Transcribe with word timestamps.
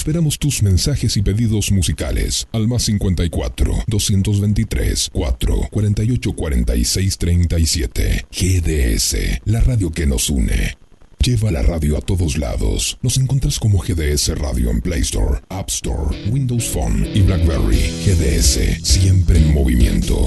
Esperamos 0.00 0.38
tus 0.38 0.62
mensajes 0.62 1.18
y 1.18 1.22
pedidos 1.22 1.70
musicales 1.72 2.48
al 2.52 2.66
más 2.66 2.84
54 2.84 3.84
223 3.86 5.10
4 5.12 5.68
48 5.70 6.32
46 6.32 7.18
37. 7.18 8.26
GDS, 8.32 9.16
la 9.44 9.60
radio 9.60 9.92
que 9.92 10.06
nos 10.06 10.30
une. 10.30 10.78
Lleva 11.22 11.50
la 11.50 11.60
radio 11.60 11.98
a 11.98 12.00
todos 12.00 12.38
lados. 12.38 12.96
Nos 13.02 13.18
encuentras 13.18 13.58
como 13.58 13.80
GDS 13.80 14.38
Radio 14.38 14.70
en 14.70 14.80
Play 14.80 15.02
Store, 15.02 15.42
App 15.50 15.68
Store, 15.68 16.16
Windows 16.30 16.64
Phone 16.64 17.06
y 17.14 17.20
BlackBerry. 17.20 17.92
GDS, 18.06 18.82
siempre 18.82 19.36
en 19.36 19.52
movimiento. 19.52 20.24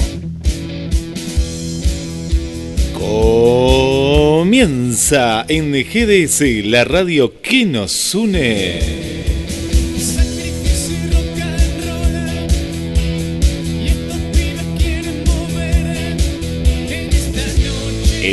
Comienza 4.34 5.48
en 5.50 5.72
GDS, 5.72 6.64
la 6.64 6.84
radio 6.84 7.42
que 7.42 7.66
nos 7.66 8.14
une. 8.14 9.13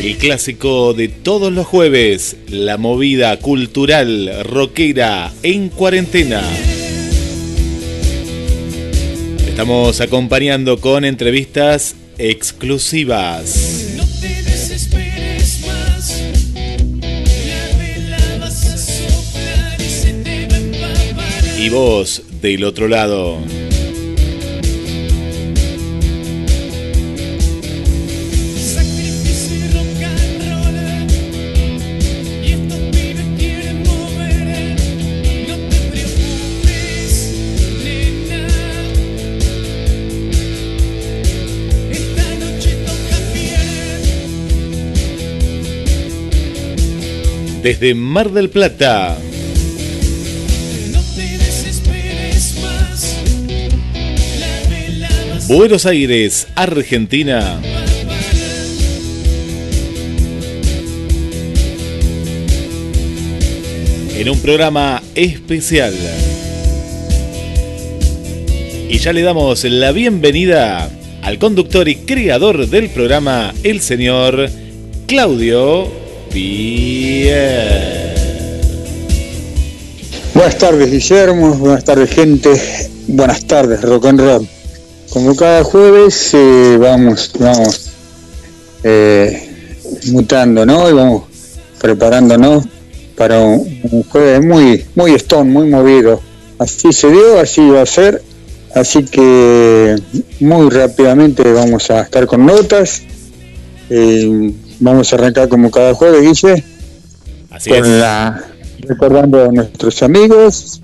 El 0.02 0.16
clásico 0.16 0.94
de 0.94 1.08
todos 1.08 1.52
los 1.52 1.66
jueves, 1.66 2.38
la 2.48 2.78
movida 2.78 3.38
cultural 3.38 4.44
rockera 4.44 5.30
en 5.42 5.68
cuarentena. 5.68 6.42
Estamos 9.46 10.00
acompañando 10.00 10.80
con 10.80 11.04
entrevistas 11.04 11.96
exclusivas. 12.16 13.90
No 13.94 14.04
te 14.22 14.42
desesperes 14.42 15.66
más 15.66 16.22
La 17.02 17.76
vela 17.76 18.38
vas 18.40 18.64
a 18.64 18.78
soplar 18.78 19.80
y 19.82 19.90
se 19.90 20.14
te 20.14 20.46
va 20.46 20.54
a 20.54 20.58
empapar 20.60 21.60
Y 21.60 21.68
vos 21.68 22.22
del 22.40 22.64
otro 22.64 22.88
lado. 22.88 23.38
Desde 47.62 47.94
Mar 47.94 48.30
del 48.30 48.48
Plata, 48.48 49.18
Buenos 55.46 55.84
Aires, 55.84 56.46
Argentina. 56.54 57.60
En 64.14 64.28
un 64.30 64.40
programa 64.40 65.02
especial. 65.14 65.92
Y 68.88 68.96
ya 68.98 69.12
le 69.12 69.20
damos 69.20 69.64
la 69.64 69.92
bienvenida 69.92 70.88
al 71.20 71.38
conductor 71.38 71.88
y 71.88 71.96
creador 71.96 72.68
del 72.68 72.88
programa, 72.88 73.52
el 73.64 73.80
señor 73.80 74.48
Claudio 75.06 75.99
Pierre. 76.30 78.14
Buenas 80.32 80.58
tardes 80.58 80.90
Guillermo, 80.90 81.54
buenas 81.54 81.84
tardes 81.84 82.10
gente, 82.10 82.50
buenas 83.08 83.44
tardes 83.46 83.82
rock 83.82 84.06
and 84.06 84.20
roll. 84.20 84.48
Como 85.10 85.34
cada 85.34 85.64
jueves 85.64 86.30
eh, 86.34 86.76
vamos, 86.80 87.32
vamos 87.38 87.90
eh, 88.84 89.74
mutando, 90.12 90.64
¿no? 90.64 90.88
Y 90.88 90.92
vamos 90.92 91.24
preparándonos 91.80 92.64
para 93.16 93.40
un, 93.40 93.80
un 93.90 94.02
jueves 94.04 94.44
muy, 94.44 94.84
muy 94.94 95.14
stone, 95.14 95.50
muy 95.50 95.68
movido. 95.68 96.20
Así 96.58 96.92
se 96.92 97.10
dio, 97.10 97.40
así 97.40 97.68
va 97.68 97.82
a 97.82 97.86
ser. 97.86 98.22
Así 98.74 99.04
que 99.04 99.96
muy 100.38 100.70
rápidamente 100.70 101.52
vamos 101.52 101.90
a 101.90 102.02
estar 102.02 102.26
con 102.26 102.46
notas. 102.46 103.02
Eh, 103.90 104.52
vamos 104.80 105.12
a 105.12 105.16
arrancar 105.16 105.48
como 105.48 105.70
cada 105.70 105.94
jueves, 105.94 106.22
Guille 106.22 106.64
Así 107.50 107.70
es. 107.70 107.80
con 107.80 108.00
la, 108.00 108.44
recordando 108.80 109.44
a 109.44 109.48
nuestros 109.48 110.02
amigos, 110.02 110.80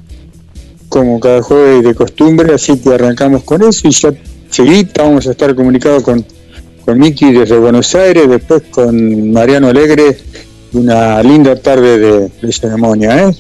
como 0.89 1.19
cada 1.21 1.43
jueves 1.43 1.83
de 1.85 1.95
costumbre, 1.95 2.55
así 2.55 2.79
que 2.79 2.91
arrancamos 2.95 3.43
con 3.45 3.63
eso 3.63 3.89
y 3.89 3.91
ya 3.91 4.13
seguida 4.51 5.03
vamos 5.05 5.27
a 5.27 5.33
estar 5.33 5.55
comunicados 5.55 6.03
con, 6.03 6.25
con 6.85 6.99
Miki 6.99 7.33
desde 7.33 7.59
Buenos 7.59 7.95
Aires, 7.95 8.29
después 8.29 8.63
con 8.71 9.33
Mariano 9.33 9.69
Alegre, 9.69 10.17
una 10.73 11.23
linda 11.23 11.57
tarde 11.57 11.99
de, 11.99 12.31
de 12.41 12.53
ceremonia, 12.53 13.29
¿eh? 13.29 13.37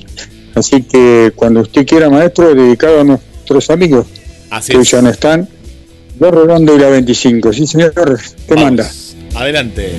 Así 0.55 0.83
que 0.83 1.33
cuando 1.37 1.61
usted 1.61 1.87
quiera, 1.87 2.09
maestro, 2.09 2.55
dedicado 2.55 3.01
a 3.01 3.05
nuestros 3.05 3.69
amigos 3.69 4.07
Así 4.51 4.73
que 4.73 4.79
es. 4.81 4.91
ya 4.91 5.03
no 5.03 5.11
están, 5.11 5.47
dos 6.19 6.31
redondo 6.35 6.75
y 6.75 6.79
la 6.79 6.89
25, 6.89 7.53
sí 7.53 7.67
señor, 7.67 7.93
¿qué 7.95 8.55
Vamos. 8.55 8.65
manda? 8.65 8.91
Adelante. 9.35 9.93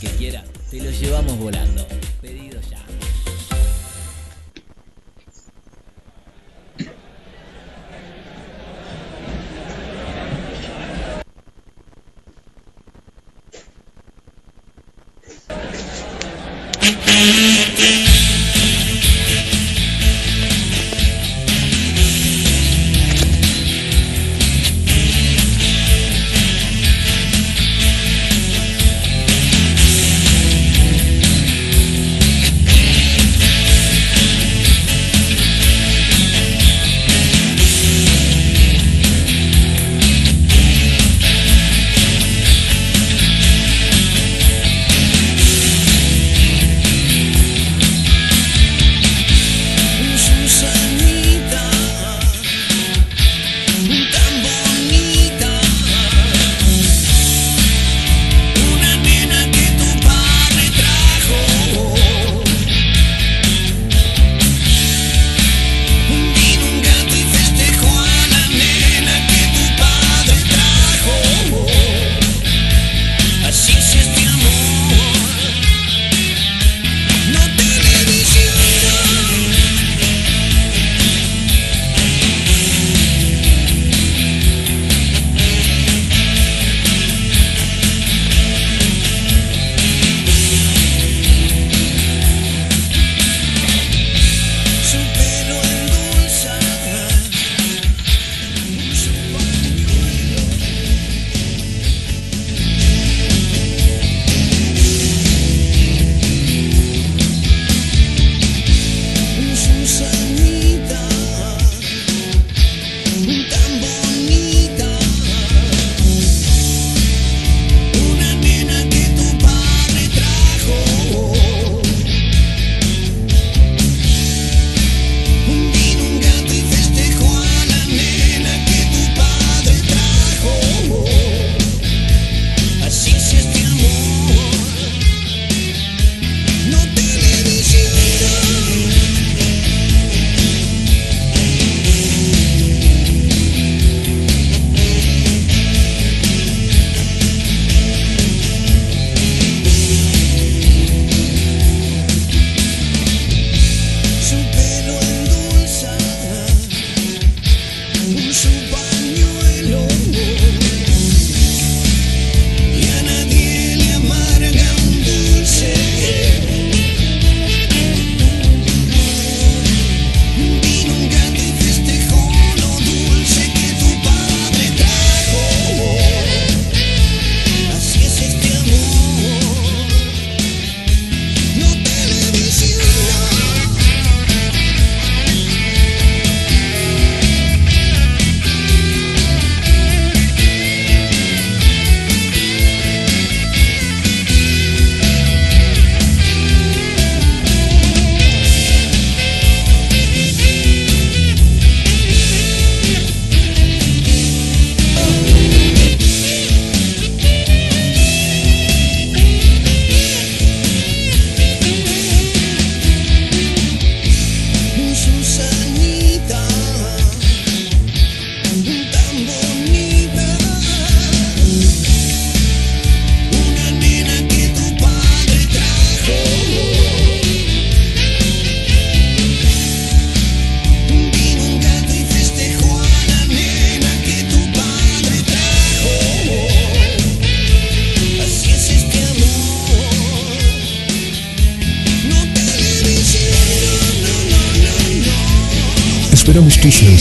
Que 0.00 0.08
quiera, 0.08 0.44
te 0.70 0.82
lo 0.82 0.90
llevamos 0.90 1.38
volando. 1.38 1.86
Pedido 2.20 2.60
ya. 2.68 3.03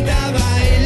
gritaba 0.00 0.62
él. 0.62 0.74
Eh. 0.74 0.79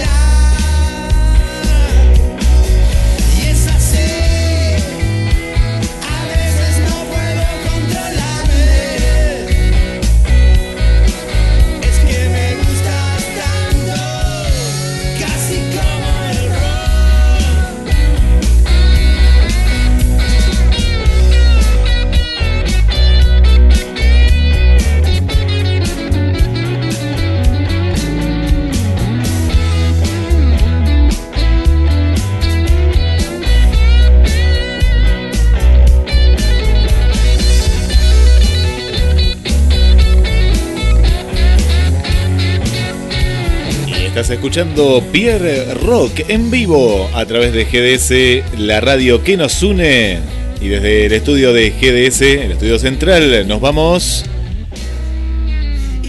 Escuchando 44.34 45.02
Pierre 45.12 45.74
Rock 45.74 46.28
en 46.28 46.50
vivo 46.50 47.08
a 47.14 47.24
través 47.24 47.52
de 47.52 47.64
GDS, 47.64 48.58
la 48.58 48.80
radio 48.80 49.22
que 49.22 49.36
nos 49.36 49.62
une. 49.62 50.18
Y 50.60 50.68
desde 50.68 51.06
el 51.06 51.12
estudio 51.12 51.52
de 51.52 51.70
GDS, 51.70 52.22
el 52.22 52.52
estudio 52.52 52.78
central, 52.78 53.46
nos 53.46 53.60
vamos 53.60 54.24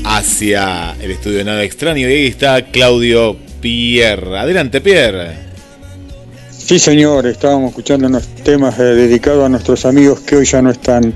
hacia 0.03 0.95
el 1.01 1.11
estudio 1.11 1.39
de 1.39 1.43
Nada 1.45 1.63
Extraño. 1.63 2.09
Y 2.09 2.13
ahí 2.13 2.27
está 2.27 2.65
Claudio 2.65 3.37
Pierre. 3.61 4.39
Adelante, 4.39 4.81
Pierre. 4.81 5.37
Sí, 6.49 6.79
señor, 6.79 7.27
estábamos 7.27 7.69
escuchando 7.69 8.07
unos 8.07 8.27
temas 8.43 8.79
eh, 8.79 8.83
dedicados 8.83 9.45
a 9.45 9.49
nuestros 9.49 9.85
amigos 9.85 10.21
que 10.21 10.37
hoy 10.37 10.45
ya 10.45 10.61
no 10.61 10.71
están. 10.71 11.13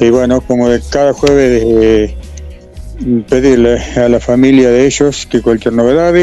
Y 0.00 0.10
bueno, 0.10 0.40
como 0.40 0.68
de 0.68 0.80
cada 0.90 1.12
jueves, 1.12 1.62
eh, 1.64 2.16
pedirle 3.28 3.78
a 3.96 4.08
la 4.08 4.20
familia 4.20 4.70
de 4.70 4.86
ellos 4.86 5.26
que 5.26 5.40
cualquier 5.40 5.74
novedad, 5.74 6.14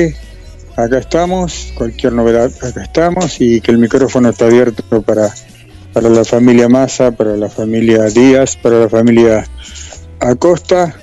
acá 0.76 1.00
estamos, 1.00 1.74
cualquier 1.76 2.14
novedad, 2.14 2.52
acá 2.62 2.84
estamos, 2.84 3.42
y 3.42 3.62
que 3.62 3.72
el 3.72 3.80
micrófono 3.80 4.30
está 4.30 4.46
abierto 4.46 5.02
para, 5.02 5.34
para 5.94 6.10
la 6.10 6.24
familia 6.24 6.70
Massa, 6.70 7.12
para 7.12 7.36
la 7.36 7.50
familia 7.50 8.04
Díaz, 8.04 8.56
para 8.56 8.80
la 8.80 8.90
familia 8.90 9.48
Acosta 10.20 10.96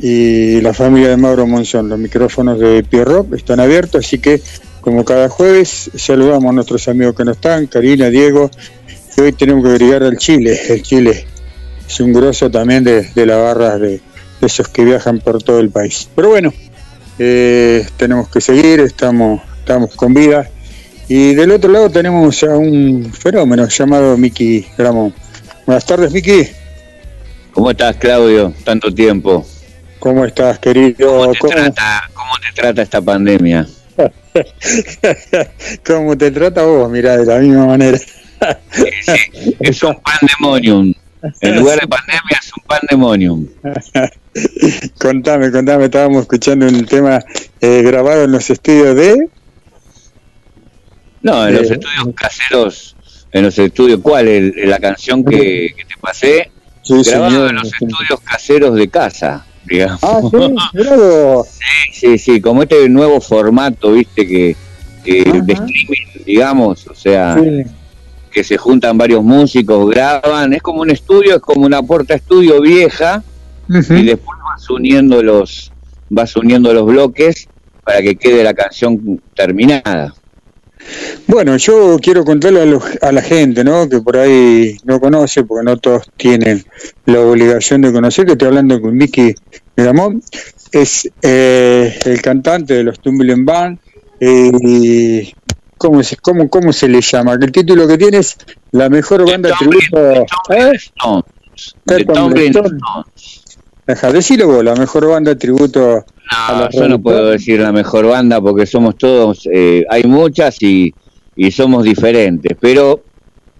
y 0.00 0.60
la 0.62 0.72
familia 0.72 1.10
de 1.10 1.16
Mauro 1.18 1.46
Monzón. 1.46 1.88
Los 1.88 1.98
micrófonos 1.98 2.58
de 2.58 2.82
Pierrot 2.82 3.32
están 3.34 3.60
abiertos, 3.60 4.06
así 4.06 4.18
que 4.18 4.40
como 4.80 5.04
cada 5.04 5.28
jueves 5.28 5.90
saludamos 5.94 6.50
a 6.50 6.52
nuestros 6.54 6.88
amigos 6.88 7.14
que 7.14 7.24
no 7.24 7.32
están, 7.32 7.66
Karina, 7.66 8.08
Diego, 8.08 8.50
y 9.16 9.20
hoy 9.20 9.32
tenemos 9.32 9.62
que 9.64 9.70
agregar 9.72 10.02
al 10.02 10.16
Chile. 10.16 10.58
El 10.70 10.82
Chile 10.82 11.26
es 11.86 12.00
un 12.00 12.14
grosso 12.14 12.50
también 12.50 12.84
de, 12.84 13.02
de 13.14 13.26
la 13.26 13.36
barra 13.36 13.76
de 13.76 14.00
esos 14.40 14.68
que 14.68 14.84
viajan 14.84 15.20
por 15.20 15.42
todo 15.42 15.60
el 15.60 15.70
país. 15.70 16.08
Pero 16.14 16.30
bueno, 16.30 16.52
eh, 17.18 17.86
tenemos 17.96 18.28
que 18.28 18.40
seguir, 18.40 18.80
estamos, 18.80 19.42
estamos 19.58 19.94
con 19.94 20.14
vida. 20.14 20.48
Y 21.08 21.34
del 21.34 21.50
otro 21.50 21.70
lado 21.70 21.90
tenemos 21.90 22.42
a 22.44 22.56
un 22.56 23.12
fenómeno 23.12 23.68
llamado 23.68 24.16
Miki 24.16 24.66
Gramón. 24.78 25.12
Buenas 25.66 25.84
tardes, 25.84 26.12
Miki. 26.12 26.48
¿Cómo 27.52 27.70
estás, 27.70 27.96
Claudio? 27.96 28.54
Tanto 28.64 28.94
tiempo. 28.94 29.44
¿Cómo 29.98 30.24
estás, 30.24 30.58
querido? 30.58 31.18
¿Cómo 31.18 31.32
te, 31.32 31.48
Trata, 31.48 32.10
¿Cómo 32.14 32.32
te 32.40 32.60
trata 32.60 32.82
esta 32.82 33.02
pandemia? 33.02 33.66
¿Cómo 35.86 36.16
te 36.16 36.30
trata 36.30 36.62
vos? 36.62 36.90
Mirá, 36.90 37.18
de 37.18 37.26
la 37.26 37.38
misma 37.38 37.66
manera. 37.66 37.98
Sí, 38.70 38.84
sí, 39.02 39.56
es 39.60 39.82
un 39.82 39.96
pandemonium. 40.00 40.94
En 41.40 41.56
lugar 41.58 41.80
de 41.80 41.86
pandemia 41.86 42.38
es 42.40 42.50
un 42.56 42.62
pandemonium. 42.66 43.46
contame, 44.98 45.50
contame, 45.50 45.84
estábamos 45.86 46.22
escuchando 46.22 46.66
un 46.66 46.84
tema 46.86 47.22
eh, 47.60 47.82
grabado 47.82 48.24
en 48.24 48.32
los 48.32 48.48
estudios 48.50 48.96
de... 48.96 49.28
No, 51.22 51.46
en 51.46 51.54
los 51.54 51.70
estudios 51.70 52.14
caseros, 52.14 52.96
en 53.32 53.42
los 53.44 53.58
estudios, 53.58 54.00
¿cuál? 54.02 54.28
El- 54.28 54.54
la 54.70 54.78
canción 54.78 55.22
que, 55.24 55.68
que 55.76 55.84
te 55.84 55.94
pasé, 56.00 56.50
Sí, 56.82 56.94
grabado 57.04 57.30
señor. 57.32 57.50
en 57.50 57.56
los 57.56 57.66
estudios 57.72 58.20
caseros 58.24 58.74
de 58.74 58.88
casa, 58.88 59.44
digamos. 59.66 60.00
Ah, 60.02 60.20
sí, 60.22 60.36
vos. 60.96 61.48
Sí, 61.92 62.16
sí, 62.18 62.40
como 62.40 62.62
este 62.62 62.88
nuevo 62.88 63.20
formato, 63.20 63.92
viste, 63.92 64.26
que, 64.26 64.56
de 65.04 65.52
streaming, 65.52 66.24
digamos, 66.24 66.86
o 66.86 66.94
sea, 66.94 67.36
Sí. 67.38 67.64
Que 68.30 68.44
se 68.44 68.56
juntan 68.56 68.96
varios 68.98 69.22
músicos, 69.22 69.90
graban, 69.90 70.52
es 70.52 70.62
como 70.62 70.80
un 70.82 70.90
estudio, 70.90 71.36
es 71.36 71.40
como 71.42 71.66
una 71.66 71.82
puerta 71.82 72.14
estudio 72.14 72.60
vieja, 72.60 73.22
y 73.98 74.04
después 74.04 74.38
vas 74.44 74.68
uniendo 74.70 75.22
los, 75.22 75.72
vas 76.08 76.34
uniendo 76.36 76.72
los 76.74 76.86
bloques 76.86 77.48
para 77.84 78.02
que 78.02 78.16
quede 78.16 78.42
la 78.44 78.54
canción 78.54 79.20
terminada. 79.34 80.14
Bueno, 81.26 81.56
yo 81.56 81.98
quiero 82.00 82.24
contarle 82.24 82.62
a, 82.62 82.64
los- 82.64 82.82
a 83.02 83.12
la 83.12 83.22
gente, 83.22 83.62
¿no? 83.64 83.88
Que 83.88 84.00
por 84.00 84.16
ahí 84.16 84.76
no 84.84 84.98
conoce, 84.98 85.44
porque 85.44 85.64
no 85.64 85.76
todos 85.76 86.10
tienen 86.16 86.64
la 87.06 87.20
obligación 87.20 87.82
de 87.82 87.92
conocer, 87.92 88.26
que 88.26 88.32
estoy 88.32 88.48
hablando 88.48 88.80
con 88.80 88.96
Miki 88.96 89.34
Miramón, 89.76 90.22
es 90.72 91.08
eh, 91.22 91.98
el 92.04 92.22
cantante 92.22 92.74
de 92.74 92.84
los 92.84 92.98
Tumbling 93.00 93.44
Band, 93.44 93.78
eh, 94.20 94.50
y 94.62 95.34
¿cómo 95.80 96.02
se, 96.02 96.16
cómo, 96.16 96.50
¿cómo 96.50 96.74
se 96.74 96.88
le 96.88 97.00
llama? 97.00 97.38
Que 97.38 97.46
el 97.46 97.52
título 97.52 97.88
que 97.88 97.96
tiene 97.96 98.18
es 98.18 98.36
la 98.72 98.90
mejor 98.90 99.24
banda 99.24 99.50
tributo... 99.58 100.26
¿Eh? 100.50 100.72
Stones, 100.74 101.24
¿Qué 101.86 102.04
The 102.04 102.46
Stones. 102.48 103.44
Deja, 103.86 104.12
decilo 104.12 104.46
vos, 104.46 104.62
la 104.62 104.74
mejor 104.74 105.08
banda 105.08 105.34
tributo... 105.36 106.04
No, 106.48 106.70
yo 106.70 106.86
no 106.86 107.00
puedo 107.00 107.30
decir 107.30 107.60
la 107.60 107.72
mejor 107.72 108.06
banda 108.06 108.42
porque 108.42 108.66
somos 108.66 108.98
todos, 108.98 109.48
eh, 109.50 109.84
hay 109.88 110.04
muchas 110.04 110.62
y, 110.62 110.94
y 111.34 111.50
somos 111.50 111.82
diferentes, 111.82 112.56
pero 112.60 113.02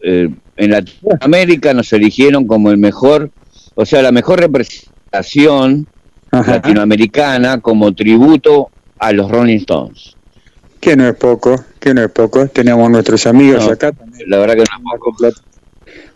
eh, 0.02 0.28
en 0.56 0.70
Latinoamérica 0.70 1.72
nos 1.72 1.90
eligieron 1.94 2.46
como 2.46 2.70
el 2.70 2.76
mejor, 2.76 3.30
o 3.74 3.86
sea, 3.86 4.02
la 4.02 4.12
mejor 4.12 4.40
representación 4.40 5.86
Ajá. 6.30 6.52
latinoamericana 6.52 7.60
como 7.60 7.92
tributo 7.92 8.68
a 8.98 9.10
los 9.12 9.30
Rolling 9.30 9.56
Stones. 9.56 10.16
Que 10.80 10.96
no 10.96 11.06
es 11.06 11.14
poco, 11.14 11.64
que 11.78 11.92
no 11.94 12.02
es 12.02 12.10
poco. 12.10 12.46
Tenemos 12.48 12.90
nuestros 12.90 13.26
amigos 13.26 13.66
No. 13.66 13.72
acá 13.72 13.92
también. 13.92 14.28
La 14.30 14.38
verdad 14.38 14.54
que 14.54 14.60
no 14.60 14.94
es 14.94 15.00
poco. 15.00 15.28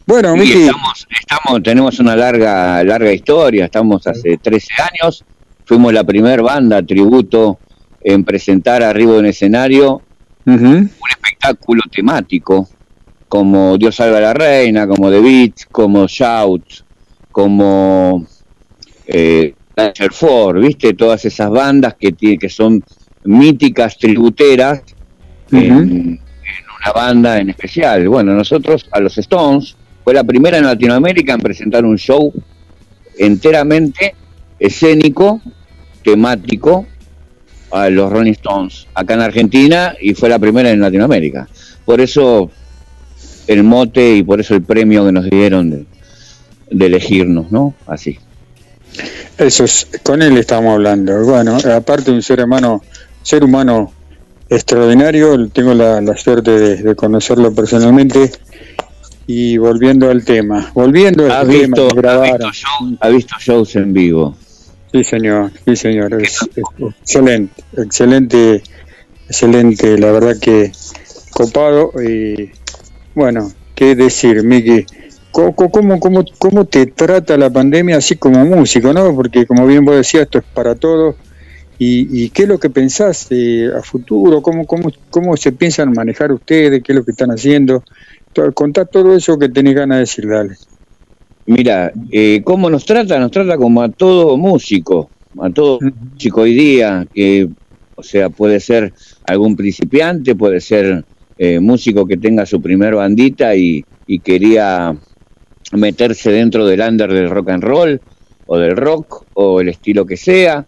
Bueno, 0.06 0.36
Miki, 0.36 0.64
estamos, 0.64 1.06
estamos, 1.18 1.62
tenemos 1.62 1.98
una 1.98 2.14
larga, 2.14 2.84
larga 2.84 3.10
historia, 3.10 3.64
estamos 3.64 4.06
hace 4.06 4.36
13 4.36 4.68
años, 4.92 5.24
fuimos 5.64 5.94
la 5.94 6.04
primer 6.04 6.42
banda 6.42 6.82
tributo 6.82 7.58
en 8.02 8.22
presentar 8.22 8.82
arriba 8.82 9.14
de 9.14 9.18
un 9.20 9.26
escenario 9.26 10.02
un 10.44 10.90
espectáculo 11.08 11.80
temático, 11.90 12.68
como 13.28 13.78
Dios 13.78 13.96
salva 13.96 14.18
a 14.18 14.20
la 14.20 14.34
reina, 14.34 14.86
como 14.86 15.10
The 15.10 15.20
Beats, 15.20 15.66
como 15.72 16.06
Shout, 16.06 16.84
como 17.32 18.26
eh, 19.06 19.54
Four, 20.12 20.60
¿viste? 20.60 20.92
Todas 20.92 21.24
esas 21.24 21.50
bandas 21.50 21.94
que, 21.94 22.12
que 22.12 22.48
son 22.50 22.84
míticas 23.24 23.98
tributeras 23.98 24.82
en, 25.50 26.20
una 26.80 26.92
banda 26.94 27.38
en 27.38 27.50
especial. 27.50 28.08
Bueno, 28.08 28.34
nosotros 28.34 28.86
a 28.90 29.00
los 29.00 29.16
Stones 29.18 29.76
fue 30.02 30.14
la 30.14 30.24
primera 30.24 30.58
en 30.58 30.64
Latinoamérica 30.64 31.34
en 31.34 31.40
presentar 31.40 31.84
un 31.84 31.96
show 31.96 32.32
enteramente 33.18 34.14
escénico, 34.58 35.40
temático, 36.02 36.86
a 37.70 37.90
los 37.90 38.12
Rolling 38.12 38.32
Stones 38.32 38.86
acá 38.94 39.14
en 39.14 39.20
Argentina 39.20 39.96
y 40.00 40.14
fue 40.14 40.28
la 40.28 40.38
primera 40.38 40.70
en 40.70 40.80
Latinoamérica. 40.80 41.48
Por 41.84 42.00
eso 42.00 42.50
el 43.48 43.64
mote 43.64 44.16
y 44.16 44.22
por 44.22 44.40
eso 44.40 44.54
el 44.54 44.62
premio 44.62 45.04
que 45.04 45.12
nos 45.12 45.28
dieron 45.28 45.70
de, 45.70 45.86
de 46.70 46.86
elegirnos, 46.86 47.50
¿no? 47.50 47.74
Así. 47.86 48.18
Eso 49.38 49.64
es, 49.64 49.88
con 50.04 50.22
él 50.22 50.38
estamos 50.38 50.72
hablando. 50.72 51.24
Bueno, 51.24 51.58
aparte 51.74 52.12
un 52.12 52.22
ser 52.22 52.44
humano, 52.44 52.82
ser 53.24 53.42
humano 53.44 53.92
extraordinario, 54.48 55.48
tengo 55.48 55.74
la, 55.74 56.00
la 56.00 56.16
suerte 56.16 56.52
de, 56.52 56.76
de 56.76 56.94
conocerlo 56.94 57.52
personalmente. 57.54 58.30
Y 59.26 59.56
volviendo 59.56 60.10
al 60.10 60.22
tema, 60.24 60.70
volviendo 60.74 61.26
¿Has 61.26 61.32
al 61.32 61.48
tema 61.48 61.76
visto, 61.78 61.88
grabaron. 61.96 62.50
visto 62.50 62.52
show- 62.52 62.96
has 63.00 63.12
visto 63.12 63.34
shows 63.40 63.76
en 63.76 63.92
vivo? 63.94 64.36
Sí, 64.92 65.02
señor, 65.02 65.50
sí, 65.64 65.74
señor. 65.76 66.22
Es, 66.22 66.40
es 66.54 66.64
excelente, 67.00 67.62
excelente, 67.76 68.62
excelente. 69.28 69.98
La 69.98 70.12
verdad 70.12 70.36
que 70.40 70.72
copado. 71.32 71.90
Y 72.06 72.50
bueno, 73.14 73.50
qué 73.74 73.94
decir, 73.96 74.44
Miki. 74.44 74.84
¿Cómo, 75.32 75.54
cómo, 75.56 75.98
cómo, 75.98 76.24
cómo 76.38 76.64
te 76.66 76.86
trata 76.86 77.36
la 77.38 77.50
pandemia 77.50 77.96
así 77.96 78.16
como 78.16 78.44
músico, 78.44 78.92
no? 78.92 79.14
Porque 79.16 79.46
como 79.46 79.66
bien 79.66 79.84
vos 79.86 79.96
decías, 79.96 80.24
esto 80.24 80.38
es 80.38 80.44
para 80.52 80.74
todos. 80.76 81.16
¿Y, 81.78 82.24
y 82.24 82.30
qué 82.30 82.42
es 82.42 82.48
lo 82.48 82.58
que 82.58 82.70
pensás 82.70 83.26
eh, 83.30 83.68
a 83.76 83.82
futuro? 83.82 84.42
¿Cómo, 84.42 84.66
cómo, 84.66 84.90
¿Cómo 85.10 85.36
se 85.36 85.52
piensan 85.52 85.92
manejar 85.92 86.32
ustedes? 86.32 86.82
¿Qué 86.82 86.92
es 86.92 86.96
lo 86.96 87.04
que 87.04 87.10
están 87.10 87.30
haciendo? 87.30 87.84
Contá 88.54 88.84
todo 88.84 89.14
eso 89.16 89.38
que 89.38 89.48
tenés 89.48 89.74
ganas 89.74 89.96
de 89.96 90.00
decir, 90.00 90.28
dale. 90.28 90.54
Mira, 91.46 91.92
eh, 92.10 92.42
¿cómo 92.44 92.70
nos 92.70 92.84
trata? 92.84 93.18
Nos 93.18 93.30
trata 93.30 93.56
como 93.56 93.82
a 93.82 93.88
todo 93.90 94.36
músico, 94.36 95.10
a 95.40 95.50
todo 95.50 95.78
músico 95.80 96.42
hoy 96.42 96.54
día, 96.54 97.06
que, 97.12 97.48
o 97.96 98.02
sea, 98.02 98.30
puede 98.30 98.60
ser 98.60 98.92
algún 99.26 99.54
principiante, 99.56 100.34
puede 100.34 100.60
ser 100.60 101.04
eh, 101.38 101.60
músico 101.60 102.06
que 102.06 102.16
tenga 102.16 102.46
su 102.46 102.62
primer 102.62 102.94
bandita 102.94 103.54
y, 103.54 103.84
y 104.06 104.20
quería 104.20 104.96
meterse 105.72 106.30
dentro 106.30 106.66
del 106.66 106.80
under 106.80 107.12
del 107.12 107.30
rock 107.30 107.50
and 107.50 107.64
roll, 107.64 108.00
o 108.46 108.58
del 108.58 108.76
rock, 108.76 109.26
o 109.34 109.60
el 109.60 109.68
estilo 109.68 110.06
que 110.06 110.16
sea. 110.16 110.66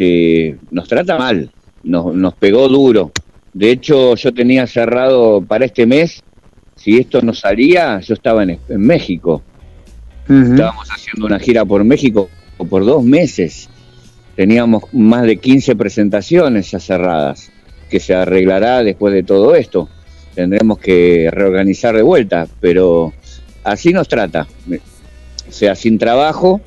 Este, 0.00 0.56
nos 0.70 0.88
trata 0.88 1.18
mal, 1.18 1.50
nos, 1.82 2.14
nos 2.14 2.32
pegó 2.34 2.68
duro. 2.68 3.12
De 3.52 3.70
hecho, 3.70 4.14
yo 4.14 4.32
tenía 4.32 4.66
cerrado 4.66 5.42
para 5.42 5.66
este 5.66 5.84
mes, 5.84 6.22
si 6.74 6.96
esto 6.96 7.20
no 7.20 7.34
salía, 7.34 8.00
yo 8.00 8.14
estaba 8.14 8.42
en, 8.42 8.58
en 8.68 8.80
México. 8.80 9.42
Estábamos 10.22 10.88
haciendo 10.88 11.26
una 11.26 11.38
gira 11.38 11.66
por 11.66 11.84
México 11.84 12.30
por 12.56 12.86
dos 12.86 13.04
meses. 13.04 13.68
teníamos 14.36 14.84
más 14.92 15.24
de 15.24 15.36
15 15.36 15.76
presentaciones 15.76 16.70
ya 16.70 16.80
cerradas, 16.80 17.50
que 17.90 18.00
se 18.00 18.14
arreglará 18.14 18.82
después 18.82 19.12
de 19.12 19.22
todo 19.22 19.54
esto. 19.54 19.90
Tendremos 20.34 20.78
que 20.78 21.28
reorganizar 21.30 21.94
de 21.94 22.02
vuelta, 22.02 22.46
pero 22.60 23.12
así 23.64 23.92
nos 23.92 24.08
trata. 24.08 24.46
O 25.46 25.52
sea, 25.52 25.74
sin 25.74 25.98
trabajo, 25.98 26.62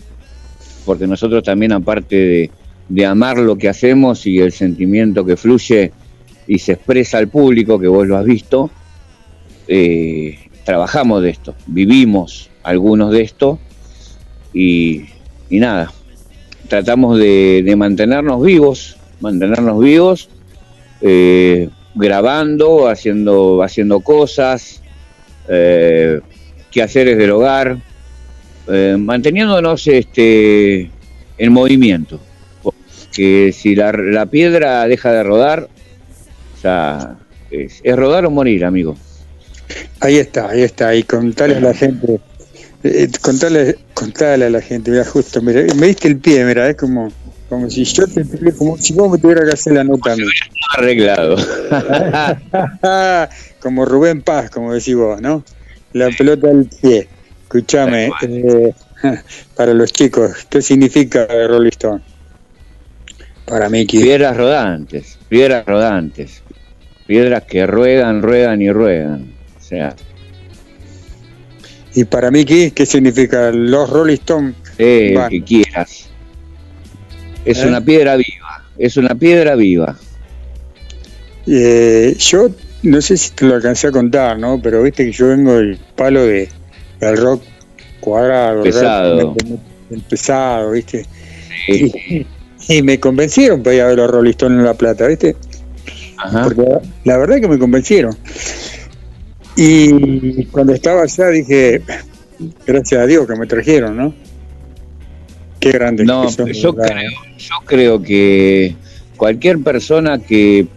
porque 0.85 1.07
nosotros 1.07 1.41
también 1.43 1.71
aparte 1.71 2.15
de, 2.15 2.51
de 2.89 3.05
amar 3.05 3.37
lo 3.37 3.57
que 3.57 3.69
hacemos 3.69 4.25
y 4.25 4.39
el 4.39 4.51
sentimiento 4.51 5.25
que 5.25 5.37
fluye 5.37 5.91
y 6.47 6.59
se 6.59 6.73
expresa 6.73 7.17
al 7.17 7.27
público, 7.27 7.79
que 7.79 7.87
vos 7.87 8.07
lo 8.07 8.17
has 8.17 8.25
visto, 8.25 8.69
eh, 9.67 10.37
trabajamos 10.65 11.21
de 11.21 11.29
esto, 11.29 11.55
vivimos 11.67 12.49
algunos 12.63 13.11
de 13.11 13.21
esto 13.21 13.59
y, 14.53 15.03
nada, 15.49 15.91
tratamos 16.67 17.17
de, 17.17 17.63
de 17.63 17.75
mantenernos 17.75 18.43
vivos, 18.43 18.97
mantenernos 19.19 19.79
vivos, 19.79 20.29
eh, 21.01 21.69
grabando, 21.95 22.87
haciendo, 22.87 23.61
haciendo 23.61 23.99
cosas, 23.99 24.81
eh, 25.47 26.21
quehaceres 26.71 27.17
del 27.17 27.31
hogar, 27.31 27.77
eh, 28.67 28.95
manteniéndonos 28.97 29.85
este, 29.87 30.89
en 31.37 31.53
movimiento. 31.53 32.19
Que 33.13 33.53
si 33.53 33.75
la, 33.75 33.91
la 33.91 34.25
piedra 34.25 34.87
deja 34.87 35.11
de 35.11 35.23
rodar, 35.23 35.69
o 36.57 36.61
sea, 36.61 37.17
es, 37.51 37.79
es 37.83 37.95
rodar 37.95 38.25
o 38.25 38.31
morir, 38.31 38.65
amigo. 38.65 38.97
Ahí 39.99 40.17
está, 40.17 40.49
ahí 40.49 40.61
está, 40.61 40.93
y 40.95 41.03
contarle 41.03 41.57
a 41.57 41.61
la 41.61 41.73
gente, 41.73 42.19
eh, 42.83 43.09
contarle, 43.21 43.77
contarle 43.93 44.45
a 44.45 44.49
la 44.49 44.61
gente, 44.61 44.91
mira, 44.91 45.05
justo, 45.05 45.41
mira, 45.41 45.61
me 45.75 45.87
diste 45.87 46.07
el 46.09 46.17
pie, 46.17 46.43
mira, 46.43 46.69
es 46.69 46.75
como, 46.75 47.11
como 47.47 47.69
si 47.69 47.85
yo 47.85 48.05
te, 48.07 48.25
como 48.53 48.77
si 48.77 48.93
vos 48.93 49.09
me 49.11 49.17
tuviera 49.17 49.45
que 49.45 49.51
hacer 49.51 49.73
la 49.73 49.83
nota 49.83 50.13
a 50.13 50.15
mí. 50.15 50.23
Arreglado. 50.77 51.37
como 53.59 53.85
Rubén 53.85 54.21
Paz, 54.21 54.49
como 54.49 54.73
decís 54.73 54.95
vos, 54.95 55.21
¿no? 55.21 55.43
La 55.93 56.09
pelota 56.09 56.49
al 56.49 56.65
pie. 56.65 57.07
Escúchame, 57.43 58.11
eh, 58.23 58.73
para 59.55 59.73
los 59.73 59.93
chicos, 59.93 60.45
¿qué 60.49 60.61
significa 60.61 61.27
Rolling 61.47 61.69
Stone? 61.69 62.01
Para 63.45 63.69
mí, 63.69 63.85
Piedras 63.85 64.37
rodantes, 64.37 65.17
piedras 65.29 65.65
rodantes, 65.65 66.41
piedras 67.05 67.43
que 67.43 67.67
ruedan, 67.67 68.21
ruedan 68.21 68.61
y 68.61 68.71
ruedan. 68.71 69.33
O 69.59 69.61
sea, 69.61 69.95
y 71.95 72.05
para 72.05 72.31
mí, 72.31 72.45
¿qué, 72.45 72.85
significa 72.85 73.51
los 73.51 73.89
Rolling 73.89 74.13
Stone? 74.15 74.53
eh, 74.79 75.11
Bueno. 75.13 75.29
que 75.29 75.43
quieras. 75.43 76.09
Es 77.45 77.59
¿Eh? 77.59 77.67
una 77.67 77.81
piedra 77.81 78.15
viva, 78.15 78.63
es 78.77 78.97
una 78.97 79.13
piedra 79.15 79.55
viva. 79.55 79.95
Eh, 81.45 82.15
yo 82.17 82.49
no 82.83 83.01
sé 83.01 83.17
si 83.17 83.31
te 83.31 83.45
lo 83.45 83.55
alcancé 83.55 83.87
a 83.87 83.91
contar, 83.91 84.39
¿no? 84.39 84.59
Pero 84.61 84.81
viste 84.81 85.05
que 85.05 85.11
yo 85.11 85.27
vengo 85.27 85.53
del 85.57 85.77
palo 85.95 86.23
de, 86.25 86.49
del 86.99 87.17
rock 87.17 87.43
cuadrado, 87.99 88.63
Pesado. 88.63 89.35
el 89.91 90.01
pesado, 90.01 90.71
¿viste? 90.71 91.05
Sí. 91.67 92.25
Y, 92.67 92.81
me 92.81 92.99
convencieron 92.99 93.61
para 93.61 93.75
ir 93.75 93.81
a 93.81 93.87
ver 93.87 93.97
los 93.97 94.09
Rolling 94.09 94.31
Stones 94.31 94.59
en 94.59 94.65
La 94.65 94.73
Plata, 94.73 95.07
¿viste? 95.07 95.35
Ajá. 96.17 96.43
Porque 96.43 96.65
la 97.03 97.17
verdad 97.17 97.39
que 97.41 97.47
me 97.47 97.59
convencieron. 97.59 98.15
Y 99.55 100.45
cuando 100.45 100.73
estaba 100.73 101.03
allá 101.03 101.27
dije, 101.27 101.81
gracias 102.65 103.01
a 103.01 103.05
Dios 103.05 103.27
que 103.27 103.35
me 103.35 103.45
trajeron, 103.45 103.97
¿no? 103.97 104.13
Qué 105.59 105.71
grande. 105.71 106.03
No, 106.03 106.29
yo 106.29 106.75
creo, 106.75 107.11
yo 107.37 107.55
creo 107.65 108.01
que 108.01 108.75
cualquier 109.15 109.59
persona 109.59 110.19
que 110.19 110.67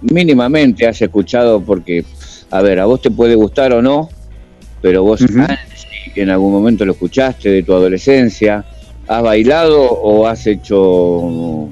mínimamente 0.00 0.86
haya 0.86 1.06
escuchado, 1.06 1.60
porque, 1.62 2.04
a 2.50 2.60
ver, 2.60 2.80
a 2.80 2.86
vos 2.86 3.00
te 3.00 3.10
puede 3.10 3.34
gustar 3.34 3.72
o 3.72 3.80
no, 3.80 4.08
pero 4.82 5.02
vos 5.02 5.24
en 6.14 6.30
algún 6.30 6.52
momento 6.52 6.84
lo 6.84 6.92
escuchaste 6.92 7.48
de 7.50 7.62
tu 7.62 7.72
adolescencia, 7.72 8.64
has 9.06 9.22
bailado 9.22 9.82
o 9.82 10.26
has 10.26 10.46
hecho 10.46 11.68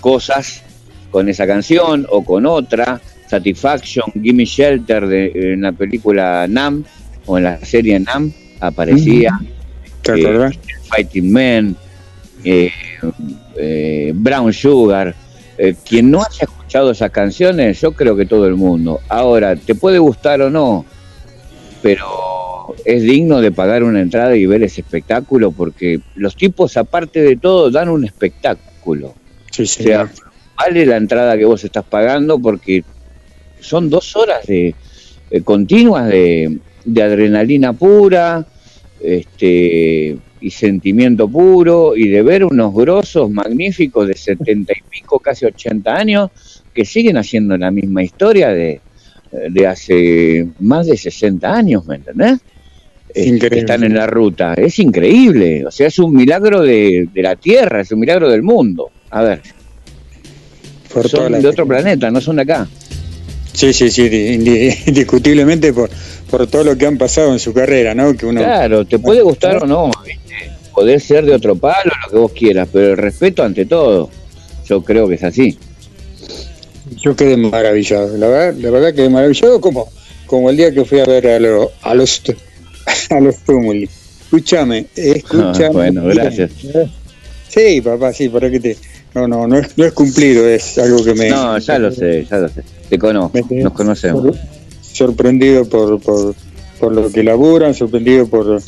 cosas 0.00 0.62
con 1.10 1.28
esa 1.28 1.46
canción 1.46 2.06
o 2.10 2.24
con 2.24 2.46
otra, 2.46 3.00
Satisfaction, 3.26 4.06
Gimme 4.22 4.44
Shelter 4.44 5.06
de, 5.06 5.52
en 5.52 5.62
la 5.62 5.72
película 5.72 6.46
Nam 6.48 6.84
o 7.26 7.38
en 7.38 7.44
la 7.44 7.64
serie 7.64 7.98
Nam 8.00 8.32
aparecía. 8.60 9.38
¿Te 10.02 10.12
eh, 10.12 10.26
acordás? 10.26 10.58
Fighting 10.88 11.32
Men, 11.32 11.76
eh, 12.44 12.70
eh, 13.56 14.12
Brown 14.14 14.52
Sugar. 14.52 15.14
eh, 15.58 15.74
quien 15.84 16.10
no 16.10 16.20
haya 16.20 16.42
escuchado 16.42 16.92
esas 16.92 17.10
canciones, 17.10 17.80
yo 17.80 17.92
creo 17.92 18.16
que 18.16 18.26
todo 18.26 18.46
el 18.46 18.54
mundo. 18.54 19.00
Ahora, 19.08 19.56
te 19.56 19.74
puede 19.74 19.98
gustar 19.98 20.40
o 20.40 20.50
no, 20.50 20.84
pero 21.82 22.06
es 22.88 23.02
digno 23.02 23.42
de 23.42 23.52
pagar 23.52 23.82
una 23.82 24.00
entrada 24.00 24.34
y 24.34 24.46
ver 24.46 24.62
ese 24.62 24.80
espectáculo 24.80 25.52
porque 25.52 26.00
los 26.14 26.34
tipos, 26.34 26.74
aparte 26.78 27.20
de 27.20 27.36
todo, 27.36 27.70
dan 27.70 27.90
un 27.90 28.06
espectáculo. 28.06 29.14
Sí, 29.50 29.64
O 29.64 29.66
sea, 29.66 30.10
vale 30.56 30.86
la 30.86 30.96
entrada 30.96 31.36
que 31.36 31.44
vos 31.44 31.62
estás 31.62 31.84
pagando 31.84 32.38
porque 32.38 32.82
son 33.60 33.90
dos 33.90 34.16
horas 34.16 34.46
de 34.46 34.74
eh, 35.30 35.40
continuas 35.42 36.08
de, 36.08 36.60
de 36.82 37.02
adrenalina 37.02 37.74
pura 37.74 38.46
este 39.02 40.16
y 40.40 40.50
sentimiento 40.50 41.28
puro 41.28 41.94
y 41.94 42.08
de 42.08 42.22
ver 42.22 42.42
unos 42.46 42.72
grosos 42.72 43.30
magníficos 43.30 44.08
de 44.08 44.14
setenta 44.14 44.72
y 44.72 44.80
pico, 44.88 45.18
casi 45.18 45.44
80 45.44 45.94
años, 45.94 46.30
que 46.72 46.86
siguen 46.86 47.18
haciendo 47.18 47.54
la 47.58 47.70
misma 47.70 48.02
historia 48.02 48.48
de, 48.48 48.80
de 49.50 49.66
hace 49.66 50.48
más 50.60 50.86
de 50.86 50.96
60 50.96 51.52
años, 51.52 51.84
¿me 51.86 51.96
entendés? 51.96 52.38
Este, 53.14 53.50
que 53.50 53.58
están 53.60 53.84
en 53.84 53.94
la 53.94 54.06
ruta. 54.06 54.54
Es 54.54 54.78
increíble, 54.78 55.64
o 55.66 55.70
sea, 55.70 55.86
es 55.88 55.98
un 55.98 56.12
milagro 56.14 56.60
de, 56.62 57.08
de 57.12 57.22
la 57.22 57.36
Tierra, 57.36 57.80
es 57.80 57.90
un 57.92 58.00
milagro 58.00 58.28
del 58.30 58.42
mundo. 58.42 58.90
A 59.10 59.22
ver, 59.22 59.40
por 60.92 61.08
son 61.08 61.40
de 61.40 61.48
otro 61.48 61.66
planeta, 61.66 62.10
no 62.10 62.20
son 62.20 62.36
de 62.36 62.42
acá. 62.42 62.68
Sí, 63.52 63.72
sí, 63.72 63.90
sí, 63.90 64.08
di- 64.08 64.36
indi- 64.36 64.76
indiscutiblemente 64.86 65.72
por, 65.72 65.90
por 66.30 66.46
todo 66.46 66.64
lo 66.64 66.76
que 66.78 66.86
han 66.86 66.96
pasado 66.98 67.32
en 67.32 67.38
su 67.38 67.52
carrera, 67.52 67.94
¿no? 67.94 68.14
Que 68.16 68.26
uno, 68.26 68.40
Claro, 68.42 68.84
te 68.84 68.98
puede 68.98 69.20
gustar 69.22 69.62
o 69.64 69.66
no, 69.66 69.90
¿viste? 70.06 70.34
Poder 70.72 71.00
ser 71.00 71.24
de 71.24 71.34
otro 71.34 71.56
palo, 71.56 71.90
lo 72.06 72.10
que 72.12 72.16
vos 72.18 72.32
quieras, 72.32 72.68
pero 72.72 72.90
el 72.92 72.96
respeto 72.96 73.42
ante 73.42 73.66
todo. 73.66 74.10
Yo 74.66 74.82
creo 74.84 75.08
que 75.08 75.14
es 75.16 75.24
así. 75.24 75.58
yo 76.96 77.16
quedé 77.16 77.36
maravillado, 77.36 78.16
la 78.16 78.28
verdad, 78.28 78.54
la 78.60 78.70
verdad 78.70 78.94
quedé 78.94 79.08
maravillado 79.10 79.60
como, 79.60 79.88
como 80.26 80.50
el 80.50 80.56
día 80.56 80.72
que 80.72 80.84
fui 80.84 81.00
a 81.00 81.04
ver 81.04 81.26
a, 81.26 81.38
lo- 81.40 81.72
a 81.82 81.94
los 81.94 82.22
a 83.10 83.20
los 83.20 83.36
Tumuli. 83.38 83.88
Escúchame, 84.24 84.86
escúchame. 84.94 85.64
Ah, 85.66 85.70
bueno, 85.72 86.04
gracias. 86.04 86.50
Sí, 87.48 87.80
papá, 87.80 88.12
sí, 88.12 88.28
para 88.28 88.50
que 88.50 88.60
te. 88.60 88.76
No, 89.14 89.26
no, 89.26 89.46
no 89.46 89.58
es, 89.58 89.68
no 89.76 89.84
es 89.86 89.92
cumplido, 89.92 90.46
es 90.46 90.76
algo 90.78 91.02
que 91.02 91.14
me. 91.14 91.30
No, 91.30 91.58
ya 91.58 91.78
lo 91.78 91.90
sé, 91.90 92.26
ya 92.30 92.38
lo 92.38 92.48
sé. 92.48 92.62
Te 92.90 92.98
conozco, 92.98 93.38
nos 93.50 93.72
conocemos. 93.72 94.22
sor- 94.22 94.38
Sorprendido 94.92 95.64
por, 95.64 96.00
por, 96.00 96.34
por 96.80 96.92
lo 96.92 97.10
que 97.10 97.22
laburan, 97.22 97.72
sorprendido 97.74 98.26
por, 98.26 98.60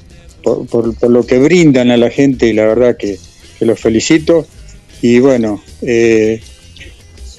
por, 0.42 0.66
por- 0.66 0.94
por 0.94 1.10
lo 1.10 1.26
que 1.26 1.38
brindan 1.38 1.90
a 1.90 1.96
la 1.96 2.08
gente 2.10 2.46
y 2.46 2.52
la 2.52 2.64
verdad 2.66 2.96
que, 2.96 3.18
que 3.58 3.64
los 3.66 3.78
felicito. 3.80 4.46
Y 5.02 5.18
bueno, 5.18 5.62
eh, 5.82 6.40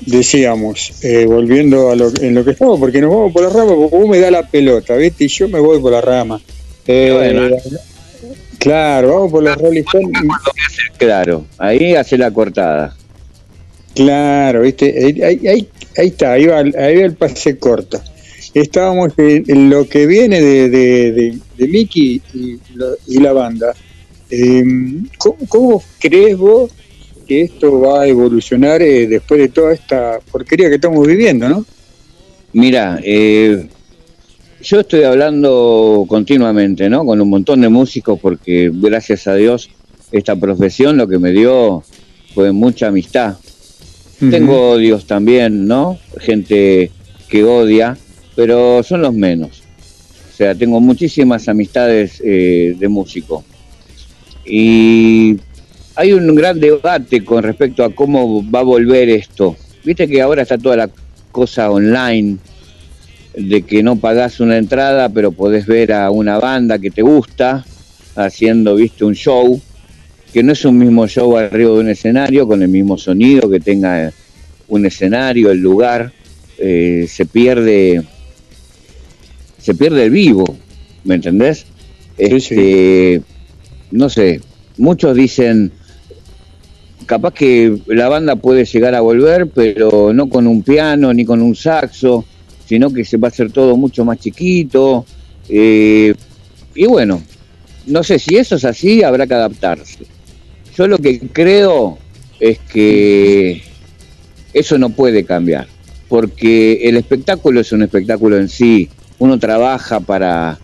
decíamos, 0.05 0.93
eh, 1.03 1.25
volviendo 1.25 1.89
a 1.91 1.95
lo, 1.95 2.11
en 2.21 2.33
lo 2.35 2.43
que 2.43 2.51
estamos, 2.51 2.79
porque 2.79 3.01
nos 3.01 3.11
vamos 3.11 3.33
por 3.33 3.43
la 3.43 3.49
rama, 3.49 3.75
porque 3.75 3.97
vos 3.97 4.07
me 4.09 4.19
da 4.19 4.31
la 4.31 4.47
pelota, 4.47 4.95
¿viste? 4.95 5.25
Y 5.25 5.27
yo 5.27 5.47
me 5.47 5.59
voy 5.59 5.79
por 5.79 5.91
la 5.91 6.01
rama. 6.01 6.41
Eh, 6.87 7.11
Bueno. 7.13 7.57
Claro, 8.57 9.15
vamos 9.15 9.31
por 9.31 9.43
los 9.43 9.57
Rolling 9.57 9.81
Stones. 9.81 10.11
Claro, 10.97 11.45
ahí 11.57 11.95
hace 11.95 12.15
la 12.15 12.29
cortada. 12.29 12.95
Claro, 13.95 14.61
¿viste? 14.61 15.23
Ahí, 15.25 15.47
ahí, 15.47 15.67
está, 15.95 16.33
ahí 16.33 16.45
va, 16.45 16.59
ahí 16.59 16.97
va 16.97 17.05
el 17.05 17.15
pase 17.15 17.57
corto. 17.57 17.99
Estábamos 18.53 19.13
en, 19.17 19.69
lo 19.69 19.87
que 19.87 20.05
viene 20.05 20.41
de, 20.41 20.69
de, 20.69 21.11
de, 21.11 21.37
de 21.57 21.67
Mickey 21.67 22.21
y, 23.07 23.19
la 23.19 23.33
banda. 23.33 23.73
Eh, 24.29 24.63
¿cómo, 25.17 25.37
cómo 25.49 25.83
crees 25.99 26.37
vos 26.37 26.71
que 27.27 27.41
esto 27.41 27.79
va 27.79 28.03
a 28.03 28.07
evolucionar 28.07 28.81
eh, 28.81 29.07
después 29.07 29.39
de 29.39 29.49
toda 29.49 29.73
esta 29.73 30.19
porquería 30.31 30.69
que 30.69 30.75
estamos 30.75 31.07
viviendo, 31.07 31.49
no? 31.49 31.65
Mira, 32.53 32.99
eh, 33.03 33.67
yo 34.61 34.79
estoy 34.81 35.03
hablando 35.03 36.05
continuamente, 36.07 36.89
¿no? 36.89 37.05
Con 37.05 37.19
un 37.21 37.29
montón 37.29 37.61
de 37.61 37.69
músicos 37.69 38.19
porque 38.19 38.71
gracias 38.73 39.27
a 39.27 39.35
Dios 39.35 39.69
esta 40.11 40.35
profesión 40.35 40.97
lo 40.97 41.07
que 41.07 41.19
me 41.19 41.31
dio 41.31 41.83
fue 42.33 42.51
mucha 42.51 42.87
amistad. 42.87 43.37
Tengo 44.19 44.71
odios 44.71 45.07
también, 45.07 45.65
¿no? 45.65 45.97
Gente 46.19 46.91
que 47.27 47.43
odia, 47.43 47.97
pero 48.35 48.83
son 48.83 49.01
los 49.01 49.13
menos. 49.15 49.63
O 50.31 50.35
sea, 50.35 50.53
tengo 50.53 50.79
muchísimas 50.79 51.47
amistades 51.47 52.21
eh, 52.23 52.75
de 52.77 52.87
músicos. 52.87 53.43
Y 54.45 55.37
hay 55.95 56.13
un 56.13 56.35
gran 56.35 56.59
debate 56.59 57.23
con 57.23 57.41
respecto 57.41 57.83
a 57.83 57.93
cómo 57.95 58.47
va 58.47 58.59
a 58.59 58.63
volver 58.63 59.09
esto. 59.09 59.55
Viste 59.83 60.07
que 60.07 60.21
ahora 60.21 60.43
está 60.43 60.57
toda 60.57 60.77
la 60.77 60.89
cosa 61.31 61.71
online, 61.71 62.37
de 63.35 63.61
que 63.61 63.83
no 63.83 63.95
pagás 63.95 64.39
una 64.39 64.57
entrada, 64.57 65.09
pero 65.09 65.31
podés 65.31 65.65
ver 65.65 65.93
a 65.93 66.11
una 66.11 66.37
banda 66.37 66.79
que 66.79 66.91
te 66.91 67.01
gusta 67.01 67.65
haciendo, 68.15 68.75
viste, 68.75 69.05
un 69.05 69.15
show, 69.15 69.59
que 70.33 70.43
no 70.43 70.53
es 70.53 70.65
un 70.65 70.77
mismo 70.77 71.07
show 71.07 71.37
arriba 71.37 71.71
de 71.71 71.79
un 71.79 71.89
escenario, 71.89 72.47
con 72.47 72.61
el 72.61 72.69
mismo 72.69 72.97
sonido, 72.97 73.49
que 73.49 73.59
tenga 73.59 74.11
un 74.67 74.85
escenario, 74.85 75.51
el 75.51 75.59
lugar, 75.59 76.11
eh, 76.57 77.05
se 77.09 77.25
pierde, 77.25 78.03
se 79.57 79.75
pierde 79.75 80.05
el 80.05 80.11
vivo, 80.11 80.57
¿me 81.03 81.15
entendés? 81.15 81.65
Este, 82.17 83.21
no 83.91 84.09
sé, 84.09 84.41
muchos 84.77 85.15
dicen, 85.15 85.71
capaz 87.05 87.33
que 87.33 87.77
la 87.87 88.09
banda 88.09 88.35
puede 88.35 88.65
llegar 88.65 88.95
a 88.95 89.01
volver, 89.01 89.47
pero 89.47 90.13
no 90.13 90.29
con 90.29 90.47
un 90.47 90.63
piano 90.63 91.13
ni 91.13 91.25
con 91.25 91.41
un 91.41 91.55
saxo, 91.55 92.25
sino 92.71 92.89
que 92.89 93.03
se 93.03 93.17
va 93.17 93.27
a 93.27 93.31
hacer 93.31 93.51
todo 93.51 93.75
mucho 93.75 94.05
más 94.05 94.17
chiquito. 94.17 95.05
eh, 95.49 96.13
y 96.73 96.85
bueno, 96.85 97.21
no 97.85 98.01
sé 98.01 98.17
si 98.17 98.37
eso 98.37 98.55
es 98.55 98.63
así, 98.63 99.03
habrá 99.03 99.27
que 99.27 99.33
adaptarse. 99.33 100.05
Yo 100.77 100.87
lo 100.87 100.97
que 100.97 101.19
creo 101.19 101.97
es 102.39 102.59
que 102.59 103.61
eso 104.53 104.77
no 104.77 104.91
puede 104.91 105.25
cambiar, 105.25 105.67
porque 106.07 106.87
el 106.87 106.95
espectáculo 106.95 107.59
es 107.59 107.73
un 107.73 107.83
espectáculo 107.83 108.37
en 108.37 108.47
sí. 108.47 108.87
Uno 109.19 109.37
trabaja 109.37 109.99
para, 109.99 110.57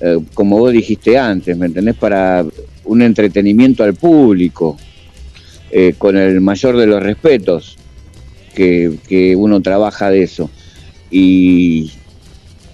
eh, 0.00 0.18
como 0.34 0.60
vos 0.60 0.72
dijiste 0.72 1.18
antes, 1.18 1.56
¿me 1.56 1.66
entendés? 1.66 1.96
Para 1.96 2.46
un 2.84 3.02
entretenimiento 3.02 3.82
al 3.82 3.94
público, 3.94 4.76
eh, 5.72 5.94
con 5.98 6.16
el 6.16 6.40
mayor 6.40 6.76
de 6.76 6.86
los 6.86 7.02
respetos 7.02 7.76
que, 8.54 8.92
que 9.08 9.34
uno 9.34 9.60
trabaja 9.60 10.08
de 10.08 10.22
eso. 10.22 10.48
Y, 11.10 11.92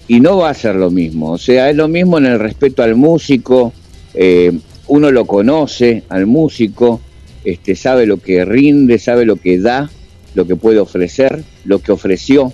y 0.07 0.19
no 0.19 0.37
va 0.37 0.49
a 0.49 0.53
ser 0.53 0.75
lo 0.75 0.91
mismo. 0.91 1.31
O 1.31 1.37
sea, 1.37 1.69
es 1.69 1.75
lo 1.75 1.87
mismo 1.87 2.17
en 2.17 2.25
el 2.25 2.39
respeto 2.39 2.83
al 2.83 2.95
músico, 2.95 3.73
eh, 4.13 4.51
uno 4.87 5.11
lo 5.11 5.25
conoce 5.25 6.03
al 6.09 6.25
músico, 6.25 7.01
este, 7.43 7.75
sabe 7.75 8.05
lo 8.05 8.17
que 8.17 8.45
rinde, 8.45 8.99
sabe 8.99 9.25
lo 9.25 9.35
que 9.35 9.59
da, 9.59 9.89
lo 10.33 10.45
que 10.47 10.55
puede 10.55 10.79
ofrecer, 10.79 11.43
lo 11.63 11.79
que 11.79 11.91
ofreció, 11.91 12.53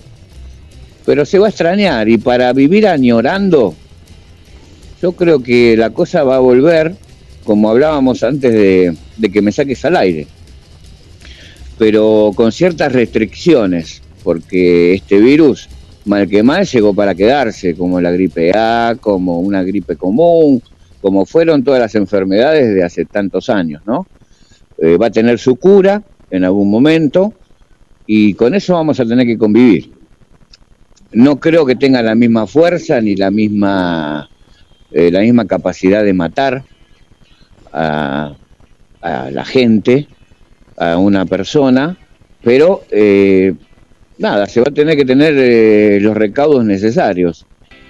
pero 1.04 1.24
se 1.24 1.38
va 1.38 1.46
a 1.46 1.50
extrañar 1.50 2.08
y 2.08 2.18
para 2.18 2.52
vivir 2.52 2.86
añorando, 2.86 3.74
yo 5.00 5.12
creo 5.12 5.42
que 5.42 5.76
la 5.76 5.90
cosa 5.90 6.24
va 6.24 6.36
a 6.36 6.40
volver, 6.40 6.94
como 7.44 7.70
hablábamos 7.70 8.22
antes 8.22 8.52
de, 8.52 8.96
de 9.16 9.30
que 9.30 9.42
me 9.42 9.50
saques 9.50 9.84
al 9.84 9.96
aire, 9.96 10.26
pero 11.78 12.32
con 12.34 12.52
ciertas 12.52 12.92
restricciones, 12.92 14.01
porque 14.22 14.94
este 14.94 15.18
virus, 15.18 15.68
mal 16.04 16.28
que 16.28 16.42
mal, 16.42 16.66
llegó 16.66 16.94
para 16.94 17.14
quedarse, 17.14 17.74
como 17.74 18.00
la 18.00 18.10
gripe 18.10 18.52
A, 18.56 18.96
como 19.00 19.40
una 19.40 19.62
gripe 19.62 19.96
común, 19.96 20.62
como 21.00 21.26
fueron 21.26 21.64
todas 21.64 21.80
las 21.80 21.94
enfermedades 21.94 22.74
de 22.74 22.84
hace 22.84 23.04
tantos 23.04 23.50
años, 23.50 23.82
¿no? 23.86 24.06
Eh, 24.78 24.96
va 24.96 25.06
a 25.06 25.10
tener 25.10 25.38
su 25.38 25.56
cura 25.56 26.02
en 26.30 26.44
algún 26.44 26.70
momento 26.70 27.34
y 28.06 28.34
con 28.34 28.54
eso 28.54 28.74
vamos 28.74 28.98
a 29.00 29.04
tener 29.04 29.26
que 29.26 29.38
convivir. 29.38 29.92
No 31.12 31.38
creo 31.38 31.66
que 31.66 31.76
tenga 31.76 32.02
la 32.02 32.14
misma 32.14 32.46
fuerza 32.46 33.00
ni 33.00 33.16
la 33.16 33.30
misma, 33.30 34.28
eh, 34.92 35.10
la 35.10 35.20
misma 35.20 35.46
capacidad 35.46 36.02
de 36.02 36.14
matar 36.14 36.64
a, 37.72 38.34
a 39.02 39.30
la 39.30 39.44
gente, 39.44 40.08
a 40.76 40.96
una 40.96 41.26
persona, 41.26 41.96
pero 42.42 42.82
eh, 42.90 43.54
nada, 44.22 44.46
se 44.46 44.60
va 44.60 44.66
a 44.68 44.72
tener 44.72 44.96
que 44.96 45.04
tener 45.04 45.34
eh, 45.36 45.98
los 46.00 46.16
recaudos 46.16 46.64
necesarios. 46.64 47.44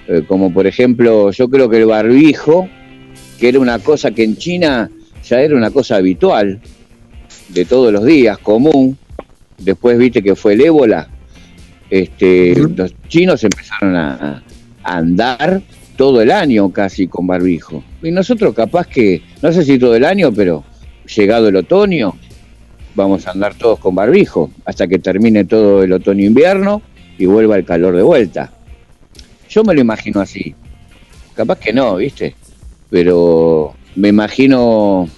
Eh, 0.09 0.25
como 0.27 0.53
por 0.53 0.67
ejemplo, 0.67 1.31
yo 1.31 1.49
creo 1.49 1.69
que 1.69 1.77
el 1.77 1.87
barbijo, 1.87 2.69
que 3.39 3.51
era 3.51 3.61
una 3.61 3.79
cosa 3.79 4.11
que 4.11 4.25
en 4.25 4.37
China 4.37 4.91
ya 5.23 5.41
era 5.41 5.55
una 5.55 5.71
cosa 5.71 5.97
habitual, 5.97 6.61
de 7.51 7.65
todos 7.65 7.93
los 7.93 8.05
días, 8.05 8.39
común. 8.39 8.97
Después 9.59 9.99
viste 9.99 10.23
que 10.23 10.35
fue 10.35 10.55
el 10.55 10.63
ébola. 10.63 11.09
Este, 11.91 12.55
Los 12.57 12.95
chinos 13.09 13.45
empezaron 13.45 13.95
a, 13.95 14.43
a 14.83 14.97
andar 14.97 15.63
todo 15.97 16.23
el 16.23 16.31
año 16.31 16.73
casi 16.73 17.07
con 17.07 17.27
barbijo. 17.27 17.85
Y 18.03 18.11
nosotros 18.11 18.55
capaz 18.55 18.87
que, 18.87 19.23
no 19.43 19.53
sé 19.53 19.65
si 19.65 19.79
todo 19.79 19.95
el 19.95 20.05
año, 20.05 20.33
pero 20.33 20.65
llegado 21.15 21.49
el 21.49 21.57
otoño, 21.57 22.15
vamos 22.95 23.27
a 23.27 23.31
andar 23.31 23.55
todos 23.55 23.79
con 23.79 23.95
barbijo 23.95 24.51
hasta 24.65 24.87
que 24.87 24.99
termine 24.99 25.45
todo 25.45 25.83
el 25.83 25.93
otoño-invierno 25.93 26.83
y 27.19 27.27
vuelva 27.27 27.57
el 27.57 27.65
calor 27.65 27.97
de 27.97 28.03
vuelta. 28.03 28.53
Yo 29.49 29.65
me 29.65 29.75
lo 29.75 29.81
imagino 29.81 30.21
así. 30.21 30.55
Capaz 31.35 31.59
que 31.59 31.73
no, 31.73 31.97
¿viste? 31.97 32.35
Pero 32.91 33.75
me 33.97 34.09
imagino, 34.09 35.09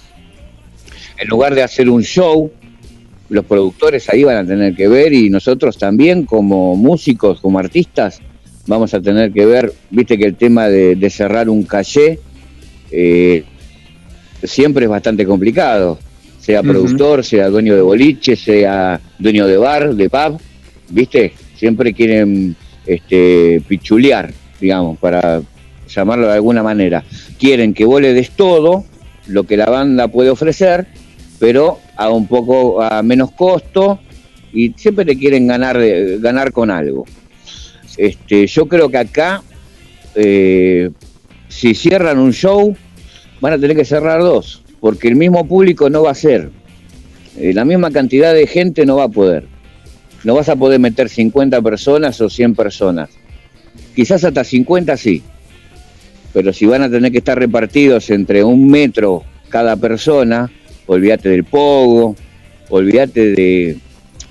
en 1.17 1.27
lugar 1.27 1.55
de 1.55 1.63
hacer 1.63 1.89
un 1.89 2.03
show, 2.03 2.51
los 3.29 3.45
productores 3.45 4.09
ahí 4.09 4.23
van 4.23 4.37
a 4.37 4.45
tener 4.45 4.75
que 4.75 4.87
ver 4.87 5.13
y 5.13 5.29
nosotros 5.29 5.77
también 5.77 6.25
como 6.25 6.75
músicos, 6.75 7.41
como 7.41 7.59
artistas, 7.59 8.21
vamos 8.67 8.93
a 8.93 9.01
tener 9.01 9.31
que 9.31 9.45
ver, 9.45 9.73
viste 9.89 10.17
que 10.17 10.25
el 10.25 10.35
tema 10.35 10.67
de, 10.67 11.09
cerrar 11.09 11.49
un 11.49 11.63
calle 11.63 12.19
eh, 12.91 13.43
siempre 14.43 14.85
es 14.85 14.89
bastante 14.89 15.25
complicado, 15.25 15.99
sea 16.45 16.61
productor, 16.61 17.25
sea 17.25 17.49
dueño 17.49 17.75
de 17.75 17.81
boliche, 17.81 18.35
sea 18.35 19.01
dueño 19.17 19.47
de 19.47 19.57
bar, 19.57 19.95
de 19.95 20.11
pub, 20.11 20.39
viste, 20.89 21.33
siempre 21.55 21.91
quieren 21.91 22.55
este, 22.85 23.63
pichulear, 23.67 24.31
digamos, 24.61 24.99
para 24.99 25.41
llamarlo 25.87 26.27
de 26.27 26.33
alguna 26.33 26.61
manera. 26.61 27.03
Quieren 27.39 27.73
que 27.73 27.83
vos 27.83 27.99
le 27.99 28.13
des 28.13 28.29
todo 28.29 28.85
lo 29.25 29.45
que 29.45 29.57
la 29.57 29.65
banda 29.65 30.07
puede 30.07 30.29
ofrecer, 30.29 30.85
pero 31.39 31.79
a 31.97 32.11
un 32.11 32.27
poco 32.27 32.79
a 32.79 33.01
menos 33.01 33.31
costo 33.31 33.99
y 34.53 34.71
siempre 34.73 35.03
te 35.03 35.17
quieren 35.17 35.47
ganar 35.47 35.79
ganar 36.19 36.51
con 36.51 36.69
algo. 36.69 37.05
Este, 37.97 38.45
yo 38.45 38.67
creo 38.67 38.89
que 38.89 38.97
acá 38.99 39.41
eh, 40.13 40.91
si 41.47 41.73
cierran 41.73 42.19
un 42.19 42.33
show 42.33 42.75
van 43.41 43.53
a 43.53 43.57
tener 43.57 43.75
que 43.75 43.85
cerrar 43.85 44.21
dos, 44.21 44.61
porque 44.79 45.07
el 45.07 45.15
mismo 45.15 45.47
público 45.47 45.89
no 45.89 46.03
va 46.03 46.11
a 46.11 46.15
ser. 46.15 46.49
Eh, 47.37 47.53
la 47.53 47.65
misma 47.65 47.91
cantidad 47.91 48.33
de 48.33 48.47
gente 48.47 48.85
no 48.85 48.97
va 48.97 49.05
a 49.05 49.09
poder. 49.09 49.47
No 50.23 50.35
vas 50.35 50.49
a 50.49 50.55
poder 50.55 50.79
meter 50.79 51.09
50 51.09 51.61
personas 51.61 52.19
o 52.21 52.29
100 52.29 52.55
personas. 52.55 53.09
Quizás 53.95 54.23
hasta 54.23 54.43
50 54.43 54.97
sí. 54.97 55.21
Pero 56.33 56.51
si 56.51 56.65
van 56.65 56.83
a 56.83 56.89
tener 56.89 57.11
que 57.11 57.19
estar 57.19 57.37
repartidos 57.37 58.09
entre 58.09 58.43
un 58.43 58.67
metro 58.67 59.23
cada 59.49 59.75
persona, 59.77 60.51
olvídate 60.85 61.29
del 61.29 61.43
pogo, 61.45 62.15
olvídate 62.69 63.31
de, 63.31 63.77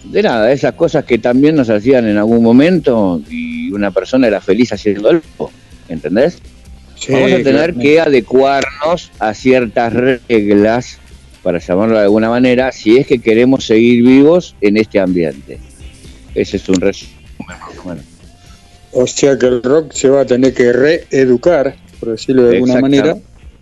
de 0.04 0.22
nada, 0.22 0.52
esas 0.52 0.74
cosas 0.74 1.04
que 1.04 1.18
también 1.18 1.56
nos 1.56 1.70
hacían 1.70 2.06
en 2.06 2.18
algún 2.18 2.42
momento 2.42 3.22
y 3.30 3.72
una 3.72 3.90
persona 3.90 4.26
era 4.26 4.40
feliz 4.40 4.72
haciéndolo, 4.72 5.22
¿entendés? 5.88 6.40
Sí, 6.96 7.12
Vamos 7.12 7.32
a 7.32 7.42
tener 7.42 7.74
que 7.74 8.00
adecuarnos 8.00 9.10
a 9.18 9.34
ciertas 9.34 9.92
reglas, 9.92 10.98
para 11.42 11.58
llamarlo 11.58 11.96
de 11.98 12.04
alguna 12.04 12.30
manera, 12.30 12.72
si 12.72 12.96
es 12.96 13.06
que 13.06 13.18
queremos 13.18 13.66
seguir 13.66 14.02
vivos 14.04 14.54
en 14.60 14.76
este 14.78 14.98
ambiente. 15.00 15.58
Ese 16.34 16.56
es 16.56 16.68
un 16.68 16.80
resumen. 16.80 17.14
Bueno, 17.84 18.00
O 18.92 19.06
sea 19.06 19.36
que 19.38 19.46
el 19.46 19.62
rock 19.62 19.92
se 19.92 20.08
va 20.08 20.22
a 20.22 20.24
tener 20.24 20.54
que 20.54 20.72
reeducar, 20.72 21.76
por 22.00 22.12
decirlo 22.12 22.44
de 22.44 22.56
alguna 22.56 22.80
manera, 22.80 23.16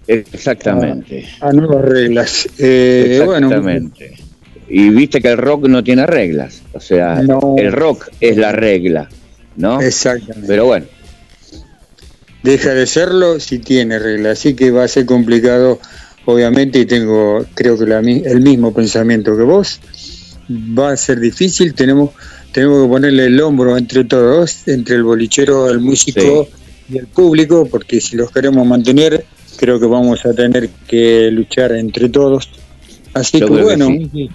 Exactamente. 0.06 1.26
a 1.40 1.52
nuevas 1.52 1.84
reglas. 1.84 2.48
Eh, 2.58 3.22
bueno, 3.24 3.48
Exactamente. 3.48 4.14
Y 4.68 4.88
viste 4.90 5.20
que 5.20 5.28
el 5.28 5.38
rock 5.38 5.66
no 5.68 5.82
tiene 5.82 6.06
reglas. 6.06 6.62
O 6.72 6.80
sea, 6.80 7.20
No. 7.22 7.56
el 7.58 7.72
rock 7.72 8.08
es 8.20 8.36
la 8.36 8.52
regla, 8.52 9.08
¿no? 9.56 9.80
exactamente. 9.80 10.46
Pero 10.46 10.66
bueno, 10.66 10.86
Deja 12.42 12.74
de 12.74 12.86
serlo 12.86 13.38
si 13.38 13.58
tiene 13.58 13.98
reglas, 13.98 14.38
así 14.38 14.54
que 14.54 14.70
va 14.70 14.84
a 14.84 14.88
ser 14.88 15.06
complicado, 15.06 15.78
obviamente, 16.24 16.80
y 16.80 16.86
tengo, 16.86 17.46
creo 17.54 17.78
que 17.78 17.86
la 17.86 18.00
el 18.00 18.40
mismo 18.40 18.74
pensamiento 18.74 19.36
que 19.36 19.44
vos. 19.44 19.80
Va 20.50 20.90
a 20.92 20.96
ser 20.96 21.20
difícil, 21.20 21.72
tenemos, 21.74 22.10
tenemos 22.50 22.82
que 22.82 22.88
ponerle 22.88 23.26
el 23.26 23.40
hombro 23.40 23.76
entre 23.76 24.04
todos, 24.04 24.66
entre 24.66 24.96
el 24.96 25.04
bolichero, 25.04 25.70
el 25.70 25.78
músico 25.78 26.48
y 26.90 26.98
el 26.98 27.06
público, 27.06 27.66
porque 27.70 28.00
si 28.00 28.16
los 28.16 28.32
queremos 28.32 28.66
mantener, 28.66 29.24
creo 29.56 29.78
que 29.78 29.86
vamos 29.86 30.26
a 30.26 30.34
tener 30.34 30.68
que 30.88 31.30
luchar 31.30 31.72
entre 31.72 32.08
todos. 32.08 32.50
Así 33.14 33.38
Yo 33.38 33.46
que 33.46 33.52
creo 33.52 33.68
que 33.68 33.76
bueno, 33.76 34.08
sí. 34.12 34.30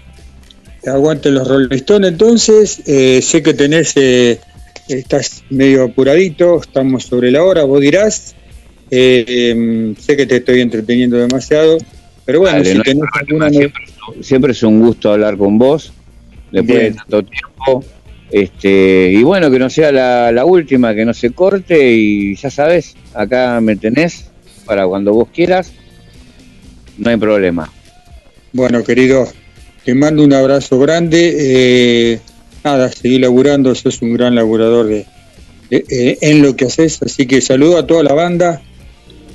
aguante 0.86 1.30
los 1.30 1.48
Rolling 1.48 1.76
Stones 1.76 2.12
entonces, 2.12 2.82
eh, 2.86 3.22
sé 3.22 3.44
que 3.44 3.54
tenés, 3.54 3.92
eh, 3.98 4.40
estás 4.90 5.44
medio 5.50 5.84
apuradito, 5.86 6.62
estamos 6.62 7.04
sobre 7.04 7.32
la 7.32 7.44
hora, 7.44 7.64
vos 7.64 7.82
dirás, 7.82 8.34
Eh, 8.90 9.50
em, 9.52 9.96
sé 9.98 10.16
que 10.16 10.26
te 10.26 10.38
estoy 10.38 10.62
entreteniendo 10.62 11.18
demasiado, 11.18 11.78
pero 12.24 12.40
bueno, 12.40 12.60
dale, 12.60 12.72
si 12.72 12.78
no 12.78 12.84
tenés 12.84 13.04
alguna, 13.20 13.50
siempre 13.50 13.84
siempre 14.22 14.52
es 14.54 14.64
un 14.64 14.80
gusto 14.80 15.12
hablar 15.12 15.36
con 15.36 15.58
vos 15.58 15.92
después 16.54 16.80
Bien. 16.80 16.94
de 16.94 16.98
tanto 16.98 17.24
tiempo. 17.24 17.84
Este, 18.32 19.12
y 19.12 19.24
bueno, 19.24 19.52
que 19.52 19.60
no 19.60 19.70
sea 19.70 19.92
la, 19.92 20.32
la 20.32 20.46
última, 20.46 20.96
que 20.96 21.04
no 21.04 21.14
se 21.14 21.32
corte 21.32 21.92
y 21.94 22.36
ya 22.36 22.50
sabes, 22.50 22.96
acá 23.14 23.60
me 23.60 23.76
tenés 23.76 24.30
para 24.66 24.88
cuando 24.88 25.14
vos 25.14 25.28
quieras, 25.34 25.74
no 26.98 27.10
hay 27.10 27.18
problema. 27.18 27.70
Bueno, 28.54 28.84
querido, 28.86 29.28
te 29.84 29.94
mando 29.94 30.24
un 30.24 30.32
abrazo 30.34 30.80
grande. 30.80 31.36
eh, 31.38 32.20
nada, 32.68 32.90
seguí 32.92 33.18
laburando, 33.20 33.74
sos 33.76 34.02
un 34.02 34.14
gran 34.14 34.36
laburador 34.36 34.88
de, 34.88 35.06
de- 35.70 35.86
eh, 35.90 36.18
en 36.22 36.42
lo 36.42 36.56
que 36.56 36.66
haces, 36.66 37.02
así 37.02 37.26
que 37.26 37.40
saludo 37.42 37.78
a 37.78 37.86
toda 37.88 38.04
la 38.04 38.14
banda. 38.14 38.62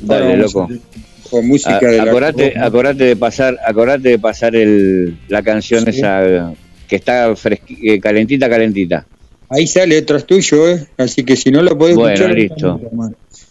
Dale, 0.00 0.36
loco. 0.36 0.62
a- 0.70 1.30
Con 1.30 1.48
música 1.48 1.78
A- 1.78 1.90
de 1.90 1.96
la 1.96 2.02
acordate, 2.04 2.52
acordate 2.58 3.04
de 3.04 3.16
pasar, 3.16 3.56
acordate 3.66 4.08
de 4.10 4.18
pasar 4.18 4.54
el, 4.54 5.16
la 5.28 5.42
canción 5.42 5.84
Sí. 5.84 5.90
esa 5.90 6.52
que 6.88 6.96
está 6.96 7.30
fresqui- 7.34 7.78
eh, 7.90 8.00
calentita, 8.00 8.48
calentita. 8.50 9.06
Ahí 9.48 9.66
sale 9.66 9.94
detrás 9.96 10.26
tuyo, 10.26 10.68
¿eh? 10.68 10.86
Así 10.98 11.24
que 11.24 11.36
si 11.36 11.50
no 11.50 11.62
lo 11.62 11.76
podés 11.78 11.96
Bueno, 11.96 12.14
escuchar... 12.14 12.34
listo. 12.36 12.80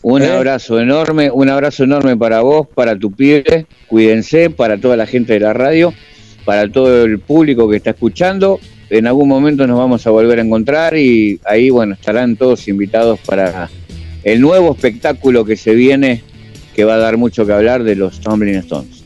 Un 0.03 0.21
¿Eh? 0.23 0.27
abrazo 0.31 0.79
enorme, 0.79 1.29
un 1.31 1.49
abrazo 1.49 1.83
enorme 1.83 2.17
para 2.17 2.41
vos, 2.41 2.67
para 2.73 2.95
tu 2.97 3.11
pibe, 3.11 3.65
cuídense, 3.87 4.49
para 4.49 4.77
toda 4.79 4.95
la 4.97 5.05
gente 5.05 5.33
de 5.33 5.39
la 5.39 5.53
radio, 5.53 5.93
para 6.45 6.67
todo 6.71 7.03
el 7.05 7.19
público 7.19 7.69
que 7.69 7.77
está 7.77 7.91
escuchando. 7.91 8.59
En 8.91 9.07
algún 9.07 9.29
momento 9.29 9.65
nos 9.65 9.77
vamos 9.77 10.05
a 10.05 10.09
volver 10.09 10.39
a 10.39 10.41
encontrar 10.41 10.97
y 10.97 11.39
ahí, 11.45 11.69
bueno, 11.69 11.93
estarán 11.93 12.35
todos 12.35 12.67
invitados 12.67 13.19
para 13.21 13.69
el 14.23 14.41
nuevo 14.41 14.73
espectáculo 14.73 15.45
que 15.45 15.55
se 15.55 15.73
viene, 15.73 16.21
que 16.75 16.83
va 16.83 16.95
a 16.95 16.97
dar 16.97 17.15
mucho 17.15 17.45
que 17.45 17.53
hablar 17.53 17.83
de 17.83 17.95
los 17.95 18.19
Tumbling 18.19 18.55
Stones. 18.55 19.05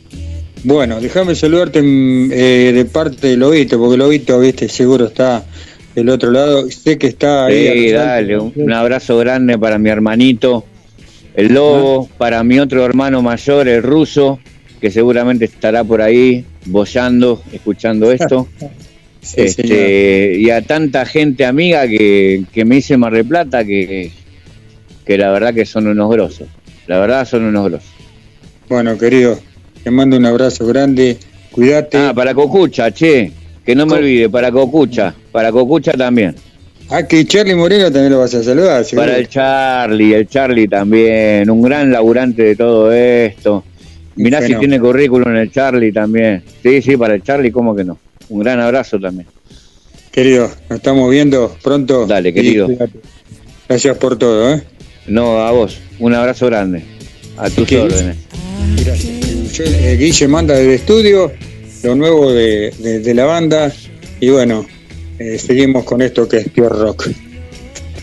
Bueno, 0.64 1.00
déjame 1.00 1.36
saludarte 1.36 1.84
mm, 1.84 2.32
eh, 2.32 2.72
de 2.74 2.86
parte 2.86 3.28
del 3.28 3.42
Lobito, 3.42 3.78
porque 3.78 3.98
Lobito, 3.98 4.40
viste, 4.40 4.68
seguro 4.68 5.06
está 5.06 5.46
del 5.94 6.10
otro 6.10 6.32
lado. 6.32 6.68
Sé 6.72 6.98
que 6.98 7.06
está 7.06 7.46
ahí. 7.46 7.90
Sí, 7.90 7.92
dale, 7.92 8.40
un, 8.40 8.54
un 8.56 8.74
abrazo 8.74 9.20
grande 9.20 9.60
para 9.60 9.78
mi 9.78 9.92
hermanito, 9.92 10.66
el 11.36 11.54
lobo, 11.54 12.10
para 12.18 12.44
mi 12.44 12.60
otro 12.60 12.84
hermano 12.84 13.22
mayor, 13.22 13.68
el 13.68 13.84
ruso, 13.84 14.40
que 14.82 14.90
seguramente 14.90 15.46
estará 15.46 15.84
por 15.84 16.02
ahí 16.02 16.44
bollando, 16.66 17.44
escuchando 17.54 18.12
esto. 18.12 18.48
Sí, 19.26 19.42
este, 19.42 20.38
y 20.38 20.50
a 20.52 20.62
tanta 20.62 21.06
gente 21.06 21.46
amiga 21.46 21.88
que, 21.88 22.44
que 22.54 22.64
me 22.64 22.78
hice 22.78 22.96
Mar 22.96 23.12
del 23.14 23.26
Plata 23.26 23.66
que, 23.66 24.12
que 25.06 25.18
la 25.18 25.32
verdad 25.32 25.54
que 25.54 25.66
son 25.66 25.88
unos 25.88 26.10
grosos. 26.12 26.48
La 26.88 27.00
verdad 27.00 27.26
son 27.28 27.44
unos 27.46 27.70
grosos. 27.70 27.90
Bueno, 28.70 28.98
querido, 28.98 29.40
te 29.84 29.90
mando 29.92 30.16
un 30.18 30.26
abrazo 30.26 30.66
grande. 30.68 31.18
Cuídate. 31.52 31.98
Ah, 31.98 32.14
para 32.14 32.34
Cocucha, 32.36 32.92
che, 32.92 33.32
que 33.66 33.74
no 33.76 33.86
me 33.86 33.94
Co- 33.94 33.98
olvide, 33.98 34.30
para 34.30 34.52
Cocucha, 34.52 35.14
para 35.32 35.52
Cocucha 35.52 35.94
también. 35.94 36.36
Ah, 36.90 37.02
que 37.08 37.26
Charlie 37.26 37.56
Moreno 37.56 37.86
también 37.92 38.12
lo 38.12 38.20
vas 38.20 38.34
a 38.36 38.44
saludar, 38.44 38.86
seguro. 38.86 39.08
Para 39.08 39.18
el 39.18 39.28
Charlie, 39.28 40.14
el 40.14 40.28
Charlie 40.28 40.68
también, 40.68 41.50
un 41.50 41.62
gran 41.64 41.92
laburante 41.92 42.44
de 42.44 42.56
todo 42.56 42.92
esto. 42.94 43.64
Mirá 44.18 44.42
si 44.42 44.54
tiene 44.56 44.80
currículum 44.80 45.36
el 45.36 45.52
Charlie 45.52 45.92
también. 45.92 46.44
Sí, 46.62 46.82
sí, 46.84 46.96
para 46.96 47.16
el 47.16 47.24
Charlie, 47.24 47.52
¿cómo 47.52 47.76
que 47.76 47.84
no? 47.84 47.98
Un 48.30 48.40
gran 48.40 48.60
abrazo 48.60 49.00
también. 49.00 49.28
Querido, 50.12 50.50
nos 50.70 50.78
estamos 50.78 51.10
viendo 51.12 51.56
pronto. 51.62 52.06
Dale, 52.08 52.34
querido. 52.34 52.70
Gracias 53.68 53.98
por 53.98 54.18
todo, 54.18 54.54
¿eh? 54.54 54.64
No, 55.08 55.40
a 55.46 55.52
vos, 55.52 55.78
un 56.00 56.14
abrazo 56.14 56.46
grande. 56.48 56.84
A 57.38 57.50
tus 57.50 57.68
¿Qué? 57.68 57.80
órdenes. 57.80 58.16
Gracias. 58.84 59.52
Yo, 59.54 59.64
eh, 59.66 59.98
Guille 59.98 60.28
manda 60.28 60.54
del 60.56 60.72
estudio 60.72 61.32
lo 61.84 61.96
nuevo 61.96 62.32
de, 62.32 62.72
de- 62.80 63.00
de 63.00 63.14
la 63.14 63.26
banda 63.26 63.72
y 64.20 64.30
bueno, 64.30 64.66
eh, 65.20 65.38
seguimos 65.38 65.84
con 65.84 66.02
esto 66.02 66.28
que 66.28 66.38
es 66.38 66.50
Pure 66.50 66.70
Rock. 66.70 67.10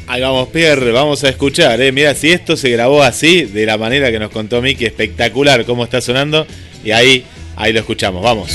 Ahí 0.07 0.21
vamos, 0.21 0.49
Pierre, 0.49 0.93
vamos 0.93 1.25
a 1.25 1.31
escuchar. 1.31 1.81
Eh. 1.81 1.91
Mira, 1.93 2.15
si 2.15 2.31
esto 2.31 2.57
se 2.57 2.69
grabó 2.71 3.03
así, 3.03 3.43
de 3.45 3.65
la 3.67 3.79
manera 3.79 4.11
que 4.13 4.19
nos 4.19 4.31
contó 4.31 4.61
Miki, 4.61 4.85
espectacular 4.85 5.65
cómo 5.65 5.85
está 5.85 6.01
sonando. 6.03 6.47
Y 6.85 6.91
ahí, 6.91 7.25
ahí 7.57 7.73
lo 7.73 7.81
escuchamos, 7.81 8.23
vamos. 8.23 8.51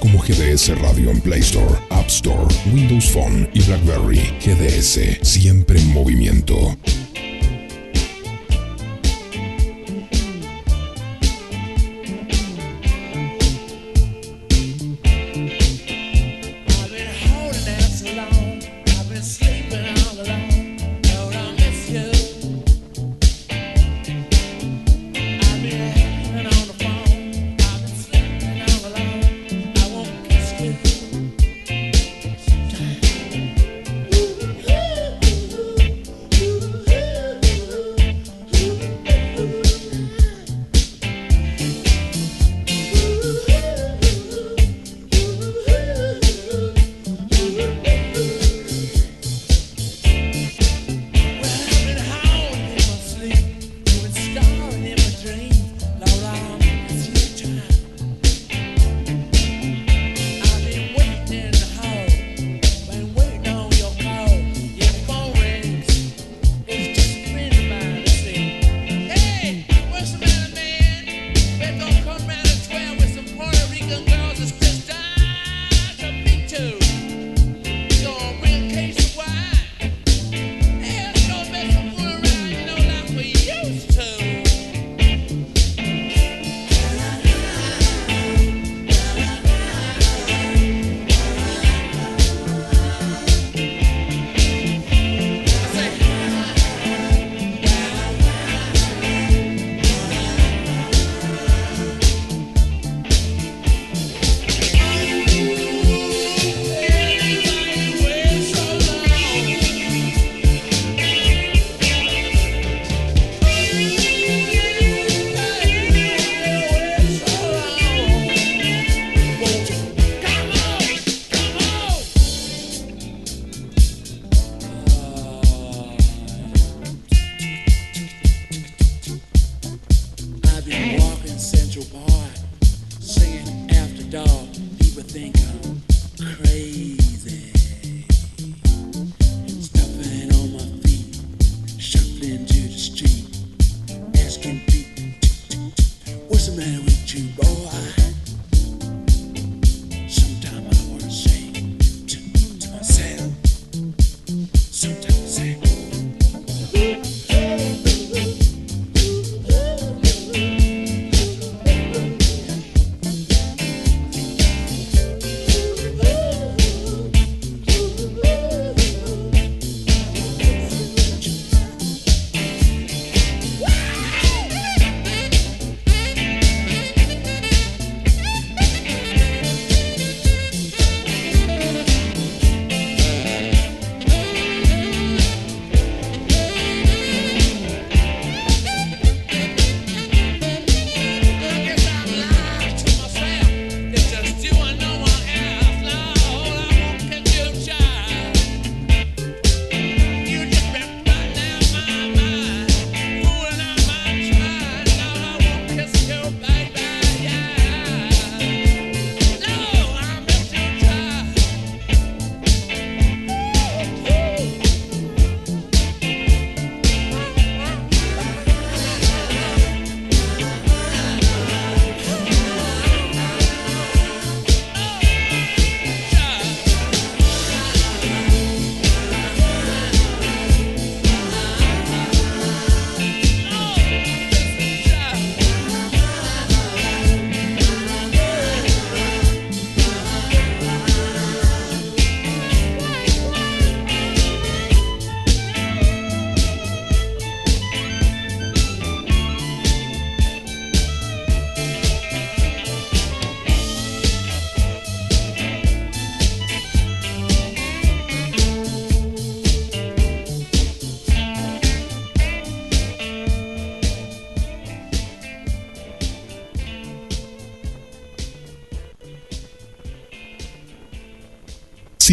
como 0.00 0.18
GDS 0.18 0.76
Radio 0.80 1.10
en 1.10 1.20
Play 1.20 1.40
Store, 1.40 1.74
App 1.90 2.06
Store, 2.08 2.54
Windows 2.72 3.10
Phone 3.10 3.48
y 3.54 3.62
BlackBerry. 3.62 4.20
GDS, 4.44 5.18
siempre 5.22 5.78
en 5.78 5.92
movimiento. 5.92 6.76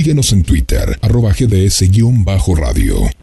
Síguenos 0.07 0.31
en 0.31 0.43
Twitter, 0.43 0.97
arroba 1.01 1.33
GDS-radio. 1.33 3.16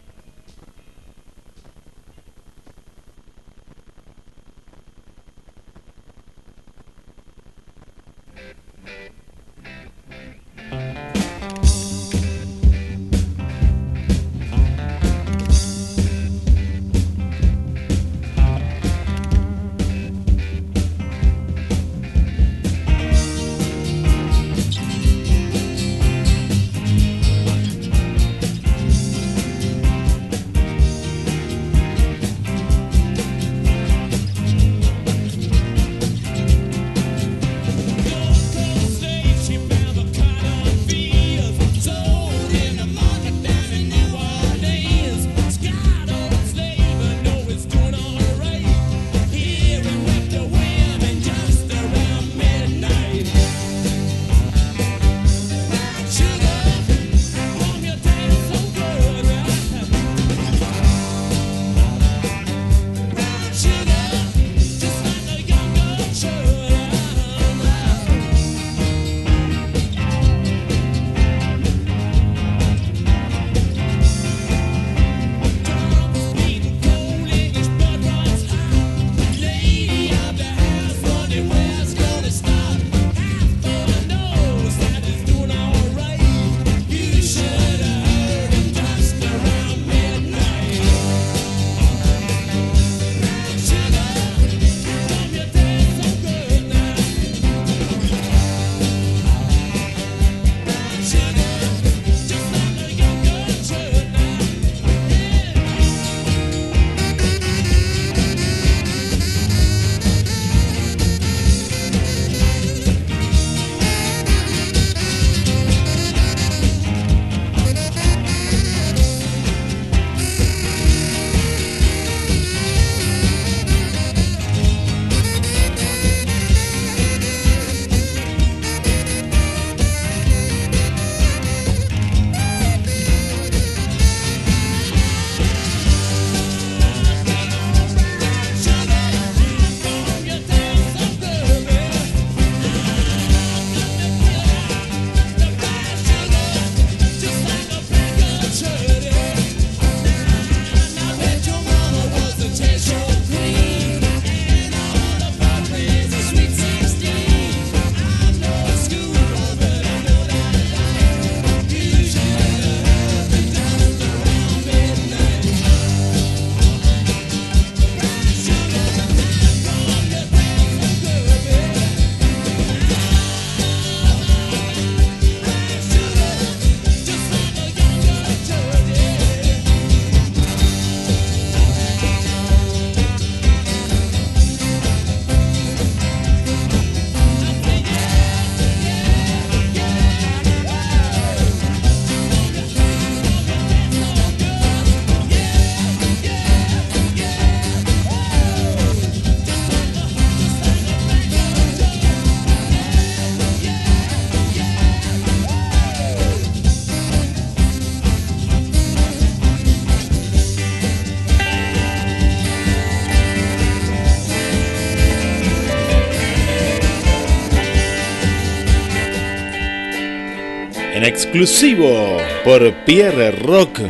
Exclusivo 221.35 222.17
por 222.45 222.73
Pierre 222.85 223.31
Rock. 223.31 223.81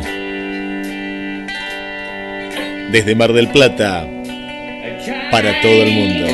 Desde 2.90 3.14
Mar 3.14 3.32
del 3.32 3.46
Plata. 3.52 4.04
Para 5.30 5.60
todo 5.60 5.84
el 5.84 5.92
mundo. 5.92 6.26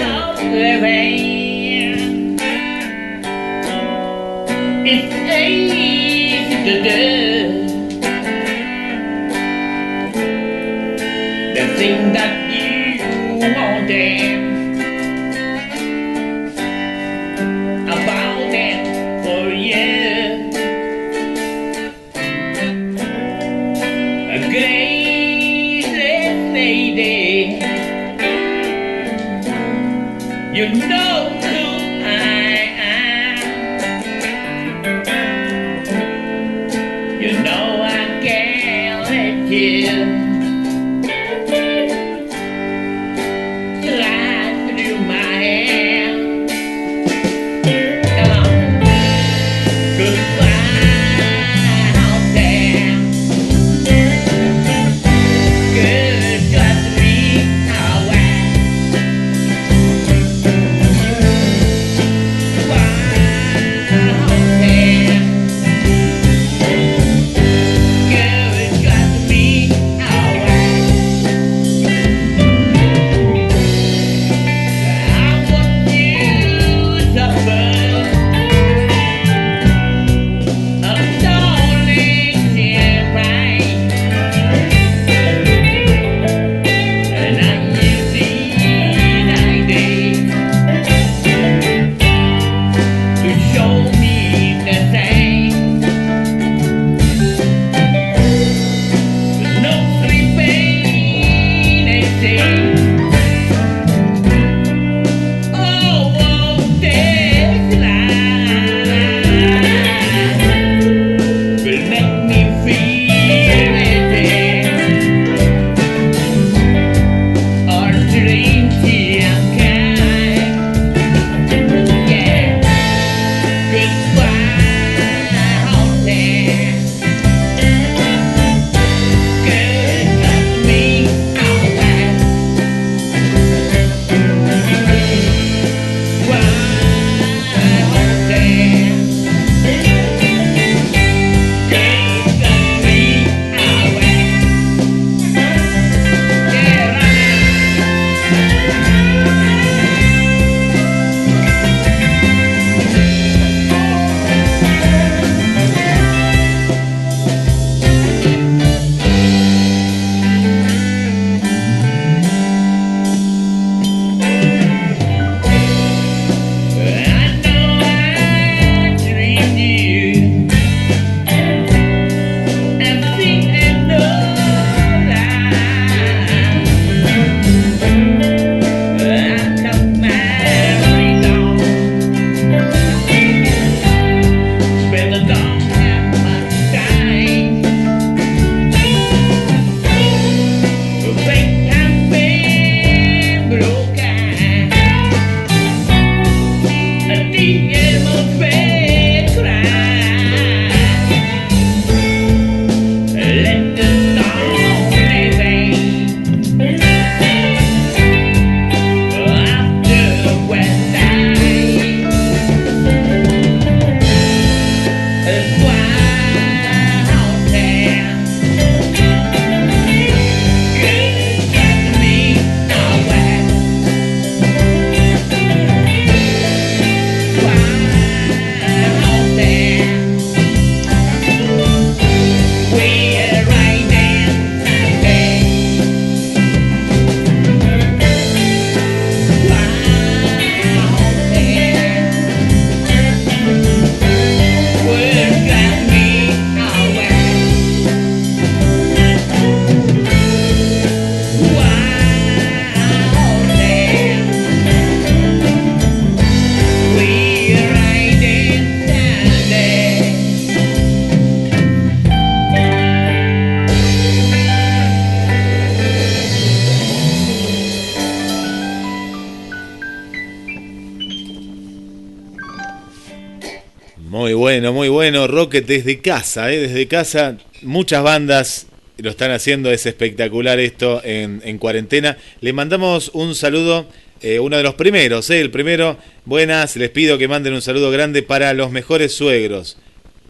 Rocket 275.52 275.66
desde 275.66 276.00
casa, 276.00 276.50
¿eh? 276.50 276.60
desde 276.60 276.88
casa. 276.88 277.36
Muchas 277.60 278.02
bandas 278.02 278.68
lo 278.96 279.10
están 279.10 279.32
haciendo. 279.32 279.70
Es 279.70 279.84
espectacular 279.84 280.58
esto 280.58 281.02
en, 281.04 281.42
en 281.44 281.58
cuarentena. 281.58 282.16
Le 282.40 282.54
mandamos 282.54 283.10
un 283.12 283.34
saludo, 283.34 283.86
eh, 284.22 284.38
uno 284.38 284.56
de 284.56 284.62
los 284.62 284.76
primeros, 284.76 285.28
¿eh? 285.28 285.42
el 285.42 285.50
primero. 285.50 285.98
Buenas, 286.24 286.76
les 286.76 286.88
pido 286.88 287.18
que 287.18 287.28
manden 287.28 287.52
un 287.52 287.60
saludo 287.60 287.90
grande 287.90 288.22
para 288.22 288.54
los 288.54 288.70
mejores 288.70 289.14
suegros. 289.14 289.76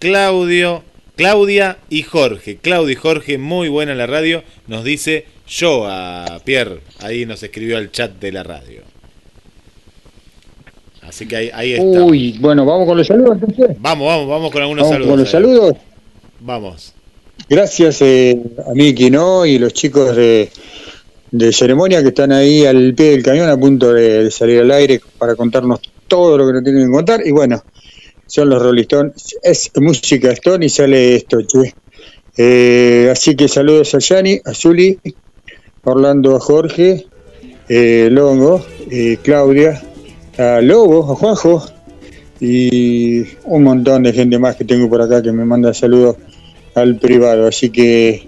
Claudio, 0.00 0.82
Claudia 1.14 1.78
y 1.88 2.02
Jorge. 2.02 2.56
Claudia 2.60 2.94
y 2.94 2.96
Jorge, 2.96 3.38
muy 3.38 3.68
buena 3.68 3.94
la 3.94 4.08
radio. 4.08 4.42
Nos 4.66 4.82
dice 4.82 5.26
yo 5.46 5.86
a 5.86 6.40
Pierre. 6.44 6.80
Ahí 6.98 7.26
nos 7.26 7.44
escribió 7.44 7.76
al 7.76 7.92
chat 7.92 8.10
de 8.18 8.32
la 8.32 8.42
radio. 8.42 8.91
Así 11.02 11.26
que 11.26 11.36
ahí, 11.36 11.50
ahí 11.52 11.72
está. 11.74 12.04
Uy, 12.04 12.38
bueno, 12.40 12.64
vamos 12.64 12.86
con 12.86 12.96
los 12.96 13.06
saludos 13.06 13.38
entonces. 13.40 13.76
Vamos, 13.80 14.06
vamos, 14.06 14.28
vamos 14.28 14.50
con 14.50 14.62
algunos 14.62 14.82
Vamos 14.82 14.94
saludos. 14.94 15.10
con 15.10 15.20
los 15.20 15.30
saludos. 15.30 15.76
Vamos. 16.40 16.92
Gracias 17.48 18.00
eh, 18.02 18.40
a 18.66 18.72
Miki, 18.74 19.10
¿no? 19.10 19.44
Y 19.44 19.58
los 19.58 19.72
chicos 19.72 20.14
de, 20.16 20.48
de 21.30 21.52
ceremonia 21.52 22.02
que 22.02 22.08
están 22.08 22.32
ahí 22.32 22.64
al 22.64 22.94
pie 22.94 23.10
del 23.10 23.22
cañón 23.22 23.48
a 23.48 23.56
punto 23.56 23.92
de, 23.92 24.24
de 24.24 24.30
salir 24.30 24.60
al 24.60 24.70
aire 24.70 25.00
para 25.18 25.34
contarnos 25.34 25.80
todo 26.08 26.38
lo 26.38 26.46
que 26.46 26.52
nos 26.54 26.64
tienen 26.64 26.86
que 26.86 26.92
contar. 26.92 27.26
Y 27.26 27.32
bueno, 27.32 27.62
son 28.26 28.48
los 28.48 28.62
Rolling 28.62 28.82
Stones. 28.82 29.36
Es 29.42 29.70
música 29.76 30.30
Stone 30.32 30.64
y 30.66 30.68
sale 30.68 31.16
esto, 31.16 31.42
che. 31.42 31.74
Eh, 32.36 33.08
así 33.12 33.34
que 33.36 33.48
saludos 33.48 33.94
a 33.94 33.98
Yani, 33.98 34.40
a 34.44 34.54
Zuli, 34.54 34.98
Orlando, 35.84 36.36
a 36.36 36.40
Jorge, 36.40 37.06
eh, 37.68 38.08
Longo, 38.10 38.64
eh, 38.90 39.18
Claudia, 39.22 39.82
a 40.38 40.60
Lobo, 40.60 41.12
a 41.12 41.14
Juanjo 41.16 41.64
y 42.40 43.20
un 43.44 43.62
montón 43.62 44.02
de 44.02 44.12
gente 44.12 44.38
más 44.38 44.56
que 44.56 44.64
tengo 44.64 44.88
por 44.88 45.00
acá 45.00 45.22
que 45.22 45.32
me 45.32 45.44
manda 45.44 45.72
saludos 45.72 46.16
al 46.74 46.96
privado. 46.96 47.46
Así 47.46 47.70
que 47.70 48.26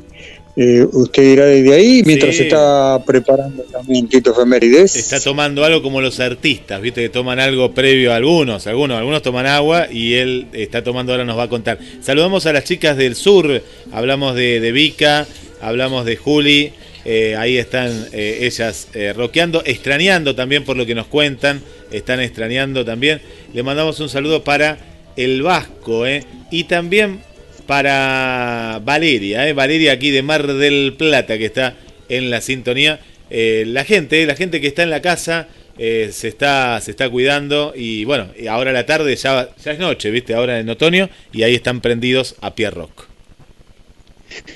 eh, 0.57 0.87
usted 0.93 1.23
irá 1.33 1.47
desde 1.47 1.75
ahí 1.75 2.03
mientras 2.07 2.37
Sí. 2.37 2.45
está 2.45 3.03
preparando 3.05 3.65
también 3.65 4.07
Tito 4.09 4.33
Femérides. 4.33 4.95
Está 4.95 5.19
tomando 5.19 5.65
algo 5.65 5.83
como 5.83 6.01
los 6.01 6.21
artistas, 6.21 6.81
viste 6.81 7.03
que 7.03 7.09
toman 7.09 7.41
algo 7.41 7.73
previo 7.73 8.13
a 8.13 8.17
algunos, 8.17 8.67
algunos, 8.69 8.97
algunos 8.99 9.21
toman 9.23 9.47
agua 9.47 9.89
y 9.91 10.15
él 10.15 10.47
está 10.53 10.85
tomando 10.85 11.11
ahora 11.13 11.25
nos 11.25 11.37
va 11.37 11.45
a 11.45 11.49
contar. 11.49 11.79
Saludamos 12.01 12.47
a 12.47 12.53
las 12.53 12.63
chicas 12.65 12.97
del 12.97 13.17
sur, 13.17 13.63
hablamos 13.91 14.37
de, 14.37 14.61
de 14.61 14.71
Vika, 14.71 15.27
hablamos 15.61 16.05
de 16.05 16.15
Juli, 16.15 16.71
eh, 17.05 17.35
ahí 17.37 17.57
están 17.57 17.91
eh, 18.13 18.39
ellas 18.43 18.89
rockeando, 19.17 19.61
extrañando 19.67 20.37
también 20.37 20.65
por 20.65 20.77
lo 20.77 20.87
que 20.87 20.95
nos 20.95 21.07
cuentan, 21.09 21.61
están 21.97 22.21
extrañando 22.21 22.85
también. 22.85 23.21
Le 23.53 23.63
mandamos 23.63 24.01
un 24.01 24.09
saludo 24.09 24.45
para 24.45 24.79
el 25.17 25.43
Vasco, 25.43 26.07
eh, 26.07 26.25
y 26.51 26.65
también 26.65 27.21
para 27.67 28.81
Valeria, 28.85 29.49
eh, 29.49 29.53
Valeria 29.53 29.93
aquí 29.93 30.11
de 30.11 30.23
Mar 30.23 30.47
del 30.47 30.95
Plata 30.97 31.39
que 31.39 31.47
está 31.47 31.75
en 32.09 32.31
la 32.31 32.41
sintonía. 32.41 33.01
Eh, 33.31 33.65
la 33.67 33.85
gente, 33.85 34.25
la 34.27 34.37
gente 34.37 34.61
que 34.61 34.67
está 34.67 34.83
en 34.83 34.91
la 34.91 35.01
casa 35.01 35.49
eh, 35.79 36.11
se 36.13 36.29
está 36.29 36.81
se 36.81 36.93
está 36.93 37.09
cuidando 37.11 37.73
y 37.75 38.05
bueno, 38.05 38.29
ahora 38.49 38.71
a 38.71 38.75
la 38.75 38.87
tarde 38.87 39.17
ya, 39.17 39.49
ya 39.63 39.73
es 39.73 39.79
noche, 39.79 40.11
¿viste? 40.11 40.35
Ahora 40.35 40.61
en 40.61 40.69
otoño 40.69 41.09
y 41.33 41.43
ahí 41.43 41.55
están 41.55 41.81
prendidos 41.81 42.37
a 42.41 42.55
pie 42.55 42.71
rock. 42.71 43.07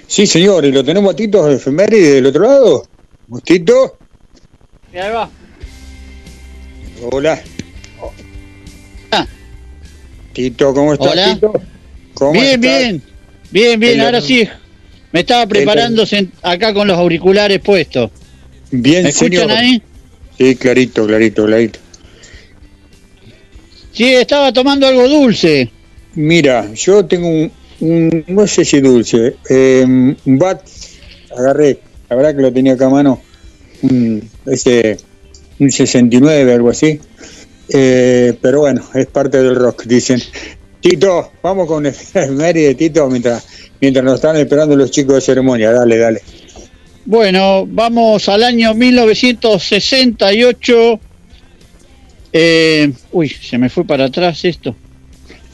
Sí, 0.06 0.26
señor, 0.26 0.64
y 0.64 0.72
lo 0.72 0.84
tenemos 0.84 1.12
a 1.12 1.16
Tito 1.16 1.46
del 1.46 2.26
otro 2.26 2.42
lado. 2.42 2.88
Tito, 3.44 3.98
Y 4.92 4.98
ahí 4.98 5.12
va. 5.12 5.30
Hola. 7.02 7.40
Ah. 9.10 9.26
Tito, 10.32 10.74
¿cómo 10.74 10.94
estás, 10.94 11.12
Hola. 11.12 11.34
Tito? 11.34 11.52
¿Cómo 12.14 12.32
Bien, 12.32 12.44
estás? 12.46 12.60
bien. 12.80 13.02
Bien, 13.50 13.80
bien, 13.80 14.00
ahora 14.00 14.20
sí. 14.20 14.46
Me 15.12 15.20
estaba 15.20 15.46
preparando 15.46 16.04
acá 16.42 16.74
con 16.74 16.86
los 16.86 16.98
auriculares 16.98 17.60
puestos. 17.60 18.10
Bien, 18.70 19.04
¿Me 19.04 19.08
escuchan 19.10 19.48
señor. 19.48 19.50
ahí? 19.52 19.82
Sí, 20.36 20.56
clarito, 20.56 21.06
clarito, 21.06 21.46
clarito. 21.46 21.78
Sí, 23.92 24.12
estaba 24.14 24.52
tomando 24.52 24.86
algo 24.86 25.08
dulce. 25.08 25.70
Mira, 26.14 26.72
yo 26.74 27.04
tengo 27.06 27.26
un, 27.28 27.50
un- 27.80 28.24
no 28.28 28.46
sé 28.46 28.64
si 28.64 28.80
dulce, 28.80 29.36
eh, 29.48 29.82
un 29.86 30.38
bat, 30.38 30.62
agarré, 31.36 31.80
la 32.08 32.16
verdad 32.16 32.36
que 32.36 32.42
lo 32.42 32.52
tenía 32.52 32.74
acá 32.74 32.86
a 32.86 32.90
mano, 32.90 33.22
un, 33.82 34.28
ese, 34.46 34.98
un 35.58 35.70
69, 35.70 36.52
algo 36.52 36.70
así, 36.70 37.00
Eh, 37.70 38.32
pero 38.40 38.60
bueno, 38.60 38.82
es 38.94 39.06
parte 39.06 39.42
del 39.42 39.54
rock, 39.54 39.84
dicen. 39.84 40.22
Tito, 40.80 41.32
vamos 41.42 41.66
con 41.66 41.82
Mary 42.36 42.62
de 42.62 42.74
Tito 42.74 43.06
mientras, 43.08 43.46
mientras 43.80 44.02
nos 44.04 44.14
están 44.14 44.36
esperando 44.36 44.74
los 44.76 44.90
chicos 44.90 45.16
de 45.16 45.20
ceremonia, 45.20 45.70
dale, 45.72 45.98
dale. 45.98 46.22
Bueno, 47.04 47.66
vamos 47.66 48.28
al 48.28 48.42
año 48.44 48.74
1968. 48.74 51.00
Eh, 52.32 52.92
uy, 53.12 53.28
se 53.28 53.58
me 53.58 53.68
fue 53.70 53.84
para 53.84 54.04
atrás 54.06 54.44
esto. 54.44 54.74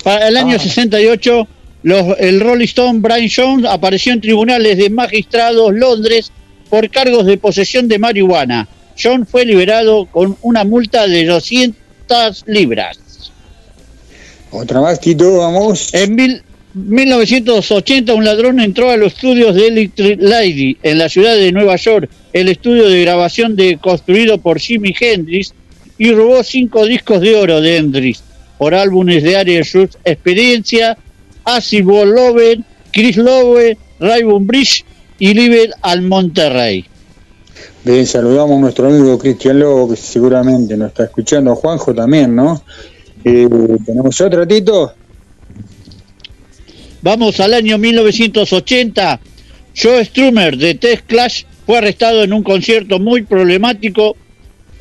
Para 0.02 0.28
el 0.28 0.36
año 0.36 0.56
Ah. 0.56 0.60
68, 0.60 1.48
los, 1.84 2.18
el 2.18 2.40
Rolling 2.40 2.64
Stone 2.66 2.98
Brian 3.00 3.28
Jones 3.34 3.66
apareció 3.68 4.12
en 4.12 4.20
tribunales 4.20 4.76
de 4.78 4.90
magistrados 4.90 5.72
Londres 5.72 6.30
por 6.68 6.90
cargos 6.90 7.24
de 7.26 7.36
posesión 7.38 7.88
de 7.88 7.98
marihuana. 7.98 8.68
John 9.00 9.26
fue 9.26 9.44
liberado 9.44 10.06
con 10.06 10.36
una 10.42 10.64
multa 10.64 11.06
de 11.06 11.24
200 11.24 12.44
libras. 12.46 12.98
Otra 14.50 14.80
más, 14.80 15.00
Tito, 15.00 15.38
vamos. 15.38 15.92
En 15.94 16.14
mil- 16.14 16.42
1980 16.74 18.14
un 18.14 18.24
ladrón 18.24 18.60
entró 18.60 18.90
a 18.90 18.96
los 18.96 19.14
estudios 19.14 19.54
de 19.54 19.68
Electric 19.68 20.20
Lady 20.20 20.76
en 20.82 20.98
la 20.98 21.08
ciudad 21.08 21.34
de 21.36 21.52
Nueva 21.52 21.76
York, 21.76 22.08
el 22.32 22.48
estudio 22.48 22.88
de 22.88 23.00
grabación 23.02 23.54
de, 23.56 23.78
construido 23.78 24.38
por 24.38 24.58
Jimi 24.58 24.94
Hendrix, 24.98 25.54
y 25.98 26.10
robó 26.12 26.42
cinco 26.42 26.84
discos 26.86 27.20
de 27.20 27.36
oro 27.36 27.60
de 27.60 27.76
Hendrix 27.76 28.22
por 28.58 28.74
álbumes 28.74 29.22
de 29.22 29.36
Ariel 29.36 29.64
Schultz, 29.64 29.96
Experiencia, 30.04 30.96
Acid 31.44 31.84
Lover, 31.84 32.58
Chris 32.92 33.16
Lowe, 33.16 33.76
Raybon 34.00 34.46
Bridge 34.46 34.84
y 35.18 35.34
Live 35.34 35.70
al 35.82 36.02
Monterrey. 36.02 36.84
Bien, 37.84 38.06
saludamos 38.06 38.56
a 38.56 38.60
nuestro 38.60 38.88
amigo 38.88 39.18
Cristian 39.18 39.58
Lobo, 39.60 39.90
que 39.90 39.96
seguramente 39.96 40.74
nos 40.74 40.88
está 40.88 41.04
escuchando, 41.04 41.54
Juanjo 41.54 41.94
también, 41.94 42.34
¿no? 42.34 42.64
Eh, 43.22 43.46
¿Tenemos 43.84 44.18
otro, 44.22 44.48
Tito? 44.48 44.94
Vamos 47.02 47.38
al 47.40 47.52
año 47.52 47.76
1980. 47.76 49.20
Joe 49.76 50.02
Strummer 50.02 50.56
de 50.56 50.76
Test 50.76 51.04
Clash 51.06 51.44
fue 51.66 51.76
arrestado 51.76 52.24
en 52.24 52.32
un 52.32 52.42
concierto 52.42 52.98
muy 52.98 53.22
problemático 53.22 54.16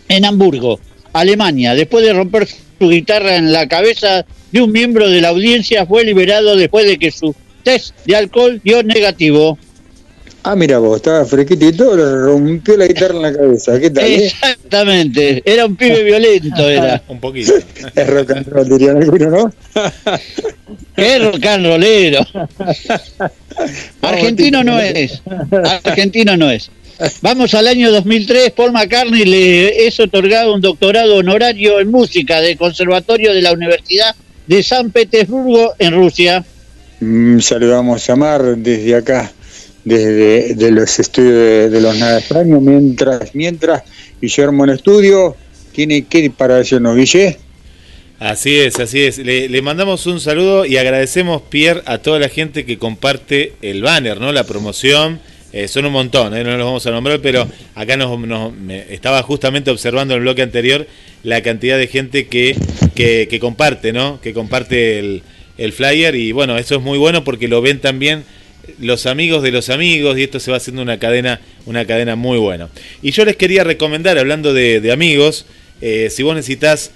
en 0.08 0.24
Hamburgo, 0.24 0.80
Alemania. 1.12 1.76
Después 1.76 2.06
de 2.06 2.14
romper 2.14 2.48
su 2.48 2.88
guitarra 2.88 3.36
en 3.36 3.52
la 3.52 3.68
cabeza 3.68 4.26
de 4.54 4.62
un 4.62 4.72
miembro 4.72 5.10
de 5.10 5.20
la 5.20 5.30
audiencia, 5.30 5.86
fue 5.86 6.06
liberado 6.06 6.56
después 6.56 6.88
de 6.88 6.98
que 6.98 7.12
su 7.12 7.36
test 7.64 7.94
de 8.06 8.16
alcohol 8.16 8.62
dio 8.64 8.82
negativo. 8.82 9.58
Ah, 10.46 10.56
mira 10.58 10.78
vos, 10.78 10.98
estaba 10.98 11.24
fresquito, 11.24 11.96
le 11.96 12.18
rompió 12.26 12.76
la 12.76 12.86
guitarra 12.88 13.16
en 13.16 13.22
la 13.22 13.34
cabeza. 13.34 13.80
¿Qué 13.80 13.90
tal? 13.90 14.04
eh? 14.04 14.26
Exactamente, 14.26 15.42
era 15.46 15.66
un 15.66 15.78
pibe 15.78 16.04
violento, 16.04 16.70
era. 16.70 17.02
Un 17.08 17.20
poquito. 17.20 17.54
Es 17.96 18.08
rock 18.08 18.32
and 18.32 18.48
roll, 18.48 18.68
dirían 18.68 18.98
algunos, 18.98 19.32
¿no? 19.32 19.54
Qué 20.96 21.20
rock 21.20 21.46
and 21.46 21.66
rollero. 21.66 22.28
Argentino 24.02 24.64
no 24.64 24.80
es. 24.80 25.22
Argentino 25.84 26.36
no 26.36 26.50
es. 26.52 26.70
Vamos 27.22 27.54
al 27.54 27.68
año 27.68 27.92
2003. 27.92 28.52
Paul 28.52 28.72
McCartney 28.72 29.26
le 29.26 29.88
es 29.88 30.00
otorgado 30.00 30.54
un 30.54 30.62
doctorado 30.62 31.16
honorario 31.18 31.80
en 31.80 31.90
música 31.90 32.42
del 32.42 32.58
Conservatorio 32.58 33.34
de 33.34 33.42
la 33.42 33.54
Universidad 33.54 34.16
de 34.48 34.62
San 34.64 34.92
Petersburgo 34.92 35.74
en 35.80 35.94
Rusia. 35.94 36.44
Mm, 37.00 37.40
saludamos 37.40 38.10
a 38.10 38.16
Mar 38.16 38.42
desde 38.58 38.96
acá, 38.96 39.32
desde 39.84 40.56
de 40.56 40.72
los 40.72 41.00
estudios 41.00 41.34
de, 41.34 41.70
de 41.70 41.82
los 41.82 41.98
Nada 41.98 42.20
Extraños, 42.20 42.62
mientras, 42.62 43.34
mientras 43.36 43.84
Guillermo 44.22 44.64
en 44.64 44.72
estudio, 44.72 45.36
tiene 45.74 46.06
que 46.06 46.30
para 46.30 46.56
decirnos, 46.56 46.96
Guille. 46.96 47.38
Así 48.20 48.58
es, 48.58 48.80
así 48.80 49.02
es. 49.02 49.18
Le, 49.18 49.50
le 49.50 49.62
mandamos 49.62 50.06
un 50.08 50.20
saludo 50.22 50.66
y 50.66 50.78
agradecemos, 50.78 51.42
Pierre, 51.50 51.82
a 51.86 51.98
toda 51.98 52.20
la 52.20 52.30
gente 52.30 52.64
que 52.66 52.78
comparte 52.78 53.54
el 53.62 53.82
banner, 53.82 54.20
¿no? 54.22 54.32
La 54.32 54.46
promoción. 54.46 55.20
Eh, 55.52 55.68
son 55.68 55.86
un 55.86 55.92
montón, 55.92 56.36
¿eh? 56.36 56.44
no 56.44 56.58
los 56.58 56.66
vamos 56.66 56.88
a 56.88 56.90
nombrar, 56.90 57.20
pero 57.22 57.48
acá 57.76 57.96
nos, 57.96 58.20
nos- 58.20 58.52
me- 58.56 58.92
estaba 58.92 59.22
justamente 59.22 59.70
observando 59.70 60.16
en 60.16 60.18
el 60.18 60.24
bloque 60.24 60.42
anterior 60.42 60.88
la 61.22 61.44
cantidad 61.44 61.78
de 61.78 61.86
gente 61.86 62.26
que, 62.26 62.56
que, 62.96 63.28
que 63.30 63.40
comparte, 63.40 63.94
¿no? 63.94 64.20
Que 64.20 64.34
comparte 64.34 64.98
el, 64.98 65.22
el 65.60 65.72
flyer 65.72 66.16
y 66.16 66.32
bueno, 66.32 66.58
eso 66.58 66.78
es 66.78 66.82
muy 66.82 66.98
bueno 66.98 67.24
porque 67.24 67.48
lo 67.48 67.62
ven 67.62 67.80
también 67.80 68.24
los 68.80 69.06
amigos 69.06 69.44
de 69.44 69.52
los 69.52 69.70
amigos 69.70 70.18
y 70.18 70.24
esto 70.24 70.40
se 70.40 70.52
va 70.52 70.58
haciendo 70.58 70.82
una 70.82 71.00
cadena, 71.00 71.42
una 71.66 71.86
cadena 71.86 72.16
muy 72.16 72.38
buena. 72.38 72.70
Y 73.02 73.12
yo 73.12 73.26
les 73.26 73.36
quería 73.36 73.64
recomendar, 73.64 74.18
hablando 74.18 74.54
de, 74.54 74.92
amigos, 74.92 75.46
eh, 75.82 76.10
si 76.10 76.24
vos 76.24 76.36
necesitas 76.36 76.92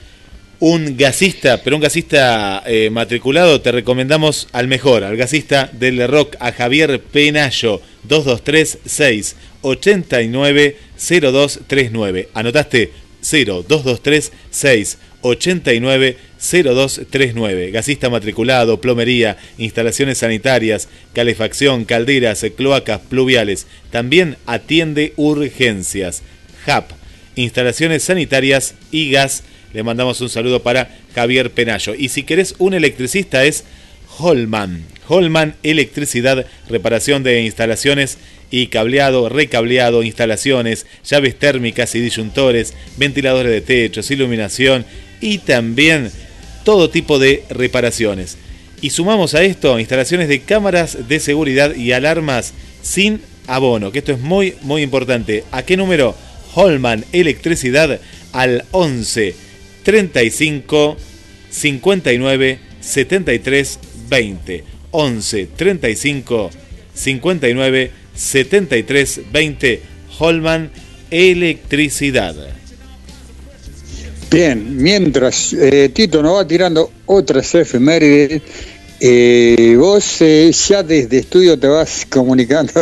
un 0.59 0.97
gasista, 0.97 1.61
pero 1.63 1.75
un 1.75 1.81
gasista 1.81 2.63
eh, 2.65 2.89
matriculado, 2.89 3.61
te 3.61 3.71
recomendamos 3.71 4.47
al 4.51 4.67
mejor, 4.67 5.03
al 5.03 5.17
gasista 5.17 5.69
del 5.71 6.07
rock, 6.07 6.35
a 6.39 6.51
Javier 6.51 7.01
Penayo, 7.01 7.81
2236 8.03 9.35
89 9.61 10.77
0239. 10.97 12.29
¿Anotaste? 12.33 12.91
0223 13.21 14.31
6 14.49 14.97
89 15.21 16.17
0239. 16.39 17.71
Gasista 17.71 18.09
matriculado, 18.09 18.79
plomería, 18.79 19.37
instalaciones 19.57 20.19
sanitarias, 20.19 20.87
calefacción, 21.13 21.85
calderas, 21.85 22.45
cloacas, 22.55 23.01
pluviales. 23.01 23.67
También 23.91 24.37
atiende 24.45 25.13
urgencias. 25.15 26.21
HAP, 26.65 26.91
instalaciones 27.35 28.03
sanitarias 28.03 28.75
y 28.91 29.11
gas. 29.11 29.43
Le 29.73 29.83
mandamos 29.83 30.21
un 30.21 30.29
saludo 30.29 30.63
para 30.63 30.97
Javier 31.13 31.51
Penayo. 31.51 31.93
Y 31.95 32.09
si 32.09 32.23
querés 32.23 32.55
un 32.57 32.73
electricista 32.73 33.45
es 33.45 33.63
Holman. 34.19 34.85
Holman 35.07 35.55
Electricidad, 35.63 36.45
reparación 36.69 37.23
de 37.23 37.41
instalaciones 37.41 38.17
y 38.49 38.67
cableado, 38.67 39.29
recableado, 39.29 40.03
instalaciones, 40.03 40.85
llaves 41.03 41.37
térmicas 41.37 41.95
y 41.95 41.99
disyuntores, 41.99 42.73
ventiladores 42.97 43.51
de 43.51 43.61
techos, 43.61 44.11
iluminación 44.11 44.85
y 45.21 45.39
también 45.39 46.11
todo 46.67 46.89
tipo 46.89 47.17
de 47.17 47.45
reparaciones. 47.49 48.37
Y 48.81 48.89
sumamos 48.89 49.35
a 49.35 49.43
esto 49.43 49.79
instalaciones 49.79 50.27
de 50.27 50.41
cámaras 50.41 51.07
de 51.07 51.21
seguridad 51.21 51.73
y 51.73 51.93
alarmas 51.93 52.53
sin 52.81 53.21
abono, 53.47 53.93
que 53.93 53.99
esto 53.99 54.11
es 54.11 54.19
muy 54.19 54.55
muy 54.63 54.81
importante. 54.81 55.45
¿A 55.53 55.63
qué 55.63 55.77
número? 55.77 56.13
Holman 56.55 57.05
Electricidad 57.13 58.01
al 58.33 58.65
11 58.71 59.33
35 59.83 60.97
59 61.49 62.59
73 62.81 63.79
20. 64.09 64.63
11 64.91 65.47
35 65.55 66.49
59 66.93 67.91
73 68.13 69.21
20. 69.31 69.81
Holman 70.19 70.71
Electricidad. 71.11 72.35
Bien, 74.29 74.75
mientras 74.77 75.53
eh, 75.53 75.89
Tito 75.93 76.21
nos 76.21 76.35
va 76.37 76.47
tirando 76.47 76.91
otras 77.05 77.55
efemérides, 77.55 78.41
eh, 78.99 79.75
vos 79.77 80.21
eh, 80.21 80.51
ya 80.51 80.83
desde 80.83 81.19
estudio 81.19 81.57
te 81.57 81.67
vas 81.67 82.05
comunicando 82.09 82.73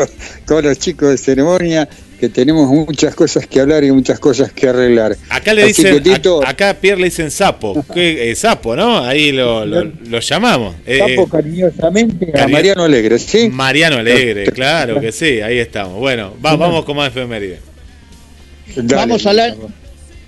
con 0.45 0.63
los 0.63 0.79
chicos 0.79 1.09
de 1.11 1.17
ceremonia 1.17 1.87
que 2.19 2.29
tenemos 2.29 2.67
muchas 2.69 3.13
cosas 3.13 3.45
que 3.45 3.59
hablar 3.59 3.83
y 3.83 3.91
muchas 3.91 4.17
cosas 4.19 4.51
que 4.53 4.69
arreglar. 4.69 5.17
Acá 5.29 5.53
le 5.53 5.63
Así 5.63 5.83
dicen, 5.83 6.01
que, 6.01 6.09
Tito, 6.15 6.41
a- 6.43 6.49
acá 6.49 6.69
a 6.71 6.73
Pierre 6.73 6.99
le 7.01 7.05
dicen 7.07 7.29
sapo. 7.29 7.85
¿Qué, 7.93 8.31
eh, 8.31 8.35
sapo, 8.35 8.75
¿no? 8.75 8.99
Ahí 9.03 9.31
lo, 9.33 9.65
lo- 9.65 9.83
lo 9.83 10.19
llamamos. 10.21 10.75
Eh, 10.85 10.97
Capo 10.99 11.23
eh, 11.23 11.27
cariñosamente 11.29 12.31
a 12.41 12.47
Mariano 12.47 12.83
Alegre, 12.85 13.19
¿sí? 13.19 13.49
Mariano 13.49 13.97
Alegre, 13.97 14.45
claro 14.45 14.99
que 15.01 15.11
sí, 15.11 15.41
ahí 15.41 15.59
estamos. 15.59 15.99
Bueno, 15.99 16.33
va- 16.43 16.55
vamos 16.55 16.85
con 16.85 16.95
más 16.97 17.09
efemérides. 17.09 17.59
Dale, 18.77 18.95
Vamos 18.95 19.25
al, 19.27 19.39
a- 19.41 19.55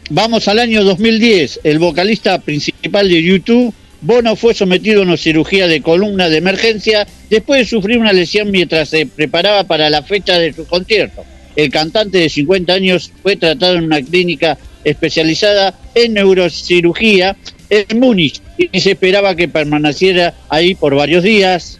vamos 0.09 0.47
al 0.47 0.59
año 0.59 0.83
2010. 0.83 1.61
El 1.63 1.79
vocalista 1.79 2.39
principal 2.39 3.09
de 3.09 3.21
YouTube, 3.21 3.73
Bono, 4.01 4.35
fue 4.35 4.53
sometido 4.53 5.01
a 5.01 5.05
una 5.05 5.17
cirugía 5.17 5.67
de 5.67 5.81
columna 5.81 6.29
de 6.29 6.37
emergencia 6.37 7.07
después 7.29 7.61
de 7.61 7.65
sufrir 7.65 7.97
una 7.97 8.13
lesión 8.13 8.51
mientras 8.51 8.89
se 8.89 9.05
preparaba 9.05 9.63
para 9.63 9.89
la 9.89 10.03
fecha 10.03 10.39
de 10.39 10.53
su 10.53 10.65
concierto. 10.65 11.23
El 11.55 11.71
cantante 11.71 12.19
de 12.19 12.29
50 12.29 12.73
años 12.73 13.11
fue 13.23 13.35
tratado 13.35 13.75
en 13.75 13.85
una 13.85 14.01
clínica 14.01 14.57
especializada 14.83 15.77
en 15.95 16.13
neurocirugía 16.13 17.35
en 17.69 17.99
Múnich 17.99 18.41
y 18.57 18.79
se 18.79 18.91
esperaba 18.91 19.35
que 19.35 19.47
permaneciera 19.47 20.35
ahí 20.49 20.75
por 20.75 20.95
varios 20.95 21.23
días. 21.23 21.79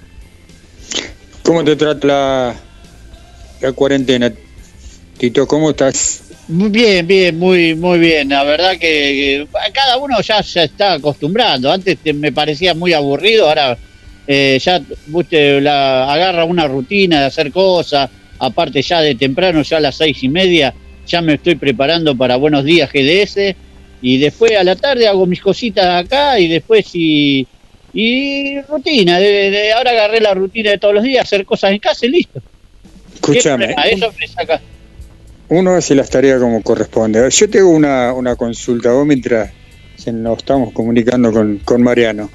¿Cómo 1.44 1.64
te 1.64 1.76
trata 1.76 2.08
la, 2.08 2.56
la 3.62 3.72
cuarentena, 3.72 4.34
Tito? 5.18 5.48
¿Cómo 5.48 5.70
estás? 5.70 6.27
Muy 6.48 6.70
Bien, 6.70 7.06
bien, 7.06 7.38
muy, 7.38 7.76
muy 7.76 8.00
bien. 8.00 8.30
La 8.30 8.44
verdad 8.44 8.72
que, 8.74 8.80
que 8.80 9.48
cada 9.74 9.98
uno 9.98 10.22
ya 10.22 10.42
se 10.42 10.64
está 10.64 10.94
acostumbrando. 10.94 11.72
Antes 11.72 11.98
te- 12.02 12.14
me 12.14 12.32
parecía 12.32 12.74
muy 12.74 12.94
aburrido, 12.94 13.48
ahora 13.50 13.78
eh, 14.26 14.58
ya 14.62 14.82
usted 15.12 15.62
la, 15.62 16.12
agarra 16.12 16.46
una 16.46 16.68
rutina 16.68 17.20
de 17.22 17.26
hacer 17.28 17.52
cosas. 17.52 18.10
Aparte 18.40 18.82
ya 18.82 19.02
de 19.02 19.16
temprano, 19.16 19.62
ya 19.64 19.78
a 19.78 19.82
las 19.82 19.98
seis 19.98 20.24
y 20.24 20.30
media, 20.30 20.74
ya 21.06 21.22
me 21.22 21.34
estoy 21.34 21.56
preparando 21.56 22.16
para 22.16 22.36
Buenos 22.38 22.64
Días 22.64 22.90
GDS. 22.94 23.56
Y 24.02 24.18
después 24.20 24.52
a 24.56 24.64
la 24.64 24.76
tarde 24.76 25.08
hago 25.08 25.26
mis 25.26 25.42
cositas 25.42 26.06
acá 26.06 26.40
y 26.40 26.48
después 26.48 26.88
y, 26.94 27.46
y 27.92 28.62
rutina. 28.62 29.20
De, 29.20 29.50
de- 29.52 29.74
ahora 29.74 29.92
agarré 29.92 30.22
la 30.22 30.34
rutina 30.34 30.72
de 30.72 30.78
todos 30.78 30.94
los 30.94 31.04
días, 31.04 31.24
hacer 31.26 31.44
cosas 31.46 31.72
en 31.72 31.80
casa 31.80 32.06
y 32.06 32.10
listo. 32.10 32.40
¿Qué 33.32 33.40
Escúchame, 33.40 33.74
problema? 33.74 33.84
Eso 33.84 34.14
me 34.18 34.28
saca. 34.28 34.62
Uno 35.50 35.76
hace 35.76 35.96
las 35.96 36.10
tareas 36.10 36.40
como 36.40 36.62
corresponde. 36.62 37.28
Yo 37.30 37.50
tengo 37.50 37.70
una, 37.70 38.14
una 38.14 38.36
consulta, 38.36 38.92
vos 38.92 39.06
mientras 39.06 39.52
nos 40.14 40.38
estamos 40.38 40.72
comunicando 40.74 41.32
con, 41.32 41.58
con 41.66 41.82
Mariano. 41.84 42.30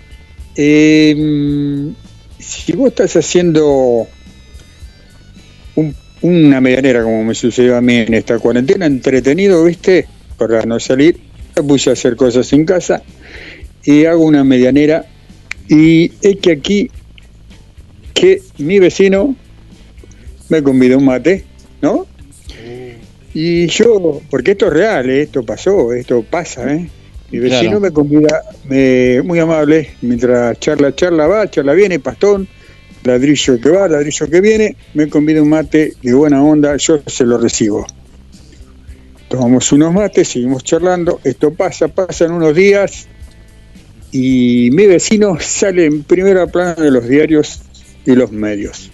Mm, 0.57 1.91
si 2.39 2.73
vos 2.73 2.89
estás 2.89 3.17
haciendo 3.17 4.07
un- 5.77 5.95
una 6.23 6.61
medianera, 6.61 7.03
como 7.03 7.25
me 7.25 7.35
sucedió 7.35 7.77
a 7.77 7.81
mí 7.81 7.97
en 7.97 8.15
esta 8.15 8.39
cuarentena, 8.39 8.87
entretenido, 8.87 9.65
¿viste? 9.65 10.07
Para 10.39 10.63
no 10.65 10.79
salir, 10.81 11.19
me 11.57 11.63
puse 11.63 11.91
a 11.91 11.95
hacer 11.95 12.17
cosas 12.17 12.53
en 12.53 12.65
casa 12.65 13.03
y 13.85 14.05
hago 14.05 14.25
una 14.25 14.45
medianera. 14.45 15.07
Y 15.69 16.13
es 16.23 16.37
que 16.41 16.53
aquí, 16.53 16.91
que 18.15 18.43
mi 18.59 18.79
vecino 18.79 19.35
me 20.49 20.63
convidó 20.63 20.99
un 20.99 21.07
mate, 21.07 21.45
¿no? 21.81 22.07
Y 23.35 23.66
yo, 23.68 24.20
porque 24.30 24.53
esto 24.53 24.66
es 24.66 24.72
real, 24.72 25.09
¿eh? 25.09 25.22
esto 25.22 25.43
pasó, 25.43 25.93
esto 25.93 26.22
pasa, 26.22 26.72
¿eh? 26.72 26.89
Mi 27.30 27.39
vecino 27.39 27.62
Claro. 27.62 27.80
me 27.80 27.91
convida, 27.91 28.43
me, 28.68 29.22
muy 29.22 29.39
amable, 29.39 29.91
mientras 30.03 30.61
charla, 30.61 30.95
charla 30.95 31.26
va, 31.26 31.51
charla 31.51 31.72
viene, 31.72 31.99
pastón, 31.99 32.47
ladrillo 33.05 33.59
que 33.59 33.70
va, 33.70 33.89
ladrillo 33.89 34.28
que 34.28 34.41
viene, 34.43 34.76
me 34.93 35.09
convida 35.09 35.41
un 35.41 35.49
mate 35.49 35.95
de 36.03 36.12
buena 36.12 36.43
onda, 36.43 36.76
yo 36.76 37.01
se 37.07 37.24
lo 37.24 37.39
recibo. 37.39 37.87
Tomamos 39.28 39.72
unos 39.72 39.95
mates, 39.95 40.28
seguimos 40.28 40.62
charlando, 40.62 41.20
esto 41.24 41.55
pasa, 41.55 41.89
pasan 41.89 42.33
unos 42.33 42.55
días 42.55 43.09
y 44.11 44.68
mi 44.72 44.87
vecino 44.87 45.39
sale 45.41 45.87
en 45.87 46.03
primera 46.03 46.47
plana 46.47 46.74
de 46.74 46.91
los 46.91 47.09
diarios 47.09 47.62
y 48.05 48.14
los 48.14 48.30
medios. 48.30 48.91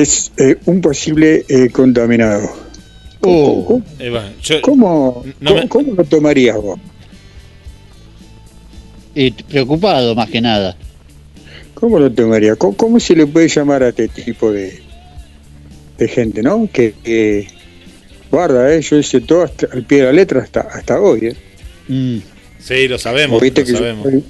Es 0.00 0.32
eh, 0.36 0.56
un 0.66 0.80
posible 0.80 1.44
eh, 1.48 1.68
contaminado. 1.70 2.48
¿Cómo, 3.20 3.64
cómo- 3.66 3.84
Eh, 3.98 4.10
bueno, 4.10 4.28
yo- 4.42 4.60
cómo- 4.62 5.24
no 5.40 5.50
cómo- 5.50 5.60
me- 5.62 5.68
cómo 5.68 5.92
lo 5.94 6.04
tomarías 6.04 6.56
vos? 6.56 6.78
Y 9.14 9.30
preocupado 9.32 10.14
más 10.14 10.30
que 10.30 10.40
nada. 10.40 10.76
¿Cómo 11.74 11.98
lo 11.98 12.10
tomarías? 12.12 12.56
¿Cómo, 12.56 12.76
cómo 12.76 13.00
se 13.00 13.16
le 13.16 13.26
puede 13.26 13.48
llamar 13.48 13.82
a 13.82 13.88
este 13.88 14.08
tipo 14.08 14.52
de, 14.52 14.80
de 15.98 16.08
gente, 16.08 16.42
no? 16.42 16.68
Que, 16.72 16.94
que 17.02 17.48
guarda, 18.30 18.72
eh, 18.74 18.80
yo 18.82 18.96
hice 18.98 19.20
todo 19.20 19.42
hasta, 19.42 19.66
al 19.72 19.84
pie 19.84 19.98
de 19.98 20.04
la 20.04 20.12
letra 20.12 20.40
hasta, 20.42 20.60
hasta 20.60 21.00
hoy. 21.00 21.26
Eh. 21.26 21.36
Mm. 21.88 22.18
sí, 22.60 22.86
lo 22.88 22.98
sabemos. 22.98 23.40
Viste 23.40 23.62
lo 23.62 23.66
que 23.66 23.72
yo 23.72 23.78
sabemos. 23.78 24.04
soy- 24.04 24.24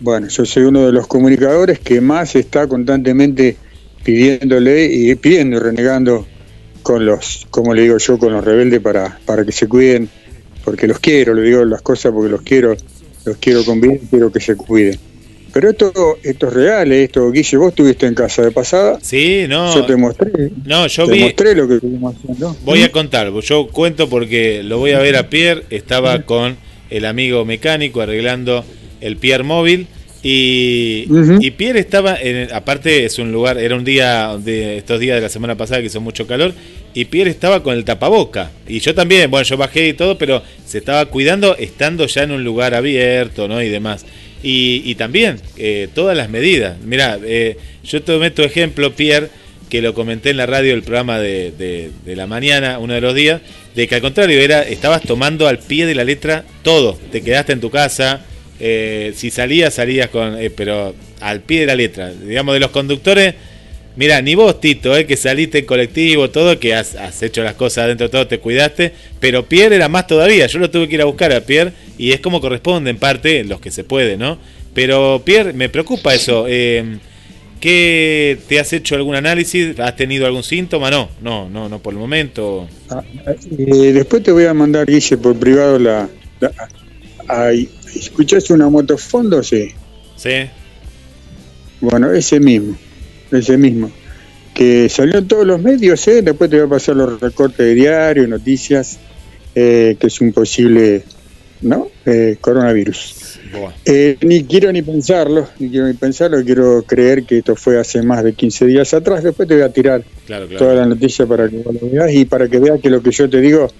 bueno, 0.00 0.28
yo 0.28 0.44
soy 0.44 0.62
uno 0.64 0.86
de 0.86 0.92
los 0.92 1.06
comunicadores 1.08 1.80
que 1.80 2.00
más 2.00 2.36
está 2.36 2.68
constantemente 2.68 3.56
pidiéndole 4.04 4.84
y 4.86 5.14
pidiendo 5.16 5.56
y 5.56 5.60
renegando 5.60 6.26
con 6.82 7.04
los, 7.04 7.46
como 7.50 7.74
le 7.74 7.82
digo 7.82 7.98
yo, 7.98 8.18
con 8.18 8.32
los 8.32 8.44
rebeldes 8.44 8.80
para, 8.80 9.18
para 9.26 9.44
que 9.44 9.52
se 9.52 9.66
cuiden, 9.68 10.08
porque 10.64 10.86
los 10.86 10.98
quiero, 10.98 11.34
le 11.34 11.42
digo 11.42 11.64
las 11.64 11.82
cosas 11.82 12.12
porque 12.12 12.30
los 12.30 12.42
quiero, 12.42 12.74
los 13.24 13.36
quiero 13.38 13.64
con 13.64 13.80
bien, 13.80 14.00
quiero 14.10 14.32
que 14.32 14.40
se 14.40 14.56
cuiden. 14.56 14.98
Pero 15.52 15.70
esto, 15.70 15.92
esto 16.22 16.48
es 16.48 16.52
real, 16.52 16.92
eh, 16.92 17.04
esto, 17.04 17.30
Guille, 17.32 17.56
vos 17.56 17.70
estuviste 17.70 18.06
en 18.06 18.14
casa 18.14 18.42
de 18.42 18.50
pasada, 18.50 18.98
Sí, 19.02 19.46
no. 19.48 19.74
yo 19.74 19.84
te 19.86 19.96
mostré, 19.96 20.30
No, 20.64 20.86
yo 20.86 21.06
te 21.06 21.12
vi. 21.12 21.20
mostré 21.20 21.54
lo 21.54 21.66
que 21.66 21.74
estuvimos 21.76 22.14
haciendo. 22.16 22.56
Voy 22.64 22.82
a 22.82 22.92
contar, 22.92 23.32
yo 23.40 23.66
cuento 23.68 24.08
porque 24.08 24.62
lo 24.62 24.78
voy 24.78 24.92
a 24.92 24.98
ver 24.98 25.16
a 25.16 25.28
Pierre, 25.30 25.64
estaba 25.70 26.22
con 26.22 26.56
el 26.90 27.04
amigo 27.06 27.44
mecánico 27.44 28.00
arreglando 28.02 28.64
el 29.00 29.16
Pierre 29.16 29.42
móvil 29.44 29.86
y, 30.22 31.06
Pierre 31.52 31.78
estaba, 31.80 32.16
en, 32.20 32.52
aparte 32.52 33.04
es 33.04 33.18
un 33.18 33.30
lugar, 33.32 33.58
era 33.58 33.76
un 33.76 33.84
día 33.84 34.36
de 34.38 34.78
estos 34.78 34.98
días 35.00 35.16
de 35.16 35.22
la 35.22 35.28
semana 35.28 35.56
pasada 35.56 35.80
que 35.80 35.86
hizo 35.86 36.00
mucho 36.00 36.26
calor 36.26 36.52
y 36.94 37.04
Pierre 37.04 37.30
estaba 37.30 37.62
con 37.62 37.74
el 37.74 37.84
tapaboca 37.84 38.50
y 38.66 38.80
yo 38.80 38.94
también, 38.94 39.30
bueno, 39.30 39.44
yo 39.44 39.56
bajé 39.56 39.88
y 39.88 39.92
todo, 39.92 40.18
pero 40.18 40.42
se 40.66 40.78
estaba 40.78 41.06
cuidando 41.06 41.56
estando 41.56 42.06
ya 42.06 42.22
en 42.24 42.32
un 42.32 42.42
lugar 42.44 42.74
abierto, 42.74 43.46
¿no? 43.48 43.62
Y 43.62 43.68
demás. 43.68 44.04
Y, 44.42 44.82
y 44.84 44.94
también 44.94 45.40
eh, 45.56 45.88
todas 45.94 46.16
las 46.16 46.30
medidas. 46.30 46.76
Mira, 46.84 47.18
yo 47.84 48.02
tomé 48.02 48.30
tu 48.30 48.42
ejemplo, 48.42 48.92
Pierre, 48.94 49.28
que 49.68 49.82
lo 49.82 49.94
comenté 49.94 50.30
en 50.30 50.36
la 50.36 50.46
radio 50.46 50.74
el 50.74 50.82
programa 50.82 51.18
de, 51.18 51.50
de- 51.52 51.90
de 52.04 52.16
la 52.16 52.26
mañana, 52.26 52.78
uno 52.78 52.94
de 52.94 53.00
los 53.00 53.14
días, 53.14 53.40
de 53.74 53.86
que 53.88 53.96
al 53.96 54.00
contrario, 54.00 54.40
era 54.40 54.62
estabas 54.62 55.02
tomando 55.02 55.46
al 55.48 55.58
pie 55.58 55.86
de 55.86 55.94
la 55.94 56.04
letra 56.04 56.44
todo. 56.62 56.98
Te 57.12 57.20
quedaste 57.22 57.52
en 57.52 57.60
tu 57.60 57.70
casa, 57.70 58.24
eh, 58.60 59.12
si 59.14 59.30
salías, 59.30 59.74
salías 59.74 60.08
con. 60.08 60.38
eh, 60.38 60.50
pero 60.50 60.94
al 61.20 61.40
pie 61.40 61.60
de 61.60 61.66
la 61.66 61.74
letra. 61.74 62.12
Digamos, 62.12 62.54
de 62.54 62.60
los 62.60 62.70
conductores, 62.70 63.34
Mira, 63.98 64.22
ni 64.22 64.36
vos, 64.36 64.60
Tito, 64.60 64.96
eh, 64.96 65.06
que 65.06 65.16
saliste 65.16 65.58
en 65.58 65.66
colectivo, 65.66 66.30
todo, 66.30 66.60
que 66.60 66.72
has, 66.72 67.20
hecho 67.20 67.42
las 67.42 67.54
cosas 67.54 67.88
dentro 67.88 68.06
de 68.06 68.12
todo, 68.12 68.28
te 68.28 68.38
cuidaste, 68.38 68.92
pero 69.18 69.46
Pierre 69.46 69.74
era 69.74 69.88
más 69.88 70.06
todavía. 70.06 70.46
Yo 70.46 70.60
lo 70.60 70.70
tuve 70.70 70.86
que 70.86 70.94
ir 70.94 71.02
a 71.02 71.04
buscar 71.04 71.32
a 71.32 71.40
Pierre 71.40 71.72
y 71.98 72.12
es 72.12 72.20
como 72.20 72.40
corresponde 72.40 72.90
en 72.90 72.98
parte, 72.98 73.42
los 73.42 73.60
que 73.60 73.72
se 73.72 73.82
puede, 73.82 74.16
¿no? 74.16 74.38
Pero 74.72 75.20
Pierre, 75.24 75.52
me 75.52 75.68
preocupa 75.68 76.14
eso. 76.14 76.44
Eh, 76.46 76.98
¿Qué 77.60 78.38
te 78.46 78.60
has 78.60 78.72
hecho 78.72 78.94
algún 78.94 79.16
análisis? 79.16 79.76
¿Has 79.80 79.96
tenido 79.96 80.26
algún 80.26 80.44
síntoma? 80.44 80.92
No, 80.92 81.08
no, 81.20 81.50
no, 81.50 81.68
no 81.68 81.80
por 81.80 81.92
el 81.92 81.98
momento. 81.98 82.68
Ah, 82.88 83.02
después 83.50 84.22
te 84.22 84.30
voy 84.30 84.44
a 84.44 84.54
mandar, 84.54 84.86
Guille, 84.86 85.16
por 85.16 85.36
privado 85.36 85.76
la... 85.76 86.08
¿Escuchaste 87.94 88.52
una 88.52 88.68
motofondo? 88.68 89.42
Sí. 89.42 89.68
Sí. 90.16 90.30
Bueno, 91.80 92.12
ese 92.12 92.40
mismo, 92.40 92.76
ese 93.30 93.56
mismo. 93.56 93.90
Que 94.54 94.88
salió 94.88 95.18
en 95.18 95.28
todos 95.28 95.46
los 95.46 95.60
medios, 95.62 96.06
¿eh? 96.08 96.22
después 96.22 96.50
te 96.50 96.56
voy 96.56 96.66
a 96.66 96.70
pasar 96.70 96.96
los 96.96 97.20
recortes 97.20 97.58
de 97.58 97.74
diario, 97.74 98.26
noticias, 98.26 98.98
eh, 99.54 99.96
que 99.98 100.08
es 100.08 100.20
un 100.20 100.32
posible 100.32 101.04
¿no? 101.60 101.88
Eh, 102.06 102.36
coronavirus. 102.40 103.40
Eh, 103.84 104.16
ni 104.22 104.44
quiero 104.44 104.70
ni 104.72 104.82
pensarlo, 104.82 105.48
ni 105.58 105.70
quiero 105.70 105.86
ni 105.86 105.94
pensarlo, 105.94 106.44
quiero 106.44 106.82
creer 106.82 107.24
que 107.24 107.38
esto 107.38 107.56
fue 107.56 107.78
hace 107.78 108.02
más 108.02 108.22
de 108.22 108.32
15 108.32 108.66
días 108.66 108.92
atrás, 108.94 109.22
después 109.24 109.48
te 109.48 109.54
voy 109.54 109.64
a 109.64 109.72
tirar 109.72 110.04
Claro, 110.26 110.46
claro. 110.46 110.58
toda 110.64 110.74
la 110.74 110.86
noticia 110.86 111.26
para 111.26 111.48
que 111.48 111.56
lo 111.56 111.88
veas 111.90 112.12
y 112.12 112.24
para 112.24 112.48
que 112.48 112.58
veas 112.58 112.80
que 112.80 112.90
lo 112.90 113.02
que 113.02 113.10
yo 113.10 113.28
te 113.28 113.40
digo 113.40 113.70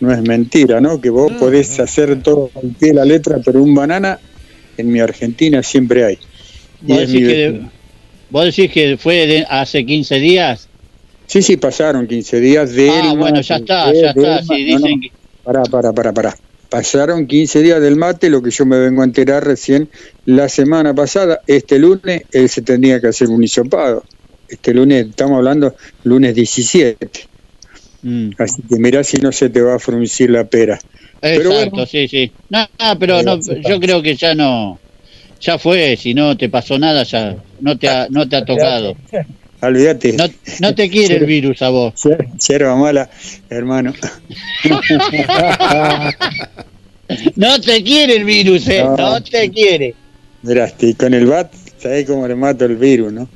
no 0.00 0.12
es 0.12 0.22
mentira, 0.22 0.80
¿no? 0.80 1.00
Que 1.00 1.10
vos 1.10 1.32
podés 1.38 1.78
hacer 1.80 2.22
todo 2.22 2.50
al 2.54 2.74
pie 2.78 2.88
de 2.88 2.94
la 2.94 3.04
letra, 3.04 3.38
pero 3.44 3.62
un 3.62 3.74
banana 3.74 4.20
en 4.76 4.92
mi 4.92 5.00
Argentina 5.00 5.62
siempre 5.62 6.04
hay. 6.04 6.18
Y 6.86 6.92
¿Vos 6.92 6.98
decís, 7.00 7.26
que, 7.26 7.60
vos 8.30 8.44
decís 8.44 8.70
que 8.72 8.96
fue 8.98 9.26
de 9.26 9.46
hace 9.48 9.84
15 9.86 10.16
días? 10.16 10.68
Sí, 11.26 11.42
sí, 11.42 11.56
pasaron 11.56 12.06
15 12.06 12.40
días 12.40 12.72
de 12.72 12.88
Ah, 12.90 13.14
bueno, 13.16 13.40
ya 13.40 13.56
está, 13.56 13.92
ya 13.92 14.10
está. 14.10 14.42
Sí, 14.42 14.64
dicen 14.64 15.00
que- 15.00 15.10
Pará, 15.42 15.62
pará, 15.62 15.92
pará, 15.92 16.12
pará. 16.12 16.36
Pasaron 16.68 17.26
15 17.26 17.62
días 17.62 17.80
del 17.80 17.96
mate, 17.96 18.28
lo 18.28 18.42
que 18.42 18.50
yo 18.50 18.66
me 18.66 18.78
vengo 18.78 19.02
a 19.02 19.04
enterar 19.04 19.44
recién 19.44 19.88
la 20.24 20.48
semana 20.48 20.92
pasada. 20.94 21.40
Este 21.46 21.78
lunes 21.78 22.22
él 22.32 22.48
se 22.48 22.62
tendría 22.62 23.00
que 23.00 23.06
hacer 23.08 23.28
un 23.28 23.42
hisopado. 23.42 24.04
Este 24.48 24.74
lunes, 24.74 25.06
estamos 25.08 25.36
hablando 25.38 25.76
lunes 26.02 26.34
17. 26.34 27.28
Mm. 28.08 28.30
Así 28.38 28.62
que 28.68 28.76
mirá 28.78 29.02
si 29.02 29.16
no 29.16 29.32
se 29.32 29.50
te 29.50 29.60
va 29.60 29.74
a 29.74 29.78
fruncir 29.80 30.30
la 30.30 30.44
pera. 30.44 30.78
Pero 31.20 31.50
Exacto, 31.50 31.70
bueno. 31.70 31.86
sí, 31.86 32.06
sí. 32.06 32.30
No, 32.50 32.60
no, 32.78 32.98
pero 33.00 33.20
no, 33.24 33.40
yo 33.40 33.80
creo 33.80 34.00
que 34.00 34.14
ya 34.14 34.32
no, 34.36 34.78
ya 35.40 35.58
fue, 35.58 35.96
si 35.96 36.14
no 36.14 36.36
te 36.36 36.48
pasó 36.48 36.78
nada, 36.78 37.02
ya 37.02 37.34
no 37.60 37.76
te 37.76 37.88
ha, 37.88 38.06
no 38.08 38.28
te 38.28 38.36
ha 38.36 38.44
tocado. 38.44 38.94
Olvídate. 39.60 40.12
No, 40.12 40.26
no 40.60 40.74
te 40.74 40.88
quiere 40.88 41.16
el 41.16 41.26
virus 41.26 41.62
a 41.62 41.70
vos. 41.70 41.94
Yerba 42.46 42.76
mala, 42.76 43.10
hermano. 43.50 43.92
No 47.36 47.60
te 47.60 47.82
quiere 47.84 48.16
el 48.16 48.24
virus, 48.24 48.66
eh, 48.68 48.82
No. 48.82 48.96
no 48.96 49.22
te 49.22 49.48
quiere. 49.50 49.94
Mirá, 50.42 50.64
este, 50.66 50.94
con 50.94 51.14
el 51.14 51.26
bat, 51.26 51.52
¿sabés 51.78 52.04
cómo 52.06 52.26
le 52.26 52.34
mato 52.34 52.64
el 52.64 52.76
virus, 52.76 53.12
no? 53.12 53.28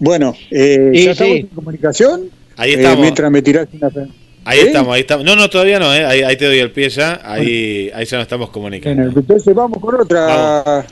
Bueno, 0.00 0.34
eh, 0.50 0.90
Sí, 0.94 1.04
¿ya 1.04 1.10
estamos 1.12 1.32
sí. 1.34 1.40
en 1.40 1.46
comunicación? 1.48 2.30
Ahí 2.56 2.72
Eh, 2.72 2.76
estamos. 2.76 3.00
mientras 3.00 3.30
me 3.30 3.42
tirás 3.42 3.68
una... 3.72 3.90
Ahí 4.46 4.58
¿Eh? 4.58 4.64
estamos, 4.66 4.94
ahí 4.94 5.00
estamos. 5.00 5.24
No, 5.24 5.36
no, 5.36 5.48
todavía 5.48 5.78
no, 5.78 5.94
¿eh? 5.94 6.04
ahí, 6.04 6.20
ahí 6.22 6.36
te 6.36 6.44
doy 6.44 6.58
el 6.58 6.70
pie 6.70 6.90
ya. 6.90 7.18
Ahí, 7.24 7.90
ahí 7.94 8.04
ya 8.04 8.18
nos 8.18 8.24
estamos 8.24 8.50
comunicando. 8.50 9.02
Bueno, 9.02 9.18
entonces 9.20 9.54
vamos 9.54 9.78
con 9.80 9.98
otra. 10.00 10.84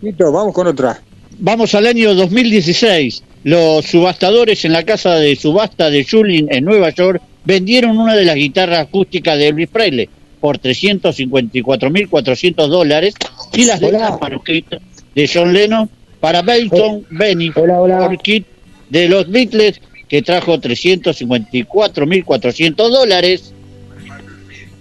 Lito, 0.00 0.32
vamos 0.32 0.54
con 0.54 0.66
otra. 0.68 1.02
Vamos 1.38 1.74
al 1.74 1.86
año 1.86 2.14
2016. 2.14 3.22
Los 3.44 3.84
subastadores 3.84 4.64
en 4.64 4.72
la 4.72 4.84
casa 4.84 5.16
de 5.16 5.36
subasta 5.36 5.90
de 5.90 6.06
Julin 6.10 6.48
en 6.50 6.64
Nueva 6.64 6.88
York 6.90 7.20
vendieron 7.44 7.98
una 7.98 8.16
de 8.16 8.24
las 8.24 8.36
guitarras 8.36 8.78
acústicas 8.80 9.36
de 9.36 9.48
Elvis 9.48 9.68
Presley 9.68 10.08
por 10.40 10.58
354.400 10.58 12.68
dólares 12.68 13.14
y 13.52 13.64
las 13.64 13.80
letras 13.80 14.20
manuscritas 14.20 14.80
de 15.14 15.30
John 15.32 15.52
Lennon 15.52 15.88
para 16.20 16.42
Belton 16.42 17.04
Benny 17.10 17.50
Orchid 17.54 18.44
de 18.88 19.08
los 19.08 19.28
Beatles 19.30 19.80
que 20.08 20.22
trajo 20.22 20.58
354.400 20.58 22.76
dólares. 22.76 23.52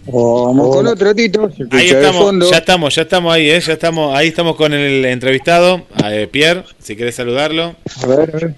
Vamos 0.05 0.75
con 0.75 0.85
otro, 0.87 1.15
Tito. 1.15 1.49
Ahí 1.71 1.87
estamos, 1.87 2.21
fondo. 2.21 2.51
ya 2.51 2.57
estamos, 2.57 2.93
ya 2.93 3.03
estamos 3.03 3.33
ahí, 3.33 3.49
¿eh? 3.49 3.61
ya 3.61 3.71
estamos, 3.73 4.13
ahí 4.15 4.27
estamos 4.27 4.55
con 4.57 4.73
el 4.73 5.05
entrevistado, 5.05 5.83
eh, 6.05 6.27
Pierre, 6.29 6.65
si 6.79 6.97
querés 6.97 7.15
saludarlo. 7.15 7.75
A 8.01 8.07
ver, 8.07 8.19
a 8.19 8.25
ver. 8.25 8.53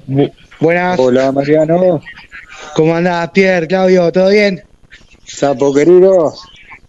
Buenas. 0.60 0.98
Hola, 1.00 1.32
Mariano. 1.32 2.02
¿Cómo 2.74 2.96
andás, 2.96 3.30
Pierre, 3.32 3.68
Claudio? 3.68 4.12
¿Todo 4.12 4.30
bien? 4.30 4.64
Sapo 5.26 5.72
querido. 5.74 6.34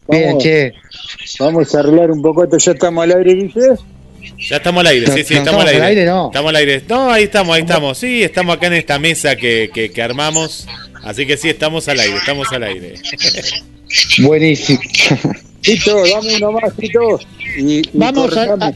Bien, 0.08 0.28
Vamos, 0.28 0.42
che. 0.42 0.72
vamos 1.38 1.74
a 1.74 1.80
arreglar 1.80 2.10
un 2.10 2.22
poco 2.22 2.44
esto. 2.44 2.56
Ya 2.56 2.72
estamos 2.72 3.04
al 3.04 3.12
aire, 3.12 3.34
Guille. 3.34 3.76
Ya 4.48 4.56
estamos 4.56 4.80
al 4.80 4.86
aire, 4.88 5.06
sí, 5.06 5.24
sí, 5.24 5.34
no 5.34 5.40
estamos 5.40 5.62
al 5.62 5.68
estamos 5.68 5.70
aire. 5.70 5.76
al 5.82 5.84
aire, 5.88 6.04
no. 6.06 6.26
Estamos 6.26 6.48
al 6.50 6.56
aire. 6.56 6.82
No, 6.88 7.10
ahí 7.10 7.24
estamos, 7.24 7.56
ahí 7.56 7.62
estamos. 7.62 7.98
Sí, 7.98 8.22
estamos 8.22 8.56
acá 8.56 8.66
en 8.68 8.72
esta 8.74 8.98
mesa 8.98 9.36
que, 9.36 9.70
que, 9.72 9.90
que 9.90 10.02
armamos. 10.02 10.66
Así 11.04 11.26
que 11.26 11.36
sí, 11.36 11.48
estamos 11.48 11.88
al 11.88 12.00
aire, 12.00 12.16
estamos 12.16 12.52
al 12.52 12.62
aire. 12.64 12.94
Buenísimo. 14.18 14.80
Tito, 15.60 15.96
dame 16.06 16.36
uno 16.36 16.52
más, 16.52 16.74
Tito. 16.76 17.18
Y, 17.58 17.78
y 17.78 17.82
Vamos 17.92 18.36
a- 18.36 18.72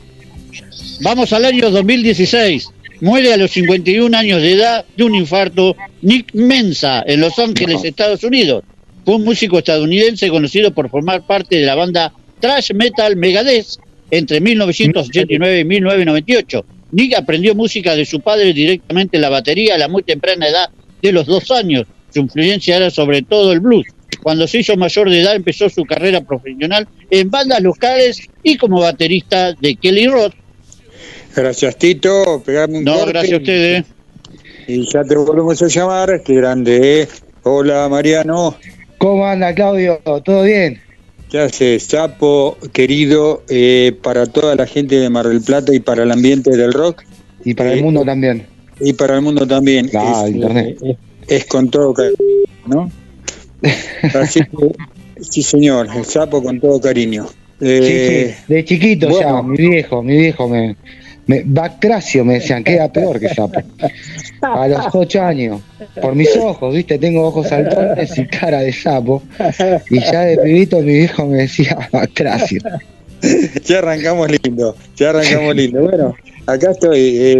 Vamos 1.02 1.32
al 1.32 1.44
año 1.44 1.70
2016. 1.70 2.68
Muere 3.00 3.32
a 3.32 3.36
los 3.38 3.50
51 3.52 4.16
años 4.16 4.42
de 4.42 4.52
edad 4.52 4.84
de 4.96 5.04
un 5.04 5.14
infarto 5.14 5.74
Nick 6.02 6.34
Mensa 6.34 7.02
en 7.06 7.20
Los 7.22 7.38
Ángeles, 7.38 7.82
Estados 7.84 8.22
Unidos. 8.24 8.62
Fue 9.06 9.14
un 9.16 9.24
músico 9.24 9.58
estadounidense 9.58 10.28
conocido 10.28 10.72
por 10.74 10.90
formar 10.90 11.26
parte 11.26 11.56
de 11.56 11.64
la 11.64 11.74
banda 11.74 12.12
thrash 12.40 12.72
metal 12.74 13.16
Megadeth 13.16 13.66
entre 14.10 14.40
1989 14.40 15.60
y 15.60 15.64
1998. 15.64 16.64
Nick 16.92 17.14
aprendió 17.16 17.54
música 17.54 17.94
de 17.94 18.04
su 18.04 18.20
padre 18.20 18.52
directamente 18.52 19.16
en 19.16 19.22
la 19.22 19.28
batería 19.28 19.74
a 19.76 19.78
la 19.78 19.88
muy 19.88 20.02
temprana 20.02 20.48
edad 20.48 20.70
de 21.00 21.12
los 21.12 21.26
dos 21.26 21.50
años. 21.50 21.86
Su 22.12 22.20
influencia 22.20 22.76
era 22.76 22.90
sobre 22.90 23.22
todo 23.22 23.52
el 23.52 23.60
blues. 23.60 23.86
Cuando 24.22 24.46
se 24.46 24.58
hizo 24.58 24.76
mayor 24.76 25.08
de 25.08 25.20
edad 25.20 25.36
empezó 25.36 25.70
su 25.70 25.84
carrera 25.84 26.20
profesional 26.20 26.88
en 27.10 27.30
bandas 27.30 27.62
locales 27.62 28.20
y 28.42 28.56
como 28.56 28.80
baterista 28.80 29.52
de 29.54 29.76
Kelly 29.76 30.08
Roth. 30.08 30.34
Gracias, 31.34 31.76
Tito. 31.78 32.42
Pegame 32.44 32.78
un 32.78 32.84
No, 32.84 32.94
corte 32.94 33.12
gracias 33.12 33.32
a 33.32 33.36
ustedes. 33.36 33.84
Y 34.66 34.92
ya 34.92 35.04
te 35.04 35.16
volvemos 35.16 35.62
a 35.62 35.68
llamar. 35.68 36.22
Qué 36.24 36.34
grande, 36.34 37.02
¿eh? 37.02 37.08
Hola, 37.44 37.88
Mariano. 37.88 38.56
¿Cómo 38.98 39.26
anda, 39.26 39.54
Claudio? 39.54 40.00
¿Todo 40.24 40.42
bien? 40.42 40.80
¿Qué 41.30 41.38
haces, 41.38 41.84
Sapo, 41.84 42.56
querido, 42.72 43.44
eh, 43.48 43.96
para 44.02 44.26
toda 44.26 44.56
la 44.56 44.66
gente 44.66 44.96
de 44.96 45.08
Mar 45.10 45.28
del 45.28 45.40
Plata 45.40 45.72
y 45.72 45.78
para 45.78 46.02
el 46.02 46.10
ambiente 46.10 46.50
del 46.56 46.72
rock? 46.72 47.04
Y 47.44 47.54
para 47.54 47.70
Eh, 47.70 47.74
el 47.78 47.84
mundo 47.84 48.04
también. 48.04 48.46
Y 48.80 48.92
para 48.94 49.14
el 49.14 49.22
mundo 49.22 49.46
también. 49.46 49.88
Ah, 49.94 50.24
es, 50.26 50.34
internet. 50.34 50.78
eh, 50.82 50.96
es 51.28 51.44
con 51.44 51.70
todo 51.70 51.94
cariño, 51.94 52.16
¿no? 52.66 52.90
Así 54.20 54.40
que, 54.40 54.72
sí, 55.20 55.42
señor, 55.42 55.88
el 55.94 56.04
Sapo 56.04 56.42
con 56.42 56.58
todo 56.60 56.80
cariño. 56.80 57.26
Eh, 57.60 58.34
sí, 58.34 58.34
sí. 58.46 58.54
De 58.54 58.64
chiquito 58.64 59.20
ya, 59.20 59.40
mi 59.42 59.56
viejo, 59.56 60.02
mi 60.02 60.16
viejo 60.16 60.48
me. 60.48 60.76
Me 61.30 61.42
Bactracio 61.44 62.24
me 62.24 62.34
decían, 62.34 62.64
queda 62.64 62.92
peor 62.92 63.20
que 63.20 63.28
sapo. 63.28 63.62
A 64.42 64.66
los 64.66 64.86
ocho 64.92 65.22
años. 65.22 65.60
Por 66.02 66.16
mis 66.16 66.36
ojos, 66.36 66.74
viste, 66.74 66.98
tengo 66.98 67.28
ojos 67.28 67.48
saltones 67.48 68.18
y 68.18 68.26
cara 68.26 68.60
de 68.62 68.72
sapo. 68.72 69.22
Y 69.90 70.00
ya 70.00 70.22
de 70.22 70.38
pibito 70.38 70.78
mi 70.80 70.94
viejo 70.94 71.26
me 71.26 71.38
decía 71.42 71.88
Bactracio. 71.92 72.60
ya 73.64 73.78
arrancamos 73.78 74.28
lindo, 74.28 74.74
ya 74.96 75.10
arrancamos 75.10 75.54
lindo. 75.54 75.82
Bueno, 75.82 76.16
acá 76.46 76.72
estoy, 76.72 76.98
eh, 76.98 77.32
eh, 77.32 77.38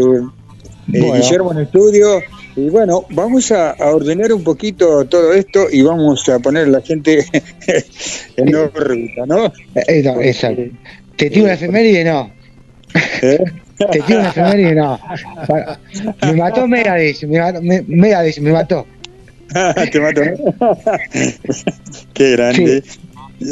Bueno. 0.87 1.15
Guillermo 1.15 1.51
en 1.53 1.59
el 1.59 1.65
estudio. 1.65 2.23
Y 2.55 2.69
bueno, 2.69 3.07
vamos 3.11 3.51
a, 3.51 3.71
a 3.71 3.95
ordenar 3.95 4.33
un 4.33 4.45
poquito 4.45 5.05
todo 5.07 5.33
esto 5.33 5.67
y 5.71 5.83
vamos 5.83 6.29
a 6.29 6.39
poner 6.39 6.65
a 6.67 6.71
la 6.71 6.81
gente 6.81 7.25
en 8.37 8.55
órbita, 8.55 9.27
¿no? 9.27 9.53
Eh, 9.75 10.03
no, 10.05 10.21
exacto. 10.21 10.63
¿Te 11.17 11.29
tiro 11.31 11.45
una 11.45 11.55
efeméride? 11.55 12.05
No. 12.05 12.31
¿Eh? 13.23 13.39
Te 13.91 14.01
tiro 14.01 14.21
una 14.21 14.29
efeméride? 14.29 14.75
No. 14.75 15.01
Me 16.23 16.33
mató 16.35 16.67
Megadeth, 16.69 17.23
me 17.25 17.39
mató, 17.41 17.63
me, 17.63 17.83
Megadeth, 17.87 18.39
me 18.39 18.53
mató. 18.53 18.87
Te 19.91 20.01
mato. 20.01 20.21
¿no? 20.25 20.79
Qué 22.15 22.31
grande. 22.33 22.83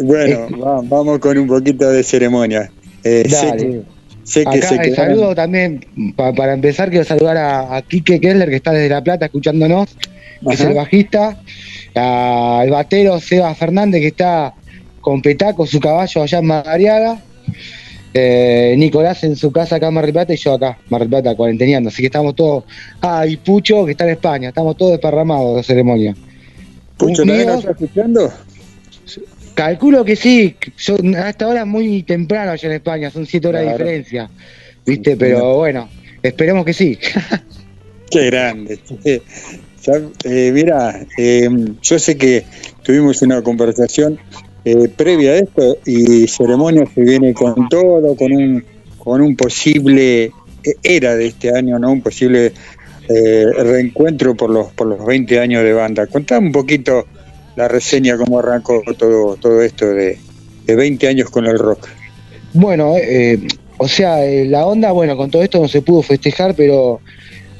Bueno, 0.04 0.46
va- 0.58 0.80
vamos 0.84 1.18
con 1.18 1.38
un 1.38 1.46
poquito 1.48 1.90
de 1.90 2.02
ceremonia. 2.04 2.70
Eh, 3.02 3.24
Dale. 3.28 3.82
sé 4.22 4.44
que 4.44 4.58
Acá 4.58 4.68
se 4.68 4.78
quedaron- 4.78 4.94
saludo 4.96 5.34
también, 5.34 5.84
pa- 6.16 6.32
para 6.34 6.52
empezar 6.52 6.90
quiero 6.90 7.04
saludar 7.04 7.36
a, 7.38 7.76
a 7.76 7.82
Quique 7.82 8.20
Keller 8.20 8.48
que 8.50 8.56
está 8.56 8.72
desde 8.72 8.90
La 8.90 9.02
Plata 9.02 9.24
escuchándonos, 9.26 9.96
que 10.46 10.54
es 10.54 10.60
el 10.60 10.74
bajista, 10.74 11.40
al 11.94 12.70
batero 12.70 13.18
Seba 13.18 13.54
Fernández 13.54 14.00
que 14.02 14.08
está 14.08 14.52
con 15.00 15.22
Petaco, 15.22 15.66
su 15.66 15.80
caballo 15.80 16.22
allá 16.22 16.38
en 16.38 16.46
Madariaga, 16.46 17.18
Eh, 18.14 18.74
Nicolás 18.78 19.22
en 19.24 19.36
su 19.36 19.52
casa 19.52 19.76
acá 19.76 19.88
en 19.88 19.94
Mar 19.94 20.04
del 20.04 20.12
Plata 20.14 20.32
y 20.32 20.36
yo 20.36 20.54
acá, 20.54 20.78
Mar 20.88 21.00
del 21.00 21.10
Plata, 21.10 21.34
cuarenteneando. 21.34 21.88
Así 21.88 22.02
que 22.02 22.06
estamos 22.06 22.34
todos. 22.34 22.64
Ah, 23.00 23.26
y 23.26 23.36
Pucho 23.36 23.84
que 23.84 23.92
está 23.92 24.04
en 24.04 24.10
España, 24.10 24.48
estamos 24.48 24.76
todos 24.76 24.92
desparramados 24.92 25.50
de 25.50 25.56
la 25.58 25.62
ceremonia. 25.62 26.16
Pucho, 26.96 27.22
¿también 27.24 27.46
nos 27.46 27.58
está 27.58 27.70
escuchando? 27.72 28.32
Calculo 29.54 30.04
que 30.04 30.14
sí, 30.14 30.56
yo, 30.78 30.96
hasta 31.16 31.44
ahora 31.44 31.60
es 31.62 31.66
muy 31.66 32.02
temprano 32.04 32.52
allá 32.52 32.68
en 32.68 32.74
España, 32.76 33.10
son 33.10 33.26
siete 33.26 33.48
horas 33.48 33.62
Claro. 33.62 33.78
de 33.78 33.84
diferencia, 33.84 34.30
¿viste? 34.86 35.16
Pero 35.16 35.56
bueno, 35.56 35.88
esperemos 36.22 36.64
que 36.64 36.72
sí. 36.72 36.96
Qué 38.10 38.26
grande. 38.26 38.78
Ya, 39.82 39.92
eh, 40.24 40.50
mira, 40.52 41.04
eh, 41.18 41.48
yo 41.82 41.98
sé 41.98 42.16
que 42.16 42.44
tuvimos 42.82 43.20
una 43.22 43.42
conversación 43.42 44.18
eh, 44.70 44.88
previa 44.88 45.32
a 45.32 45.36
esto 45.36 45.78
y 45.86 46.26
ceremonia 46.26 46.84
se 46.94 47.02
viene 47.02 47.32
con 47.34 47.68
todo, 47.68 48.14
con 48.16 48.32
un, 48.32 48.64
con 48.98 49.20
un 49.20 49.36
posible, 49.36 50.24
eh, 50.24 50.32
era 50.82 51.14
de 51.14 51.26
este 51.26 51.56
año, 51.56 51.78
¿no? 51.78 51.92
Un 51.92 52.02
posible 52.02 52.52
eh, 53.08 53.46
reencuentro 53.56 54.34
por 54.34 54.50
los, 54.50 54.72
por 54.72 54.86
los 54.86 55.04
20 55.04 55.40
años 55.40 55.62
de 55.62 55.72
banda. 55.72 56.06
Contame 56.06 56.46
un 56.48 56.52
poquito 56.52 57.06
la 57.56 57.68
reseña, 57.68 58.16
cómo 58.16 58.38
arrancó 58.38 58.82
todo, 58.96 59.36
todo 59.36 59.62
esto 59.62 59.86
de, 59.86 60.18
de 60.66 60.76
20 60.76 61.08
años 61.08 61.30
con 61.30 61.46
el 61.46 61.58
rock. 61.58 61.88
Bueno, 62.52 62.94
eh, 62.96 63.38
o 63.78 63.88
sea, 63.88 64.24
eh, 64.24 64.44
la 64.44 64.66
onda, 64.66 64.92
bueno, 64.92 65.16
con 65.16 65.30
todo 65.30 65.42
esto 65.42 65.60
no 65.60 65.68
se 65.68 65.82
pudo 65.82 66.02
festejar, 66.02 66.54
pero 66.54 67.00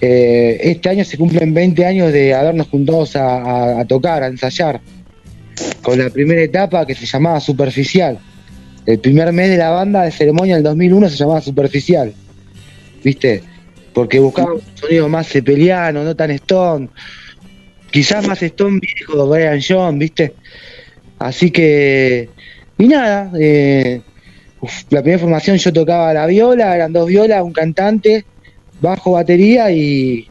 eh, 0.01 0.59
este 0.63 0.91
año 0.91 1.05
se 1.05 1.17
cumplen 1.17 1.55
20 1.55 1.87
años 1.87 2.13
de 2.13 2.35
habernos 2.35 2.69
juntados 2.69 3.17
a, 3.17 3.85
tocar, 3.89 4.23
a 4.23 4.27
ensayar, 4.27 4.81
con 5.83 5.99
la 5.99 6.11
primera 6.11 6.43
etapa 6.43 6.87
que 6.87 6.95
se 6.95 7.07
llamaba 7.07 7.41
Superficial. 7.41 8.19
El 8.87 8.99
primer 9.01 9.33
mes 9.33 9.51
de 9.51 9.57
la 9.59 9.71
banda 9.71 10.03
de 10.03 10.11
ceremonia 10.11 10.55
del 10.55 10.65
2001 10.65 11.09
se 11.11 11.17
llamaba 11.17 11.41
Superficial, 11.41 12.13
¿viste? 13.05 13.43
Porque 13.93 14.19
buscábamos 14.19 14.63
un 14.63 14.77
sonido 14.79 15.09
más 15.09 15.29
cepeliano, 15.29 16.05
no 16.05 16.15
tan 16.17 16.31
Stone, 16.31 16.89
quizás 17.91 18.27
más 18.27 18.43
Stone 18.43 18.81
viejo, 18.81 19.29
Brian 19.29 19.61
John, 19.67 19.99
¿viste? 19.99 20.35
Así 21.19 21.51
que, 21.51 22.31
y 22.79 22.87
nada, 22.89 23.31
eh, 23.39 24.01
la 24.91 25.03
primera 25.03 25.19
formación 25.21 25.57
yo 25.59 25.73
tocaba 25.73 26.15
la 26.15 26.27
viola, 26.27 26.75
eran 26.75 26.93
dos 26.93 27.09
violas, 27.09 27.43
un 27.43 27.53
cantante, 27.53 28.25
bajo, 28.81 29.13
batería 29.13 29.71
y 29.71 30.29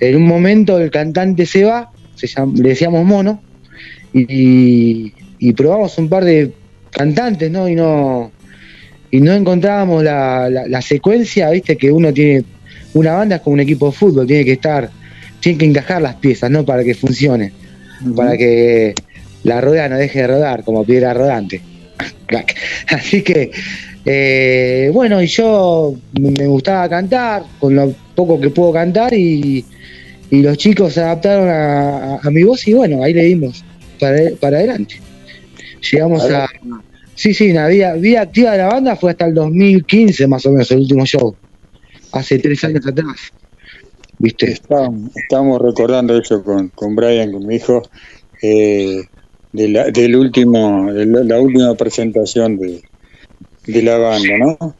en 0.00 0.16
un 0.16 0.26
momento 0.26 0.78
el 0.80 0.90
cantante 0.90 1.46
se 1.46 1.64
va, 1.64 1.90
se 2.16 2.26
llam- 2.26 2.56
le 2.60 2.70
decíamos 2.70 3.04
mono, 3.04 3.40
y, 4.14 5.12
y 5.38 5.52
probamos 5.52 5.98
un 5.98 6.08
par 6.08 6.24
de 6.24 6.52
cantantes, 6.90 7.50
¿no? 7.50 7.68
Y 7.68 7.74
no, 7.74 8.30
y 9.10 9.20
no 9.20 9.32
encontrábamos 9.32 10.02
la, 10.04 10.48
la- 10.50 10.66
la 10.68 10.82
secuencia, 10.82 11.50
viste, 11.50 11.76
que 11.76 11.90
uno 11.92 12.12
tiene, 12.12 12.44
una 12.94 13.14
banda 13.14 13.36
es 13.36 13.42
como 13.42 13.54
un 13.54 13.60
equipo 13.60 13.86
de 13.86 13.92
fútbol, 13.92 14.26
tiene 14.26 14.44
que 14.44 14.52
estar, 14.52 14.90
tiene 15.40 15.58
que 15.58 15.66
encajar 15.66 16.00
las 16.02 16.14
piezas, 16.16 16.50
¿no? 16.50 16.64
Para 16.64 16.84
que 16.84 16.94
funcione, 16.94 17.52
para 18.16 18.36
que 18.36 18.94
la 19.44 19.60
rueda 19.60 19.88
no 19.88 19.96
deje 19.96 20.20
de 20.20 20.26
rodar 20.28 20.64
como 20.64 20.84
piedra 20.84 21.12
rodante. 21.14 21.60
Así 22.88 23.22
que, 23.22 23.50
eh, 24.04 24.90
bueno, 24.92 25.22
y 25.22 25.26
yo 25.26 25.94
me 26.20 26.46
gustaba 26.46 26.88
cantar, 26.88 27.44
con 27.58 27.74
lo 27.74 27.94
poco 28.14 28.40
que 28.40 28.50
puedo 28.50 28.72
cantar, 28.72 29.12
y, 29.14 29.64
y 30.30 30.42
los 30.42 30.56
chicos 30.56 30.94
se 30.94 31.00
adaptaron 31.00 31.48
a, 31.48 32.14
a- 32.14 32.20
a 32.22 32.30
mi 32.30 32.42
voz, 32.42 32.66
y 32.68 32.72
bueno, 32.74 33.02
ahí 33.02 33.12
le 33.12 33.24
dimos 33.24 33.64
para, 34.04 34.36
para 34.36 34.58
adelante. 34.58 34.96
Llegamos 35.90 36.30
a. 36.30 36.48
Sí, 37.14 37.32
sí, 37.32 37.52
la 37.52 37.68
vida, 37.68 37.94
vida 37.94 38.22
activa 38.22 38.52
de 38.52 38.58
la 38.58 38.66
banda 38.66 38.96
fue 38.96 39.12
hasta 39.12 39.26
el 39.26 39.34
2015, 39.34 40.26
más 40.26 40.44
o 40.46 40.50
menos, 40.50 40.70
el 40.72 40.80
último 40.80 41.06
show. 41.06 41.34
Hace 42.12 42.38
tres 42.38 42.62
años 42.64 42.86
atrás. 42.86 43.32
¿Viste? 44.18 44.52
Estábamos 44.52 45.60
recordando 45.60 46.18
eso 46.18 46.42
con, 46.42 46.68
con 46.70 46.96
Brian, 46.96 47.32
con 47.32 47.46
mi 47.46 47.56
hijo, 47.56 47.82
eh, 48.42 49.02
de 49.52 49.68
la, 49.68 49.90
del 49.90 50.16
último, 50.16 50.92
de 50.92 51.06
la, 51.06 51.22
la 51.22 51.40
última 51.40 51.74
presentación 51.74 52.58
de, 52.58 52.82
de 53.66 53.82
la 53.82 53.96
banda, 53.98 54.38
¿no? 54.38 54.76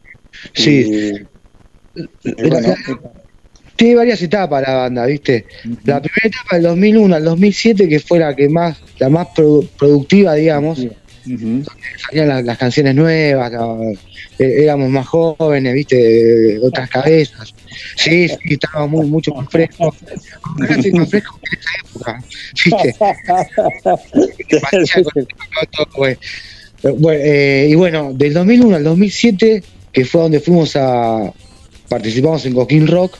Sí. 0.53 1.25
Y, 1.95 2.29
y 2.29 2.49
bueno, 2.49 2.75
Tiene 3.75 3.95
varias 3.95 4.21
etapas 4.21 4.63
la 4.65 4.73
banda, 4.75 5.05
¿viste? 5.05 5.45
La 5.83 6.01
primera 6.01 6.27
etapa 6.27 6.55
del 6.55 6.63
2001 6.63 7.15
al 7.15 7.23
2007, 7.25 7.89
que 7.89 7.99
fue 7.99 8.19
la 8.19 8.33
que 8.35 8.47
más, 8.49 8.77
la 8.99 9.09
más 9.09 9.27
produ- 9.35 9.67
productiva, 9.77 10.33
digamos. 10.35 10.79
Salían 12.07 12.27
las, 12.29 12.45
las 12.45 12.55
canciones 12.57 12.93
nuevas, 12.93 13.51
eh, 14.37 14.63
éramos 14.63 14.89
más 14.89 15.07
jóvenes, 15.07 15.73
¿viste? 15.73 16.59
Otras 16.61 16.87
cabezas. 16.89 17.53
Sí, 17.95 18.27
sí, 18.29 18.35
estábamos 18.51 18.91
muy, 19.01 19.07
mucho 19.07 19.33
más 19.33 19.49
frescos. 19.49 19.95
Ahora 20.43 20.75
estoy 20.75 20.91
más 20.91 21.09
fresco 21.09 21.39
que 21.41 21.55
en 21.55 21.61
esa 21.61 21.71
época, 21.89 22.23
¿viste? 22.63 22.95
Güey. 25.97 26.17
Bueno, 26.97 27.19
eh, 27.23 27.67
y 27.71 27.75
bueno, 27.75 28.13
del 28.13 28.33
2001 28.33 28.75
al 28.75 28.83
2007, 28.83 29.63
que 29.91 30.05
fue 30.05 30.21
donde 30.21 30.39
fuimos 30.39 30.75
a. 30.75 31.31
Participamos 31.89 32.45
en 32.45 32.53
Coquín 32.53 32.85
Rock, 32.87 33.17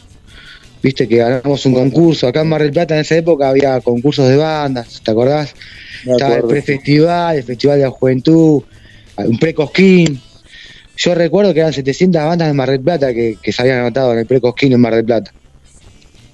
viste 0.86 1.08
que 1.08 1.18
ganamos 1.18 1.66
un 1.66 1.74
concurso. 1.74 2.28
Acá 2.28 2.42
en 2.42 2.50
Mar 2.50 2.62
del 2.62 2.72
Plata 2.72 2.94
en 2.94 3.02
esa 3.02 3.18
época 3.18 3.50
había 3.50 3.82
concursos 3.82 4.30
de 4.30 4.38
bandas, 4.38 5.02
¿te 5.04 5.10
acordás? 5.10 5.56
Estaba 6.06 6.36
el 6.36 6.44
prefestival, 6.44 7.38
el 7.38 7.44
Festival 7.44 7.78
de 7.80 7.84
la 7.86 7.90
Juventud, 7.90 8.62
un 9.18 9.40
pre-Cosquín. 9.40 10.22
Yo 10.96 11.16
recuerdo 11.16 11.56
que 11.56 11.62
eran 11.62 11.74
700 11.74 12.22
bandas 12.22 12.48
de 12.48 12.54
Mar 12.54 12.70
del 12.70 12.82
Plata 12.82 13.14
que, 13.16 13.38
que 13.42 13.52
se 13.52 13.64
habían 13.64 13.80
anotado 13.80 14.14
en 14.14 14.20
el 14.20 14.26
pre-Cosquín 14.28 14.74
en 14.74 14.80
Mar 14.80 14.94
del 14.94 15.06
Plata. 15.06 15.34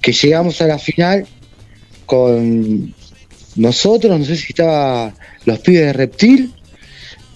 Que 0.02 0.12
llegamos 0.12 0.60
a 0.60 0.66
la 0.66 0.78
final 0.78 1.26
con 2.04 2.94
nosotros, 3.56 4.18
no 4.18 4.24
sé 4.26 4.36
si 4.36 4.48
estaba 4.50 5.14
los 5.46 5.58
pibes 5.60 5.86
de 5.86 5.92
Reptil 5.94 6.52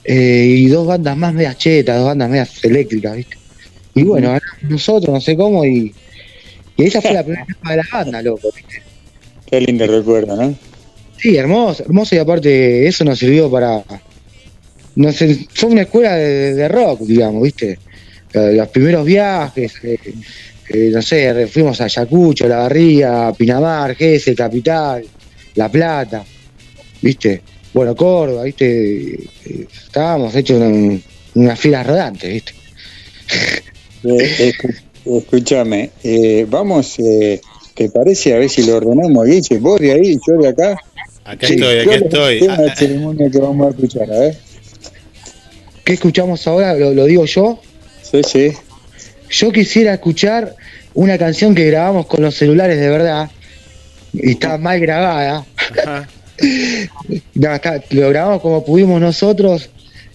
eh, 0.05 0.55
y 0.59 0.67
dos 0.67 0.87
bandas 0.87 1.17
más 1.17 1.33
medias 1.33 1.57
chetas, 1.57 1.97
dos 1.97 2.09
bandas 2.09 2.29
medias 2.29 2.63
eléctricas, 2.63 3.17
¿viste? 3.17 3.39
Y 3.95 4.03
bueno, 4.03 4.27
ganamos 4.29 4.63
nosotros, 4.69 5.15
no 5.15 5.21
sé 5.23 5.35
cómo, 5.35 5.65
y, 5.65 5.95
y 6.77 6.85
esa 6.85 7.01
fue 7.01 7.13
la 7.13 7.23
primera 7.25 7.45
etapa 7.49 7.71
de 7.71 7.77
la 7.77 7.85
banda, 7.93 8.23
loco, 8.23 8.51
¿viste? 8.55 8.83
Qué 9.51 9.61
lindo 9.61 9.87
recuerdo, 9.87 10.37
¿no? 10.37 10.55
Sí, 11.19 11.37
hermoso, 11.37 11.85
hermoso 11.85 12.15
y 12.15 12.19
aparte 12.19 12.87
eso 12.87 13.05
nos 13.05 13.19
sirvió 13.19 13.51
para, 13.51 13.83
no 14.97 15.13
sé, 15.13 15.47
fue 15.55 15.71
una 15.71 15.83
escuela 15.83 16.15
de, 16.17 16.55
de 16.55 16.69
rock, 16.69 17.01
digamos, 17.01 17.43
¿viste? 17.43 17.79
Eh, 18.33 18.53
Los 18.53 18.69
primeros 18.69 19.05
viajes, 19.07 19.73
eh, 19.83 19.99
eh, 20.69 20.91
no 20.93 21.01
sé, 21.01 21.47
fuimos 21.47 21.81
a 21.81 21.85
Ayacucho, 21.85 22.47
La 22.47 22.59
Barría, 22.59 23.33
Pinamar, 23.37 23.95
Gese, 23.95 24.35
Capital, 24.35 25.05
La 25.55 25.71
Plata, 25.71 26.25
¿viste? 27.01 27.41
Bueno, 27.73 27.95
Córdoba, 27.97 28.43
¿viste? 28.45 29.19
Estábamos 29.45 30.35
hechos 30.35 30.61
una, 30.61 30.99
unas 31.35 31.59
filas 31.59 31.87
rodantes, 31.87 32.31
¿viste? 32.31 32.53
Escúchame, 35.07 35.91
eh, 36.03 36.47
vamos, 36.49 36.99
eh, 36.99 37.41
¿te 37.75 37.89
parece? 37.91 38.35
A 38.35 38.39
ver 38.39 38.49
si 38.51 38.65
lo 38.67 38.77
ordenamos, 38.77 39.25
Guille, 39.27 39.59
vos 39.59 39.81
de 39.81 39.93
ahí, 39.93 40.17
yo 40.27 40.37
de 40.39 40.49
acá. 40.49 40.77
Acá 41.25 41.47
estoy, 41.47 41.79
acá 41.81 41.95
estoy. 41.97 42.37
Es 42.39 42.43
una 42.43 42.75
ceremonia 42.77 43.31
que 43.31 43.39
vamos 43.39 43.67
a 43.67 43.71
escuchar, 43.71 44.11
a 44.13 44.19
ver. 44.19 44.37
¿Qué 45.85 45.93
escuchamos 45.95 46.47
ahora? 46.47 46.75
¿Lo, 46.75 46.93
lo 46.93 47.05
digo 47.05 47.25
yo? 47.27 47.61
Sí, 48.03 48.21
sí. 48.27 48.53
Yo 49.31 49.51
quisiera 49.53 49.95
escuchar 49.95 50.55
una 50.95 51.19
canción 51.19 51.55
que 51.55 51.65
grabamos 51.67 52.07
con 52.07 52.23
los 52.23 52.35
celulares 52.35 52.79
de 52.81 52.89
verdad. 52.89 53.31
Y 54.13 54.31
está 54.33 54.59
mal 54.59 54.81
grabada. 54.81 55.45
No, 57.35 57.55
está- 57.55 57.83
lo 57.91 58.11
grabamos 58.11 58.43
como 58.43 58.63
pudimos 58.63 59.01
nosotros. 59.01 59.71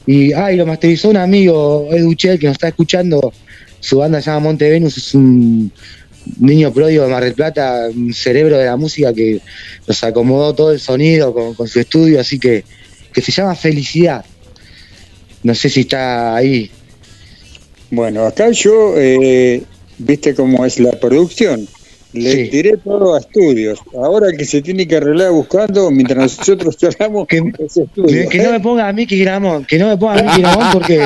Y 0.06 0.34
ay, 0.34 0.56
lo 0.56 0.68
masterizó 0.68 1.10
un 1.10 1.18
amigo, 1.18 1.88
Edu 1.92 2.14
Chel, 2.14 2.38
que 2.38 2.46
nos 2.46 2.54
está 2.58 2.68
escuchando. 2.68 3.34
Su 3.82 3.98
banda 3.98 4.22
se 4.22 4.30
llama 4.30 4.40
Monte 4.40 4.70
Venus, 4.70 4.98
es 4.98 5.14
un 5.14 5.72
niño 6.40 6.72
pródigo 6.72 7.04
de 7.04 7.10
Mar 7.10 7.24
del 7.24 7.34
Plata, 7.34 7.90
un 7.94 8.14
cerebro 8.14 8.58
de 8.58 8.66
la 8.66 8.78
música 8.78 9.14
que 9.14 9.42
nos 9.86 10.04
acomodó 10.04 10.54
todo 10.54 10.72
el 10.72 10.80
sonido 10.80 11.34
con, 11.34 11.54
con 11.56 11.68
su 11.68 11.80
estudio, 11.80 12.22
así 12.22 12.40
que, 12.40 12.64
que 13.12 13.22
se 13.22 13.32
llama 13.32 13.56
Felicidad. 13.56 14.24
No 15.44 15.56
sé 15.56 15.70
si 15.70 15.82
está 15.82 16.36
ahí. 16.36 16.72
Bueno, 17.90 18.26
acá 18.26 18.52
yo, 18.52 18.94
eh, 18.96 19.64
viste 19.98 20.34
cómo 20.36 20.66
es 20.66 20.80
la 20.80 20.92
producción. 20.92 21.68
Le 22.14 22.48
tiré 22.48 22.76
todo 22.78 23.16
a 23.16 23.20
estudios. 23.20 23.80
Ahora 23.96 24.28
que 24.38 24.44
se 24.44 24.62
tiene 24.62 24.86
que 24.86 24.98
arreglar 24.98 25.32
buscando, 25.32 25.90
mientras 25.92 26.38
nosotros 26.38 26.76
charlamos, 26.78 27.26
estudio. 27.30 28.30
Que 28.30 28.38
no 28.40 28.52
me 28.52 28.60
ponga 28.60 28.88
a 28.88 28.94
Miki 28.94 29.18
Gramón, 29.20 29.66
que 29.66 29.78
no 29.78 29.88
me 29.88 29.98
ponga 29.98 30.20
a 30.20 30.24
Miki 30.24 30.42
Gramón 30.42 30.68
porque 30.74 31.06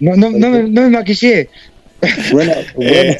no, 0.00 0.16
no, 0.16 0.30
no, 0.30 0.50
me, 0.50 0.62
no 0.64 0.82
me 0.82 0.90
maquillé. 0.90 1.48
Buena, 2.30 2.54
buena, 2.74 3.16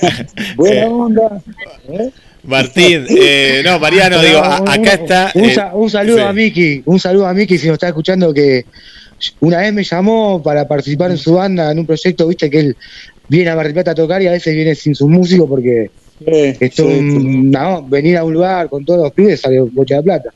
buena 0.56 0.86
onda. 0.86 1.42
¿eh? 1.88 2.10
Martín, 2.42 3.06
eh, 3.08 3.62
no, 3.64 3.78
Mariano, 3.80 4.22
digo, 4.22 4.38
acá 4.38 4.92
está. 4.94 5.32
Un, 5.34 5.44
eh, 5.46 5.56
un 5.72 5.90
saludo 5.90 6.18
sí. 6.18 6.22
a 6.22 6.32
Miki, 6.32 6.82
un 6.84 7.00
saludo 7.00 7.26
a 7.26 7.34
Miki 7.34 7.58
si 7.58 7.66
nos 7.66 7.74
está 7.74 7.88
escuchando 7.88 8.32
que 8.34 8.66
una 9.40 9.58
vez 9.58 9.72
me 9.72 9.82
llamó 9.82 10.42
para 10.42 10.68
participar 10.68 11.10
en 11.10 11.16
su 11.16 11.32
banda 11.34 11.72
en 11.72 11.78
un 11.78 11.86
proyecto, 11.86 12.28
viste, 12.28 12.50
que 12.50 12.60
él 12.60 12.76
viene 13.28 13.50
a 13.50 13.56
Mar 13.56 13.64
del 13.64 13.74
Plata 13.74 13.92
a 13.92 13.94
tocar 13.94 14.20
y 14.22 14.26
a 14.26 14.32
veces 14.32 14.54
viene 14.54 14.74
sin 14.74 14.94
sus 14.94 15.08
músicos 15.08 15.48
porque 15.48 15.90
esto, 16.60 16.82
sí, 16.86 16.94
un- 16.98 17.50
no, 17.50 17.82
venir 17.82 18.18
a 18.18 18.24
un 18.24 18.34
lugar 18.34 18.68
con 18.68 18.84
todos 18.84 19.00
los 19.04 19.12
pibes 19.12 19.40
sale 19.40 19.60
bocha 19.60 19.96
de 19.96 20.02
plata. 20.02 20.30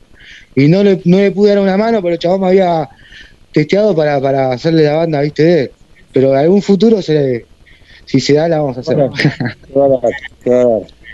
Y 0.55 0.67
no 0.67 0.83
le, 0.83 0.99
no 1.05 1.17
le 1.17 1.31
pude 1.31 1.49
dar 1.51 1.59
una 1.59 1.77
mano, 1.77 2.01
pero 2.01 2.13
el 2.15 2.19
chabón 2.19 2.41
me 2.41 2.47
había 2.47 2.89
testeado 3.53 3.95
para, 3.95 4.19
para 4.19 4.51
hacerle 4.51 4.83
la 4.83 4.95
banda, 4.97 5.21
viste, 5.21 5.43
de 5.43 5.61
él. 5.61 5.71
Pero 6.13 6.31
en 6.31 6.37
algún 6.37 6.61
futuro, 6.61 7.01
se, 7.01 7.45
si 8.05 8.19
se 8.19 8.33
da, 8.33 8.47
la 8.47 8.59
vamos 8.59 8.77
a 8.77 8.81
hacer. 8.81 8.97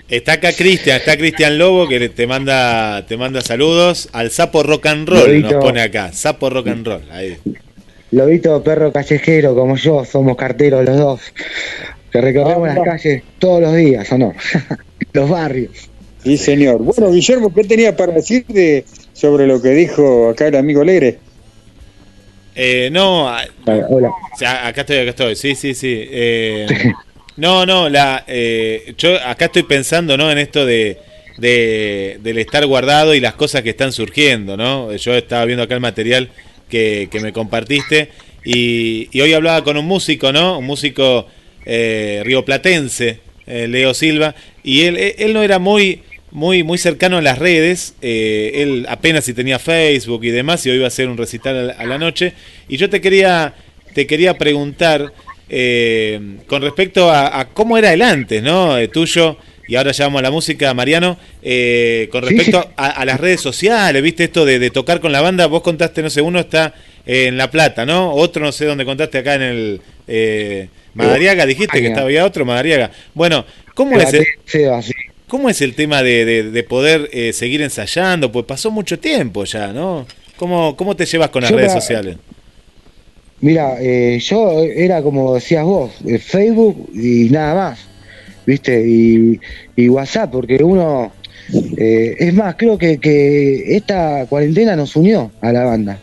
Está 0.10 0.34
acá 0.34 0.54
Cristian, 0.54 0.98
está 0.98 1.18
Cristian 1.18 1.58
Lobo 1.58 1.88
que 1.88 2.08
te 2.10 2.28
manda, 2.28 3.06
te 3.06 3.18
manda 3.18 3.42
saludos 3.42 4.08
al 4.14 4.32
Sapo 4.32 4.64
Rock 4.64 4.86
and 4.86 5.08
Roll, 5.08 5.28
Lobito. 5.42 5.52
nos 5.52 5.64
pone 5.64 5.82
acá, 5.82 6.14
Sapo 6.14 6.50
Rock 6.50 6.68
and 6.70 6.88
Roll, 6.88 7.02
ahí. 7.12 7.38
Lobito, 8.12 8.64
perro 8.64 8.94
callejero, 8.94 9.54
como 9.54 9.76
yo, 9.76 10.06
somos 10.06 10.38
carteros 10.38 10.86
los 10.86 10.98
dos. 10.98 11.22
Que 12.10 12.22
recorremos 12.22 12.70
Ah, 12.70 12.76
las 12.76 12.86
calles 12.86 13.24
todos 13.38 13.62
los 13.62 13.76
días, 13.76 14.10
¿o 14.14 14.18
no? 14.18 14.34
los 15.14 15.30
barrios. 15.30 15.90
Sí, 16.24 16.38
señor. 16.38 16.82
Bueno, 16.82 17.12
Guillermo, 17.12 17.54
¿qué 17.54 17.66
tenía 17.66 17.98
para 17.98 18.14
decir 18.14 18.46
de, 18.48 18.86
sobre 19.12 19.46
lo 19.46 19.62
que 19.62 19.72
dijo 19.72 20.30
acá 20.30 20.48
el 20.48 20.56
amigo 20.56 20.82
Alegre? 20.82 21.20
Eh, 22.60 22.90
no, 22.92 23.26
Hola. 23.68 24.10
acá 24.64 24.82
estoy, 24.82 24.98
acá 24.98 25.10
estoy, 25.12 25.36
sí, 25.36 25.54
sí, 25.54 25.76
sí. 25.76 26.08
eh, 26.10 26.66
no, 27.38 27.68
no, 27.68 27.88
la, 27.88 28.24
eh, 28.28 28.96
yo 28.98 29.16
acá 29.24 29.46
estoy 29.46 29.62
pensando, 29.64 30.18
¿no? 30.18 30.32
En 30.32 30.40
esto 30.40 30.66
de, 30.66 30.98
de- 31.38 32.18
del 32.22 32.40
estar 32.40 32.66
guardado 32.66 33.14
y 33.14 33.20
las 33.20 33.36
cosas 33.36 33.62
que 33.62 33.70
están 33.70 33.92
surgiendo, 33.92 34.58
¿no? 34.58 34.96
Yo 34.96 35.14
estaba 35.14 35.46
viendo 35.46 35.64
acá 35.64 35.76
el 35.76 35.82
material 35.82 36.30
que, 36.68 37.08
que 37.12 37.20
me 37.20 37.32
compartiste 37.32 38.10
y, 38.44 39.08
y 39.12 39.22
hoy 39.22 39.34
hablaba 39.34 39.64
con 39.64 39.78
un 39.78 39.86
músico, 39.86 40.32
¿no? 40.32 40.58
Un 40.58 40.66
músico 40.66 41.28
eh, 41.64 42.22
rioplatense, 42.26 43.20
eh, 43.46 43.68
Leo 43.68 43.94
Silva, 43.94 44.34
y 44.64 44.82
él, 44.86 44.98
él 45.18 45.34
no 45.34 45.44
era 45.44 45.60
muy, 45.60 46.02
muy, 46.38 46.62
muy 46.62 46.78
cercano 46.78 47.18
a 47.18 47.22
las 47.24 47.40
redes, 47.40 47.96
eh, 48.00 48.52
él 48.62 48.86
apenas 48.90 49.26
si 49.26 49.34
tenía 49.34 49.58
Facebook 49.58 50.24
y 50.24 50.30
demás, 50.30 50.64
y 50.66 50.70
hoy 50.70 50.76
iba 50.76 50.86
a 50.86 50.90
hacer 50.90 51.10
un 51.10 51.18
recital 51.18 51.72
a 51.76 51.84
la, 51.84 51.98
noche, 51.98 52.34
y 52.68 52.78
yo 52.78 52.92
te 52.92 53.02
quería, 53.02 53.56
te 53.96 54.06
quería 54.06 54.38
preguntar 54.38 55.12
eh, 55.50 56.38
con 56.46 56.62
respecto 56.62 57.10
a, 57.10 57.40
a 57.40 57.50
cómo 57.50 57.76
era 57.76 57.92
el 57.92 58.04
antes, 58.04 58.44
¿no? 58.44 58.78
Eh, 58.78 58.88
tuyo, 58.88 59.38
y 59.68 59.78
ahora 59.78 59.92
ya 59.94 60.06
vamos 60.06 60.20
a 60.20 60.22
la 60.22 60.30
música, 60.30 60.72
Mariano, 60.76 61.18
eh, 61.42 62.08
con 62.12 62.22
respecto 62.22 62.62
sí. 62.62 62.70
A, 62.78 62.86
a 62.86 63.06
las 63.06 63.20
redes 63.20 63.42
sociales, 63.42 64.04
¿viste 64.04 64.26
esto 64.26 64.46
de, 64.46 64.60
de 64.60 64.70
tocar 64.70 65.00
con 65.00 65.12
la 65.12 65.22
banda? 65.22 65.48
Vos 65.48 65.64
contaste, 65.64 66.04
no 66.04 66.12
sé, 66.12 66.22
uno 66.22 66.40
está 66.40 66.72
eh, 67.08 67.26
en 67.26 67.38
La 67.38 67.50
Plata, 67.50 67.84
¿no? 67.84 68.14
Otro 68.14 68.44
no 68.46 68.52
sé 68.52 68.66
dónde 68.66 68.86
contaste 68.86 69.18
acá 69.18 69.34
en 69.34 69.42
el... 69.42 69.82
Eh, 70.08 70.70
Madariaga, 70.94 71.46
dijiste 71.46 71.80
que 71.80 71.88
estaba 71.88 72.06
había 72.08 72.26
otro, 72.26 72.44
Madariaga. 72.44 72.92
Bueno, 73.14 73.46
¿cómo 73.76 74.00
es 74.00 74.14
el, 74.14 74.26
Seba, 74.46 74.82
sí. 74.82 74.94
¿Cómo 75.28 75.50
es 75.50 75.62
el 75.62 75.76
tema 75.76 76.04
de, 76.04 76.24
de- 76.26 76.52
de 76.52 76.64
poder 76.64 77.10
eh, 77.12 77.34
seguir 77.34 77.62
ensayando? 77.62 78.32
Pues 78.32 78.46
pasó 78.46 78.72
mucho 78.72 78.98
tiempo 79.00 79.44
ya, 79.44 79.74
¿no? 79.74 80.06
¿Cómo, 80.38 80.76
cómo 80.78 80.96
te 80.96 81.06
llevas 81.06 81.30
con 81.30 81.42
las 81.42 81.52
Yo 81.52 81.58
redes 81.58 81.74
sociales? 81.74 82.18
Mira, 83.42 83.76
eh, 83.82 84.20
yo 84.20 84.62
era 84.64 85.02
como 85.02 85.36
decías 85.36 85.64
vos, 85.64 85.92
Facebook 86.20 86.90
y 86.94 87.30
nada 87.30 87.54
más, 87.54 87.80
¿viste? 88.46 88.84
Y, 88.88 89.40
y 89.76 89.90
WhatsApp, 89.90 90.32
porque 90.32 90.56
uno, 90.64 91.12
eh, 91.78 92.16
es 92.20 92.34
más, 92.34 92.56
creo 92.56 92.78
que, 92.78 92.98
que 92.98 93.76
esta 93.76 94.26
cuarentena 94.28 94.76
nos 94.76 94.96
unió 94.96 95.32
a 95.42 95.52
la 95.52 95.66
banda. 95.66 96.00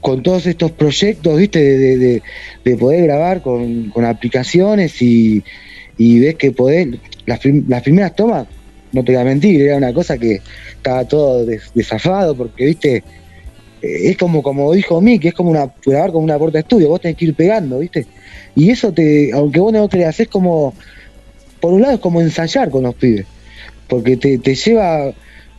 Con 0.00 0.22
todos 0.22 0.46
estos 0.46 0.70
proyectos, 0.72 1.36
¿viste? 1.38 1.60
De, 1.60 1.78
de- 1.78 1.96
de- 1.98 2.22
de 2.64 2.76
poder 2.76 3.04
grabar 3.04 3.42
con, 3.42 3.90
con 3.90 4.04
aplicaciones 4.04 5.00
y, 5.02 5.42
y 5.98 6.18
ves 6.20 6.34
que 6.36 6.50
podés, 6.50 6.88
las, 7.26 7.40
las 7.68 7.82
primeras 7.82 8.14
tomas, 8.14 8.46
no 8.92 9.04
te 9.04 9.12
voy 9.12 9.20
a 9.20 9.24
mentir, 9.24 9.62
era 9.62 9.76
una 9.76 9.92
cosa 9.92 10.16
que 10.16 10.40
estaba 10.76 11.04
todo 11.04 11.44
des- 11.44 11.70
desafado, 11.74 12.36
porque, 12.36 12.66
¿viste? 12.66 12.96
Eh, 13.82 14.10
es 14.10 14.16
como 14.16 14.42
como 14.42 14.72
dijo 14.72 15.00
Mick, 15.00 15.24
es 15.26 15.34
como 15.34 15.50
una 15.50 15.70
grabar 15.84 16.12
como 16.12 16.24
una 16.24 16.38
puerta 16.38 16.58
de 16.58 16.62
estudio, 16.62 16.88
vos 16.88 17.00
tenés 17.00 17.16
que 17.16 17.26
ir 17.26 17.34
pegando, 17.34 17.78
¿viste? 17.78 18.06
Y 18.54 18.70
eso 18.70 18.92
te, 18.92 19.30
aunque 19.32 19.60
vos 19.60 19.72
no 19.72 19.88
creas, 19.88 20.18
es 20.20 20.28
como, 20.28 20.74
por 21.60 21.74
un 21.74 21.82
lado 21.82 21.94
es 21.94 22.00
como 22.00 22.20
ensayar 22.20 22.70
con 22.70 22.84
los 22.84 22.94
pibes, 22.94 23.26
porque 23.88 24.16
te, 24.16 24.38
te 24.38 24.54
lleva 24.54 25.12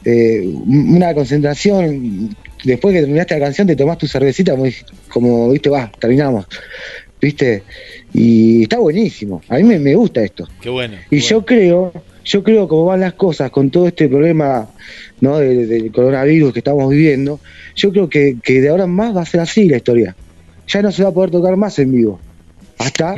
eh, 0.03 0.41
una 0.67 1.13
concentración, 1.13 2.29
después 2.63 2.93
que 2.93 3.01
terminaste 3.01 3.35
la 3.37 3.45
canción 3.45 3.67
te 3.67 3.75
tomás 3.75 3.97
tu 3.97 4.07
cervecita 4.07 4.55
como 5.09 5.51
viste, 5.51 5.69
va, 5.69 5.91
terminamos, 5.99 6.45
¿viste? 7.21 7.63
Y 8.13 8.63
está 8.63 8.79
buenísimo, 8.79 9.41
a 9.49 9.55
mí 9.57 9.63
me, 9.63 9.79
me 9.79 9.95
gusta 9.95 10.21
esto. 10.23 10.47
Qué 10.61 10.69
bueno. 10.69 10.95
Y 11.09 11.19
yo 11.19 11.45
creo, 11.45 11.91
yo 12.25 12.43
creo 12.43 12.67
como 12.67 12.85
van 12.85 12.99
las 13.01 13.13
cosas 13.13 13.49
con 13.51 13.69
todo 13.69 13.87
este 13.87 14.07
problema 14.07 14.69
¿no? 15.21 15.37
de- 15.39 15.65
del 15.65 15.91
coronavirus 15.91 16.53
que 16.53 16.59
estamos 16.59 16.89
viviendo, 16.89 17.39
yo 17.75 17.91
creo 17.91 18.09
que, 18.09 18.37
que 18.43 18.61
de 18.61 18.69
ahora 18.69 18.83
en 18.85 18.91
más 18.91 19.15
va 19.15 19.21
a 19.21 19.25
ser 19.25 19.39
así 19.41 19.67
la 19.67 19.77
historia. 19.77 20.15
Ya 20.67 20.81
no 20.81 20.91
se 20.91 21.03
va 21.03 21.09
a 21.09 21.13
poder 21.13 21.31
tocar 21.31 21.55
más 21.55 21.79
en 21.79 21.91
vivo. 21.93 22.19
Hasta. 22.77 23.15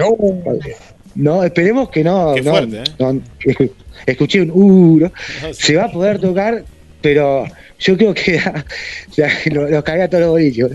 No, 1.16 1.44
esperemos 1.44 1.90
que 1.90 2.04
no. 2.04 2.34
Qué 2.36 2.42
no, 2.42 2.52
fuerte, 2.52 2.78
¿eh? 2.78 2.84
no, 3.00 3.22
escuché 4.06 4.42
un 4.42 4.52
uh, 4.54 5.00
¿no? 5.00 5.12
Se 5.52 5.76
va 5.76 5.86
a 5.86 5.92
poder 5.92 6.20
tocar, 6.20 6.64
pero 7.02 7.46
yo 7.80 7.98
creo 7.98 8.14
que 8.14 8.40
sea, 9.12 9.30
lo- 9.52 9.68
los 9.70 9.84
cagué 9.84 10.04
a 10.04 10.08
todos 10.10 10.22
los 10.22 10.32
bolichos. 10.32 10.72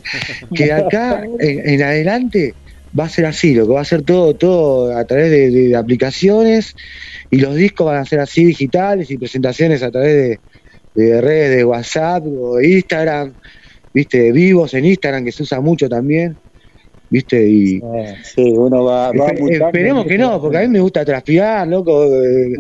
Que 0.55 0.65
de 0.65 0.73
acá 0.73 1.25
en, 1.39 1.69
en 1.69 1.83
adelante 1.83 2.55
va 2.99 3.05
a 3.05 3.09
ser 3.09 3.27
así, 3.27 3.55
lo 3.55 3.67
que 3.67 3.73
va 3.73 3.81
a 3.81 3.85
ser 3.85 4.03
todo, 4.03 4.37
todo 4.37 4.97
a 4.97 5.05
través 5.05 5.31
de, 5.31 5.51
de 5.51 5.77
aplicaciones 5.77 6.75
y 7.31 7.39
los 7.39 7.55
discos 7.55 7.87
van 7.87 7.97
a 7.97 8.05
ser 8.05 8.21
así 8.21 8.45
digitales 8.45 9.11
y 9.11 9.19
presentaciones 9.19 9.83
a 9.83 9.91
través 9.91 10.41
de, 10.95 11.05
de 11.05 11.21
redes 11.21 11.57
de 11.57 11.65
WhatsApp 11.65 12.23
o 12.27 12.57
de 12.57 12.69
Instagram, 12.69 13.35
viste, 13.93 14.33
vivos 14.33 14.75
en 14.75 14.85
Instagram 14.85 15.25
que 15.25 15.33
se 15.33 15.43
usa 15.43 15.61
mucho 15.61 15.89
también, 15.89 16.37
viste, 17.11 17.47
y 17.49 17.81
Sí, 18.35 18.43
uno 18.43 18.85
va, 18.85 19.13
va 19.13 19.33
esperemos 19.49 20.07
que 20.07 20.19
no, 20.19 20.41
porque 20.41 20.59
a 20.59 20.61
mí 20.63 20.69
me 20.69 20.81
gusta 20.81 21.05
transpirar, 21.05 21.67
loco, 21.69 22.05
eh, 22.07 22.53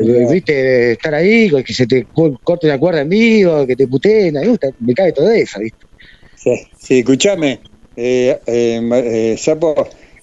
eh, 0.00 0.26
viste, 0.32 0.92
estar 0.92 1.14
ahí, 1.14 1.50
que 1.64 1.72
se 1.72 1.86
te 1.86 2.08
co- 2.12 2.40
corte 2.42 2.66
la 2.66 2.78
cuerda 2.78 3.02
en 3.02 3.08
vivo, 3.08 3.66
que 3.66 3.76
te 3.76 3.86
puteen, 3.86 4.36
a 4.36 4.40
mí 4.40 4.46
me 4.46 4.50
gusta, 4.50 4.70
me 4.80 4.94
cae 4.94 5.12
todo 5.12 5.30
eso, 5.30 5.60
viste. 5.60 5.86
Sí, 6.36 6.50
sí, 6.76 6.98
escúchame, 7.00 7.62
eh, 7.96 8.38
eh, 8.46 8.80
eh, 8.92 9.36
Sapo, 9.38 9.74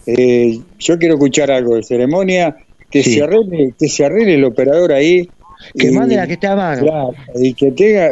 eh, 0.05 0.59
yo 0.79 0.97
quiero 0.97 1.15
escuchar 1.15 1.51
algo 1.51 1.75
de 1.75 1.83
ceremonia, 1.83 2.55
que 2.89 3.03
Sí. 3.03 3.13
se 3.15 3.23
arregle, 3.23 3.73
que 3.77 3.87
se 3.87 4.05
arregle 4.05 4.35
el 4.35 4.43
operador 4.45 4.93
ahí. 4.93 5.29
Que 5.77 5.87
y- 5.87 5.91
mande 5.91 6.15
la 6.15 6.25
que 6.25 6.33
esté 6.33 6.47
a 6.47 6.55
mano. 6.55 6.83
Claro, 6.83 7.13
y 7.35 7.53
que 7.53 7.71
tenga, 7.73 8.11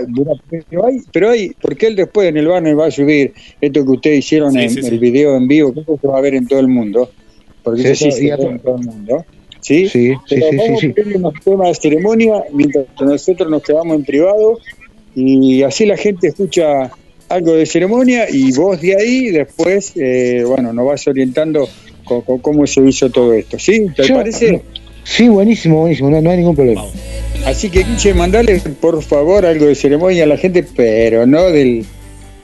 pero 0.70 0.86
hay, 0.86 0.98
pero 1.14 1.30
hay, 1.30 1.54
porque 1.62 1.88
él 1.88 1.96
después 1.96 2.28
en 2.28 2.38
el 2.38 2.48
banner 2.48 2.78
va 2.78 2.88
a 2.88 2.92
subir 2.92 3.34
esto 3.62 3.86
que 3.86 3.92
ustedes 3.92 4.20
hicieron 4.20 4.52
Sí, 4.52 4.60
en 4.60 4.70
sí, 4.70 4.82
sí. 4.82 4.88
el 4.90 5.00
video 5.00 5.36
en 5.38 5.48
vivo, 5.48 5.74
que 5.74 5.82
se 6.02 6.08
va 6.08 6.18
a 6.18 6.22
ver 6.22 6.36
en 6.36 6.46
todo 6.46 6.60
el 6.60 6.68
mundo, 6.68 7.10
porque 7.64 7.82
Sí, 7.84 7.88
eso 7.88 8.06
sí 8.06 8.12
sí, 8.12 8.18
se 8.18 8.26
y 8.26 8.30
a 8.32 8.36
ve 8.38 8.44
to- 8.44 8.50
en 8.52 8.60
todo 8.60 8.76
el 8.76 8.84
mundo, 8.84 9.26
¿sí? 9.62 9.88
Sí, 9.88 10.14
sí, 10.14 10.16
Pero 10.30 10.42
sí, 10.50 10.50
sí, 10.52 10.58
vamos 10.58 10.80
sí. 10.82 10.88
a 10.88 10.94
ponerle 10.94 11.18
unos 11.18 11.34
temas 11.46 11.68
de 11.70 11.76
ceremonia 11.76 12.44
mientras 12.52 12.86
nosotros 13.00 13.50
nos 13.50 13.64
quedamos 13.64 13.96
en 13.96 14.04
privado 14.04 14.60
y 15.16 15.64
así 15.64 15.86
la 15.86 15.96
gente 15.98 16.28
escucha 16.28 16.92
algo 17.30 17.54
de 17.54 17.66
ceremonia 17.66 18.28
y 18.30 18.52
vos 18.54 18.80
de 18.82 18.95
ahí 18.95 19.30
después, 19.32 19.91
eh, 19.95 20.44
bueno, 20.45 20.72
nos 20.74 20.86
vas 20.86 21.08
orientando 21.08 21.68
con, 22.06 22.22
con 22.22 22.40
cómo 22.40 22.66
se 22.68 22.82
hizo 22.82 23.10
todo 23.10 23.34
esto, 23.34 23.60
¿sí? 23.60 23.88
¿Te 23.95 24.04
Yo- 24.08 24.16
parece? 24.16 24.62
Sí, 25.04 25.30
buenísimo, 25.30 25.80
buenísimo, 25.82 26.10
no, 26.10 26.22
no 26.22 26.30
hay 26.32 26.38
ningún 26.38 26.56
problema. 26.56 26.84
Así 27.45 27.70
que, 27.70 27.84
Guille, 27.84 28.14
mandale 28.14 28.60
por 28.82 29.02
favor 29.02 29.45
algo 29.45 29.66
de 29.68 29.76
ceremonia 29.76 30.24
a 30.26 30.28
la 30.28 30.38
gente, 30.38 30.64
pero 30.76 31.26
no 31.26 31.44
del. 31.44 31.86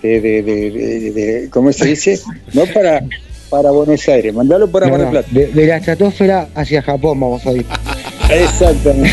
De, 0.02 0.20
de, 0.20 0.42
de, 0.44 1.48
¿Cómo 1.50 1.72
se 1.74 1.86
dice? 1.88 2.20
No 2.54 2.66
para, 2.66 3.04
para 3.50 3.72
Buenos 3.72 4.08
Aires, 4.10 4.34
mandalo 4.34 4.70
para 4.70 4.88
No, 4.88 4.98
no, 4.98 5.10
Plata. 5.12 5.28
de, 5.32 5.48
de 5.48 5.66
la 5.66 5.78
estratosfera 5.78 6.50
hacia 6.56 6.82
Japón 6.82 7.20
vamos 7.22 7.46
a 7.46 7.52
ir. 7.54 7.66
Exactamente. 8.30 9.10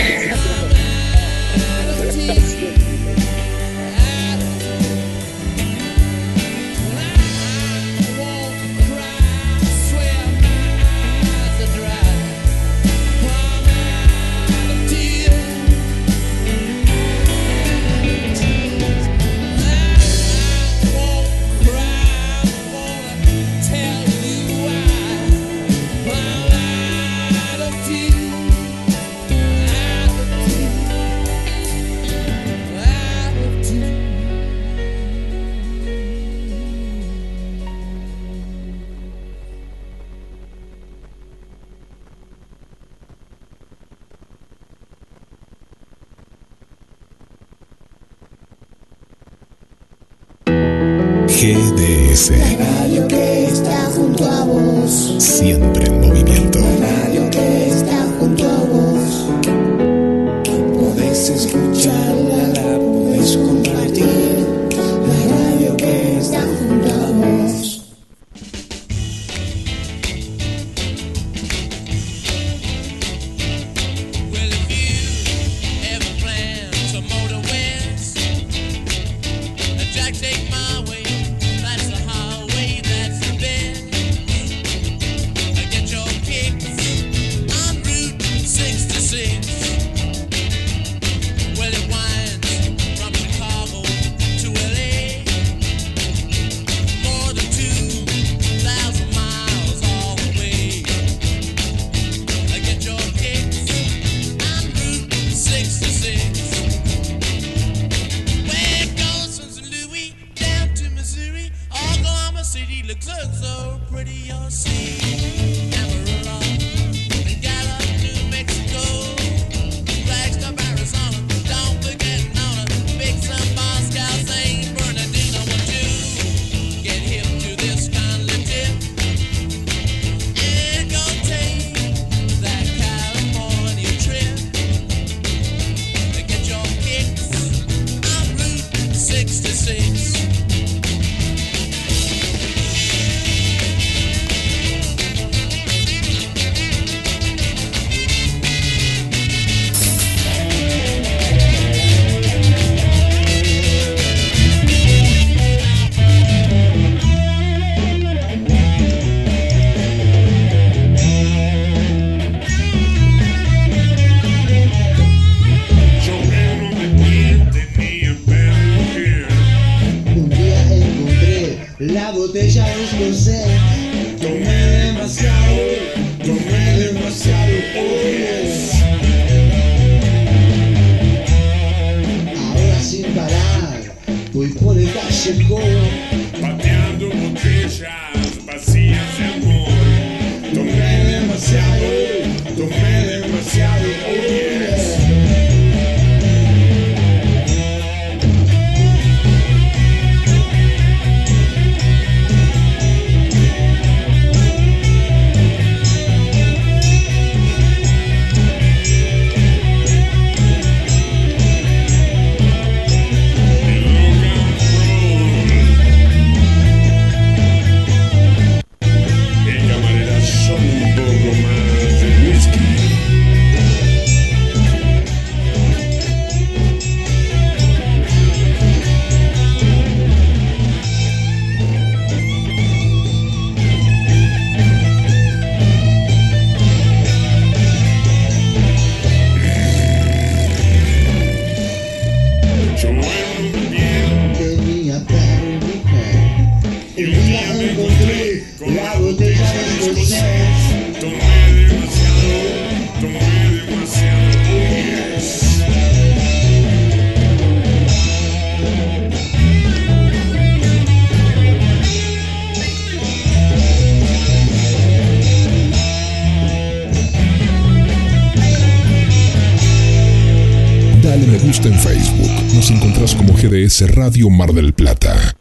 MBS 273.60 273.94
Radio 273.94 274.30
Mar 274.30 274.54
del 274.54 274.72
Plata. 274.72 275.36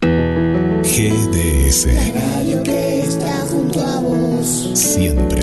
GDS. 0.00 1.86
La 1.86 2.20
radio 2.20 2.62
que 2.62 3.00
está 3.00 3.46
junto 3.50 3.80
a 3.80 4.00
vos. 4.00 4.70
Siempre. 4.74 5.37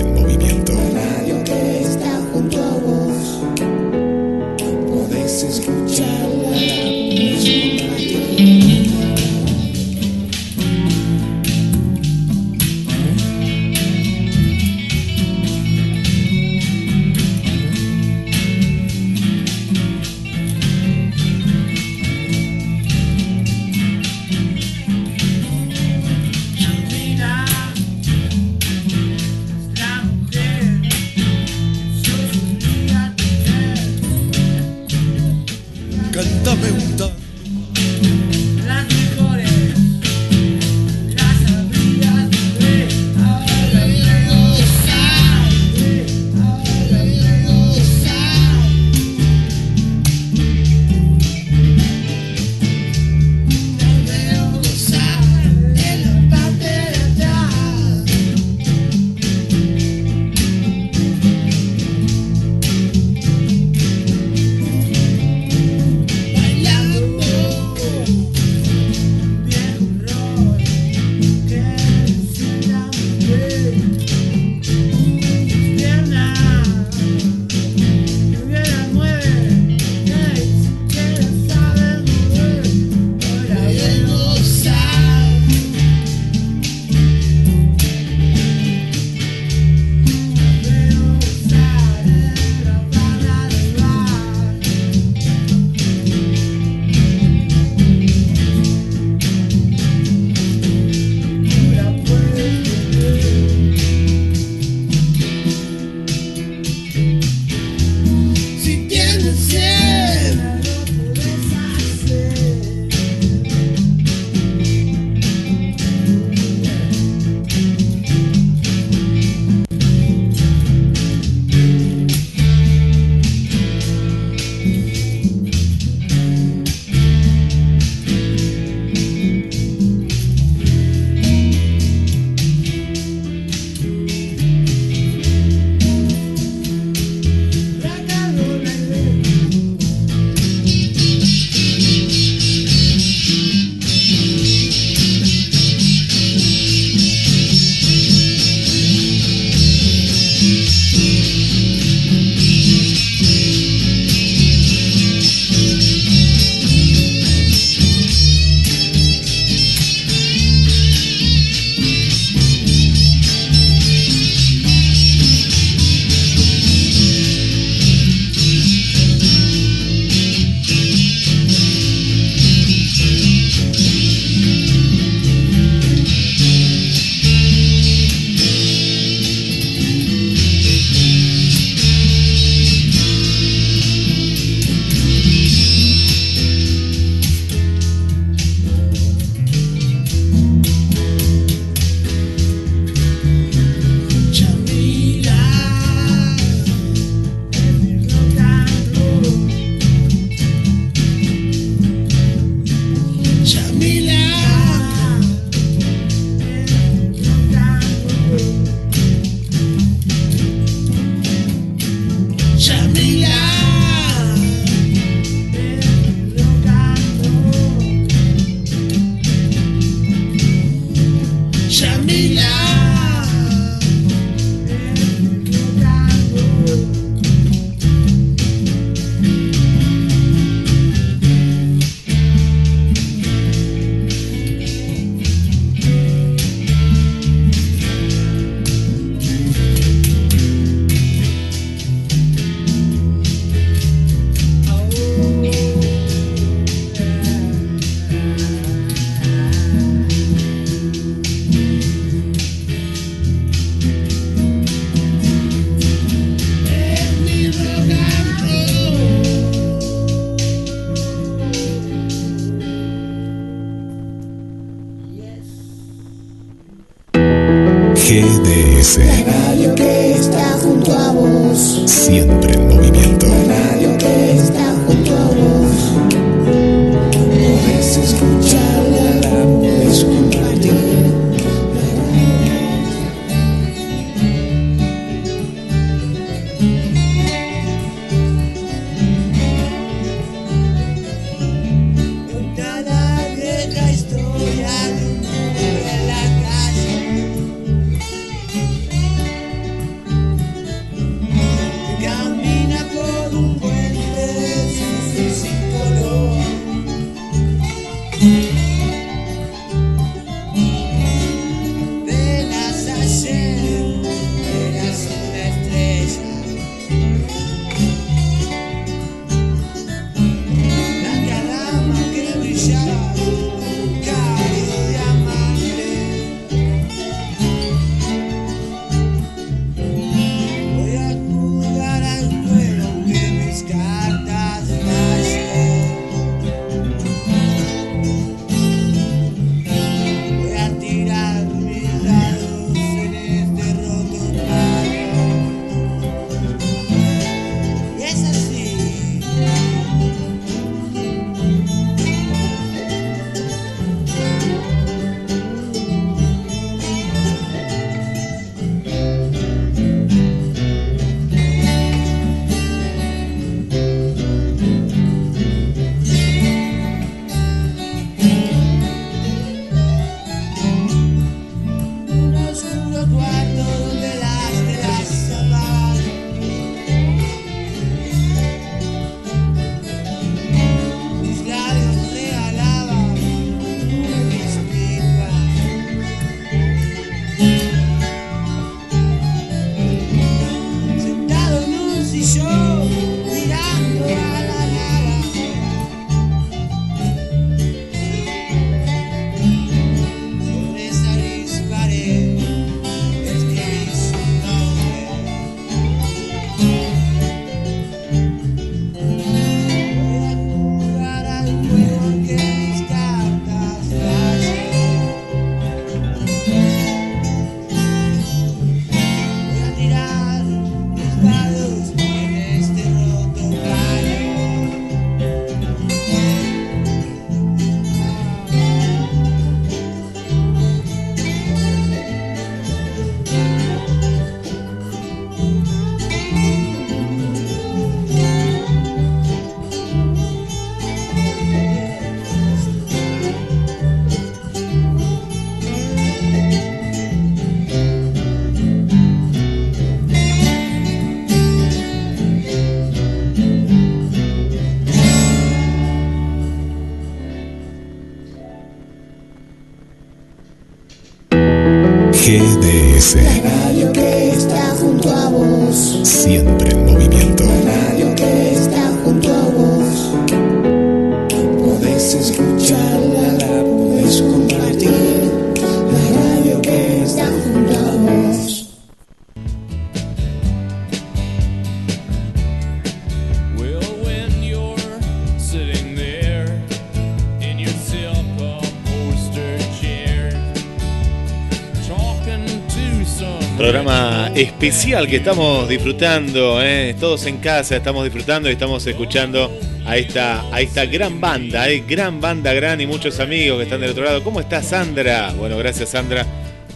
Especial 494.66 495.06
que 495.06 495.16
estamos 495.16 495.68
disfrutando, 495.68 496.60
¿eh? 496.60 496.96
todos 496.98 497.24
en 497.26 497.36
casa 497.36 497.76
estamos 497.76 498.02
disfrutando 498.02 498.48
y 498.48 498.52
estamos 498.52 498.84
escuchando 498.84 499.48
a 499.86 499.96
esta, 499.96 500.42
a 500.52 500.60
esta 500.60 500.86
gran 500.86 501.20
banda, 501.20 501.70
¿eh? 501.70 501.84
gran 501.88 502.20
banda, 502.20 502.52
gran 502.52 502.80
y 502.80 502.86
muchos 502.86 503.20
amigos 503.20 503.58
que 503.58 503.62
están 503.62 503.80
del 503.80 503.90
otro 503.90 504.02
lado. 504.02 504.24
¿Cómo 504.24 504.40
está 504.40 504.64
Sandra? 504.64 505.32
Bueno, 505.38 505.56
gracias 505.56 505.90
Sandra 505.90 506.26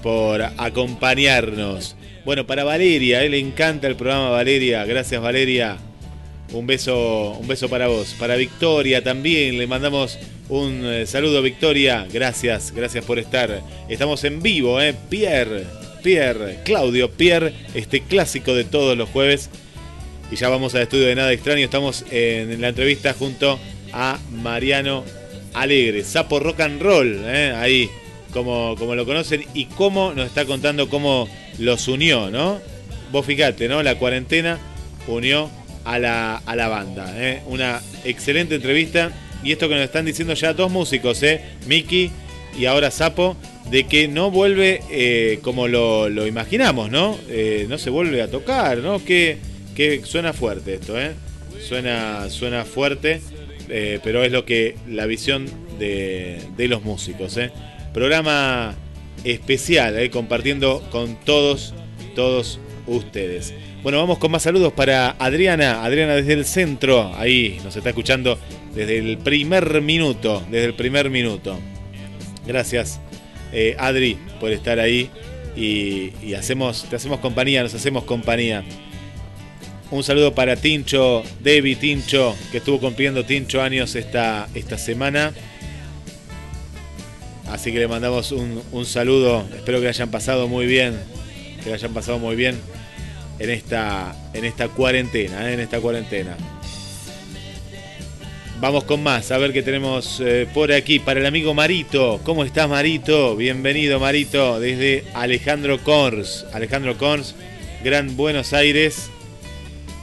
por 0.05 0.41
acompañarnos. 0.41 1.97
Bueno, 2.25 2.47
para 2.47 2.63
Valeria, 2.63 3.25
¿eh? 3.25 3.29
le 3.29 3.41
encanta 3.41 3.89
el 3.89 3.97
programa 3.97 4.31
Valeria, 4.31 4.85
gracias 4.85 5.21
Valeria. 5.21 5.77
Un 6.53 6.69
beso, 6.69 7.39
un 7.41 7.49
beso 7.49 7.69
para 7.69 7.89
vos. 7.89 8.15
Para 8.21 8.37
Victoria 8.37 9.03
también 9.03 9.59
le 9.59 9.67
mandamos 9.67 10.17
un 10.49 10.85
saludo 11.07 11.43
Victoria. 11.43 12.07
Gracias, 12.13 12.73
gracias 12.73 13.05
por 13.05 13.19
estar. 13.19 13.61
Estamos 13.89 14.23
en 14.23 14.41
vivo. 14.41 14.79
Pierre, 15.09 15.65
Pierre, 16.03 16.61
Claudio, 16.65 17.11
Pierre, 17.11 17.53
este 17.75 18.01
clásico 18.03 18.55
de 18.55 18.65
todos 18.65 18.97
los 18.97 19.09
jueves. 19.09 19.51
Y 20.31 20.37
ya 20.37 20.49
vamos 20.49 20.75
al 20.75 20.83
estudio 20.83 21.07
de 21.07 21.15
Nada 21.15 21.33
Extraño. 21.33 21.65
Estamos 21.65 22.05
en 22.11 22.61
la 22.61 22.69
entrevista 22.69 23.15
junto 23.15 23.59
a 23.93 24.19
Mariano 24.31 25.05
Alegre, 25.55 26.05
Sapo 26.05 26.39
Rock 26.39 26.61
and 26.61 26.81
Roll, 26.81 27.23
¿eh? 27.25 27.53
ahí, 27.57 27.91
como, 28.33 28.77
como 28.79 28.95
lo 28.95 29.05
conocen, 29.05 29.45
y 29.55 29.65
cómo 29.65 30.13
nos 30.15 30.27
está 30.27 30.45
contando 30.45 30.89
cómo 30.89 31.29
los 31.59 31.89
unió, 31.89 32.31
¿no? 32.31 32.61
Vos 33.11 33.27
fíjate, 33.27 33.69
¿no? 33.69 33.83
La 33.83 33.97
cuarentena 33.97 34.59
unió 35.09 35.51
a 35.85 35.99
la, 35.99 36.37
a 36.37 36.55
la 36.55 36.69
banda. 36.69 37.13
¿eh? 37.17 37.43
Una 37.47 37.81
excelente 38.05 38.55
entrevista. 38.55 39.11
Y 39.43 39.53
esto 39.53 39.69
que 39.69 39.75
nos 39.75 39.85
están 39.85 40.05
diciendo 40.05 40.35
ya 40.35 40.53
dos 40.53 40.71
músicos, 40.71 41.23
¿eh? 41.23 41.41
Miki 41.67 42.11
y 42.61 42.67
ahora 42.67 42.91
Sapo, 42.91 43.39
de 43.71 43.85
que 43.85 44.07
no 44.07 44.31
vuelve 44.31 44.83
eh, 44.91 45.39
como 45.41 45.67
lo, 45.67 46.27
imaginamos, 46.27 46.91
¿no? 46.91 47.17
Eh, 47.31 47.65
no 47.71 47.79
se 47.79 47.89
vuelve 47.89 48.21
a 48.21 48.31
tocar, 48.31 48.79
¿no? 48.79 49.03
Que, 49.03 49.39
que 49.75 50.03
suena 50.05 50.35
fuerte 50.35 50.75
esto, 50.75 51.01
¿eh? 51.01 51.13
Suena, 51.67 52.29
suena 52.29 52.67
fuerte, 52.67 53.23
eh, 53.71 53.99
pero 54.05 54.25
es 54.25 54.33
lo 54.33 54.45
que 54.45 54.77
la 54.87 55.07
visión 55.07 55.47
de, 55.79 56.39
de 56.55 56.69
los 56.69 56.85
músicos, 56.85 57.39
¿eh? 57.39 57.51
Programa 57.95 58.75
especial, 59.25 60.11
compartiendo 60.11 60.87
con 60.91 61.19
todos 61.21 61.73
todos 62.15 62.61
ustedes. 62.87 63.55
Bueno, 63.83 63.99
vamos 63.99 64.19
con 64.19 64.31
más 64.31 64.43
saludos 64.43 64.75
para 64.75 65.13
Adriana. 65.19 65.83
Adriana 65.83 66.15
desde 66.15 66.35
el 66.35 66.45
centro, 66.45 67.11
ahí 67.17 67.59
nos 67.65 67.75
está 67.75 67.89
escuchando 67.89 68.39
desde 68.75 68.99
el 68.99 69.17
primer 69.17 69.81
minuto, 69.81 70.43
desde 70.51 70.67
el 70.67 70.75
primer 70.75 71.09
minuto. 71.09 71.59
Gracias, 72.51 72.99
eh, 73.53 73.77
Adri, 73.79 74.19
por 74.41 74.51
estar 74.51 74.81
ahí 74.81 75.09
y, 75.55 76.35
hacemos, 76.35 76.85
te 76.91 76.97
hacemos 76.97 77.21
compañía, 77.21 77.63
nos 77.63 77.73
hacemos 77.75 78.03
compañía. 78.03 78.65
Un 79.93 80.03
saludo 80.03 80.35
para 80.35 80.57
Tincho, 80.57 81.23
Debbie 81.39 81.77
Tincho, 81.77 82.35
que 82.51 82.59
estuvo 82.59 82.81
cumpliendo 82.81 83.25
Tincho 83.25 83.63
años 83.63 83.95
esta, 83.95 84.49
esta 84.57 84.79
semana. 84.79 85.33
Así 87.49 87.71
que 87.71 87.79
le 87.79 87.87
mandamos 87.87 88.33
un, 88.33 88.61
un 88.73 88.85
saludo. 88.85 89.47
Espero 89.55 89.81
que 89.81 89.87
hayan 89.87 90.11
pasado 90.11 90.49
muy 90.49 90.67
bien. 90.67 90.99
Que 91.63 91.73
hayan 91.73 91.95
pasado 91.95 92.19
muy 92.19 92.35
bien 92.35 92.57
en 93.39 93.51
esta, 93.51 94.17
en 94.35 94.45
esta 94.45 94.67
cuarentena. 94.67 95.49
¿eh? 95.49 95.55
En 95.55 95.61
esta 95.61 95.81
cuarentena. 95.81 96.37
Vamos 98.61 98.85
con 98.85 99.03
más, 99.03 99.31
a 99.31 99.39
ver 99.39 99.55
qué 99.55 99.63
tenemos 99.63 100.21
eh, 100.21 100.47
por 100.53 100.71
aquí. 100.71 100.99
Para 100.99 101.19
el 101.19 101.25
amigo 101.25 101.55
Marito. 101.55 102.21
¿Cómo 102.25 102.45
estás, 102.45 102.69
Marito? 102.69 103.35
Bienvenido, 103.35 103.99
Marito, 103.99 104.61
desde 104.61 105.05
Alejandro 105.15 105.83
Cors. 105.83 106.45
Alejandro 106.53 106.99
Cors, 106.99 107.35
Gran 107.83 108.19
Buenos 108.19 108.53
Aires. 108.53 109.09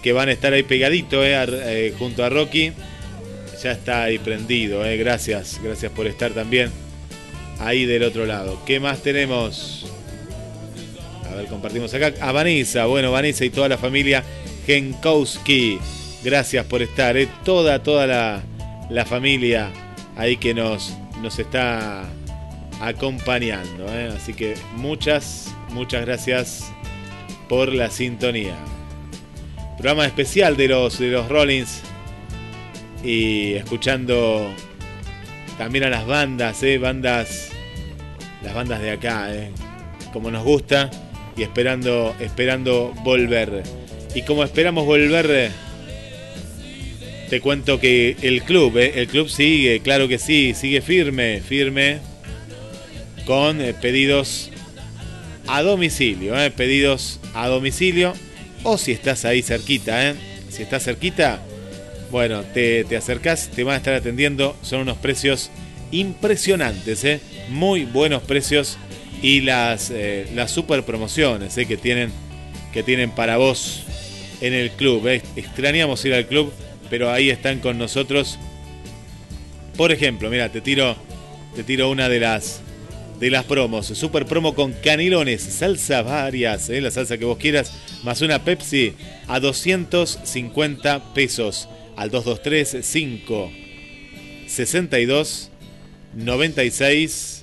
Que 0.02 0.12
van 0.12 0.30
a 0.30 0.32
estar 0.32 0.54
ahí 0.54 0.64
pegadito 0.64 1.24
eh, 1.24 1.36
eh, 1.36 1.94
junto 2.00 2.24
a 2.24 2.30
Rocky. 2.30 2.74
Ya 3.62 3.74
está 3.74 4.06
ahí 4.06 4.18
prendido, 4.18 4.84
eh. 4.84 4.98
gracias. 4.98 5.60
Gracias 5.64 5.92
por 5.92 6.08
estar 6.08 6.32
también 6.32 6.72
ahí 7.60 7.86
del 7.86 8.02
otro 8.02 8.26
lado. 8.26 8.60
¿Qué 8.66 8.80
más 8.80 9.04
tenemos? 9.04 9.86
A 11.32 11.36
ver, 11.36 11.46
compartimos 11.46 11.94
acá. 11.94 12.12
A 12.22 12.32
Vanessa, 12.32 12.88
bueno, 12.88 13.12
Vanessa 13.12 13.46
y 13.46 13.52
toda 13.52 13.70
la 13.70 13.78
familia 13.78 14.24
Genkowski. 14.66 15.78
Gracias 16.24 16.66
por 16.66 16.82
estar, 16.82 17.16
eh. 17.16 17.28
toda, 17.46 17.84
toda 17.84 18.08
la, 18.08 18.42
la 18.90 19.06
familia 19.06 19.70
ahí 20.16 20.38
que 20.38 20.54
nos, 20.54 20.94
nos 21.22 21.38
está 21.40 22.04
acompañando. 22.82 23.86
eh. 23.90 24.12
Así 24.16 24.34
que 24.34 24.56
muchas, 24.76 25.54
muchas 25.70 26.06
gracias 26.06 26.72
por 27.48 27.74
la 27.74 27.90
sintonía. 27.90 28.56
Programa 29.78 30.06
especial 30.06 30.58
de 30.58 30.68
los, 30.70 30.98
de 31.00 31.08
los 31.10 31.30
Rollins. 31.30 31.82
Y 33.04 33.54
escuchando 33.54 34.50
también 35.58 35.86
a 35.86 35.90
las 35.90 36.06
bandas, 36.08 36.62
eh, 36.64 36.78
bandas, 36.80 37.50
las 38.44 38.56
bandas 38.56 38.82
de 38.82 38.92
acá, 38.92 39.30
como 40.12 40.32
nos 40.32 40.44
gusta 40.44 40.90
y 41.38 41.44
esperando, 41.44 42.16
esperando 42.20 42.92
volver. 43.04 43.62
Y 44.16 44.24
como 44.24 44.44
esperamos 44.44 44.86
volver, 44.86 45.52
te 47.30 47.42
cuento 47.42 47.80
que 47.80 48.16
el 48.22 48.44
club, 48.44 48.78
eh, 48.78 48.94
el 48.96 49.08
club 49.08 49.30
sigue, 49.30 49.82
claro 49.82 50.08
que 50.08 50.18
sí, 50.18 50.54
sigue 50.54 50.82
firme, 50.82 51.42
firme, 51.42 52.00
con 53.26 53.62
eh, 53.62 53.74
pedidos 53.74 54.50
a 55.48 55.62
domicilio, 55.62 56.40
eh, 56.40 56.52
pedidos 56.52 57.20
a 57.34 57.48
domicilio, 57.48 58.14
o 58.64 58.78
si 58.78 58.94
estás 58.94 59.26
ahí 59.26 59.42
cerquita, 59.42 60.16
si 60.50 60.64
estás 60.64 60.84
cerquita, 60.84 61.42
bueno, 62.12 62.44
te, 62.54 62.86
te 62.86 62.96
acercás, 62.96 63.50
te 63.50 63.64
van 63.64 63.76
a 63.76 63.78
estar 63.78 63.94
atendiendo. 63.94 64.56
Son 64.62 64.80
unos 64.82 64.98
precios 64.98 65.52
impresionantes, 65.92 67.06
muy 67.50 67.84
buenos 67.84 68.24
precios 68.24 68.78
y 69.22 69.42
las, 69.42 69.92
las 70.34 70.52
super 70.52 70.84
promociones 70.84 71.54
que, 71.54 71.78
tienen, 71.78 72.12
que 72.72 72.84
tienen 72.84 73.12
para 73.12 73.36
vos 73.36 73.84
en 74.40 74.54
el 74.54 74.72
club. 74.72 75.06
Extrañamos 75.36 76.04
ir 76.06 76.14
al 76.14 76.28
club, 76.28 76.54
pero 76.90 77.12
ahí 77.12 77.30
están 77.30 77.60
con 77.60 77.78
nosotros. 77.78 78.38
Por 79.76 79.92
ejemplo, 79.92 80.30
mira, 80.30 80.50
te 80.52 80.62
tiro, 80.62 80.96
te 81.56 81.64
tiro 81.64 81.90
una 81.90 82.10
de 82.10 82.20
las, 82.20 82.62
de 83.20 83.30
las 83.30 83.46
promos. 83.46 83.88
Super 83.88 84.26
promo 84.26 84.56
con 84.56 84.74
canelones, 84.74 85.42
salsa 85.42 86.02
varias, 86.02 86.70
¿eh? 86.70 86.82
la 86.82 86.92
salsa 86.92 87.18
que 87.18 87.26
vos 87.26 87.38
quieras, 87.38 87.72
más 88.04 88.22
una 88.22 88.44
Pepsi 88.44 88.94
a 89.28 89.40
250 89.40 91.14
pesos 91.14 91.70
al 91.96 92.10
223 92.12 92.86
5 92.86 93.52
62 94.48 95.52
96 96.16 97.37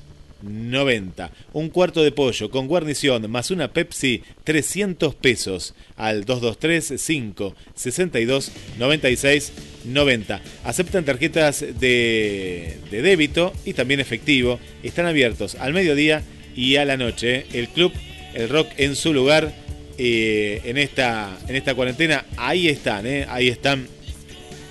90. 0.44 1.30
Un 1.52 1.68
cuarto 1.70 2.02
de 2.02 2.12
pollo 2.12 2.50
con 2.50 2.68
guarnición 2.68 3.30
más 3.30 3.50
una 3.50 3.72
Pepsi 3.72 4.22
300 4.44 5.14
pesos 5.14 5.74
al 5.96 6.24
223 6.24 7.00
5 7.00 7.54
62 7.74 8.52
96 8.78 9.52
90. 9.84 10.40
Aceptan 10.64 11.04
tarjetas 11.04 11.60
de, 11.60 12.78
de 12.90 13.02
débito 13.02 13.52
y 13.64 13.74
también 13.74 14.00
efectivo. 14.00 14.60
Están 14.82 15.06
abiertos 15.06 15.54
al 15.56 15.72
mediodía 15.72 16.22
y 16.54 16.76
a 16.76 16.84
la 16.84 16.96
noche. 16.96 17.46
El 17.52 17.68
club, 17.68 17.92
el 18.34 18.48
rock 18.48 18.68
en 18.76 18.96
su 18.96 19.12
lugar 19.12 19.52
eh, 19.98 20.60
en, 20.64 20.78
esta, 20.78 21.38
en 21.48 21.56
esta 21.56 21.74
cuarentena. 21.74 22.24
Ahí 22.36 22.68
están, 22.68 23.06
eh, 23.06 23.26
ahí 23.28 23.48
están 23.48 23.88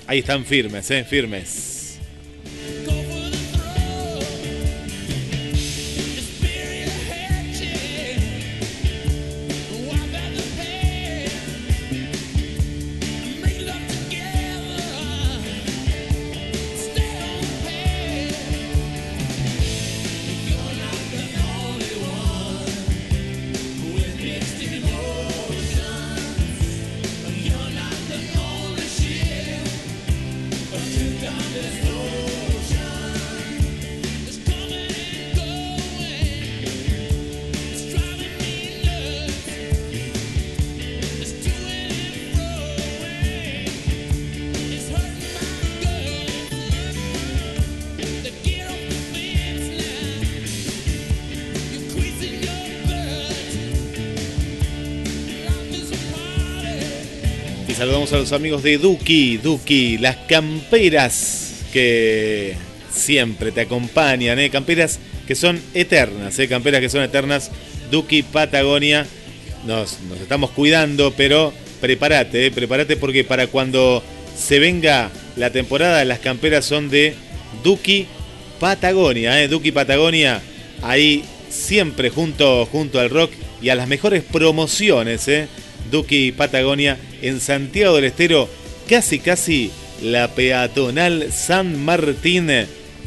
Ahí 0.05 0.19
están 0.19 0.43
firmes, 0.45 0.91
eh, 0.91 1.05
firmes. 1.05 1.72
Saludamos 57.84 58.14
a 58.14 58.18
los 58.18 58.31
amigos 58.31 58.64
de 58.64 58.77
Duki, 58.77 59.35
Duki, 59.35 59.97
las 59.97 60.15
camperas 60.15 61.65
que 61.73 62.55
siempre 62.89 63.51
te 63.51 63.60
acompañan, 63.60 64.39
¿eh? 64.39 64.49
camperas 64.49 64.99
que 65.27 65.35
son 65.35 65.60
eternas, 65.73 66.39
¿eh? 66.39 66.47
camperas 66.47 66.80
que 66.80 66.88
son 66.88 67.01
eternas. 67.03 67.51
Duki 67.91 68.23
Patagonia, 68.23 69.05
nos, 69.68 69.99
nos 70.07 70.18
estamos 70.22 70.51
cuidando, 70.51 71.11
pero 71.18 71.51
prepárate, 71.81 72.45
¿eh? 72.45 72.51
prepárate 72.51 72.95
porque 72.95 73.26
para 73.26 73.47
cuando 73.47 74.01
se 74.34 74.60
venga 74.60 75.11
la 75.35 75.49
temporada, 75.49 76.05
las 76.05 76.19
camperas 76.19 76.64
son 76.64 76.89
de 76.89 77.15
Duki 77.65 78.07
Patagonia, 78.61 79.43
¿eh? 79.43 79.49
Duki 79.49 79.73
Patagonia, 79.73 80.41
ahí 80.84 81.26
siempre 81.49 82.10
junto, 82.10 82.65
junto 82.65 83.01
al 83.01 83.10
rock 83.10 83.34
y 83.61 83.68
a 83.68 83.76
las 83.76 83.89
mejores 83.89 84.23
promociones, 84.23 85.27
¿eh? 85.27 85.49
Duki 85.91 86.31
Patagonia 86.31 86.97
en 87.23 87.39
Santiago 87.39 87.95
del 87.95 88.05
Estero, 88.05 88.47
casi 88.87 89.17
casi 89.17 89.71
la 90.01 90.27
peatonal 90.27 91.31
San 91.31 91.83
Martín. 91.83 92.51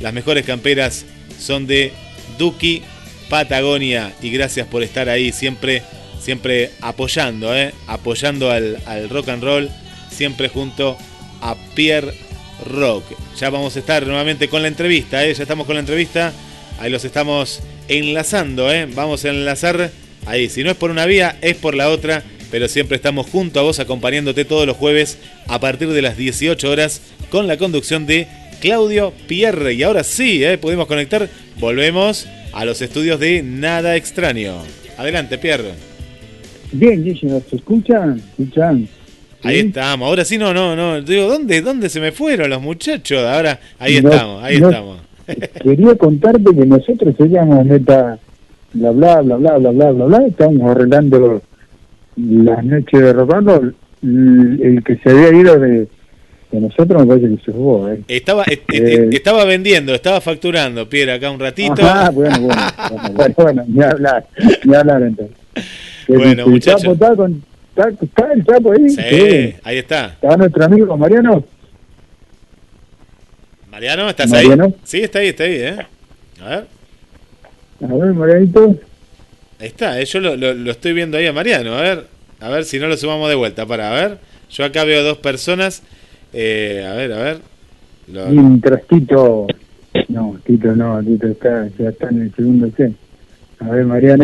Las 0.00 0.12
mejores 0.12 0.44
camperas 0.44 1.04
son 1.38 1.66
de 1.66 1.92
Duki 2.38 2.82
Patagonia 3.28 4.12
y 4.22 4.30
gracias 4.30 4.66
por 4.66 4.82
estar 4.82 5.08
ahí 5.08 5.32
siempre, 5.32 5.82
siempre 6.20 6.70
apoyando, 6.80 7.54
¿eh? 7.54 7.72
apoyando 7.86 8.50
al, 8.50 8.78
rock 9.10 9.28
and 9.28 9.44
roll, 9.44 9.70
siempre 10.10 10.48
junto 10.48 10.96
a 11.42 11.54
Pierre 11.74 12.14
Rock. 12.64 13.04
Ya 13.38 13.50
vamos 13.50 13.76
a 13.76 13.80
estar 13.80 14.06
nuevamente 14.06 14.48
con 14.48 14.62
la 14.62 14.68
entrevista, 14.68 15.24
¿eh? 15.24 15.34
ya 15.34 15.42
estamos 15.42 15.66
con 15.66 15.74
la 15.74 15.80
entrevista, 15.80 16.32
ahí 16.80 16.90
los 16.90 17.04
estamos 17.04 17.60
enlazando, 17.88 18.72
¿eh? 18.72 18.86
vamos 18.86 19.24
a 19.24 19.28
enlazar 19.28 19.90
ahí, 20.24 20.48
si 20.48 20.64
no 20.64 20.70
es 20.70 20.76
por 20.76 20.90
una 20.90 21.04
vía, 21.04 21.36
es 21.42 21.56
por 21.56 21.74
la 21.74 21.90
otra 21.90 22.24
pero 22.50 22.68
siempre 22.68 22.96
estamos 22.96 23.26
junto 23.26 23.60
a 23.60 23.62
vos 23.62 23.80
acompañándote 23.80 24.44
todos 24.44 24.66
los 24.66 24.76
jueves 24.76 25.18
a 25.48 25.60
partir 25.60 25.88
de 25.88 26.02
las 26.02 26.16
18 26.16 26.70
horas 26.70 27.02
con 27.30 27.46
la 27.46 27.56
conducción 27.56 28.06
de 28.06 28.26
Claudio 28.60 29.12
Pierre. 29.26 29.74
Y 29.74 29.82
ahora 29.82 30.04
sí, 30.04 30.44
¿eh? 30.44 30.58
podemos 30.58 30.86
conectar, 30.86 31.28
volvemos 31.58 32.26
a 32.52 32.64
los 32.64 32.80
estudios 32.82 33.20
de 33.20 33.42
Nada 33.42 33.96
Extraño. 33.96 34.54
Adelante, 34.96 35.38
Pierre. 35.38 35.72
Bien, 36.72 37.02
bien, 37.02 37.16
¿se 37.18 37.56
escuchan? 37.56 38.20
¿Escuchan? 38.38 38.88
Ahí 39.42 39.58
estamos. 39.58 40.06
Ahora 40.08 40.24
sí, 40.24 40.38
no, 40.38 40.52
no, 40.52 40.74
no. 40.74 41.00
Digo, 41.02 41.26
¿dónde, 41.28 41.60
¿dónde 41.60 41.88
se 41.88 42.00
me 42.00 42.12
fueron 42.12 42.50
los 42.50 42.60
muchachos? 42.60 43.22
Ahora, 43.22 43.60
ahí 43.78 44.00
No, 44.00 44.10
estamos, 44.10 44.42
ahí 44.42 44.60
no. 44.60 44.70
estamos. 44.70 45.00
Quería 45.62 45.94
contarte 45.96 46.44
que 46.44 46.66
nosotros 46.66 47.14
seríamos 47.16 47.64
meta 47.64 48.18
bla 48.72 48.90
bla 48.90 49.20
bla 49.22 49.36
bla 49.36 49.58
bla 49.58 49.70
bla 49.70 49.90
bla 49.90 50.04
bla, 50.06 50.26
estábamos 50.26 50.70
arreglando 50.70 51.42
las 52.16 52.64
noches 52.64 53.00
de. 53.00 53.72
El, 54.02 54.82
que 54.84 54.96
se 54.96 55.10
había 55.10 55.30
ido 55.40 55.58
de, 55.58 55.88
de 56.52 56.60
nosotros 56.60 57.00
me 57.02 57.06
parece 57.08 57.34
que 57.36 57.44
se 57.44 57.52
fue, 57.52 57.94
¿eh? 57.94 58.00
Estaba, 58.08 58.44
est- 58.44 58.62
Eh. 58.72 59.08
estaba 59.12 59.44
vendiendo, 59.44 59.94
estaba 59.94 60.20
facturando, 60.20 60.88
Pierre, 60.88 61.12
acá 61.12 61.30
un 61.30 61.40
ratito. 61.40 61.82
Ajá, 61.82 62.10
bueno, 62.10 62.38
bueno, 62.40 62.62
bueno, 62.90 63.12
bueno, 63.14 63.34
bueno, 63.38 63.64
ni 63.66 63.82
hablar, 63.82 64.26
ni 64.64 64.74
hablar 64.74 65.02
entonces. 65.02 65.36
Bueno, 66.08 66.46
muchachos. 66.46 66.84
Está, 66.92 67.16
con, 67.16 67.42
está, 67.74 67.88
está 68.04 68.32
el 68.32 68.44
Chapo 68.44 68.72
ahí. 68.72 68.88
Sí, 68.90 69.54
ahí 69.64 69.78
está. 69.78 70.06
Está 70.06 70.36
nuestro 70.36 70.64
amigo 70.64 70.96
Mariano. 70.96 71.42
Mariano, 73.70 74.08
¿estás 74.08 74.30
Mariano. 74.30 74.64
ahí? 74.66 74.74
Sí, 74.84 75.00
está 75.02 75.18
ahí, 75.18 75.28
está 75.28 75.44
ahí, 75.44 75.54
¿eh? 75.56 75.76
A 76.42 76.48
ver, 76.48 76.66
A 77.82 77.94
ver, 77.94 78.14
Marianito. 78.14 78.76
Ahí 79.60 79.66
está, 79.68 80.00
eh, 80.00 80.04
yo 80.04 80.20
lo, 80.20 80.36
lo- 80.36 80.54
lo 80.54 80.70
estoy 80.70 80.92
viendo 80.92 81.16
ahí 81.18 81.26
a 81.26 81.32
Mariano, 81.32 81.74
a 81.76 81.80
ver, 81.82 82.06
a 82.40 82.48
ver 82.50 82.64
si 82.64 82.78
no 82.78 82.86
lo 82.88 82.96
sumamos 82.96 83.28
de 83.28 83.34
vuelta, 83.34 83.66
para, 83.66 83.90
a 83.90 83.94
ver. 84.08 84.18
Yo 84.50 84.64
acá 84.64 84.84
veo 84.84 85.02
dos 85.02 85.18
personas, 85.18 85.82
eh, 86.32 86.86
a 86.88 86.94
ver, 86.94 87.12
a 87.12 87.22
ver. 87.22 87.38
Lo- 88.12 88.26
Mientras 88.28 88.86
Tito. 88.86 89.46
No, 90.08 90.38
Tito 90.44 90.68
no, 90.76 91.02
Tito 91.02 91.26
está, 91.26 91.68
ya 91.78 91.88
está 91.88 92.08
en 92.10 92.22
el 92.22 92.34
segundo 92.34 92.70
C. 92.76 92.92
A 93.60 93.68
ver, 93.70 93.84
Mariano. 93.84 94.22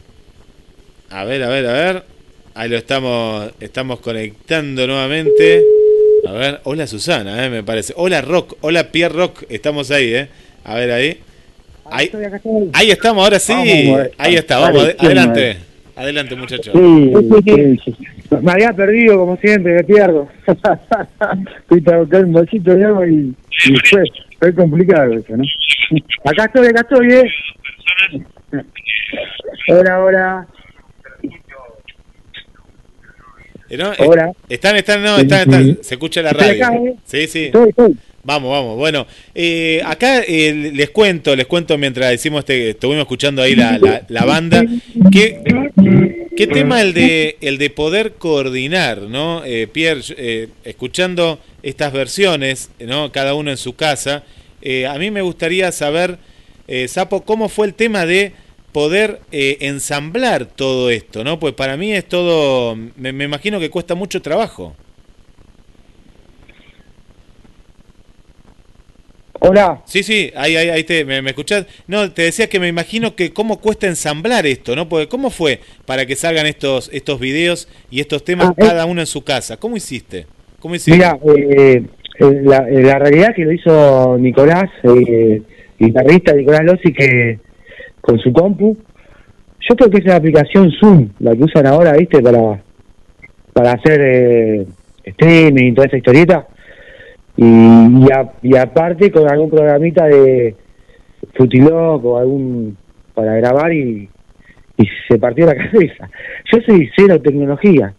A 1.10 1.24
ver, 1.24 1.42
a 1.42 1.48
ver, 1.48 1.66
a 1.66 1.72
ver. 1.72 2.02
Ahí 2.54 2.68
lo 2.68 2.76
estamos, 2.76 3.50
estamos 3.60 4.00
conectando 4.00 4.86
nuevamente. 4.86 5.64
A 6.26 6.32
ver, 6.32 6.60
hola 6.64 6.86
Susana, 6.86 7.44
eh, 7.44 7.50
me 7.50 7.62
parece. 7.64 7.94
Hola 7.96 8.20
Rock, 8.20 8.56
hola 8.60 8.92
Pierre 8.92 9.14
Rock, 9.14 9.44
estamos 9.48 9.90
ahí, 9.90 10.14
eh. 10.14 10.28
A 10.64 10.74
ver 10.76 10.92
ahí. 10.92 11.18
Ahí, 11.92 12.10
ahí 12.72 12.90
estamos, 12.90 13.22
ahora 13.22 13.38
sí. 13.38 13.52
Vamos, 13.52 14.08
ahí 14.18 14.34
está, 14.36 14.58
vamos, 14.58 14.94
adelante. 14.98 15.56
Adelante, 15.94 16.34
muchachos. 16.34 16.72
Sí, 16.74 17.12
sí, 17.44 17.80
sí. 17.84 17.96
Me 18.40 18.52
había 18.52 18.72
perdido 18.72 19.18
como 19.18 19.36
siempre, 19.36 19.74
me 19.74 19.84
pierdo. 19.84 20.28
Fuiste 21.68 21.92
a 21.94 21.98
buscar 21.98 22.24
un 22.24 22.32
vasito 22.32 22.74
de 22.74 22.84
agua 22.84 23.06
y, 23.06 23.34
y 23.66 23.76
fue, 23.90 24.02
fue 24.38 24.54
complicado 24.54 25.12
eso, 25.12 25.36
¿no? 25.36 25.44
Acá 26.24 26.44
estoy, 26.46 26.66
acá 26.68 26.80
estoy, 26.80 27.12
¿eh? 27.12 27.30
Hola, 29.68 30.00
hola. 30.02 30.46
Eh, 33.68 33.76
¿no? 33.76 33.92
Eh, 33.92 33.96
Hola. 34.00 34.32
Están, 34.48 34.76
están, 34.76 35.02
no, 35.02 35.16
están, 35.16 35.40
están. 35.50 35.78
Se 35.82 35.94
escucha 35.94 36.20
la 36.22 36.32
radio. 36.32 36.66
acá, 36.66 36.76
¿eh? 36.76 36.94
Sí, 37.04 37.26
sí. 37.26 37.44
Estoy, 37.46 37.70
estoy. 37.70 37.96
Vamos, 38.24 38.50
vamos. 38.52 38.76
Bueno, 38.76 39.06
eh, 39.34 39.82
acá 39.84 40.20
eh, 40.20 40.70
les 40.72 40.90
cuento, 40.90 41.34
les 41.34 41.46
cuento 41.46 41.76
mientras 41.76 42.08
decimos 42.10 42.40
este, 42.40 42.70
estuvimos 42.70 43.02
escuchando 43.02 43.42
ahí 43.42 43.56
la, 43.56 43.80
la, 44.08 44.24
banda. 44.24 44.64
¿Qué, 45.10 45.40
qué 46.36 46.46
tema 46.46 46.80
el 46.82 46.94
de 46.94 47.36
el 47.40 47.58
de 47.58 47.70
poder 47.70 48.12
coordinar, 48.14 49.02
no? 49.02 49.42
Eh, 49.44 49.66
Pierre, 49.66 50.02
eh, 50.16 50.48
escuchando 50.62 51.40
estas 51.64 51.92
versiones, 51.92 52.70
¿no? 52.78 53.10
Cada 53.10 53.34
uno 53.34 53.50
en 53.50 53.56
su 53.56 53.74
casa. 53.74 54.22
eh, 54.62 54.86
a 54.86 54.94
mí 54.98 55.10
me 55.10 55.22
gustaría 55.22 55.72
saber, 55.72 56.18
eh, 56.68 56.86
Sapo, 56.86 57.24
cómo 57.24 57.48
fue 57.48 57.66
el 57.66 57.74
tema 57.74 58.06
de 58.06 58.34
poder 58.70 59.20
ensamblar 59.32 60.46
todo 60.46 60.90
esto, 60.90 61.24
¿no? 61.24 61.38
Pues 61.40 61.54
para 61.54 61.76
mí 61.76 61.92
es 61.92 62.08
todo, 62.08 62.76
me, 62.96 63.12
me 63.12 63.24
imagino 63.24 63.58
que 63.60 63.68
cuesta 63.68 63.94
mucho 63.96 64.22
trabajo. 64.22 64.76
Hola. 69.44 69.82
Sí, 69.86 70.04
sí, 70.04 70.30
ahí, 70.36 70.54
ahí, 70.54 70.68
ahí 70.68 70.84
te, 70.84 71.04
me, 71.04 71.20
me 71.20 71.30
escuchás. 71.30 71.66
No, 71.88 72.12
te 72.12 72.22
decía 72.22 72.48
que 72.48 72.60
me 72.60 72.68
imagino 72.68 73.16
que 73.16 73.32
cómo 73.32 73.60
cuesta 73.60 73.88
ensamblar 73.88 74.46
esto, 74.46 74.76
¿no? 74.76 74.88
Porque 74.88 75.08
¿cómo 75.08 75.30
fue 75.30 75.58
para 75.84 76.06
que 76.06 76.14
salgan 76.14 76.46
estos 76.46 76.88
estos 76.92 77.18
videos 77.18 77.68
y 77.90 78.00
estos 78.00 78.24
temas 78.24 78.50
Ah, 78.50 78.54
eh. 78.56 78.62
cada 78.68 78.86
uno 78.86 79.00
en 79.00 79.06
su 79.08 79.24
casa? 79.24 79.56
¿Cómo 79.56 79.76
hiciste? 79.76 80.26
¿Cómo 80.60 80.76
hiciste? 80.76 80.96
Mira, 80.96 81.18
eh, 81.36 81.82
eh, 82.20 82.40
la, 82.44 82.68
eh, 82.68 82.82
la 82.84 82.98
realidad 83.00 83.34
que 83.34 83.44
lo 83.44 83.52
hizo 83.52 84.16
Nicolás, 84.18 84.70
eh, 84.84 85.42
guitarrista 85.76 86.34
Nicolás 86.34 86.62
Lossi, 86.64 86.92
que 86.92 87.40
con 88.00 88.20
su 88.20 88.32
compu, 88.32 88.76
yo 89.68 89.74
creo 89.76 89.90
que 89.90 89.98
es 89.98 90.04
la 90.04 90.16
aplicación 90.16 90.70
Zoom, 90.78 91.08
la 91.18 91.34
que 91.34 91.42
usan 91.42 91.66
ahora, 91.66 91.94
¿viste? 91.94 92.22
Para, 92.22 92.62
para 93.52 93.72
hacer 93.72 94.00
eh, 94.00 94.66
streaming 95.04 95.72
y 95.72 95.74
toda 95.74 95.88
esa 95.88 95.96
historieta. 95.96 96.46
Y, 97.42 98.04
y, 98.04 98.12
a- 98.12 98.32
y 98.42 98.56
aparte 98.56 99.10
con 99.10 99.28
algún 99.30 99.50
programita 99.50 100.06
de 100.06 100.54
Futiloc 101.34 102.04
o 102.04 102.18
algún 102.18 102.76
para 103.14 103.34
grabar 103.36 103.72
y, 103.72 104.08
y 104.76 104.84
se 105.08 105.18
partió 105.18 105.46
la 105.46 105.54
cabeza. 105.56 106.08
Yo 106.52 106.58
soy 106.66 106.88
cero 106.96 107.20
tecnología, 107.20 107.94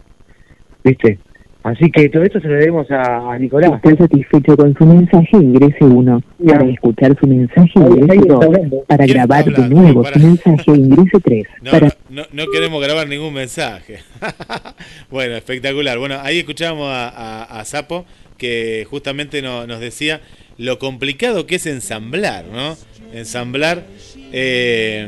¿viste? 0.83 1.19
Así 1.63 1.89
que 1.91 2.09
todo 2.09 2.23
esto 2.23 2.41
se 2.41 2.47
lo 2.49 2.55
debemos 2.55 2.91
a, 2.91 3.31
a 3.31 3.39
Nicolás. 3.39 3.71
está 3.81 3.95
satisfecho 3.95 4.57
con 4.57 4.73
su 4.77 4.85
mensaje, 4.85 5.37
ingrese 5.37 5.85
1. 5.85 6.21
Para 6.45 6.65
escuchar 6.65 7.17
su 7.17 7.25
mensaje, 7.25 7.71
ahí 7.77 7.83
ingrese 7.93 8.19
está 8.19 8.33
2. 8.33 8.45
hablando. 8.45 8.77
Para 8.85 9.05
¿Quién 9.05 9.15
grabar 9.17 9.45
de 9.45 9.69
nuevo 9.69 10.03
Para- 10.03 10.13
su 10.19 10.19
mensaje, 10.27 10.71
ingrese 10.71 11.19
3. 11.23 11.43
No, 11.61 11.71
Para 11.71 11.87
no, 11.87 11.93
no, 12.09 12.23
no 12.33 12.43
queremos 12.51 12.83
grabar 12.83 13.07
ningún 13.07 13.33
mensaje. 13.33 13.99
bueno, 15.09 15.35
espectacular. 15.35 15.97
Bueno, 15.97 16.15
ahí 16.21 16.39
escuchábamos 16.39 16.87
a, 16.89 17.07
a, 17.07 17.59
a 17.61 17.63
Sapo 17.63 18.03
que 18.37 18.85
justamente 18.89 19.41
no- 19.41 19.65
nos 19.67 19.79
decía 19.79 20.21
lo 20.57 20.79
complicado 20.79 21.45
que 21.47 21.55
es 21.55 21.65
ensamblar, 21.65 22.45
¿no? 22.45 22.77
Ensamblar 23.13 23.85
eh, 24.31 25.07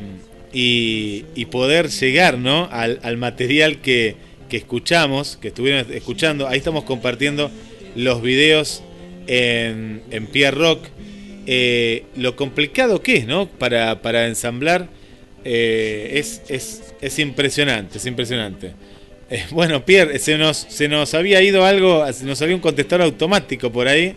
y, 0.53 1.25
y 1.35 1.45
poder 1.45 1.89
llegar, 1.89 2.37
¿no? 2.37 2.67
Al, 2.71 2.99
al 3.03 3.17
material 3.17 3.81
que, 3.81 4.15
que 4.49 4.57
escuchamos, 4.57 5.37
que 5.37 5.49
estuvieron 5.49 5.85
escuchando. 5.93 6.47
Ahí 6.47 6.57
estamos 6.57 6.83
compartiendo 6.83 7.51
los 7.95 8.21
videos 8.21 8.83
en, 9.27 10.01
en 10.11 10.27
Pierre 10.27 10.57
Rock. 10.57 10.85
Eh, 11.47 12.05
lo 12.15 12.35
complicado 12.35 13.01
que 13.01 13.17
es, 13.17 13.27
¿no? 13.27 13.47
Para, 13.47 14.01
para 14.01 14.27
ensamblar 14.27 14.87
eh, 15.43 16.11
es, 16.13 16.41
es, 16.49 16.93
es 17.01 17.19
impresionante, 17.19 17.97
es 17.99 18.05
impresionante. 18.07 18.71
Eh, 19.29 19.43
bueno, 19.51 19.83
Pierre, 19.83 20.19
se 20.19 20.37
nos, 20.37 20.57
se 20.57 20.87
nos 20.87 21.13
había 21.13 21.41
ido 21.41 21.65
algo, 21.65 22.05
se 22.13 22.25
nos 22.25 22.37
salió 22.37 22.55
un 22.55 22.61
contestador 22.61 23.05
automático 23.05 23.71
por 23.71 23.87
ahí. 23.87 24.15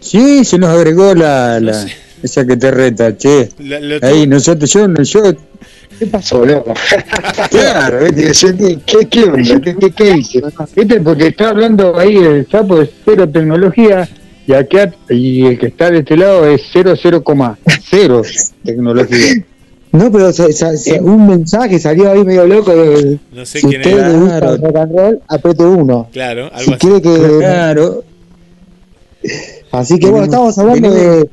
Sí, 0.00 0.44
se 0.44 0.58
nos 0.58 0.70
agregó 0.70 1.14
la, 1.14 1.58
la 1.58 1.86
esa 2.22 2.46
que 2.46 2.56
te 2.56 2.70
reta, 2.70 3.16
che. 3.16 3.48
La- 3.58 3.80
lo 3.80 3.98
Ahí, 4.06 4.26
nosotros, 4.26 4.72
yo, 4.72 4.86
yo, 5.02 5.34
¿Qué 5.98 6.06
pasó, 6.06 6.44
loco? 6.44 6.74
claro, 7.50 8.06
¿qué, 8.14 8.78
qué, 8.84 9.08
qué 9.08 9.24
onda? 9.24 9.60
¿Qué, 9.60 9.76
qué, 9.76 9.90
qué 9.90 10.10
hice? 10.16 10.42
¿Viste? 10.74 11.00
Porque 11.00 11.28
está 11.28 11.50
hablando 11.50 11.98
ahí 11.98 12.16
el 12.16 12.46
sapo 12.50 12.80
de 12.80 12.90
cero 13.04 13.28
tecnología 13.28 14.08
y 14.46 14.52
acá, 14.52 14.92
y 15.08 15.46
el 15.46 15.58
que 15.58 15.66
está 15.66 15.90
de 15.90 15.98
este 16.00 16.16
lado 16.16 16.46
es 16.46 16.62
00,0 16.72 18.52
tecnología. 18.64 19.44
No, 19.94 20.10
pero 20.10 20.32
sa- 20.32 20.50
sa- 20.52 20.76
sa- 20.76 21.00
un 21.00 21.26
mensaje 21.28 21.78
salió 21.78 22.10
ahí 22.10 22.24
medio 22.24 22.46
loco. 22.46 22.72
de- 22.74 23.18
No 23.32 23.46
sé 23.46 23.60
si 23.60 23.66
quién 23.68 23.80
usted 23.80 23.96
era. 23.98 24.08
le 24.08 24.18
gusta 24.18 24.38
Claro. 24.40 24.54
el 24.54 24.60
rock 24.62 24.76
and 24.76 24.98
roll, 24.98 25.20
apriete 25.28 25.62
uno. 25.64 26.08
Claro, 26.12 26.48
Si 26.48 26.54
algo 26.60 26.72
así. 26.72 26.78
quiere 26.86 27.02
que. 27.02 27.38
Claro. 27.38 28.02
Así 29.72 29.98
que 29.98 30.08
bueno, 30.08 30.24
estamos 30.24 30.58
hablando 30.58 30.90
de, 30.90 31.28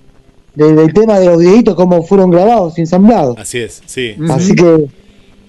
de- 0.55 0.73
del 0.75 0.93
tema 0.93 1.19
de 1.19 1.25
los 1.27 1.39
videitos, 1.39 1.75
cómo 1.75 2.03
fueron 2.03 2.29
grabados, 2.31 2.77
ensamblados. 2.77 3.37
Así 3.39 3.59
es, 3.59 3.81
sí. 3.85 4.15
Así 4.29 4.55
que, 4.55 4.87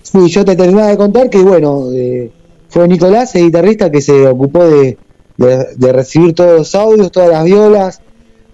sí, 0.02 0.28
yo 0.28 0.44
te 0.44 0.56
terminaba 0.56 0.89
de 0.89 0.97
contar 0.97 1.30
que, 1.30 1.39
bueno, 1.43 1.89
eh, 1.93 2.30
fue 2.68 2.89
Nicolás, 2.89 3.34
el 3.34 3.44
guitarrista, 3.44 3.90
que 3.90 4.01
se 4.01 4.26
ocupó 4.26 4.64
de, 4.64 4.97
de- 5.36 5.66
de 5.76 5.93
recibir 5.93 6.34
todos 6.34 6.59
los 6.59 6.74
audios, 6.74 7.10
todas 7.12 7.28
las 7.30 7.44
violas, 7.44 8.01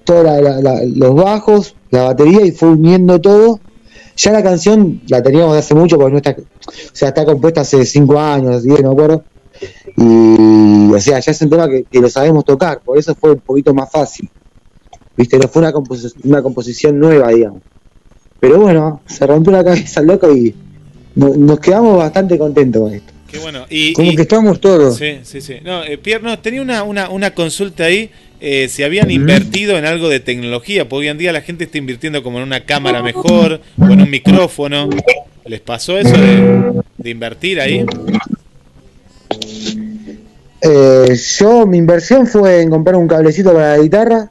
todos 0.05 0.27
los 0.97 1.15
bajos, 1.15 1.75
la 1.91 2.05
batería 2.05 2.45
y 2.45 2.51
fue 2.53 2.71
uniendo 2.71 3.21
todo. 3.21 3.61
Ya 4.19 4.33
la 4.33 4.43
canción 4.43 5.01
la 5.09 5.23
teníamos 5.23 5.53
de 5.55 5.61
hace 5.61 5.75
mucho, 5.75 5.97
porque 5.97 6.11
no 6.13 6.17
está, 6.19 6.31
o 6.33 6.45
sea, 6.93 7.09
está 7.09 7.25
compuesta 7.25 7.61
hace 7.63 7.85
cinco 7.87 8.19
años, 8.19 8.63
10, 8.65 8.83
no 8.83 8.89
me 8.89 8.95
acuerdo. 8.95 9.25
Y, 9.97 10.93
o 10.93 11.01
sea, 11.01 11.19
ya 11.21 11.31
es 11.33 11.41
un 11.43 11.51
tema 11.51 11.69
que, 11.69 11.85
que 11.85 12.01
lo 12.01 12.09
sabemos 12.09 12.45
tocar, 12.45 12.81
por 12.81 12.99
eso 12.99 13.15
fue 13.15 13.33
un 13.33 13.41
poquito 13.41 13.73
más 13.75 13.91
fácil. 13.91 14.29
Viste, 15.17 15.39
no 15.39 15.49
fue 15.49 15.63
una, 15.63 15.73
compos- 15.73 16.15
una 16.25 16.43
composición 16.43 16.99
nueva, 16.99 17.29
digamos. 17.31 17.63
Pero 18.41 18.61
bueno, 18.61 19.01
se 19.07 19.27
rompió 19.27 19.53
la 19.53 19.65
cabeza 19.65 20.01
el 20.01 20.07
loco 20.07 20.31
y 20.35 20.55
no- 21.17 21.35
nos 21.37 21.59
quedamos 21.61 21.97
bastante 21.99 22.39
contentos 22.39 22.83
con 22.83 22.93
esto. 22.95 23.13
Qué 23.31 23.39
bueno. 23.39 23.67
Y, 23.69 23.93
Como 23.93 24.13
y- 24.13 24.17
que 24.17 24.23
estamos 24.23 24.61
todos. 24.61 24.97
Sí, 24.97 25.19
sí, 25.25 25.41
sí. 25.41 25.57
No, 25.65 25.83
eh, 25.85 25.99
Pierre, 25.99 26.23
no, 26.25 26.39
tenía 26.39 26.63
una, 26.63 26.83
una, 26.85 27.11
una 27.11 27.35
consulta 27.35 27.85
ahí. 27.85 28.11
Eh, 28.41 28.69
si 28.69 28.83
habían 28.83 29.11
invertido 29.11 29.79
en 29.79 29.85
algo 29.85 30.09
de 30.09 30.21
tecnología, 30.21 30.89
porque 30.89 31.07
hoy 31.07 31.09
en 31.09 31.19
día 31.19 31.33
la 31.33 31.43
gente 31.43 31.65
está 31.65 31.79
invirtiendo 31.79 32.23
como 32.23 32.39
en 32.39 32.45
una 32.45 32.65
cámara 32.65 33.03
mejor 33.03 33.61
o 33.79 33.85
en 33.85 34.01
un 34.03 34.11
micrófono. 34.11 34.89
¿Les 35.45 35.61
pasó 35.61 35.99
eso 35.99 36.13
de.? 36.13 36.83
de 36.99 37.11
invertir 37.11 37.61
ahí? 37.61 37.87
Eh, 40.61 41.17
yo, 41.39 41.67
mi 41.67 41.79
inversión 41.79 42.27
fue 42.27 42.61
en 42.61 42.71
comprar 42.71 42.97
un 42.97 43.07
cablecito 43.07 43.53
para 43.53 43.77
la 43.77 43.83
guitarra, 43.83 44.31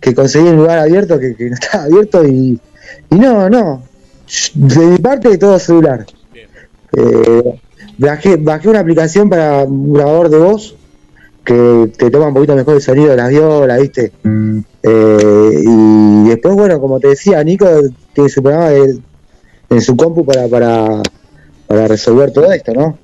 que 0.00 0.14
conseguí 0.14 0.46
en 0.46 0.54
un 0.54 0.60
lugar 0.60 0.78
abierto, 0.78 1.20
que, 1.20 1.36
que 1.36 1.50
no 1.50 1.54
estaba 1.54 1.84
abierto, 1.84 2.26
y, 2.26 2.58
y 3.10 3.14
no, 3.14 3.48
no. 3.48 3.82
De 4.54 4.86
mi 4.86 4.98
parte, 4.98 5.36
todo 5.38 5.58
celular. 5.58 6.06
Eh, 6.96 7.58
bajé, 7.98 8.36
bajé 8.36 8.68
una 8.68 8.80
aplicación 8.80 9.28
para 9.28 9.64
un 9.64 9.92
grabador 9.92 10.30
de 10.30 10.38
voz, 10.38 10.74
que 11.46 11.90
te 11.96 12.10
toma 12.10 12.26
un 12.28 12.34
poquito 12.34 12.54
mejor 12.56 12.74
el 12.74 12.82
sonido 12.82 13.10
de 13.10 13.16
las 13.16 13.30
violas, 13.30 13.80
¿viste? 13.80 14.12
Eh, 14.82 15.60
y 15.64 16.28
después, 16.28 16.54
bueno, 16.54 16.80
como 16.80 16.98
te 17.00 17.08
decía, 17.08 17.42
Nico 17.44 17.66
tiene 18.12 18.28
su 18.28 18.42
programa 18.42 18.70
de- 18.70 18.98
en 19.70 19.80
su 19.80 19.96
compu 19.96 20.24
para, 20.24 20.46
para, 20.48 21.02
para 21.66 21.88
resolver 21.88 22.32
todo 22.32 22.52
esto, 22.52 22.72
¿no? 22.74 22.98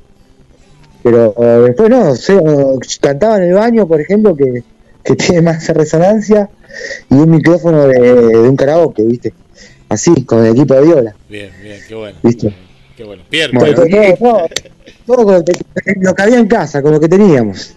Pero 1.02 1.34
eh, 1.38 1.62
después 1.68 1.88
no, 1.90 2.10
o 2.10 2.16
sea, 2.16 2.40
cantaba 3.00 3.36
en 3.38 3.44
el 3.44 3.54
baño, 3.54 3.86
por 3.88 4.00
ejemplo, 4.00 4.36
que, 4.36 4.62
que 5.04 5.14
tiene 5.16 5.40
más 5.42 5.66
resonancia 5.68 6.50
y 7.10 7.14
un 7.14 7.30
micrófono 7.30 7.86
de, 7.86 7.98
de 8.00 8.38
un 8.48 8.56
karaoke, 8.56 9.02
¿viste? 9.04 9.32
Así, 9.88 10.24
con 10.24 10.44
el 10.44 10.52
equipo 10.52 10.74
de 10.74 10.82
viola, 10.82 11.14
Bien, 11.28 11.50
bien, 11.62 11.78
qué 11.86 11.94
bueno. 11.94 12.18
¿viste? 12.22 12.54
Qué 12.96 13.04
bueno. 13.04 13.22
Pierre, 13.28 13.52
Todo, 14.18 14.46
todo, 15.06 15.32
lo 16.00 16.14
que 16.14 16.22
había 16.22 16.38
en 16.38 16.46
casa, 16.46 16.80
con 16.82 16.92
lo 16.92 17.00
que 17.00 17.08
teníamos. 17.08 17.74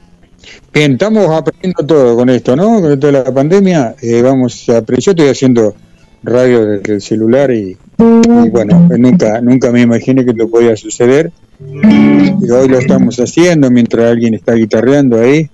Bien, 0.74 0.94
estamos 0.94 1.30
aprendiendo 1.30 1.86
todo 1.86 2.16
con 2.16 2.30
esto, 2.30 2.56
¿no? 2.56 2.82
Con 2.82 2.92
esto 2.92 3.08
de 3.08 3.14
la 3.14 3.24
pandemia, 3.34 3.96
eh, 4.02 4.22
vamos 4.22 4.68
a 4.70 4.78
aprender. 4.78 5.04
Yo 5.04 5.12
estoy 5.12 5.28
haciendo 5.30 5.76
radio 6.24 6.66
desde 6.66 6.94
el 6.96 7.02
celular 7.02 7.52
y, 7.52 7.78
y 8.00 8.50
bueno, 8.50 8.88
nunca, 8.98 9.40
nunca 9.42 9.72
me 9.72 9.82
imaginé 9.82 10.26
que 10.26 10.32
esto 10.32 10.50
podía 10.50 10.76
suceder. 10.76 11.32
Y 11.60 12.50
hoy 12.50 12.68
lo 12.68 12.80
estamos 12.80 13.18
haciendo 13.20 13.70
mientras 13.72 14.12
alguien 14.12 14.34
está 14.34 14.54
guitarreando 14.54 15.20
ahí. 15.22 15.50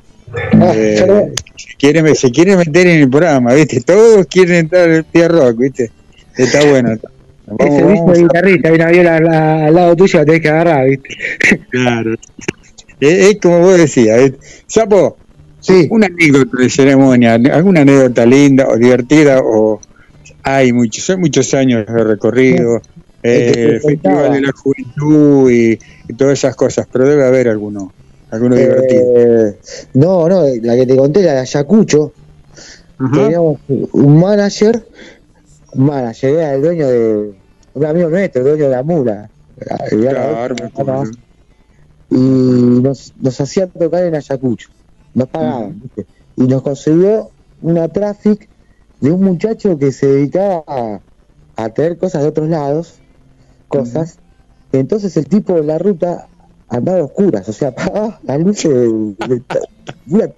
Eh, 0.73 1.33
se, 1.57 1.75
quiere, 1.77 2.15
se 2.15 2.31
quiere 2.31 2.55
meter 2.55 2.87
en 2.87 3.01
el 3.01 3.09
programa, 3.09 3.53
¿viste? 3.53 3.81
Todos 3.81 4.25
quieren 4.27 4.55
entrar 4.55 4.87
en 4.89 4.95
el 4.95 5.03
pie 5.03 5.27
rock, 5.27 5.57
¿viste? 5.57 5.91
Está 6.37 6.65
bueno. 6.65 6.97
Vamos, 7.47 7.75
Ese 7.75 8.21
a- 8.21 8.23
guitarrista, 8.23 8.69
hay 8.69 8.75
una 8.75 8.87
viola 8.87 9.15
al, 9.17 9.27
al 9.27 9.75
lado 9.75 9.95
tuyo, 9.97 10.19
la 10.19 10.25
tenés 10.25 10.41
que 10.41 10.49
agarrar, 10.49 10.87
¿viste? 10.87 11.09
Claro. 11.69 12.15
Es, 13.01 13.29
es 13.29 13.39
como 13.41 13.59
vos 13.59 13.77
decías, 13.77 14.31
Sapo, 14.67 15.17
una 15.89 16.05
anécdota 16.07 16.57
de 16.57 16.69
ceremonia, 16.69 17.33
alguna 17.33 17.81
anécdota 17.81 18.25
linda 18.25 18.67
o 18.67 18.77
divertida, 18.77 19.41
o 19.43 19.81
hay 20.43 20.71
muchos, 20.71 21.03
son 21.03 21.19
muchos 21.19 21.53
años 21.53 21.85
de 21.85 22.03
recorrido, 22.03 22.81
eh, 23.23 23.53
el 23.55 23.81
Festival 23.81 23.95
contaba. 24.01 24.35
de 24.35 24.41
la 24.41 24.51
Juventud 24.51 25.51
y, 25.51 25.79
y 26.07 26.13
todas 26.13 26.33
esas 26.33 26.55
cosas, 26.55 26.87
pero 26.91 27.07
debe 27.07 27.25
haber 27.25 27.49
alguno, 27.49 27.93
alguno 28.29 28.55
divertido. 28.55 29.03
Eh, 29.15 29.57
no, 29.95 30.27
no, 30.29 30.43
la 30.61 30.75
que 30.75 30.85
te 30.85 30.95
conté, 30.95 31.21
la 31.21 31.33
de 31.33 31.39
Ayacucho. 31.39 32.13
Teníamos 32.97 33.57
un 33.67 34.19
manager, 34.19 34.85
un 35.73 35.85
manager, 35.85 36.35
era 36.35 36.53
el 36.53 36.61
dueño 36.61 36.87
de. 36.87 37.31
Un 37.73 37.85
amigo 37.85 38.09
nuestro, 38.09 38.41
el 38.41 38.47
dueño 38.49 38.65
de 38.65 38.69
la 38.69 38.83
mula. 38.83 39.29
Claro. 39.89 40.55
Y 42.11 42.15
nos, 42.81 43.13
nos 43.21 43.39
hacían 43.41 43.69
tocar 43.71 44.03
en 44.03 44.15
Ayacucho. 44.15 44.67
Nos 45.13 45.27
pagaban, 45.29 45.79
¿viste? 45.81 46.05
Y 46.35 46.43
nos 46.43 46.61
consiguió 46.61 47.31
una 47.61 47.87
traffic 47.87 48.49
de 48.99 49.11
un 49.11 49.23
muchacho 49.23 49.77
que 49.77 49.91
se 49.91 50.07
dedicaba 50.07 50.63
a, 50.67 50.99
a 51.55 51.69
traer 51.69 51.97
cosas 51.97 52.21
de 52.23 52.27
otros 52.27 52.49
lados, 52.49 52.95
cosas. 53.67 54.19
Entonces 54.73 55.15
el 55.17 55.27
tipo 55.27 55.53
de 55.53 55.63
la 55.63 55.77
ruta 55.77 56.27
andaba 56.69 56.99
a 56.99 57.03
oscuras, 57.05 57.47
o 57.49 57.53
sea, 57.53 57.69
apagaba 57.75 58.19
las 58.23 58.39
luces 58.41 58.71
de- 58.71 59.15
de- 59.27 59.43
de- 60.05 60.33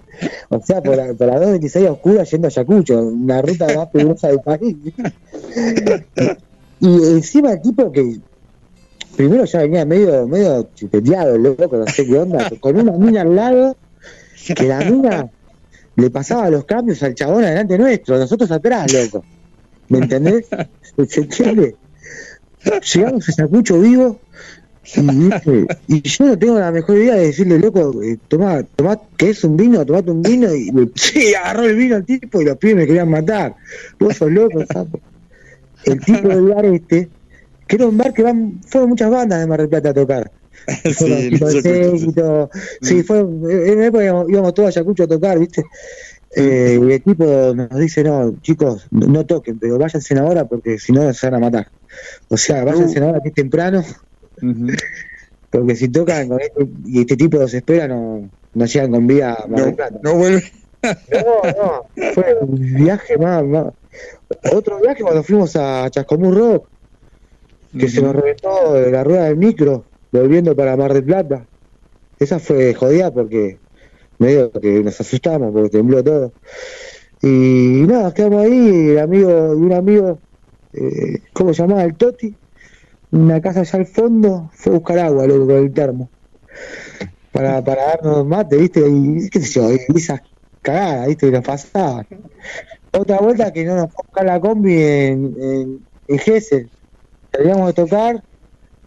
o 0.48 0.60
sea, 0.62 0.82
por 0.82 0.96
la, 0.96 1.12
por 1.14 1.26
la 1.26 1.34
226 1.40 1.86
a 1.88 1.92
oscuras 1.92 2.30
yendo 2.30 2.46
a 2.46 2.50
Ayacucho, 2.50 2.98
una 3.00 3.42
ruta 3.42 3.66
más 3.76 3.88
peligrosa 3.88 4.28
del 4.28 4.40
país. 4.40 4.76
Y 6.80 6.86
encima 6.86 7.52
el 7.52 7.62
tipo 7.62 7.90
que 7.92 8.20
primero 9.16 9.44
ya 9.44 9.60
venía 9.60 9.84
medio, 9.84 10.26
medio 10.26 10.68
chupeteado, 10.74 11.38
loco, 11.38 11.76
no 11.76 11.86
sé 11.86 12.06
qué 12.06 12.18
onda, 12.18 12.50
con 12.60 12.76
una 12.76 12.92
mina 12.92 13.22
al 13.22 13.34
lado, 13.34 13.76
que 14.54 14.64
la 14.64 14.80
mina 14.80 15.30
le 15.96 16.10
pasaba 16.10 16.50
los 16.50 16.64
cambios 16.64 17.02
al 17.02 17.14
chabón 17.14 17.44
adelante 17.44 17.78
nuestro, 17.78 18.18
nosotros 18.18 18.50
atrás, 18.50 18.92
loco. 18.92 19.24
¿Me 19.88 19.98
entendés? 19.98 20.46
¿Se 21.08 21.20
entiende? 21.20 21.76
Llegamos 22.94 23.28
a 23.28 23.32
Ayacucho 23.32 23.80
vivo 23.80 24.18
y, 24.96 25.30
y 25.88 26.02
yo 26.02 26.26
no 26.26 26.38
tengo 26.38 26.58
la 26.58 26.70
mejor 26.70 26.98
idea 26.98 27.14
de 27.14 27.26
decirle, 27.26 27.58
loco, 27.58 28.02
eh, 28.02 28.18
tomá, 28.28 28.62
tomá, 28.62 29.00
que 29.16 29.30
es 29.30 29.42
un 29.44 29.56
vino, 29.56 29.84
tomate 29.84 30.10
un 30.10 30.22
vino 30.22 30.54
y 30.54 30.70
sí, 30.94 31.34
agarró 31.34 31.64
el 31.64 31.76
vino 31.76 31.96
el 31.96 32.04
tipo 32.04 32.40
y 32.40 32.44
los 32.44 32.56
pibes 32.58 32.76
me 32.76 32.86
querían 32.86 33.10
matar. 33.10 33.56
Vos 33.98 34.16
sos 34.16 34.30
loco, 34.30 34.64
sapo. 34.66 35.00
El 35.84 36.00
tipo 36.00 36.28
del 36.28 36.48
bar 36.48 36.64
este, 36.66 37.08
que 37.66 37.76
era 37.76 37.86
un 37.86 37.96
bar 37.96 38.12
que 38.12 38.22
van, 38.22 38.60
fueron 38.66 38.90
muchas 38.90 39.10
bandas 39.10 39.40
de 39.40 39.46
Mar 39.46 39.60
del 39.60 39.68
Plata 39.68 39.90
a 39.90 39.94
tocar. 39.94 40.30
Sí, 40.96 41.30
no 41.40 41.48
séquito. 41.50 42.50
Sí, 42.80 43.02
fue, 43.02 43.18
en 43.20 43.78
una 43.78 43.86
época 43.86 44.04
íbamos, 44.04 44.30
íbamos 44.30 44.54
todos 44.54 44.68
a 44.68 44.70
Ayacucho 44.70 45.02
a 45.04 45.08
tocar, 45.08 45.38
¿viste? 45.38 45.62
Eh, 46.36 46.80
y 46.82 46.92
el 46.92 47.02
tipo 47.02 47.24
nos 47.54 47.78
dice, 47.78 48.02
no, 48.02 48.36
chicos, 48.40 48.86
no, 48.90 49.06
no 49.06 49.26
toquen, 49.26 49.58
pero 49.58 49.78
váyanse 49.78 50.18
ahora 50.18 50.46
porque 50.46 50.78
si 50.78 50.92
no 50.92 51.12
se 51.12 51.26
van 51.26 51.34
a 51.34 51.38
matar. 51.40 51.68
O 52.28 52.36
sea, 52.36 52.64
váyanse 52.64 52.98
ahora 52.98 53.20
que 53.20 53.28
es 53.28 53.34
temprano, 53.34 53.84
porque 55.50 55.76
si 55.76 55.88
tocan 55.88 56.28
con 56.28 56.40
este, 56.40 56.66
y 56.86 57.00
este 57.00 57.16
tipo 57.16 57.38
los 57.38 57.54
espera, 57.54 57.86
no, 57.86 58.28
no 58.54 58.64
llegan 58.64 58.90
con 58.90 59.06
vida 59.06 59.34
a 59.34 59.46
Mar 59.46 59.60
del 59.60 59.70
No, 59.70 59.76
Plata. 59.76 60.00
no 60.02 60.14
vuelve. 60.14 60.42
No, 60.82 61.52
no, 61.96 62.12
fue 62.12 62.36
un 62.40 62.74
viaje 62.74 63.16
más, 63.16 63.44
más. 63.44 63.66
Otro 64.52 64.80
viaje 64.80 65.02
cuando 65.02 65.22
fuimos 65.22 65.54
a 65.56 65.88
Chascomús 65.90 66.34
Rock, 66.34 66.68
que 67.78 67.88
se 67.88 68.00
nos 68.00 68.14
reventó 68.14 68.78
la 68.90 69.04
rueda 69.04 69.24
del 69.24 69.36
micro, 69.36 69.84
volviendo 70.12 70.54
para 70.54 70.76
Mar 70.76 70.92
del 70.92 71.04
Plata. 71.04 71.46
Esa 72.18 72.38
fue 72.38 72.74
jodida 72.74 73.12
porque 73.12 73.58
medio 74.18 74.50
que 74.52 74.82
nos 74.82 75.00
asustamos 75.00 75.52
porque 75.52 75.70
tembló 75.70 76.02
todo. 76.02 76.32
Y 77.22 77.84
nada, 77.86 78.12
quedamos 78.12 78.44
ahí, 78.44 78.90
el 78.90 78.98
amigo 78.98 79.30
de 79.30 79.56
un 79.56 79.72
amigo, 79.72 80.18
eh, 80.74 81.20
¿cómo 81.32 81.54
se 81.54 81.62
llamaba? 81.62 81.84
El 81.84 81.94
Toti, 81.94 82.34
una 83.10 83.40
casa 83.40 83.60
allá 83.60 83.78
al 83.78 83.86
fondo, 83.86 84.50
fue 84.52 84.72
a 84.72 84.76
buscar 84.76 84.98
agua, 84.98 85.26
loco, 85.26 85.46
con 85.46 85.56
el 85.56 85.72
termo. 85.72 86.10
Para, 87.32 87.64
para 87.64 87.86
darnos 87.86 88.26
mate, 88.26 88.56
¿viste? 88.56 88.80
Y 88.86 89.28
qué 89.30 89.40
sé 89.40 89.52
yo, 89.60 89.72
y 89.72 89.78
esas 89.96 90.20
cagadas, 90.62 91.08
¿viste? 91.08 91.26
Que 91.26 91.32
nos 91.32 91.44
pasaban. 91.44 92.06
Otra 92.92 93.18
vuelta 93.18 93.52
que 93.52 93.64
no 93.64 93.74
nos 93.74 93.92
fue 93.92 94.02
a 94.02 94.06
buscar 94.06 94.26
la 94.26 94.40
combi 94.40 94.74
en, 94.74 95.34
en, 95.40 95.86
en 96.08 96.18
Gesell. 96.18 96.68
Terminamos 97.34 97.66
de 97.66 97.72
tocar, 97.72 98.22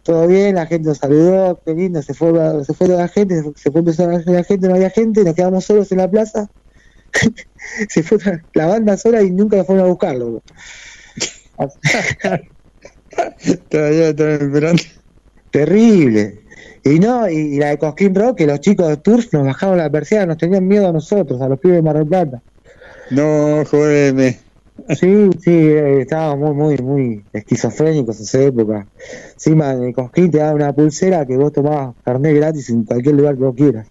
todo 0.04 0.26
bien, 0.26 0.56
la 0.56 0.66
gente 0.66 0.88
nos 0.88 1.00
saludó, 1.00 1.62
qué 1.66 1.74
lindo, 1.74 2.02
se 2.02 2.14
fue, 2.14 2.32
la- 2.32 2.64
se 2.64 2.74
fue 2.74 2.88
toda 2.88 3.00
la 3.00 3.10
gente, 3.10 3.44
se 3.58 3.72
fue 3.72 3.80
empezar 3.80 4.10
a 4.10 4.20
la 4.20 4.44
gente, 4.46 4.70
no 4.70 4.76
había 4.76 4.90
gente, 4.90 5.26
nos 5.26 5.36
quedamos 5.36 5.66
solos 5.66 5.92
en 5.92 5.98
la 5.98 6.10
plaza. 6.10 6.48
se 7.90 8.04
fue 8.04 8.18
la 8.54 8.68
banda 8.68 8.96
sola 8.96 9.22
y 9.22 9.32
nunca 9.32 9.58
nos 9.58 9.68
fueron 9.68 9.86
a 9.86 9.90
buscarlo. 9.90 10.42
Todavía 13.70 14.10
están 14.10 14.30
esperando. 14.30 14.84
Terrible. 15.52 16.46
Y 16.86 17.00
no, 17.00 17.30
y, 17.30 17.58
la 17.58 17.72
de 17.72 17.78
Cosquín 17.78 18.16
Rock, 18.16 18.38
que 18.38 18.48
los 18.48 18.62
chicos 18.62 18.88
de 18.88 18.96
Tours 18.98 19.34
nos 19.34 19.46
bajaron 19.46 19.78
la 19.78 19.90
persiana, 19.90 20.28
nos 20.28 20.38
tenían 20.38 20.66
miedo 20.66 20.88
a 20.88 20.94
nosotros, 20.94 21.42
a 21.42 21.50
los 21.50 21.60
pibes 21.60 21.78
de 21.78 21.82
Mar 21.82 21.98
del 21.98 22.08
Plata. 22.08 22.42
No, 23.12 23.66
jodeme. 23.66 24.47
Sí, 24.90 25.30
sí, 25.40 25.52
eh, 25.52 26.02
estábamos 26.02 26.56
muy, 26.56 26.78
muy, 26.78 26.78
muy 26.78 27.30
esquizofrénicos 27.34 28.18
en 28.18 28.24
esa 28.24 28.42
época. 28.44 28.88
Encima 29.34 29.72
en 29.74 29.84
el 29.84 29.94
Cosquín 29.94 30.30
te 30.32 30.38
daban 30.38 30.56
una 30.56 30.74
pulsera 30.74 31.26
que 31.26 31.36
vos 31.38 31.52
tomabas 31.52 31.96
carnet 32.04 32.36
gratis 32.36 32.70
en 32.70 32.84
cualquier 32.86 33.16
lugar 33.16 33.36
que 33.36 33.44
vos 33.44 33.56
quieras. 33.56 33.88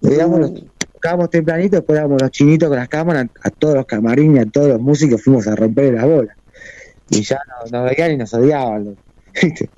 Digamos, 0.00 0.40
los- 0.40 0.52
tocábamos 0.92 1.30
tempranito, 1.30 1.76
después 1.76 1.98
éramos 1.98 2.20
los 2.20 2.30
chinitos 2.30 2.68
con 2.68 2.76
las 2.78 2.88
cámaras, 2.88 3.26
a 3.42 3.50
todos 3.50 3.76
los 3.76 3.86
camarines, 3.86 4.46
a 4.46 4.50
todos 4.50 4.68
los 4.68 4.80
músicos 4.80 5.22
fuimos 5.22 5.46
a 5.46 5.56
romper 5.56 5.94
las 5.94 6.04
bolas. 6.04 6.36
Y 7.08 7.22
ya 7.22 7.38
nos, 7.62 7.72
nos 7.72 7.90
veían 7.90 8.12
y 8.12 8.16
nos 8.18 8.34
odiaban. 8.34 8.98
¿Viste? 9.34 9.70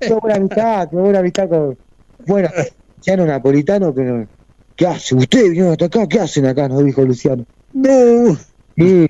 Qué 0.00 0.14
buena 0.14 0.36
amistad, 0.36 0.88
qué 0.90 0.96
buena 0.96 1.18
amistad 1.18 1.48
con. 1.48 1.78
Bueno, 2.26 2.48
Luciano 2.96 3.26
Napolitano, 3.26 3.94
que 3.94 4.02
no- 4.02 4.28
¿qué 4.76 4.86
hace? 4.86 5.14
¿Ustedes 5.14 5.50
vinieron 5.50 5.72
hasta 5.72 5.86
acá? 5.86 6.06
¿Qué 6.08 6.20
hacen 6.20 6.46
acá? 6.46 6.68
Nos 6.68 6.84
dijo 6.84 7.02
Luciano. 7.02 7.44
No. 7.72 8.36
Sí, 8.80 9.06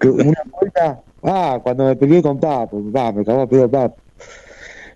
que 0.00 0.08
una 0.08 0.42
vuelta, 0.50 1.02
ah, 1.22 1.60
cuando 1.62 1.84
me 1.84 1.96
peleé 1.96 2.22
con 2.22 2.40
Papo, 2.40 2.82
va, 2.90 3.12
me 3.12 3.24
cagó 3.24 3.42
a 3.42 3.48
pedo 3.48 3.70
Papo. 3.70 3.98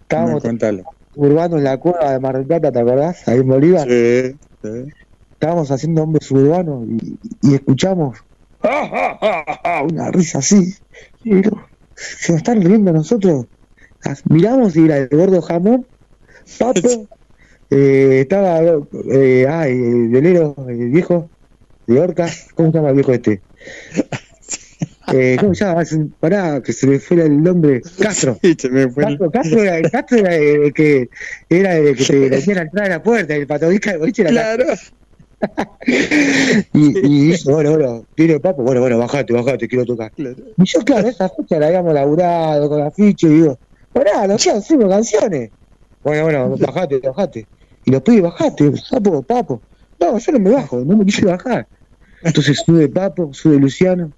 Estábamos 0.00 0.42
Contalo. 0.42 0.82
urbano 1.14 1.58
en 1.58 1.64
la 1.64 1.76
cueva 1.78 2.12
de 2.12 2.20
Mar 2.20 2.36
del 2.36 2.46
Plata, 2.46 2.72
¿te 2.72 2.78
acordás? 2.80 3.28
Ahí 3.28 3.40
en 3.40 3.48
Bolívar. 3.48 3.86
Sí, 3.88 4.38
sí. 4.62 4.92
Estábamos 5.32 5.70
haciendo 5.70 6.04
hombres 6.04 6.30
urbanos 6.30 6.86
y, 6.88 7.18
y 7.42 7.54
escuchamos 7.54 8.18
¡ah, 8.62 9.18
ah, 9.20 9.60
ah, 9.64 9.82
una 9.82 10.10
risa 10.10 10.38
así. 10.38 10.74
Y 11.24 11.34
digo, 11.34 11.60
se 11.94 12.32
nos 12.32 12.38
están 12.38 12.62
riendo 12.62 12.92
nosotros. 12.92 13.46
Miramos 14.30 14.76
y 14.76 14.84
era 14.84 14.96
el 14.98 15.08
gordo 15.08 15.42
jamón 15.42 15.86
Papo, 16.58 17.08
eh, 17.70 18.20
estaba, 18.20 18.60
eh, 19.12 19.46
ah, 19.48 19.68
el 19.68 20.08
violero, 20.08 20.54
el 20.68 20.90
viejo, 20.90 21.30
de 21.86 22.00
Orca, 22.00 22.28
¿cómo 22.54 22.70
se 22.70 22.78
llama 22.78 22.90
el 22.90 22.94
viejo 22.96 23.12
este? 23.12 23.42
Eh, 25.12 25.36
¿Cómo 25.38 25.54
se 25.54 25.64
llama? 25.64 25.82
Pará, 26.20 26.62
que 26.62 26.72
se 26.72 26.86
me 26.86 26.98
fue 26.98 27.22
el 27.24 27.42
nombre. 27.42 27.82
Castro. 28.00 28.38
Castro, 28.40 29.30
Castro 29.30 29.62
era, 29.62 29.90
Castro 29.90 30.18
era 30.18 30.36
el 30.36 30.72
que 30.72 31.08
era 31.48 31.76
el 31.76 31.96
que 31.96 32.04
te 32.04 32.30
decía 32.30 32.54
la 32.54 32.62
entrada 32.62 32.86
a 32.86 32.90
la 32.90 33.02
puerta, 33.02 33.34
el 33.34 33.46
patodisca 33.46 33.90
del 33.90 34.00
boliche 34.00 34.22
era 34.22 34.56
Castro. 34.56 34.74
Y, 36.72 36.98
y 36.98 37.26
dice, 37.30 37.50
bueno, 37.50 37.72
bueno, 37.72 38.06
tiene 38.14 38.38
papo, 38.38 38.62
bueno, 38.62 38.80
bueno, 38.80 38.96
bajate, 38.96 39.32
bajate, 39.32 39.66
quiero 39.66 39.84
tocar. 39.84 40.12
Y 40.16 40.64
yo, 40.64 40.80
claro, 40.82 41.08
esa 41.08 41.28
fecha 41.28 41.58
la 41.58 41.66
habíamos 41.66 41.92
laburado 41.92 42.68
con 42.68 42.80
afiche 42.80 43.26
y 43.26 43.30
digo, 43.30 43.58
pará, 43.92 44.28
no 44.28 44.38
sé, 44.38 44.52
hacemos 44.52 44.88
canciones. 44.88 45.50
Bueno, 46.04 46.22
bueno, 46.22 46.56
bajate, 46.56 47.00
bajate. 47.00 47.48
Y 47.84 47.90
los 47.90 48.02
pibes, 48.02 48.22
bajate, 48.22 48.72
papo, 48.88 49.22
papo. 49.24 49.62
No, 49.98 50.16
yo 50.16 50.32
no 50.32 50.38
me 50.38 50.50
bajo, 50.50 50.78
no 50.78 50.96
me 50.96 51.04
quise 51.04 51.24
bajar. 51.24 51.66
Entonces 52.22 52.62
sube 52.64 52.88
Papo, 52.88 53.32
sube 53.32 53.58
Luciano, 53.58 54.12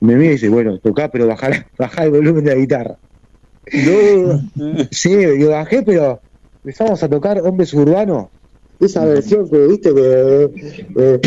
me 0.00 0.16
mira 0.16 0.30
y 0.30 0.34
dice, 0.34 0.48
bueno, 0.48 0.78
tocá, 0.78 1.08
pero 1.10 1.26
bajá, 1.26 1.66
bajá 1.78 2.04
el 2.04 2.10
volumen 2.10 2.44
de 2.44 2.50
la 2.50 2.56
guitarra. 2.60 2.98
Sí, 4.90 5.10
yo 5.38 5.50
bajé, 5.50 5.82
pero 5.82 6.20
empezamos 6.62 7.02
a 7.02 7.08
tocar 7.08 7.40
Hombres 7.40 7.72
Urbanos, 7.72 8.28
esa 8.78 9.04
versión 9.06 9.48
que, 9.48 9.66
viste, 9.66 9.94
que... 9.94 10.50
eh, 10.96 11.20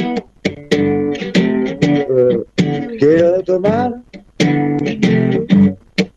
eh, 2.10 2.98
quiero 3.00 3.42
tomar 3.44 3.94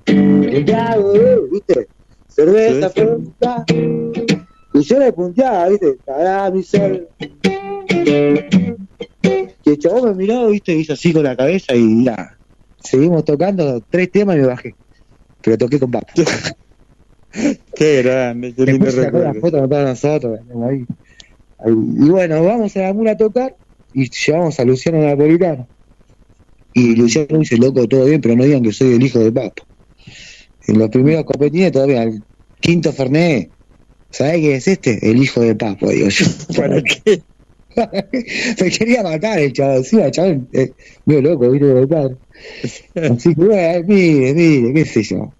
un 0.07 0.65
trago, 0.67 1.13
viste, 1.51 1.89
cerveza, 2.27 2.91
fruta, 2.91 3.65
y 4.75 4.81
yo 4.81 4.99
le 4.99 5.13
punteaba, 5.13 5.69
viste, 5.69 5.99
pará 6.05 6.51
mi 6.51 6.63
sol. 6.63 7.09
Chabón 9.81 10.11
me 10.11 10.15
miró, 10.15 10.49
viste, 10.49 10.75
hizo 10.75 10.93
así 10.93 11.13
con 11.13 11.25
la 11.25 11.37
cabeza 11.37 11.75
y 11.75 12.05
ya, 12.05 12.37
seguimos 12.83 13.25
tocando 13.25 13.83
tres 13.91 14.11
temas 14.13 14.37
y 14.37 14.41
me 14.41 14.47
bajé. 14.47 14.75
Pero 15.43 15.59
toqué 15.59 15.79
con 15.81 15.91
papo. 15.91 16.07
Qué 17.77 18.03
grande, 18.03 18.53
qué 18.55 18.67
lindo 18.67 18.87
Después 18.87 18.95
sacó 19.07 19.19
la 19.19 19.33
recuerdo. 19.33 19.41
foto 19.41 19.61
con 19.61 19.71
todos 19.71 19.85
nosotros. 19.85 20.41
ahí. 20.69 20.85
Ahí. 21.59 21.73
Y 21.73 22.09
bueno, 22.09 22.43
vamos 22.45 22.77
a 22.77 22.81
la 22.81 22.93
mula 22.93 23.13
a 23.13 23.17
tocar 23.17 23.57
y 23.95 24.11
llevamos 24.11 24.59
a 24.59 24.65
Luciano 24.65 25.01
Napolitano. 25.01 25.69
Y 26.75 26.97
Luciano 26.97 27.39
dice, 27.39 27.57
loco, 27.57 27.87
todo 27.89 28.05
bien, 28.07 28.21
pero 28.21 28.37
no 28.37 28.45
digan 28.45 28.63
que 28.63 28.73
soy 28.73 28.95
el 28.95 29.03
hijo 29.03 29.19
de 29.21 29.33
Papo. 29.33 29.65
En 30.67 30.79
los 30.79 30.89
primeros 30.91 31.25
copetines 31.25 31.73
todavía, 31.73 32.03
el 32.03 32.23
quinto 32.61 32.93
Fernet, 32.93 33.51
¿sabés 34.11 34.37
qué 34.37 34.55
es 34.57 34.69
este? 34.69 35.11
El 35.11 35.23
hijo 35.23 35.41
de 35.41 35.55
Papo, 35.55 35.89
digo 35.89 36.09
yo. 36.09 36.27
¿Para 36.57 36.83
qué? 36.83 37.23
Me 38.61 38.71
quería 38.71 39.03
matar 39.03 39.39
el 39.39 39.53
chaval, 39.53 39.85
sí, 39.85 40.01
el 40.01 40.11
chaval, 40.11 40.49
eh, 40.53 40.73
medio 41.05 41.23
loco, 41.23 41.51
viste, 41.51 41.67
de 41.67 41.87
padre. 41.87 42.17
Así 42.95 43.35
que 43.35 43.45
bueno, 43.45 43.85
mire, 43.87 44.35
mire, 44.35 44.75
qué 44.75 44.85
sé 44.85 45.03
yo. 45.03 45.35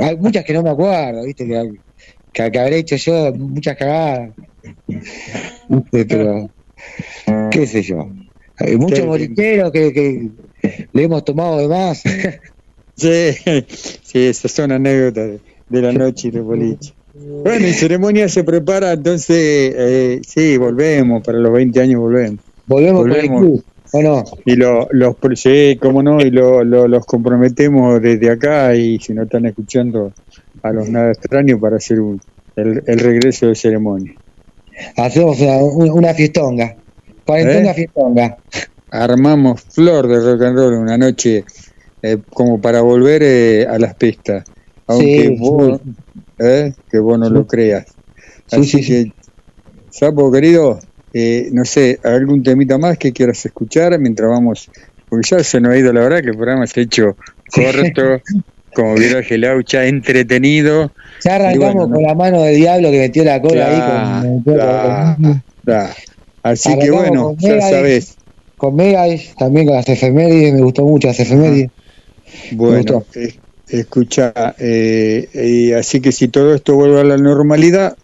Hay 0.00 0.16
muchas 0.16 0.44
que 0.44 0.52
no 0.52 0.62
me 0.62 0.70
acuerdo, 0.70 1.24
viste, 1.24 1.46
que, 1.46 1.80
que, 2.32 2.50
que 2.50 2.58
habré 2.58 2.78
hecho 2.78 2.96
yo, 2.96 3.32
muchas 3.34 3.76
cagadas. 3.76 4.34
Pero, 5.90 6.50
qué 7.50 7.66
sé 7.66 7.82
yo. 7.82 8.08
Hay 8.56 8.76
muchos 8.76 9.06
bolicheros 9.06 9.70
que, 9.72 9.92
que 9.92 10.30
le 10.92 11.02
hemos 11.02 11.24
tomado 11.24 11.58
de 11.58 11.68
más. 11.68 12.02
Sí, 13.00 13.30
sí, 14.02 14.26
esas 14.26 14.50
son 14.50 14.72
anécdotas 14.72 15.28
de, 15.28 15.40
de 15.68 15.82
la 15.82 15.92
noche 15.92 16.28
y 16.28 16.30
de 16.32 16.40
boliche. 16.40 16.97
Bueno, 17.18 17.66
y 17.66 17.72
ceremonia 17.72 18.28
se 18.28 18.44
prepara, 18.44 18.92
entonces, 18.92 19.36
eh, 19.76 20.20
sí, 20.26 20.56
volvemos, 20.56 21.22
para 21.22 21.38
los 21.38 21.52
20 21.52 21.80
años 21.80 22.00
volvemos. 22.00 22.40
Volvemos 22.66 23.02
con 23.02 23.12
el 23.12 23.28
club, 23.28 23.64
¿o 23.92 24.02
no? 24.02 24.24
Y 24.44 24.56
lo, 24.56 24.88
los, 24.92 25.16
sí, 25.34 25.78
cómo 25.80 26.02
no, 26.02 26.20
y 26.20 26.30
lo, 26.30 26.62
lo- 26.62 26.86
los 26.86 27.04
comprometemos 27.06 28.00
desde 28.02 28.30
acá 28.30 28.74
y 28.74 28.98
si 29.00 29.14
no 29.14 29.22
están 29.24 29.46
escuchando 29.46 30.12
a 30.62 30.72
los 30.72 30.88
nada 30.88 31.12
extraños 31.12 31.58
para 31.60 31.76
hacer 31.76 32.00
un- 32.00 32.20
el, 32.56 32.82
el 32.86 32.98
regreso 32.98 33.46
de 33.46 33.54
ceremonia. 33.54 34.12
Hacemos 34.96 35.40
una, 35.40 35.92
una- 35.94 36.14
fiestonga. 36.14 36.76
Cuarentonga 37.24 37.70
¿Eh? 37.72 37.74
fiestonga. 37.74 38.38
Armamos 38.90 39.62
flor 39.62 40.06
de 40.08 40.20
rock 40.20 40.42
and 40.42 40.56
roll 40.56 40.74
una 40.74 40.96
noche 40.98 41.44
eh, 42.02 42.18
como 42.30 42.60
para 42.60 42.80
volver 42.80 43.22
eh, 43.22 43.66
a 43.66 43.78
las 43.78 43.94
pistas, 43.96 44.44
aunque 44.86 45.28
Sí, 45.28 45.36
vos, 45.38 45.80
eh, 46.38 46.72
que 46.90 46.98
vos 46.98 47.18
no 47.18 47.28
lo 47.30 47.46
creas. 47.46 47.86
Sí, 48.46 48.56
Así 48.56 48.86
que, 48.86 49.12
Sapo 49.90 50.30
querido, 50.30 50.78
eh, 51.12 51.48
no 51.52 51.64
sé, 51.64 51.98
algún 52.04 52.42
temita 52.42 52.78
más 52.78 52.98
que 52.98 53.12
quieras 53.12 53.44
escuchar 53.44 53.98
mientras 53.98 54.30
vamos, 54.30 54.70
porque 55.08 55.28
ya 55.28 55.42
se 55.42 55.60
nos 55.60 55.72
ha 55.72 55.78
ido 55.78 55.92
la 55.92 56.00
verdad 56.00 56.20
que 56.20 56.30
el 56.30 56.36
programa 56.36 56.66
se 56.66 56.80
ha 56.80 56.82
hecho 56.84 57.16
corto, 57.52 58.22
como 58.74 58.94
vieron 58.94 59.22
Gelaucha, 59.24 59.86
entretenido. 59.86 60.92
Ya 61.24 61.36
arrancamos 61.36 61.74
bueno, 61.74 61.94
con 61.94 62.02
la 62.02 62.14
mano 62.14 62.42
del 62.42 62.56
diablo 62.56 62.90
que 62.90 62.98
metió 62.98 63.24
la 63.24 63.40
cola 63.40 64.20
ahí 64.20 64.42
con, 64.42 64.42
claro, 64.54 65.42
claro. 65.64 65.94
Así 66.42 66.78
que 66.78 66.90
bueno, 66.90 67.34
ya 67.38 67.60
sabes. 67.60 68.16
Con 68.56 68.74
Megadeth, 68.74 69.36
también 69.36 69.66
con 69.66 69.76
las 69.76 69.88
efemérides, 69.88 70.52
me 70.52 70.62
gustó 70.62 70.84
mucho 70.84 71.08
las 71.08 71.20
efemérides. 71.20 71.70
Bueno, 72.52 73.04
eh, 73.14 73.38
escucha, 73.70 74.32
eh, 74.58 75.28
eh, 75.34 75.74
así 75.74 76.00
que 76.00 76.12
si 76.12 76.28
todo 76.28 76.54
esto 76.54 76.74
vuelve 76.74 77.00
a 77.00 77.04
la 77.04 77.16
normalidad, 77.16 77.96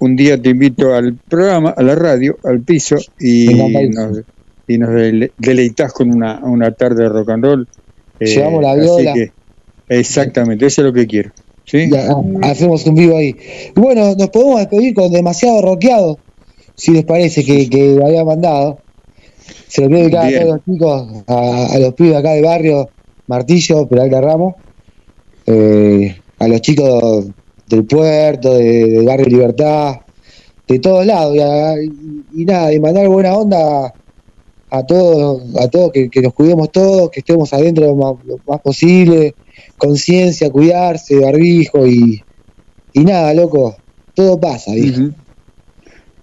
un 0.00 0.16
día 0.16 0.40
te 0.40 0.50
invito 0.50 0.94
al 0.94 1.18
programa, 1.28 1.70
a 1.70 1.82
la 1.82 1.94
radio, 1.94 2.36
al 2.44 2.60
piso, 2.60 2.96
y 3.18 3.46
nos, 3.90 4.22
y 4.66 4.78
nos 4.78 4.90
dele- 4.90 5.32
deleitas 5.38 5.92
con 5.92 6.10
una, 6.10 6.38
una 6.44 6.72
tarde 6.72 7.04
de 7.04 7.08
rock 7.08 7.30
and 7.30 7.44
roll. 7.44 7.68
Eh, 8.20 8.26
Llevamos 8.26 8.62
la 8.62 8.72
así 8.72 8.80
viola. 8.82 9.14
que, 9.14 9.32
exactamente, 9.88 10.66
eso 10.66 10.82
es 10.82 10.86
lo 10.86 10.92
que 10.92 11.06
quiero. 11.06 11.30
¿sí? 11.64 11.90
Ya, 11.90 12.10
ah, 12.10 12.22
hacemos 12.42 12.86
un 12.86 12.94
vivo 12.94 13.16
ahí. 13.16 13.36
Y 13.76 13.80
Bueno, 13.80 14.14
nos 14.14 14.30
podemos 14.30 14.58
despedir 14.60 14.94
con 14.94 15.12
demasiado 15.12 15.62
rockeado, 15.62 16.18
si 16.74 16.92
les 16.92 17.04
parece 17.04 17.44
que, 17.44 17.68
que 17.68 17.98
había 18.04 18.24
mandado. 18.24 18.80
Se 19.68 19.82
lo 19.82 19.88
quiero 19.88 20.02
dedicar 20.04 20.26
a 20.26 20.40
todos 20.40 20.54
los 20.54 20.64
chicos, 20.64 21.24
a, 21.26 21.66
a 21.74 21.78
los 21.78 21.94
pibes 21.94 22.16
acá 22.16 22.32
del 22.32 22.44
barrio, 22.44 22.90
Martillo, 23.26 23.86
Peralta 23.88 24.20
Ramos, 24.20 24.54
eh, 25.50 26.22
a 26.38 26.46
los 26.48 26.60
chicos 26.60 27.26
del 27.66 27.84
puerto, 27.86 28.54
de- 28.54 28.90
del 28.90 29.04
barrio 29.06 29.26
Libertad, 29.26 29.96
de 30.66 30.78
todos 30.78 31.06
lados, 31.06 31.34
y, 31.36 31.40
a- 31.40 31.82
y- 31.82 32.44
nada, 32.44 32.72
y 32.72 32.80
mandar 32.80 33.08
buena 33.08 33.34
onda 33.34 33.94
a 34.70 34.86
todos, 34.86 35.42
a 35.58 35.68
todos 35.68 35.90
que, 35.92 36.10
que 36.10 36.20
nos 36.20 36.34
cuidemos 36.34 36.70
todos, 36.70 37.10
que 37.10 37.20
estemos 37.20 37.52
adentro 37.52 37.86
lo 37.86 37.94
más, 37.96 38.14
lo 38.26 38.40
más 38.46 38.60
posible, 38.60 39.36
conciencia, 39.78 40.50
cuidarse, 40.50 41.18
barbijo 41.20 41.86
y, 41.86 42.22
y 42.92 43.04
nada, 43.04 43.32
loco, 43.32 43.76
todo 44.14 44.38
pasa, 44.38 44.72
viejo. 44.74 45.10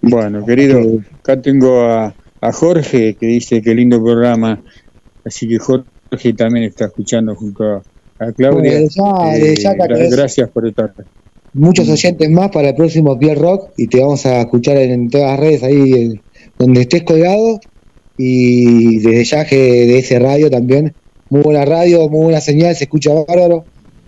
Bueno, 0.00 0.44
querido, 0.46 0.80
acá 1.18 1.40
tengo 1.40 1.80
a, 1.82 2.14
a 2.40 2.52
Jorge 2.52 3.16
que 3.18 3.26
dice 3.26 3.60
que 3.60 3.74
lindo 3.74 4.02
programa, 4.02 4.62
así 5.24 5.48
que 5.48 5.58
Jorge 5.58 6.32
también 6.36 6.66
está 6.66 6.84
escuchando 6.86 7.34
junto 7.34 7.64
a, 7.64 7.82
a 8.18 8.32
Claudia. 8.32 8.80
Bueno, 8.96 9.30
desde 9.32 9.56
ya- 9.62 9.72
Eh, 9.72 9.76
gra- 9.78 10.10
gracias 10.10 10.48
por 10.50 10.66
estar. 10.66 10.92
Muchos 11.52 11.88
oyentes 11.88 12.28
más 12.30 12.50
para 12.50 12.68
el 12.70 12.74
próximo 12.74 13.18
Pier 13.18 13.38
Rock 13.38 13.70
y 13.76 13.86
te 13.86 14.00
vamos 14.00 14.24
a 14.26 14.40
escuchar 14.42 14.76
en 14.76 15.08
todas 15.08 15.30
las 15.32 15.40
redes 15.40 15.62
ahí 15.62 15.92
en- 15.92 16.22
donde 16.58 16.82
estés 16.82 17.02
colgado 17.02 17.60
y 18.18 18.98
desde 18.98 19.24
ya 19.24 19.44
que 19.46 19.56
de 19.56 19.98
ese 19.98 20.18
radio 20.18 20.50
también, 20.50 20.94
muy 21.28 21.42
buena 21.42 21.64
radio, 21.64 22.08
muy 22.08 22.24
buena 22.24 22.40
señal, 22.40 22.74
se 22.76 22.84
escucha 22.84 23.12
bárbaro 23.12 23.64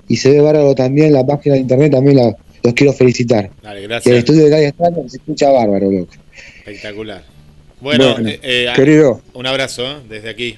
y 0.09 0.17
se 0.17 0.31
ve 0.31 0.41
bárbaro 0.41 0.75
también 0.75 1.13
la 1.13 1.27
página 1.27 1.55
de 1.57 1.61
internet, 1.63 1.93
también 1.93 2.17
la- 2.17 2.37
los 2.63 2.75
quiero 2.75 2.93
felicitar. 2.93 3.51
Dale, 3.63 3.81
Y 3.81 3.83
el 3.85 3.89
gracias. 3.89 4.17
estudio 4.17 4.45
de 4.45 4.51
Radio 4.51 4.69
Extraño 4.69 5.09
se 5.09 5.17
escucha 5.19 5.51
bárbaro, 5.51 5.91
loco. 5.91 6.13
Espectacular. 6.67 7.23
Bueno, 7.81 8.13
Bueno, 8.15 8.29
eh, 8.29 8.41
eh, 8.43 8.67
querido. 8.75 9.21
Un 9.35 9.47
abrazo 9.47 9.85
¿eh? 9.85 9.95
desde 10.09 10.31
aquí. 10.31 10.57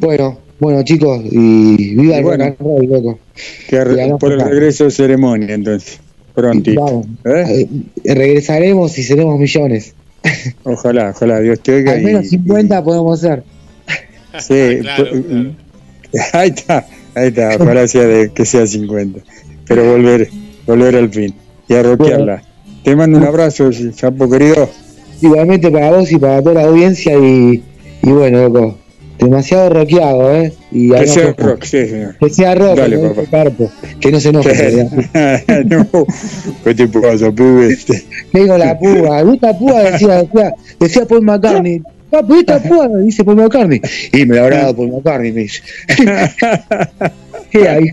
Bueno, 0.00 0.38
bueno 0.60 0.82
chicos, 0.82 1.20
y 1.30 1.94
viva 1.94 2.14
Y 2.14 2.18
el 2.18 2.24
bueno, 2.24 2.44
rock 2.46 2.56
and 2.60 2.68
roll, 2.68 2.86
loco. 2.86 3.18
Que 3.68 3.84
re- 3.84 3.92
Y 3.92 3.96
ganamos 3.96 4.20
por 4.20 4.32
el 4.32 4.40
regreso 4.40 4.84
de 4.84 4.90
ceremonia, 4.90 5.54
entonces, 5.54 5.98
prontito. 6.34 6.80
Vamos, 6.84 7.06
¿Eh? 7.24 7.66
eh, 8.04 8.14
regresaremos 8.14 8.96
y 8.98 9.02
seremos 9.02 9.38
millones. 9.38 9.94
Ojalá, 10.64 11.10
ojalá, 11.10 11.40
Dios 11.40 11.60
te 11.60 11.72
oiga. 11.76 11.92
Al 11.92 12.02
y- 12.02 12.04
menos 12.04 12.28
50 12.28 12.82
podemos 12.84 13.20
ser. 13.20 13.42
Sí, 14.40 14.52
pu- 14.54 15.54
ahí 16.32 16.48
está, 16.50 16.86
ahí 17.14 17.28
está, 17.28 17.56
ojalá 17.58 17.86
sea 17.88 18.04
de 18.04 18.30
que 18.30 18.44
sea 18.44 18.66
50. 18.66 19.20
Pero 19.66 19.84
volver, 19.92 20.28
volver 20.66 20.96
al 20.96 21.08
fin 21.10 21.34
y 21.68 21.74
a 21.74 21.82
rockearla. 21.82 22.42
Te 22.84 22.94
mando 22.96 23.18
un 23.18 23.24
abrazo, 23.24 23.70
Chapo 23.94 24.28
querido. 24.30 24.68
Igualmente 25.20 25.70
para 25.70 25.90
vos 25.90 26.10
y 26.12 26.16
para 26.18 26.40
toda 26.42 26.54
la 26.62 26.68
audiencia 26.68 27.14
y, 27.18 27.62
y 28.02 28.10
bueno, 28.10 28.48
loco, 28.48 28.78
demasiado 29.18 29.70
rockeado, 29.70 30.34
¿eh? 30.34 30.52
Y 30.70 30.90
Que 30.90 31.06
sea 31.06 31.34
fue- 31.34 31.44
rock, 31.44 31.64
sí, 31.64 31.86
señor. 31.86 32.16
Que 32.18 32.30
sea 32.30 32.54
rock, 32.54 32.76
Dale, 32.76 32.96
¿no? 32.98 33.12
papá. 33.12 33.28
Carpo, 33.30 33.70
que 34.00 34.12
no 34.12 34.20
se 34.20 34.28
enoje. 34.30 34.84
no, 35.66 35.86
¿qué 36.64 36.74
te 36.74 36.88
pasa, 36.88 37.30
pibe? 37.32 37.76
¿Qué 38.32 38.40
digo 38.40 38.56
la 38.58 38.78
púa? 38.78 39.20
Esta 39.32 39.58
púa 39.58 39.82
decía, 39.90 40.22
decía, 40.22 40.54
decía 40.80 41.06
Paul 41.06 41.22
McCartney. 41.22 41.82
Papu, 42.10 42.36
esta 42.36 42.58
púa 42.62 42.88
dice 43.04 43.22
Paul 43.24 43.36
McCartney. 43.36 43.80
Y 44.12 44.24
me 44.24 44.36
lo 44.36 44.44
habrá 44.44 44.58
dado 44.62 44.76
Paul 44.76 44.92
McCartney, 44.92 45.32
me 45.32 45.40
dice. 45.42 45.60
¿Qué 47.50 47.68
ahí? 47.68 47.86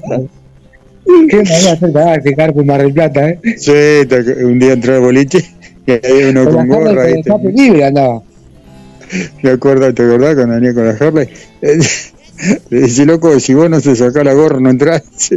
¿Qué 1.30 1.36
manera 1.38 1.72
hacer 1.74 1.92
cagarse, 1.94 2.34
Carpo 2.36 2.62
en 2.62 2.68
Mar 2.68 2.82
del 2.82 2.94
Plata, 2.94 3.30
eh? 3.30 3.40
Sí, 3.58 3.72
un 4.44 4.58
día 4.60 4.74
entró 4.74 4.96
al 4.96 5.02
boliche 5.02 5.44
y 5.86 5.92
hay 5.92 6.24
uno 6.30 6.46
Con 6.46 6.54
con 6.56 6.68
gorra. 6.68 7.06
con 7.28 7.46
el 7.48 7.54
libre 7.56 7.86
andaba. 7.86 8.22
Me 9.44 9.50
acuerdo, 9.52 9.94
¿te 9.94 10.04
acordás 10.04 10.36
cuando 10.36 10.56
venía 10.56 10.74
con 10.74 10.86
la 10.88 10.92
Harley? 10.94 11.30
Le 12.70 12.82
dice, 12.82 13.06
loco, 13.06 13.40
si 13.40 13.54
vos 13.54 13.70
no 13.70 13.80
se 13.80 13.96
sacás 13.96 14.24
la 14.26 14.34
gorra, 14.34 14.60
no 14.60 14.70
entrás. 14.70 15.04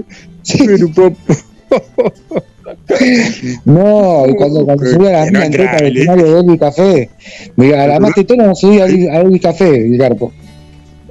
No, 3.64 4.26
y 4.28 4.34
cuando, 4.34 4.64
cuando 4.64 4.84
Que- 4.84 4.90
subía 4.90 5.10
la 5.12 5.24
mina 5.26 5.44
en 5.46 5.52
teta 5.52 5.70
al 5.70 5.86
entrale. 5.86 6.00
escenario 6.00 6.24
de 6.34 6.40
Elvis 6.40 6.60
Café, 6.60 7.10
mira, 7.56 7.86
la 7.86 8.00
más 8.00 8.14
tetona 8.14 8.46
no 8.46 8.54
subía 8.54 8.84
a 8.84 8.88
Elvis- 8.88 9.38
a 9.38 9.50
Café, 9.52 9.86
el 9.86 9.98
Carpo. 9.98 10.32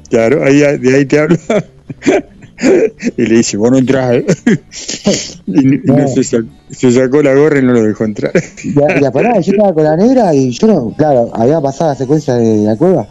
Claro, 0.10 0.44
ahí, 0.44 0.60
de 0.60 0.96
ahí 0.96 1.06
te 1.06 1.20
habla. 1.20 1.38
Y 3.18 3.26
le 3.26 3.36
dice, 3.38 3.58
vos 3.58 3.72
no 3.72 3.78
entras. 3.78 4.16
¿eh? 4.16 4.26
Y, 5.48 5.80
no 5.86 6.08
se, 6.08 6.24
sa- 6.24 6.44
se 6.72 6.92
sacó 6.92 7.22
la 7.22 7.34
gorra 7.36 7.60
y 7.60 7.64
no 7.64 7.74
lo 7.74 7.84
dejó 7.84 8.04
entrar. 8.04 8.32
Y 8.64 8.74
a, 8.82 9.00
y 9.00 9.06
a 9.06 9.12
pará, 9.12 9.40
yo 9.40 9.52
estaba 9.54 9.74
con 9.74 9.84
la 9.84 9.96
negra 9.96 10.34
y 10.34 10.50
yo 10.52 10.68
no, 10.68 10.94
claro, 10.98 11.30
había 11.34 11.62
pasado 11.62 11.92
la 11.92 11.96
secuencia 11.96 12.34
de 12.36 12.58
la 12.64 12.76
cueva. 12.76 13.08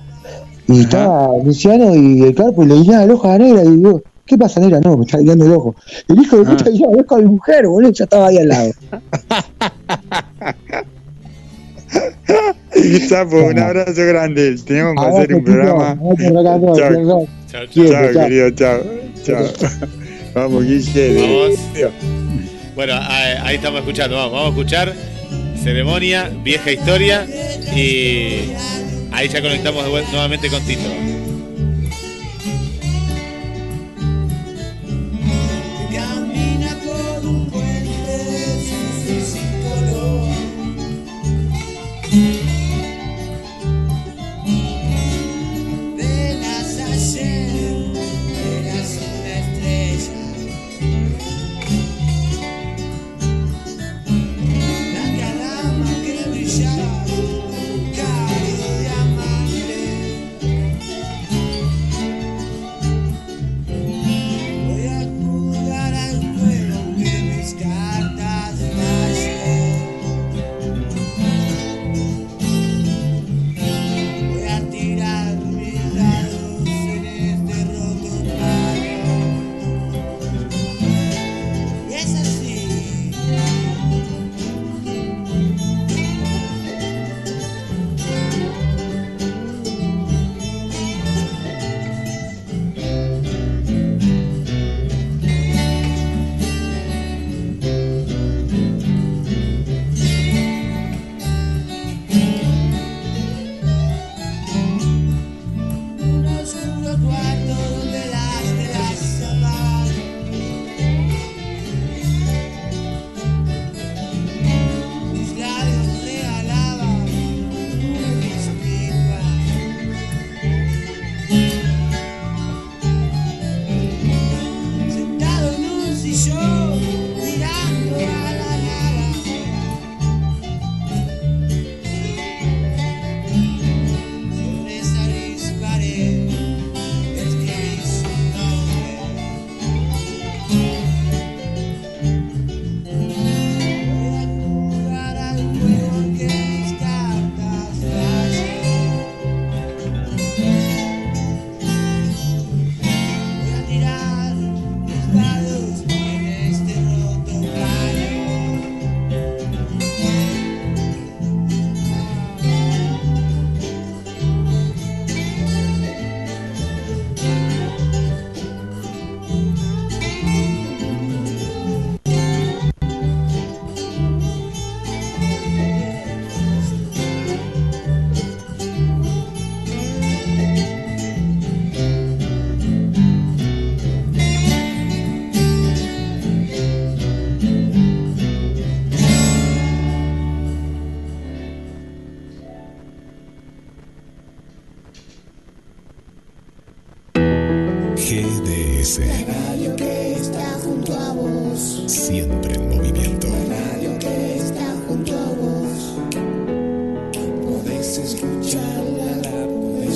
Y 0.69 0.81
estaba 0.81 1.29
Luciano 1.45 1.95
y 1.95 2.23
el 2.23 2.35
Carpo 2.35 2.65
y 2.65 2.67
le 2.67 2.75
guiñaba 2.75 3.05
el 3.05 3.11
ojo 3.13 3.29
a 3.29 3.39
la 3.39 3.45
negra 3.45 3.63
y 3.65 3.77
digo, 3.77 4.03
¿qué 4.27 4.37
pasa 4.37 4.61
negra? 4.61 4.81
No, 4.81 4.97
me 4.99 5.05
está 5.05 5.19
guiando 5.19 5.47
el 5.47 5.53
ojo. 5.53 5.77
El 6.09 6.21
hijo 6.21 6.37
de 6.39 6.43
Ah. 6.43 6.57
puta 6.57 6.71
guiaba 6.71 6.93
el 6.95 7.01
ojo 7.01 7.15
a 7.15 7.19
mi 7.19 7.25
mujer, 7.27 7.67
boludo, 7.69 7.93
ya 7.93 8.05
estaba 8.05 8.27
ahí 8.29 8.39
al 8.39 8.49
lado. 8.49 8.73
Sapo, 13.09 13.37
un 13.45 13.59
abrazo 13.59 14.05
grande. 14.07 14.57
Tenemos 14.67 14.95
que 15.03 15.09
hacer 15.09 15.35
un 15.35 15.45
programa. 15.45 15.95
chao. 18.13 18.13
querido, 18.13 18.51
chao. 18.51 19.06
Chao. 19.27 19.45
Vamos, 20.35 20.65
Guille. 20.65 21.21
Vamos. 21.21 21.59
Bueno, 22.77 22.95
ahí, 23.03 23.57
estamos 23.57 23.81
escuchando. 23.81 24.17
Vamos, 24.17 24.33
vamos 24.33 24.47
a 24.47 24.51
escuchar 24.51 24.95
ceremonia, 25.63 26.31
vieja 26.45 26.71
historia 26.71 27.27
y 27.75 28.53
ahí 29.11 29.29
ya 29.29 29.43
conectamos 29.43 29.85
nuevamente 30.13 30.49
con 30.49 30.63
Tito. 30.65 31.26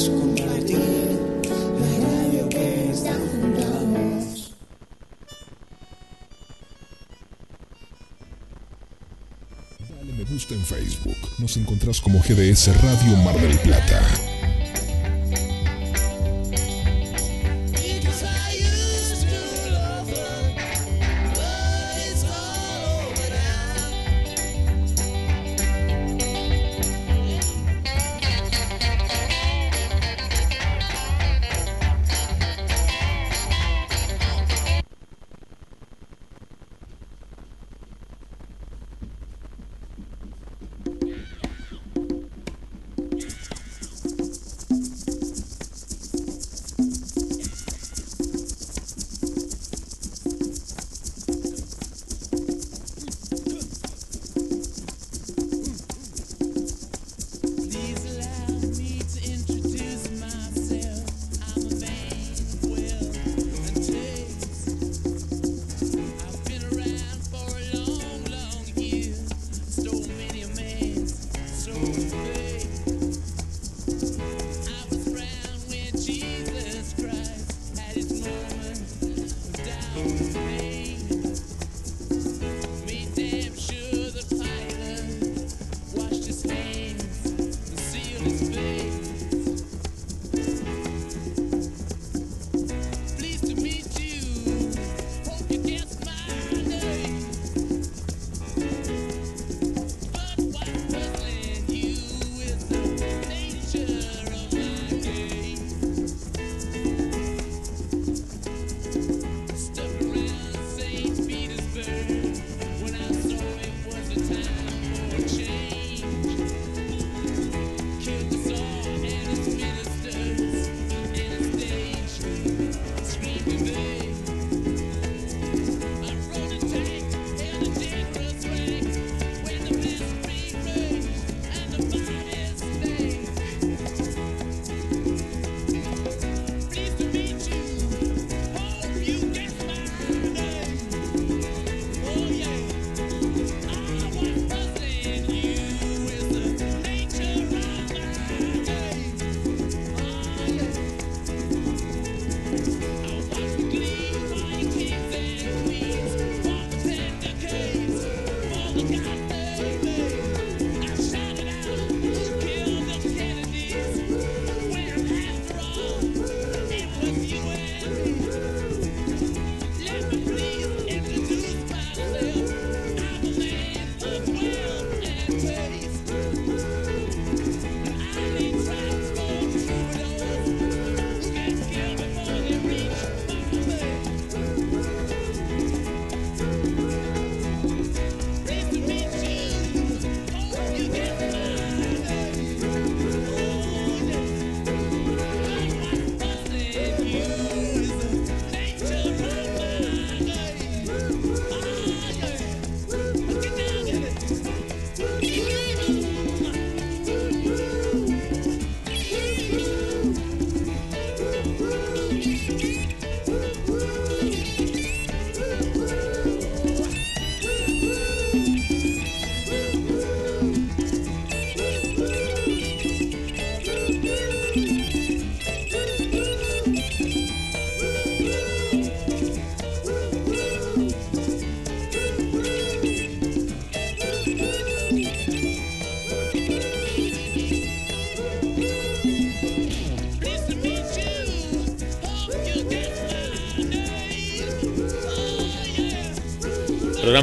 Podés 0.00 0.08
compartir. 0.08 0.78
La 1.80 2.08
radio 2.08 2.48
que 2.48 2.90
está 2.90 3.12
junto 3.12 3.62
a 3.62 3.80
vos. 3.80 4.54
Dale 9.78 10.12
me 10.12 10.24
gusta 10.24 10.54
en 10.54 10.64
Facebook. 10.64 11.16
Nos 11.38 11.56
encontrás 11.56 12.00
como 12.00 12.20
GDS 12.20 12.68
Radio 12.82 13.16
Mar 13.18 13.38
del 13.40 13.58
Plata. 13.58 14.29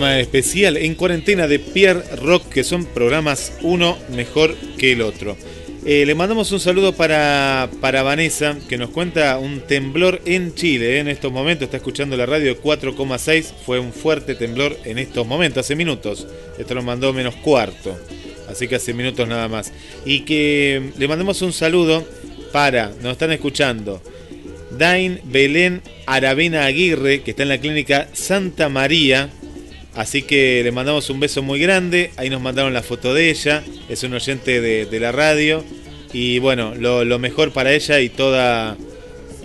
Especial 0.03 0.77
en 0.77 0.95
cuarentena 0.95 1.47
de 1.47 1.59
Pierre 1.59 2.03
Rock, 2.17 2.49
que 2.49 2.63
son 2.63 2.85
programas 2.85 3.53
uno 3.61 3.97
mejor 4.15 4.55
que 4.77 4.93
el 4.93 5.01
otro. 5.01 5.37
Eh, 5.85 6.05
le 6.05 6.15
mandamos 6.15 6.51
un 6.51 6.59
saludo 6.59 6.93
para, 6.93 7.69
para 7.79 8.03
Vanessa, 8.03 8.57
que 8.67 8.77
nos 8.77 8.89
cuenta 8.89 9.37
un 9.39 9.61
temblor 9.61 10.21
en 10.25 10.53
Chile. 10.53 10.97
eh, 10.97 10.99
En 10.99 11.07
estos 11.07 11.31
momentos 11.31 11.65
está 11.65 11.77
escuchando 11.77 12.17
la 12.17 12.25
radio 12.25 12.53
de 12.53 12.61
4,6. 12.61 13.53
Fue 13.65 13.79
un 13.79 13.93
fuerte 13.93 14.35
temblor 14.35 14.77
en 14.83 14.97
estos 14.97 15.25
momentos, 15.25 15.65
hace 15.65 15.75
minutos. 15.75 16.27
Esto 16.57 16.75
lo 16.75 16.83
mandó 16.83 17.13
menos 17.13 17.35
cuarto. 17.35 17.97
Así 18.49 18.67
que 18.67 18.75
hace 18.75 18.93
minutos 18.93 19.27
nada 19.27 19.47
más. 19.47 19.71
Y 20.05 20.21
que 20.21 20.91
le 20.97 21.07
mandamos 21.07 21.41
un 21.41 21.53
saludo 21.53 22.05
para, 22.51 22.91
nos 23.01 23.13
están 23.13 23.31
escuchando, 23.31 24.01
Dain 24.77 25.21
Belén 25.23 25.81
Aravena 26.05 26.65
Aguirre, 26.65 27.21
que 27.21 27.31
está 27.31 27.43
en 27.43 27.49
la 27.49 27.59
clínica 27.59 28.09
Santa 28.13 28.67
María. 28.67 29.29
Así 29.97 30.21
que 30.21 30.61
le 30.63 30.71
mandamos 30.71 31.09
un 31.09 31.19
beso 31.19 31.41
muy 31.41 31.59
grande. 31.59 32.11
Ahí 32.17 32.29
nos 32.29 32.39
mandaron 32.41 32.71
la 32.71 32.83
foto 32.83 33.13
de 33.13 33.29
ella. 33.31 33.63
Es 33.89 34.03
un 34.03 34.13
oyente 34.13 34.61
de, 34.61 34.85
de 34.85 34.99
la 34.99 35.11
radio. 35.11 35.63
Y 36.13 36.39
bueno, 36.39 36.73
lo, 36.75 37.03
lo 37.03 37.19
mejor 37.19 37.51
para 37.51 37.73
ella 37.73 37.99
y 37.99 38.07
toda, 38.09 38.77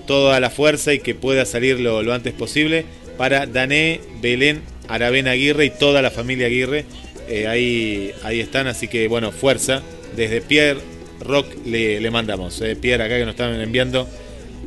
toda 0.07 0.39
la 0.41 0.51
fuerza 0.51 0.93
y 0.93 1.01
que 1.01 1.15
pueda 1.15 1.47
salir 1.47 1.81
lo, 1.81 2.03
lo 2.03 2.13
antes 2.13 2.35
posible. 2.35 2.85
Para 3.17 3.47
Dané 3.47 4.01
Belén 4.21 4.61
Aravena 4.89 5.31
Aguirre 5.33 5.65
y 5.65 5.71
toda 5.71 6.03
la 6.03 6.11
familia 6.11 6.47
Aguirre. 6.49 6.85
Eh, 7.29 7.47
ahí, 7.49 8.13
ahí 8.23 8.41
están. 8.41 8.67
Así 8.67 8.89
que 8.89 9.09
bueno, 9.09 9.33
fuerza. 9.33 9.83
Desde 10.17 10.43
Pierre 10.43 10.81
Rock 11.21 11.47
le, 11.65 11.99
le 11.99 12.11
mandamos. 12.11 12.61
eh, 12.61 12.77
Pierre 12.77 13.05
acá 13.05 13.17
que 13.17 13.25
nos 13.25 13.33
están 13.33 13.59
enviando 13.59 14.07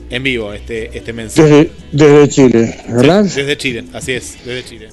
en 0.10 0.24
vivo 0.24 0.52
este, 0.52 0.98
este 0.98 1.14
mensaje. 1.14 1.70
Desde, 1.92 2.08
desde 2.10 2.30
Chile, 2.30 2.76
¿verdad? 2.90 3.26
Sí, 3.26 3.42
desde 3.42 3.58
Chile, 3.58 3.84
así 3.94 4.14
es, 4.14 4.38
desde 4.44 4.68
Chile. 4.68 4.88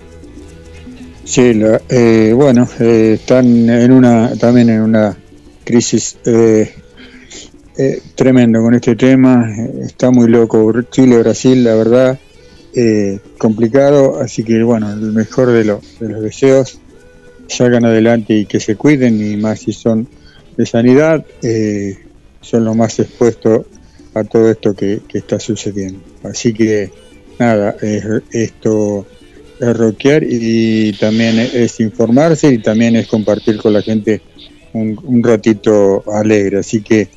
Sí, 1.24 1.54
la- 1.54 1.80
eh, 1.88 2.32
bueno, 2.34 2.68
eh, 2.80 3.14
están 3.14 3.68
en 3.68 3.92
una, 3.92 4.36
también 4.36 4.70
en 4.70 4.80
una 4.82 5.16
crisis 5.64 6.18
eh, 6.24 6.70
eh, 7.78 8.00
tremenda 8.14 8.60
con 8.60 8.74
este 8.74 8.96
tema. 8.96 9.46
Está 9.84 10.10
muy 10.10 10.28
loco 10.28 10.72
Chile, 10.90 11.18
Brasil, 11.18 11.62
la 11.64 11.74
verdad, 11.74 12.18
eh, 12.74 13.18
complicado. 13.38 14.20
Así 14.20 14.44
que 14.44 14.62
bueno, 14.62 14.92
el 14.92 15.12
mejor 15.12 15.50
de, 15.52 15.64
lo- 15.64 15.80
de 16.00 16.08
los 16.08 16.22
deseos, 16.22 16.80
salgan 17.48 17.84
adelante 17.84 18.34
y 18.34 18.46
que 18.46 18.60
se 18.60 18.76
cuiden, 18.76 19.20
y 19.20 19.36
más 19.36 19.60
si 19.60 19.72
son 19.72 20.08
de 20.56 20.66
sanidad, 20.66 21.24
son 22.40 22.64
los 22.64 22.76
más 22.76 22.98
expuestos 22.98 23.66
a 24.14 24.24
todo 24.24 24.50
esto 24.50 24.74
que, 24.74 25.00
que 25.08 25.18
está 25.18 25.38
sucediendo. 25.38 26.00
Así 26.24 26.52
que 26.52 26.90
nada, 27.38 27.76
es- 27.80 28.04
esto 28.32 29.06
es 29.62 29.76
rockear 29.76 30.24
y 30.28 30.92
también 30.94 31.38
es 31.38 31.80
informarse 31.80 32.48
y 32.48 32.58
también 32.58 32.96
es 32.96 33.06
compartir 33.06 33.58
con 33.58 33.72
la 33.72 33.82
gente 33.82 34.20
un, 34.72 34.98
un 35.02 35.22
ratito 35.22 36.04
alegre. 36.12 36.58
Así 36.58 36.82
que 36.82 37.08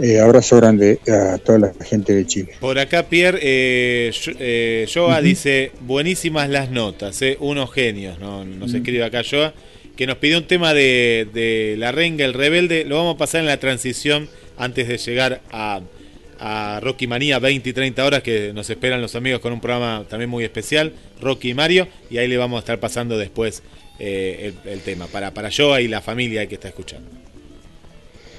eh, 0.00 0.20
abrazo 0.20 0.56
grande 0.56 1.00
a 1.08 1.38
toda 1.38 1.58
la 1.58 1.72
gente 1.84 2.14
de 2.14 2.26
Chile. 2.26 2.52
Por 2.60 2.78
acá 2.78 3.08
Pierre 3.08 3.38
eh, 3.42 4.12
eh, 4.38 4.86
Joa 4.92 5.20
dice, 5.20 5.72
buenísimas 5.80 6.48
las 6.48 6.70
notas, 6.70 7.20
eh, 7.22 7.36
unos 7.40 7.72
genios, 7.72 8.18
¿no? 8.18 8.44
nos 8.44 8.70
Ujú. 8.70 8.78
escribe 8.78 9.04
acá 9.04 9.22
Joa, 9.28 9.52
que 9.96 10.06
nos 10.06 10.16
pidió 10.16 10.38
un 10.38 10.46
tema 10.46 10.72
de, 10.72 11.28
de 11.34 11.76
La 11.78 11.92
Renga, 11.92 12.24
el 12.24 12.32
Rebelde, 12.32 12.84
lo 12.84 12.96
vamos 12.96 13.16
a 13.16 13.18
pasar 13.18 13.40
en 13.42 13.46
la 13.46 13.58
transición 13.58 14.28
antes 14.56 14.88
de 14.88 14.96
llegar 14.96 15.42
a, 15.50 15.80
a 16.44 16.80
Rocky 16.80 17.06
Manía 17.06 17.38
20 17.38 17.70
y 17.70 17.72
30 17.72 18.04
horas 18.04 18.22
que 18.24 18.52
nos 18.52 18.68
esperan 18.68 19.00
los 19.00 19.14
amigos 19.14 19.40
con 19.40 19.52
un 19.52 19.60
programa 19.60 20.04
también 20.10 20.28
muy 20.28 20.42
especial, 20.42 20.92
Rocky 21.20 21.50
y 21.50 21.54
Mario, 21.54 21.86
y 22.10 22.18
ahí 22.18 22.26
le 22.26 22.36
vamos 22.36 22.56
a 22.56 22.60
estar 22.60 22.80
pasando 22.80 23.16
después 23.16 23.62
eh, 24.00 24.52
el, 24.64 24.72
el 24.72 24.80
tema, 24.80 25.06
para, 25.06 25.32
para 25.32 25.50
Joa 25.56 25.80
y 25.80 25.86
la 25.86 26.00
familia 26.00 26.46
que 26.48 26.56
está 26.56 26.66
escuchando. 26.66 27.08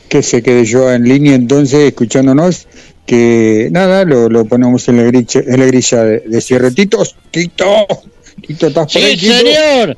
Que 0.09 0.21
se 0.21 0.43
quede 0.43 0.65
yo 0.65 0.91
en 0.91 1.03
línea 1.07 1.33
entonces 1.33 1.79
escuchándonos. 1.79 2.67
Que 3.05 3.69
nada, 3.71 4.03
lo, 4.05 4.29
lo 4.29 4.45
ponemos 4.45 4.87
en 4.89 4.97
la 4.97 5.03
grilla, 5.03 5.41
en 5.45 5.59
la 5.59 5.65
grilla 5.65 6.03
de, 6.03 6.19
de 6.19 6.41
cierre. 6.41 6.71
Tito, 6.71 7.03
Tito, 7.31 7.87
Tito, 8.45 8.67
¿estás 8.67 8.91
por 8.93 9.01
Sí, 9.01 9.07
ahí, 9.07 9.17
Tito? 9.17 9.33
señor. 9.33 9.97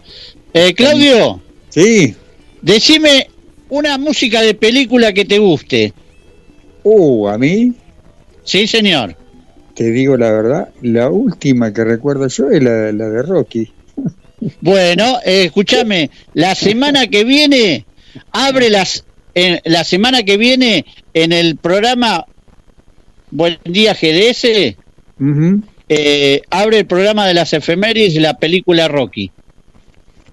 Eh, 0.53 0.73
Claudio. 0.73 1.41
Sí. 1.69 2.15
Decime 2.61 3.27
una 3.69 3.98
música 3.98 4.41
de 4.41 4.53
película 4.53 5.11
que 5.14 5.26
te 5.26 5.38
guste. 5.40 5.94
Uh, 6.84 7.27
¿a 7.27 7.38
mí? 7.38 7.73
Sí, 8.46 8.66
señor. 8.68 9.16
Te 9.76 9.92
digo 9.92 10.16
la 10.16 10.32
verdad, 10.32 10.70
la 10.82 11.10
última 11.10 11.74
que 11.74 11.84
recuerdo 11.84 12.28
yo 12.30 12.50
es 12.50 12.64
la, 12.64 12.92
la 12.94 13.10
de 13.10 13.22
Rocky. 13.24 13.72
Bueno, 14.62 15.18
eh, 15.26 15.44
escúchame, 15.46 16.10
la 16.34 16.56
semana 16.56 17.08
que 17.08 17.24
viene 17.26 17.86
abre 18.32 18.70
las 18.70 19.04
en- 19.34 19.60
la 19.66 19.84
semana 19.84 20.24
que 20.24 20.38
viene 20.38 20.86
en 21.14 21.34
el 21.34 21.58
programa 21.58 22.26
Buen 23.32 23.58
Día 23.66 23.94
GDS 23.94 24.76
eh, 25.90 26.42
abre 26.50 26.80
el 26.80 26.86
programa 26.86 27.28
de 27.28 27.34
las 27.34 27.52
efemérides 27.54 28.14
de 28.14 28.22
la 28.22 28.38
película 28.38 28.88
Rocky. 28.88 29.32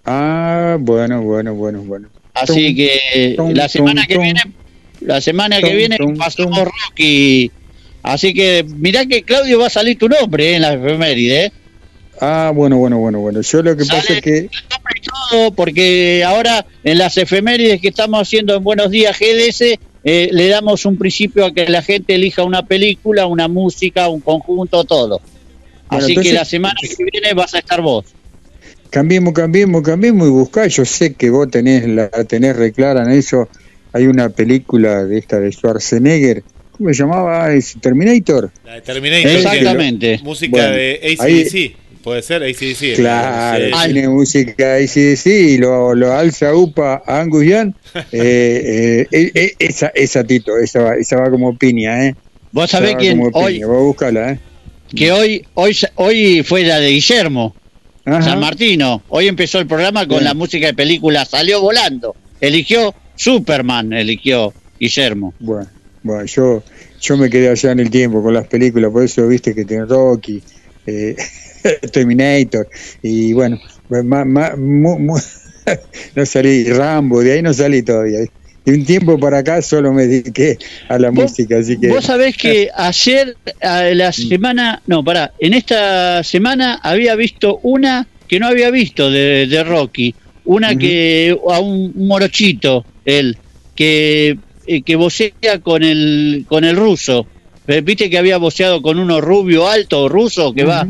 Ah, 0.05 0.77
bueno, 0.81 1.23
bueno, 1.23 1.55
bueno, 1.55 1.81
bueno. 1.83 2.09
Así 2.35 2.75
que 2.75 3.37
la 3.53 3.69
semana 3.69 4.07
que 4.07 4.19
viene 4.19 4.41
la 5.01 5.21
semana 5.21 5.61
que 5.61 5.75
viene 5.75 5.97
pasamos 6.17 6.61
Rocky. 6.89 7.51
Así 8.03 8.35
que 8.35 8.65
mirá 8.65 9.07
que 9.07 9.23
Claudio 9.23 9.61
va 9.61 9.67
a 9.67 9.71
salir 9.71 9.99
tu 9.99 10.09
nombre 10.09 10.51
eh, 10.51 10.57
en 10.57 10.63
las 10.63 10.75
efemérides. 10.75 11.47
¿eh? 11.47 11.53
Ah, 12.21 12.53
bueno, 12.55 12.79
bueno, 12.79 12.99
bueno, 12.99 13.21
bueno. 13.21 13.41
Yo 13.41 13.63
lo 13.63 13.77
que 13.77 13.85
pasa 13.85 14.15
es 14.15 14.23
que 14.23 14.49
todo, 15.31 15.53
porque 15.53 16.23
ahora 16.25 16.67
en 16.85 16.99
las 16.99 17.17
efemérides 17.17 17.81
que 17.81 17.89
estamos 17.89 18.21
haciendo 18.21 18.57
en 18.57 18.63
Buenos 18.63 18.91
Días 18.91 19.19
GDS, 19.19 19.79
eh, 20.05 20.29
le 20.33 20.49
damos 20.49 20.85
un 20.85 20.97
principio 20.99 21.47
a 21.47 21.53
que 21.53 21.69
la 21.69 21.83
gente 21.83 22.15
elija 22.15 22.45
una 22.45 22.65
película, 22.65 23.27
una 23.27 23.49
música, 23.49 24.09
un 24.09 24.21
conjunto, 24.21 24.85
todo. 24.85 25.21
Bueno, 25.89 26.05
Así 26.05 26.17
que 26.17 26.33
la 26.33 26.45
semana 26.45 26.75
que 26.81 27.05
viene 27.05 27.35
vas 27.35 27.55
a 27.55 27.59
estar 27.59 27.81
vos. 27.81 28.07
cambiemos, 28.91 29.33
cambiemos, 29.33 29.83
cambiemos 29.83 30.27
y 30.27 30.31
buscá. 30.31 30.67
Yo 30.67 30.85
sé 30.85 31.15
que 31.15 31.31
vos 31.31 31.51
tenés, 31.51 31.87
la 31.87 32.09
tenés 32.25 32.57
reclara 32.57 33.05
en 33.05 33.11
eso. 33.11 33.49
Hay 33.93 34.07
una 34.07 34.31
película 34.31 35.05
de 35.05 35.19
esta 35.19 35.39
de 35.39 35.53
Schwarzenegger. 35.53 36.43
¿Cómo 36.83 36.93
se 36.95 37.03
llamaba? 37.05 37.53
¿Es 37.55 37.77
Terminator? 37.81 38.51
La 38.65 38.75
de 38.75 38.81
Terminator. 38.81 39.31
Exactamente. 39.31 40.19
que- 40.19 40.25
Música 40.25 40.51
Bueno, 40.51 40.71
de 40.75 41.01
ahí- 41.03 41.17
ACDC. 41.43 41.77
Puede 42.03 42.23
ser 42.23 42.43
ACDC. 42.43 42.95
Claro, 42.97 43.65
Sí. 43.65 43.93
tiene 43.93 44.09
música 44.09 44.77
sí, 44.89 45.31
y 45.31 45.59
lo, 45.59 45.95
lo 45.95 46.13
alza 46.13 46.53
UPA 46.53 47.01
a 47.07 47.21
Angus 47.21 47.45
Young. 47.47 47.73
Eh, 48.13 49.07
eh, 49.07 49.07
eh, 49.13 49.31
eh, 49.35 49.53
esa, 49.61 49.93
esa 49.95 50.25
Tito, 50.25 50.59
esa 50.59 50.81
va, 50.83 50.95
esa 50.97 51.17
va 51.19 51.31
como 51.31 51.57
piña, 51.57 52.07
¿eh? 52.09 52.17
Vos 52.51 52.65
Esa 52.65 52.79
sabés 52.79 52.97
quién 52.97 53.21
hoy, 53.33 53.63
vos 53.63 53.83
buscala, 53.85 54.33
¿eh? 54.33 54.39
que 54.97 55.13
hoy, 55.13 55.45
hoy, 55.55 55.77
hoy 55.95 56.43
fue 56.43 56.65
la 56.65 56.81
de 56.81 56.91
Guillermo 56.91 57.55
Ajá. 58.05 58.23
San 58.23 58.41
Martino. 58.41 59.03
Hoy 59.09 59.29
empezó 59.29 59.61
el 59.61 59.67
programa 59.69 60.09
con 60.09 60.25
la 60.25 60.35
música 60.35 60.67
de 60.67 60.75
película, 60.75 61.25
salió 61.25 61.61
volando. 61.61 62.17
Eligió 62.41 62.93
Superman, 63.15 63.93
eligió 63.93 64.53
Guillermo. 64.81 65.33
Bueno, 65.39 65.69
bueno 66.03 66.25
yo, 66.27 66.63
yo 67.01 67.17
me 67.17 67.31
quedé 67.31 67.49
allá 67.49 67.73
en 67.73 67.81
el 67.81 67.91
tiempo 67.91 68.23
con 68.23 68.35
las 68.35 68.47
películas, 68.49 68.91
por 68.91 69.05
eso 69.05 69.27
viste 69.29 69.55
que 69.55 69.65
tiene 69.65 69.87
Rocky, 69.87 70.43
eh, 70.87 71.17
Terminator, 71.93 72.69
y 73.03 73.33
bueno, 73.33 73.59
pues 73.89 74.05
ma- 74.05 74.25
ma- 74.25 74.57
mu- 74.57 74.99
mu- 74.99 75.19
no 76.17 76.27
salí, 76.27 76.65
Rambo, 76.65 77.21
de 77.21 77.33
ahí 77.33 77.43
no 77.43 77.53
salí 77.55 77.83
todavía. 77.83 78.19
De 78.65 78.75
un 78.75 78.85
tiempo 78.85 79.19
para 79.19 79.39
acá 79.39 79.61
solo 79.61 79.93
me 79.93 80.07
dediqué 80.07 80.57
a 80.89 80.97
la 80.97 81.11
música, 81.11 81.59
así 81.59 81.81
que... 81.81 81.89
Vos 81.89 82.05
sabés 82.05 82.37
que 82.37 82.69
ayer, 82.77 83.37
a 83.61 83.83
la 83.83 84.13
semana, 84.13 84.81
no, 84.87 85.03
pará, 85.03 85.33
en 85.41 85.55
esta 85.55 86.23
semana 86.23 86.79
había 86.83 87.17
visto 87.17 87.59
una 87.65 88.07
que 88.29 88.39
no 88.39 88.47
había 88.47 88.71
visto 88.71 89.11
de, 89.11 89.47
de 89.49 89.65
Rocky, 89.65 90.15
una 90.45 90.77
que, 90.77 91.37
a 91.51 91.61
un 91.61 91.93
morochito, 91.97 92.87
él, 93.05 93.37
que, 93.75 94.39
eh, 94.67 94.83
que 94.83 94.97
vocea 94.97 95.59
con 95.63 95.83
el, 95.83 96.45
con 96.49 96.65
el 96.65 96.77
ruso. 96.77 97.27
Eh, 97.67 97.81
Viste 97.81 98.11
que 98.11 98.19
había 98.19 98.39
voceado 98.39 98.83
con 98.83 98.99
uno 98.99 99.21
rubio 99.21 99.69
alto 99.69 100.09
ruso 100.09 100.53
que 100.53 100.65
va, 100.65 100.87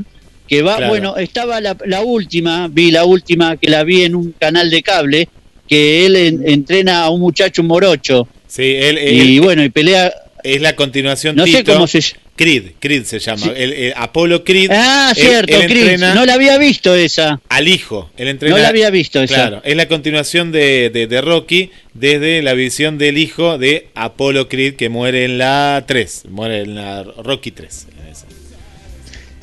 que 0.48 0.62
va, 0.62 0.76
Claro. 0.76 0.90
bueno, 0.90 1.16
estaba 1.16 1.60
la, 1.60 1.76
la 1.86 2.02
última, 2.02 2.68
vi 2.68 2.90
la 2.90 3.04
última 3.04 3.56
que 3.56 3.68
la 3.70 3.84
vi 3.84 4.02
en 4.02 4.14
un 4.14 4.32
canal 4.38 4.70
de 4.70 4.82
cable, 4.82 5.28
que 5.68 6.06
él 6.06 6.16
en- 6.16 6.48
entrena 6.48 7.02
a 7.04 7.10
un 7.10 7.20
muchacho 7.20 7.62
morocho. 7.62 8.26
Sí, 8.46 8.62
él, 8.62 8.98
Y 8.98 9.38
bueno, 9.38 9.62
y 9.64 9.68
pelea, 9.70 10.12
es 10.42 10.60
la 10.60 10.74
continuación 10.76 11.36
no 11.36 11.46
sé 11.46 11.58
Tito. 11.58 11.74
cómo 11.74 11.86
se 11.86 12.02
Creed, 12.34 12.72
Creed 12.80 13.04
se 13.04 13.18
llama. 13.18 13.42
Sí. 13.42 13.52
El, 13.54 13.72
el 13.72 13.92
Apolo 13.96 14.42
Creed. 14.42 14.70
Ah, 14.72 15.12
cierto, 15.14 15.54
él 15.54 15.66
Chris. 15.68 15.82
entrena 15.82 16.14
No 16.14 16.24
la 16.24 16.34
había 16.34 16.56
visto 16.58 16.94
esa. 16.94 17.40
al 17.48 17.68
hijo. 17.68 18.10
Él 18.16 18.28
entrena, 18.28 18.56
No 18.56 18.62
la 18.62 18.68
había 18.68 18.90
visto 18.90 19.22
esa. 19.22 19.34
Claro, 19.34 19.60
es 19.64 19.76
la 19.76 19.86
continuación 19.86 20.50
de, 20.50 20.90
de, 20.92 21.06
de 21.06 21.20
Rocky 21.20 21.70
desde 21.94 22.42
la 22.42 22.54
visión 22.54 22.96
del 22.98 23.18
hijo 23.18 23.58
de 23.58 23.88
Apolo 23.94 24.48
Creed 24.48 24.76
que 24.76 24.88
muere 24.88 25.24
en 25.26 25.38
la 25.38 25.84
3. 25.86 26.22
Muere 26.30 26.62
en 26.62 26.74
la 26.74 27.02
Rocky 27.04 27.50
3. 27.50 27.86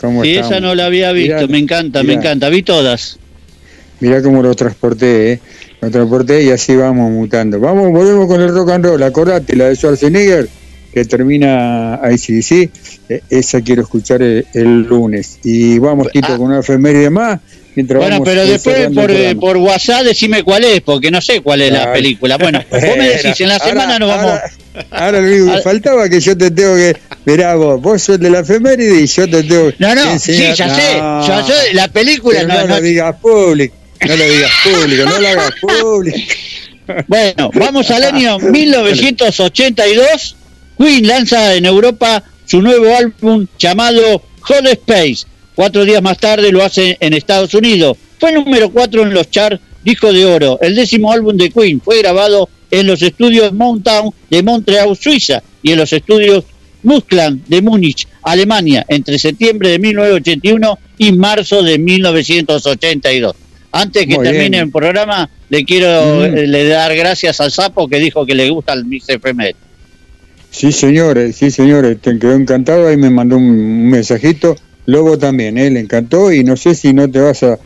¿Cómo 0.01 0.23
Sí, 0.23 0.31
estamos? 0.31 0.51
esa 0.51 0.59
no 0.61 0.75
la 0.75 0.85
había 0.85 1.11
visto. 1.11 1.35
Mirá, 1.35 1.47
me 1.47 1.57
encanta, 1.57 2.03
me 2.03 2.13
encanta. 2.13 2.49
Vi 2.49 2.63
todas. 2.63 3.19
mirá 3.99 4.21
cómo 4.23 4.41
lo 4.41 4.53
transporté, 4.55 5.33
¿eh? 5.33 5.39
Lo 5.81 5.91
transporté 5.91 6.43
y 6.43 6.49
así 6.49 6.75
vamos 6.75 7.11
mutando. 7.11 7.59
Vamos, 7.59 7.91
volvemos 7.91 8.27
con 8.27 8.41
el 8.41 8.49
rock 8.49 8.69
and 8.71 8.85
roll. 8.85 9.03
Acordate, 9.03 9.55
la 9.55 9.65
de 9.69 9.75
Schwarzenegger, 9.75 10.47
que 10.93 11.05
termina 11.05 11.99
ICDC. 12.11 12.69
eh, 13.09 13.21
esa 13.29 13.61
quiero 13.61 13.81
escuchar 13.83 14.21
el, 14.21 14.45
el 14.53 14.81
lunes. 14.83 15.39
Y 15.43 15.79
vamos, 15.79 16.07
Tito, 16.11 16.27
con 16.37 16.41
una 16.47 16.59
efeméride 16.59 17.09
más. 17.09 17.39
Mientras 17.75 17.97
Ah. 17.97 18.01
Bueno, 18.01 18.15
vamos 18.15 18.27
pero 18.29 18.45
después 18.45 18.75
cerrando 18.75 19.01
el 19.01 19.07
por, 19.07 19.15
eh, 19.15 19.35
por 19.35 19.57
WhatsApp 19.57 20.03
decime 20.03 20.43
cuál 20.43 20.63
es, 20.65 20.81
porque 20.81 21.11
no 21.11 21.21
sé 21.21 21.41
cuál 21.41 21.61
es 21.61 21.71
la 21.71 21.93
película. 21.93 22.37
Bueno, 22.37 22.63
vos 22.71 22.81
me 22.81 23.09
decís, 23.09 23.39
en 23.41 23.47
la 23.47 23.55
Ahora- 23.55 23.67
semana 23.69 23.99
nos 23.99 24.09
vamos... 24.09 24.39
Ahora 24.91 25.19
único 25.19 25.53
que 25.55 25.61
faltaba 25.63 26.09
que 26.09 26.19
yo 26.19 26.37
te 26.37 26.51
tengo 26.51 26.75
que. 26.75 26.95
Mirá 27.25 27.55
vos, 27.55 27.79
vos 27.81 28.01
sos 28.01 28.19
de 28.19 28.29
la 28.29 28.39
efeméride 28.39 29.01
y 29.01 29.07
yo 29.07 29.29
te 29.29 29.43
tengo 29.43 29.71
No, 29.77 29.95
no, 29.95 30.03
que 30.03 30.09
enseñar- 30.13 30.51
sí, 30.51 30.57
ya 30.57 30.75
sé, 30.75 30.97
No, 30.97 31.27
ya 31.27 31.43
sé, 31.43 31.73
la 31.73 31.87
película 31.89 32.43
no- 32.43 32.61
no, 32.61 32.67
no- 32.67 32.81
digas 32.81 33.15
público, 33.17 33.75
no 34.07 34.15
lo 34.15 34.23
digas 34.29 34.51
público, 34.63 35.03
no 35.09 35.19
lo 35.19 35.27
hagas 35.27 35.51
público. 35.61 36.17
Bueno, 37.07 37.51
vamos 37.53 37.91
al 37.91 38.03
año 38.03 38.39
1982. 38.39 40.35
Queen 40.80 41.06
lanza 41.06 41.56
en 41.56 41.65
Europa 41.65 42.23
su 42.45 42.61
nuevo 42.61 42.95
álbum 42.95 43.45
llamado 43.60 44.22
Hot 44.41 44.65
Space. 44.65 45.26
Cuatro 45.53 45.84
días 45.84 46.01
más 46.01 46.18
tarde 46.18 46.51
lo 46.53 46.64
hace 46.64 46.97
en 47.01 47.14
Estados 47.14 47.53
Unidos. 47.53 47.97
Fue 48.18 48.31
número 48.31 48.69
cuatro 48.69 49.03
en 49.03 49.14
los 49.14 49.30
charts 49.30 49.60
disco 49.84 50.11
de 50.14 50.26
oro. 50.26 50.57
El 50.61 50.76
décimo 50.76 51.11
álbum 51.11 51.35
de 51.35 51.49
Queen 51.49 51.81
fue 51.81 51.99
grabado 51.99 52.47
en 52.72 52.88
los 52.88 53.01
estudios 53.01 53.51
Mountain 53.53 54.11
de 54.30 54.41
Montreal, 54.43 54.95
Suiza, 54.95 55.43
y 55.61 55.72
en 55.72 55.80
los 55.80 55.91
estudios 55.91 56.45
Muskland 56.84 57.45
de 57.47 57.61
Múnich, 57.61 58.07
Alemania, 58.23 58.85
entre 58.88 59.19
septiembre 59.19 59.69
de 59.69 59.80
1981 59.80 60.80
y 60.97 61.11
marzo 61.11 61.61
de 61.61 61.77
1982. 61.77 63.35
Antes 63.72 64.06
que 64.07 64.15
Muy 64.15 64.23
termine 64.23 64.49
bien. 64.49 64.64
el 64.64 64.72
programa, 64.72 65.30
le 65.49 65.65
quiero 65.65 65.88
Mm. 66.30 66.38
eh, 66.38 66.47
le 66.47 66.68
dar 66.68 66.95
gracias 66.95 67.39
al 67.41 67.51
sapo 67.51 67.88
que 67.88 67.99
dijo 67.99 68.26
que 68.26 68.34
le 68.35 68.49
gusta 68.49 68.73
el 68.73 68.85
Miss 68.85 69.06
FML. 69.10 69.56
Sí, 70.51 70.71
señores, 70.71 71.35
sí, 71.35 71.51
señores, 71.51 71.99
te 72.01 72.17
quedó 72.17 72.34
encantado. 72.34 72.88
Ahí 72.88 72.97
me 72.97 73.09
mandó 73.09 73.38
un, 73.38 73.89
mensajito. 73.89 74.55
Lobo 74.85 75.17
también, 75.19 75.57
¿eh? 75.57 75.69
le 75.69 75.80
encantó. 75.81 76.31
Y 76.31 76.43
no 76.43 76.57
sé 76.57 76.73
si 76.73 76.93
no 76.93 77.09
te 77.09 77.19
vas 77.19 77.43
a, 77.43 77.59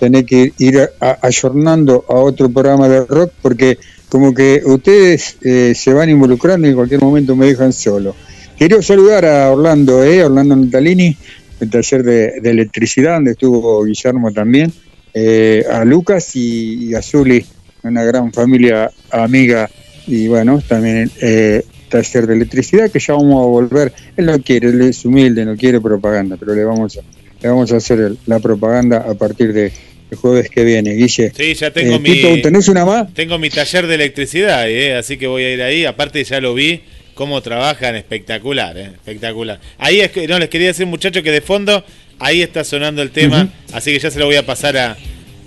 tener 0.00 0.24
que 0.24 0.52
ir 0.58 0.78
a- 0.80 0.88
a- 1.00 1.18
ayornando 1.22 2.04
a 2.08 2.14
otro 2.14 2.48
programa 2.50 2.88
de 2.88 3.04
rock, 3.06 3.32
porque 3.42 3.78
como 4.08 4.34
que 4.34 4.62
ustedes 4.64 5.36
eh, 5.42 5.74
se 5.76 5.92
van 5.92 6.08
involucrando 6.10 6.66
y 6.66 6.70
en 6.70 6.76
cualquier 6.76 7.00
momento 7.02 7.36
me 7.36 7.46
dejan 7.46 7.72
solo. 7.72 8.16
Quiero 8.58 8.82
saludar 8.82 9.24
a 9.26 9.50
Orlando, 9.52 10.02
¿eh? 10.02 10.24
Orlando 10.24 10.56
Natalini, 10.56 11.16
el 11.60 11.70
taller 11.70 12.02
de, 12.02 12.28
electricidad, 12.44 13.14
donde 13.14 13.32
estuvo 13.32 13.84
Guillermo 13.84 14.32
también. 14.32 14.72
eh, 15.12 15.64
a 15.70 15.84
Lucas 15.84 16.34
y, 16.34 16.86
y 16.90 16.94
a 16.94 17.02
Zuli, 17.02 17.44
una 17.84 18.02
gran 18.04 18.32
familia 18.32 18.90
amiga 19.10 19.70
y 20.06 20.26
bueno, 20.28 20.60
también 20.66 21.10
eh, 21.20 21.62
taller 22.02 22.26
de 22.26 22.34
electricidad 22.34 22.90
que 22.90 22.98
ya 22.98 23.14
vamos 23.14 23.42
a 23.44 23.46
volver. 23.46 23.92
Él 24.16 24.26
no 24.26 24.38
quiere, 24.40 24.68
él 24.68 24.80
es 24.82 25.04
humilde, 25.04 25.44
no 25.44 25.56
quiere 25.56 25.80
propaganda, 25.80 26.36
pero 26.38 26.54
le 26.54 26.64
vamos 26.64 26.96
a, 26.96 27.00
le 27.42 27.48
vamos 27.48 27.70
a 27.72 27.76
hacer 27.76 28.00
el- 28.00 28.18
la 28.26 28.38
propaganda 28.40 28.98
a 29.08 29.14
partir 29.14 29.52
de 29.52 29.72
el 30.10 30.16
jueves 30.18 30.50
que 30.50 30.64
viene. 30.64 30.92
Guille, 30.94 31.32
Sí, 31.34 31.54
ya 31.54 31.70
tengo 31.70 31.94
eh, 31.96 31.98
mi. 31.98 32.10
Tito, 32.12 32.28
¿tenés 32.42 32.68
una 32.68 32.84
más? 32.84 33.12
Tengo 33.14 33.38
mi 33.38 33.48
taller 33.50 33.86
de 33.86 33.94
electricidad, 33.94 34.68
eh, 34.68 34.94
así 34.96 35.16
que 35.16 35.26
voy 35.26 35.44
a 35.44 35.52
ir 35.54 35.62
ahí. 35.62 35.84
Aparte, 35.86 36.22
ya 36.24 36.40
lo 36.40 36.52
vi 36.54 36.80
cómo 37.14 37.40
trabajan, 37.42 37.94
espectacular, 37.96 38.76
eh, 38.76 38.90
espectacular. 38.92 39.60
Ahí 39.78 40.00
es 40.00 40.10
que, 40.10 40.26
no, 40.28 40.38
les 40.38 40.48
quería 40.48 40.68
decir, 40.68 40.86
muchachos, 40.86 41.22
que 41.22 41.30
de 41.30 41.40
fondo 41.40 41.84
ahí 42.18 42.42
está 42.42 42.64
sonando 42.64 43.02
el 43.02 43.10
tema, 43.10 43.48
así 43.72 43.92
que 43.92 43.98
ya 43.98 44.10
se 44.10 44.18
lo 44.18 44.26
voy 44.26 44.36
a 44.36 44.44
pasar 44.44 44.76
a, 44.76 44.96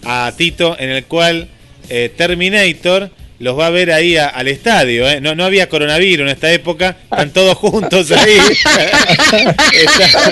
a 0.04 0.34
Tito, 0.38 0.76
en 0.80 0.90
el 0.90 1.04
cual 1.06 1.48
eh, 1.90 2.10
Terminator 2.16 3.10
los 3.40 3.58
va 3.58 3.68
a 3.68 3.70
ver 3.70 3.92
ahí 3.92 4.18
a- 4.18 4.28
al 4.28 4.48
estadio. 4.48 5.08
eh. 5.10 5.22
No, 5.22 5.36
no 5.36 5.46
había 5.46 5.70
coronavirus 5.70 6.24
en 6.26 6.30
esta 6.30 6.52
época, 6.52 6.98
están 7.12 7.32
todos 7.32 7.56
juntos 7.58 8.12
ahí. 8.12 8.38
está, 8.50 10.32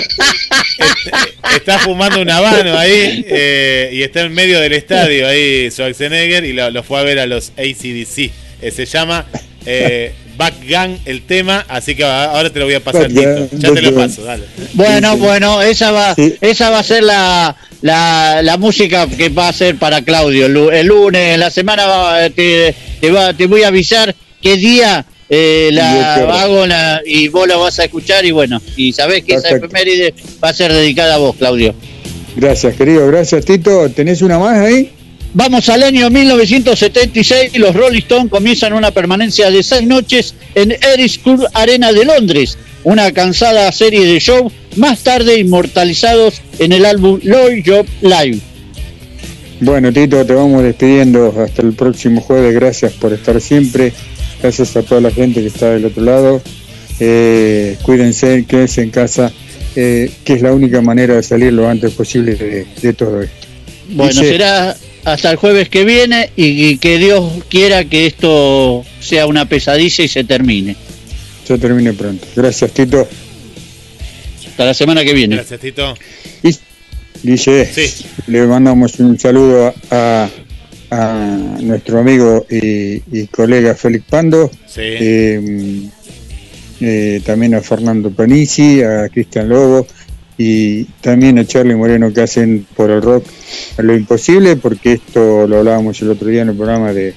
está- 0.78 1.56
está 1.56 1.78
fumando 1.80 2.20
un 2.20 2.30
habano 2.30 2.76
ahí 2.78 3.24
eh, 3.28 3.90
y 3.92 4.02
está 4.02 4.22
en 4.22 4.34
medio 4.34 4.60
del 4.60 4.72
estadio 4.72 5.26
ahí 5.28 5.70
Schwarzenegger 5.70 6.44
y 6.44 6.52
lo, 6.52 6.70
lo 6.70 6.82
fue 6.82 7.00
a 7.00 7.02
ver 7.02 7.18
a 7.18 7.26
los 7.26 7.50
ACDC. 7.56 8.30
Eh, 8.62 8.70
se 8.74 8.86
llama 8.86 9.26
eh, 9.66 10.12
Backgang 10.36 10.98
el 11.06 11.22
tema, 11.22 11.64
así 11.68 11.94
que 11.94 12.04
ahora 12.04 12.50
te 12.50 12.58
lo 12.58 12.66
voy 12.66 12.74
a 12.74 12.80
pasar, 12.80 13.08
Tito. 13.08 13.48
Ya 13.52 13.72
te 13.72 13.82
lo 13.82 13.94
paso, 13.94 14.22
dale. 14.24 14.44
Bueno, 14.74 15.16
bueno, 15.16 15.62
esa 15.62 15.90
va, 15.92 16.14
esa 16.40 16.70
va 16.70 16.80
a 16.80 16.82
ser 16.82 17.02
la, 17.04 17.56
la, 17.82 18.40
la 18.42 18.56
música 18.58 19.06
que 19.08 19.28
va 19.30 19.48
a 19.48 19.52
ser 19.52 19.76
para 19.76 20.02
Claudio. 20.02 20.46
El, 20.46 20.52
lu- 20.52 20.70
el 20.70 20.86
lunes, 20.86 21.34
en 21.34 21.40
la 21.40 21.50
semana 21.50 21.86
va- 21.86 22.30
te, 22.30 22.74
te, 23.06 23.12
va, 23.12 23.32
te 23.32 23.46
voy 23.46 23.62
a 23.62 23.68
avisar 23.68 24.14
qué 24.42 24.56
día 24.56 25.04
eh, 25.28 25.70
la 25.72 26.18
Y 26.18 26.30
hago 26.40 26.66
la- 26.66 27.00
y 27.04 27.28
vos 27.28 27.46
la 27.48 27.56
vas 27.56 27.78
a 27.78 27.84
escuchar 27.84 28.24
y 28.24 28.30
bueno, 28.30 28.60
y 28.76 28.92
sabés 28.92 29.24
que 29.24 29.34
esa 29.34 29.48
efeméride 29.50 30.14
va 30.42 30.50
a 30.50 30.54
ser 30.54 30.72
dedicada 30.72 31.14
a 31.14 31.18
vos, 31.18 31.34
Claudio. 31.36 31.74
Gracias, 32.36 32.76
querido, 32.76 33.06
gracias, 33.06 33.44
Tito. 33.44 33.88
¿Tenés 33.90 34.22
una 34.22 34.38
más 34.38 34.58
ahí? 34.58 34.92
Vamos 35.34 35.68
al 35.68 35.82
año 35.82 36.08
1976 36.10 37.50
y 37.54 37.58
los 37.58 37.74
Rolling 37.74 37.98
Stones 37.98 38.30
comienzan 38.30 38.72
una 38.72 38.90
permanencia 38.90 39.50
de 39.50 39.62
seis 39.62 39.86
noches 39.86 40.34
en 40.54 40.72
Eris 40.72 41.18
Club 41.18 41.46
Arena 41.52 41.92
de 41.92 42.04
Londres, 42.04 42.56
una 42.84 43.12
cansada 43.12 43.70
serie 43.72 44.06
de 44.06 44.18
shows 44.18 44.52
más 44.76 45.00
tarde 45.02 45.38
inmortalizados 45.38 46.40
en 46.58 46.72
el 46.72 46.84
álbum 46.86 47.18
Lloyd 47.22 47.62
Job 47.66 47.86
Live. 48.00 48.38
Bueno, 49.60 49.92
Tito, 49.92 50.24
te 50.26 50.34
vamos 50.34 50.62
despidiendo 50.62 51.34
hasta 51.44 51.62
el 51.62 51.72
próximo 51.72 52.20
jueves. 52.20 52.54
Gracias 52.54 52.92
por 52.92 53.12
estar 53.12 53.40
siempre. 53.40 53.92
Gracias 54.42 54.76
a 54.76 54.82
toda 54.82 55.00
la 55.00 55.10
gente 55.10 55.40
que 55.40 55.46
está 55.46 55.70
del 55.72 55.86
otro 55.86 56.02
lado. 56.04 56.42
Eh, 57.00 57.76
cuídense, 57.82 58.44
quédense 58.46 58.82
en 58.82 58.90
casa, 58.90 59.32
eh, 59.74 60.10
que 60.24 60.34
es 60.34 60.42
la 60.42 60.52
única 60.52 60.80
manera 60.82 61.14
de 61.16 61.22
salir 61.22 61.52
lo 61.52 61.68
antes 61.68 61.92
posible 61.92 62.34
de, 62.34 62.66
de 62.82 62.92
todo 62.92 63.22
esto. 63.22 63.46
Bueno, 63.90 64.12
Dice- 64.20 64.32
será 64.32 64.76
hasta 65.04 65.30
el 65.30 65.36
jueves 65.36 65.68
que 65.68 65.84
viene 65.84 66.30
y, 66.36 66.66
y 66.68 66.78
que 66.78 66.98
Dios 66.98 67.24
quiera 67.48 67.84
que 67.84 68.06
esto 68.06 68.84
sea 69.00 69.26
una 69.26 69.48
pesadilla 69.48 70.04
y 70.04 70.08
se 70.08 70.24
termine. 70.24 70.76
Ya 71.48 71.56
termine 71.56 71.92
pronto. 71.92 72.26
Gracias, 72.34 72.72
Tito. 72.72 73.06
Hasta 74.48 74.64
la 74.64 74.74
semana 74.74 75.04
que 75.04 75.12
viene. 75.14 75.36
Gracias, 75.36 75.60
Tito. 75.60 75.94
Dice, 77.26 77.68
le 78.28 78.46
mandamos 78.46 79.00
un 79.00 79.18
saludo 79.18 79.74
a, 79.90 80.28
a 80.92 81.56
nuestro 81.60 81.98
amigo 81.98 82.46
y, 82.48 83.02
y 83.10 83.26
colega 83.26 83.74
Félix 83.74 84.04
Pando, 84.08 84.48
Sí. 84.66 84.80
eh, 84.82 85.88
eh, 86.80 87.20
también 87.24 87.54
a 87.54 87.60
Fernando 87.62 88.10
Panisi, 88.12 88.80
a 88.82 89.08
Cristian 89.08 89.48
Lobo 89.48 89.86
y 90.38 90.84
también 91.00 91.38
a 91.40 91.44
Charlie 91.44 91.74
Moreno 91.74 92.12
que 92.12 92.20
hacen 92.20 92.64
por 92.76 92.90
el 92.92 93.02
rock 93.02 93.24
lo 93.78 93.96
imposible, 93.96 94.54
porque 94.54 94.92
esto 94.92 95.48
lo 95.48 95.58
hablábamos 95.58 96.00
el 96.02 96.10
otro 96.10 96.28
día 96.28 96.42
en 96.42 96.50
el 96.50 96.56
programa 96.56 96.92
de, 96.92 97.12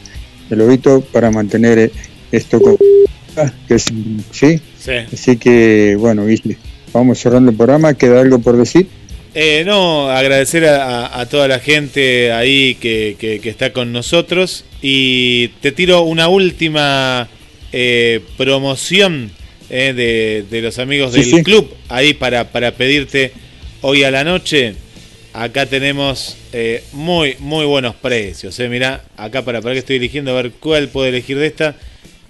de 0.50 0.56
Lobito, 0.56 1.02
para 1.02 1.30
mantener 1.30 1.92
esto 2.32 2.60
con... 2.60 2.78
Que 3.68 3.76
es, 3.76 3.86
¿sí? 4.32 4.60
Sí. 4.80 4.92
Así 5.14 5.38
que, 5.38 5.96
bueno, 6.00 6.26
Guille, 6.26 6.58
vamos 6.92 7.20
cerrando 7.20 7.52
el 7.52 7.58
programa, 7.58 7.94
¿queda 7.94 8.22
algo 8.22 8.40
por 8.40 8.58
decir? 8.58 8.88
Eh, 9.36 9.64
no, 9.66 10.10
agradecer 10.10 10.66
a, 10.66 11.26
toda 11.30 11.48
la 11.48 11.60
gente 11.60 12.32
ahí 12.32 12.76
que, 12.76 13.16
que- 13.20 13.40
que 13.40 13.50
está 13.50 13.72
con 13.74 13.92
nosotros. 13.92 14.66
Y 14.82 15.50
te 15.62 15.72
tiro 15.72 16.02
una 16.02 16.28
última 16.30 17.28
eh, 17.72 18.22
promoción 18.38 19.32
eh, 19.70 19.94
de, 19.96 20.46
de 20.50 20.62
los 20.62 20.80
amigos 20.80 21.14
Sí, 21.14 21.22
del 21.22 21.30
sí. 21.32 21.44
club 21.44 21.72
ahí 21.90 22.14
para, 22.14 22.52
para 22.52 22.72
pedirte 22.72 23.32
hoy 23.82 24.04
a 24.04 24.12
la 24.12 24.24
noche. 24.24 24.74
Acá 25.34 25.68
tenemos 25.68 26.36
eh, 26.54 26.84
muy, 26.92 27.36
muy 27.40 27.66
buenos 27.66 27.94
precios. 27.96 28.60
Eh. 28.60 28.68
Mirá, 28.68 29.04
acá 29.16 29.44
para, 29.46 29.62
para 29.62 29.74
que 29.74 29.80
estoy 29.80 29.98
eligiendo 29.98 30.32
a 30.32 30.42
ver 30.42 30.52
cuál 30.60 30.90
puedo 30.90 31.08
elegir 31.08 31.38
de 31.38 31.46
esta. 31.46 31.76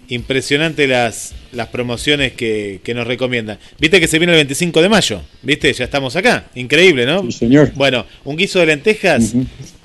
Impresionante 0.10 0.88
las, 0.88 1.34
las 1.52 1.68
promociones 1.68 2.34
que, 2.34 2.82
que 2.84 2.94
nos 2.94 3.08
recomiendan. 3.08 3.60
Viste 3.80 4.00
que 4.00 4.08
se 4.08 4.20
viene 4.20 4.34
el 4.34 4.38
25 4.38 4.82
de 4.82 4.90
mayo, 4.90 5.22
¿viste? 5.42 5.72
Ya 5.72 5.86
estamos 5.86 6.16
acá. 6.16 6.50
Increíble, 6.56 7.06
¿no? 7.06 7.24
Sí, 7.24 7.32
señor. 7.32 7.72
Bueno, 7.76 8.06
un 8.26 8.36
guiso 8.36 8.60
de 8.60 8.66
lentejas 8.66 9.34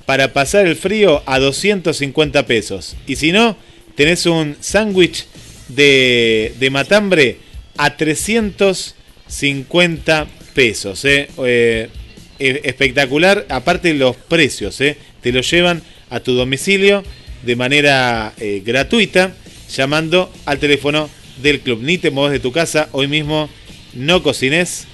para 0.06 0.32
pasar 0.32 0.66
el 0.66 0.76
frío 0.76 1.22
a 1.26 1.38
250 1.38 2.46
pesos. 2.46 2.96
Y 3.06 3.16
si 3.16 3.32
no, 3.32 3.56
tenés 3.94 4.24
un 4.26 4.56
sándwich 4.60 5.26
de, 5.68 6.54
de 6.58 6.70
matambre 6.70 7.38
a 7.76 7.96
350 7.96 10.26
pesos. 10.54 11.04
¿eh? 11.04 11.28
Eh, 11.38 11.90
espectacular, 12.38 13.46
aparte 13.48 13.94
los 13.94 14.16
precios, 14.16 14.80
¿eh? 14.80 14.96
te 15.20 15.30
lo 15.32 15.40
llevan 15.40 15.82
a 16.10 16.20
tu 16.20 16.34
domicilio 16.34 17.02
de 17.42 17.56
manera 17.56 18.32
gratuita, 18.64 19.34
llamando 19.76 20.30
al 20.46 20.58
teléfono 20.58 21.08
del 21.42 21.60
club. 21.60 21.80
Ni 21.82 21.98
te 21.98 22.10
mueves 22.10 22.32
de 22.32 22.40
tu 22.40 22.52
casa, 22.52 22.88
hoy 22.92 23.08
mismo 23.08 23.48
no 23.94 24.22
cocines, 24.22 24.84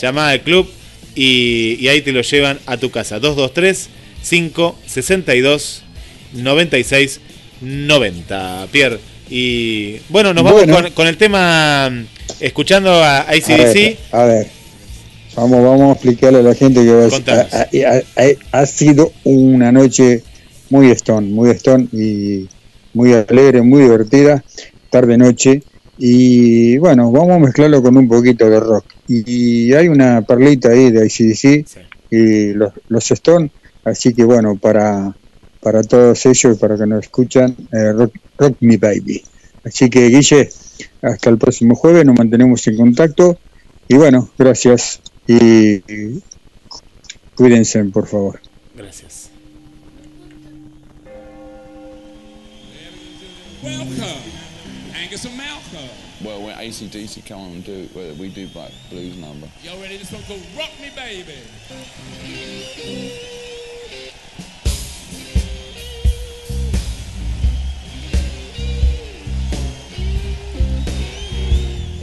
llama 0.00 0.30
al 0.30 0.40
club 0.42 0.68
y, 1.14 1.76
y 1.80 1.88
ahí 1.88 2.00
te 2.02 2.12
lo 2.12 2.22
llevan 2.22 2.58
a 2.66 2.76
tu 2.76 2.90
casa. 2.90 3.18
223 3.18 3.88
5 4.22 4.78
62 4.86 5.82
96 6.34 7.20
90. 7.62 8.68
Pierre. 8.72 8.98
Y 9.28 9.98
bueno, 10.08 10.34
nos 10.34 10.42
vamos 10.44 10.64
Bueno. 10.66 10.82
Con, 10.82 10.90
con 10.92 11.06
el 11.06 11.16
tema 11.16 11.90
escuchando 12.40 12.90
a 12.92 13.28
A 13.28 13.36
ICDC. 13.36 13.74
ver, 13.74 13.96
a 14.12 14.24
ver, 14.24 14.46
vamos, 15.36 15.62
vamos 15.62 15.88
a 15.90 15.92
explicarle 15.92 16.38
a 16.40 16.42
la 16.42 16.54
gente 16.54 16.82
que 16.82 17.30
a- 17.30 17.40
ha, 17.52 17.60
ha- 17.62 18.22
ha- 18.24 18.60
ha 18.62 18.66
sido 18.66 19.12
una 19.24 19.70
noche 19.70 20.22
muy 20.68 20.90
stone, 20.90 21.28
muy 21.28 21.50
stone 21.50 21.86
y 21.92 22.48
muy 22.94 23.12
alegre, 23.12 23.62
muy 23.62 23.82
divertida, 23.82 24.44
tarde 24.90 25.16
noche. 25.16 25.62
Y 25.98 26.78
bueno, 26.78 27.12
vamos 27.12 27.36
a 27.36 27.38
mezclarlo 27.38 27.82
con 27.82 27.96
un 27.96 28.08
poquito 28.08 28.48
de 28.48 28.58
rock. 28.58 28.84
Y, 29.06 29.72
hay 29.74 29.88
una 29.88 30.22
perlita 30.22 30.70
ahí 30.70 30.90
de 30.90 31.06
ICDC 31.06 31.66
y 32.10 32.52
los, 32.54 32.72
los 32.88 33.10
Stone, 33.10 33.50
así 33.84 34.14
que 34.14 34.24
bueno, 34.24 34.56
para, 34.56 35.14
para 35.60 35.82
todos 35.82 36.24
ellos 36.26 36.56
y 36.56 36.58
para 36.58 36.76
que 36.76 36.86
nos 36.86 37.04
escuchan, 37.04 37.54
eh, 37.72 37.92
rock, 37.92 38.14
rock 38.38 38.56
Me 38.60 38.78
Baby. 38.78 39.22
Así 39.64 39.90
que 39.90 40.08
Guille, 40.08 40.50
hasta 41.02 41.30
el 41.30 41.38
próximo 41.38 41.74
jueves, 41.74 42.04
nos 42.04 42.16
mantenemos 42.16 42.66
en 42.66 42.76
contacto 42.76 43.38
y 43.88 43.96
bueno, 43.96 44.30
gracias 44.38 45.00
y 45.26 45.80
cuídense 47.34 47.84
por 47.84 48.06
favor. 48.06 48.40
Gracias. 48.74 49.19
Welcome, 53.62 54.22
Angus 54.94 55.26
and 55.26 55.36
Malcolm. 55.36 55.90
Well, 56.24 56.42
when 56.42 56.56
ACDC 56.56 57.26
come 57.26 57.40
on 57.40 57.50
and 57.52 57.64
do 57.64 57.72
it, 57.82 57.94
well, 57.94 58.14
we 58.14 58.28
do 58.30 58.48
like 58.54 58.72
blues 58.88 59.18
number. 59.18 59.48
Y'all 59.62 59.78
ready? 59.78 59.98
This 59.98 60.10
one 60.10 60.22
called 60.22 60.40
Rock 60.56 60.70
Me 60.80 60.90
Baby. 60.96 61.34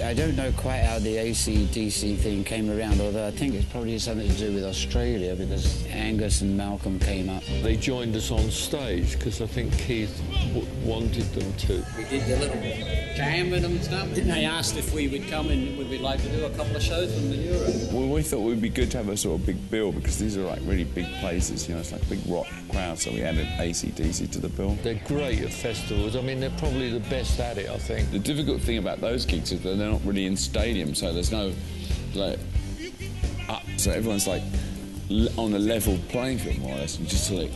I 0.08 0.14
don't 0.14 0.38
know 0.38 0.54
quite 0.54 0.84
how 0.84 1.00
the 1.00 1.18
AC/DC 1.18 2.16
thing 2.20 2.46
came 2.46 2.72
around, 2.72 3.02
although 3.02 3.28
I 3.28 3.32
think 3.32 3.54
it's 3.56 3.66
probably 3.66 4.00
something 4.00 4.26
to 4.30 4.38
do 4.38 4.54
with 4.54 4.64
Australia 4.64 5.36
because 5.36 5.86
Angus 5.88 6.40
and 6.40 6.56
Malcolm 6.56 6.98
came 6.98 7.30
up. 7.30 7.44
They 7.62 7.76
joined 7.76 8.16
us 8.16 8.32
on 8.32 8.50
stage 8.50 9.18
because 9.18 9.42
I 9.42 9.48
think 9.48 9.78
Keith 9.78 10.18
w- 10.54 10.66
wanted 10.86 11.26
them 11.34 11.52
to. 11.52 11.84
We 11.98 12.06
did 12.06 12.24
a 12.24 12.40
little 12.40 12.98
jam 13.18 13.50
with 13.50 13.64
them 13.64 13.72
and 13.74 13.84
stuff. 13.84 14.16
And 14.16 14.30
they 14.30 14.46
asked 14.46 14.78
if 14.78 14.94
we 14.94 15.08
would 15.08 15.28
come 15.28 15.50
and 15.50 15.78
would 15.78 15.90
we 15.90 15.98
like 15.98 16.22
to 16.22 16.30
do 16.30 16.46
a 16.46 16.52
couple 16.52 16.76
of 16.76 16.84
shows 16.84 17.08
with 17.14 17.24
them 17.24 17.34
in 17.34 17.42
Europe. 17.42 17.92
Well, 17.92 18.08
we 18.08 18.22
thought 18.22 18.42
it 18.42 18.46
would 18.46 18.62
be 18.62 18.70
good 18.70 18.92
to 18.92 18.98
have 18.98 19.10
a 19.10 19.18
sort 19.18 19.40
of 19.42 19.46
big 19.46 19.72
bill 19.72 19.92
because 19.92 20.20
these 20.20 20.38
are 20.38 20.44
like 20.44 20.60
really 20.64 20.84
big 20.84 21.08
places, 21.20 21.68
you 21.68 21.74
know, 21.74 21.82
it's 21.82 21.92
like 21.92 22.08
big 22.08 22.20
rock 22.28 22.46
crowd, 22.70 23.00
so 23.00 23.12
we 23.12 23.24
added 23.24 23.48
ACDC 23.58 24.32
to 24.32 24.40
the 24.40 24.50
bill. 24.50 24.78
They're 24.84 25.02
great 25.06 25.42
at 25.42 25.52
festivals. 25.52 26.16
I 26.16 26.22
mean, 26.22 26.40
they're 26.40 26.50
probably 26.52 26.92
the 26.92 27.10
best 27.10 27.40
at 27.40 27.58
it, 27.58 27.70
I 27.70 27.78
think. 27.78 28.12
The 28.12 28.20
difficult 28.20 28.62
thing 28.62 28.78
about 28.78 29.02
those 29.02 29.26
gigs 29.26 29.52
is 29.52 29.62
that 29.64 29.78
they're 29.78 29.90
not 29.92 29.97
really 30.06 30.26
in 30.26 30.34
stadiums, 30.34 30.98
so 30.98 31.14
there's 31.14 31.32
no 31.32 31.54
like 32.14 32.40
up, 33.50 33.64
so 33.78 33.92
everyone's 33.92 34.28
like 34.28 34.44
on 35.38 35.54
a 35.54 35.60
level 35.60 35.98
playing 36.10 36.38
field 36.38 36.60
more 36.60 36.76
or 36.76 36.80
less, 36.80 36.98
and 36.98 37.08
just 37.08 37.32
like 37.32 37.52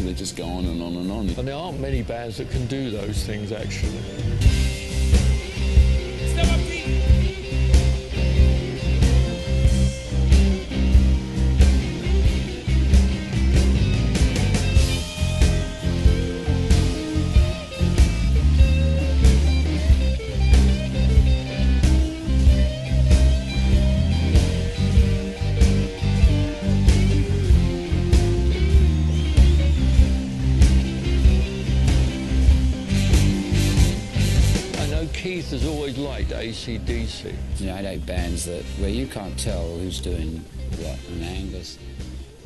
they 0.00 0.12
just 0.14 0.36
go 0.36 0.44
on 0.44 0.64
and 0.66 0.82
on 0.82 0.96
and 0.96 1.10
on. 1.10 1.28
And 1.28 1.48
there 1.48 1.54
aren't 1.54 1.80
many 1.80 2.02
bands 2.02 2.38
that 2.38 2.50
can 2.50 2.66
do 2.66 2.90
those 2.90 3.24
things, 3.24 3.52
actually. 3.52 3.98
ACDC. 36.42 37.32
You 37.58 37.66
know, 37.66 37.76
I 37.76 37.82
like 37.82 38.04
bands 38.04 38.46
that 38.46 38.64
where 38.80 38.90
you 38.90 39.06
can't 39.06 39.38
tell 39.38 39.76
who's 39.76 40.00
doing 40.00 40.44
what. 40.78 40.98
And 41.08 41.22
Angus 41.22 41.78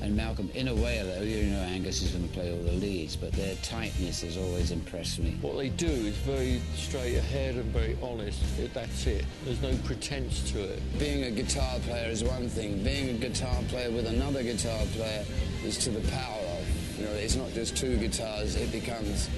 and 0.02 0.14
Malcolm, 0.14 0.50
in 0.54 0.68
a 0.68 0.74
way, 0.74 1.00
though, 1.02 1.22
you 1.22 1.44
know, 1.44 1.60
Angus 1.60 2.02
is 2.02 2.10
going 2.10 2.28
to 2.28 2.34
play 2.34 2.52
all 2.52 2.62
the 2.62 2.72
leads, 2.72 3.16
but 3.16 3.32
their 3.32 3.54
tightness 3.62 4.20
has 4.20 4.36
always 4.36 4.70
impressed 4.70 5.18
me. 5.18 5.38
What 5.40 5.56
they 5.56 5.70
do 5.70 5.86
is 5.86 6.14
very 6.18 6.60
straight 6.74 7.16
ahead 7.16 7.54
and 7.54 7.64
very 7.72 7.96
honest. 8.02 8.42
That's 8.74 9.06
it. 9.06 9.24
There's 9.46 9.62
no 9.62 9.74
pretense 9.84 10.50
to 10.52 10.60
it. 10.60 10.82
Being 10.98 11.24
a 11.24 11.30
guitar 11.30 11.78
player 11.80 12.10
is 12.10 12.22
one 12.22 12.50
thing. 12.50 12.84
Being 12.84 13.08
a 13.08 13.18
guitar 13.18 13.62
player 13.68 13.90
with 13.90 14.06
another 14.06 14.42
guitar 14.42 14.84
player 14.92 15.24
is 15.64 15.78
to 15.78 15.90
the 15.90 16.06
power 16.10 16.40
of. 16.58 16.98
You 16.98 17.06
know, 17.06 17.12
it's 17.12 17.36
not 17.36 17.50
just 17.54 17.74
two 17.78 17.96
guitars. 17.96 18.56
It 18.56 18.70
becomes 18.72 19.30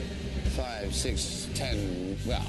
five, 0.56 0.92
six, 0.92 1.48
ten. 1.54 2.18
Well, 2.26 2.44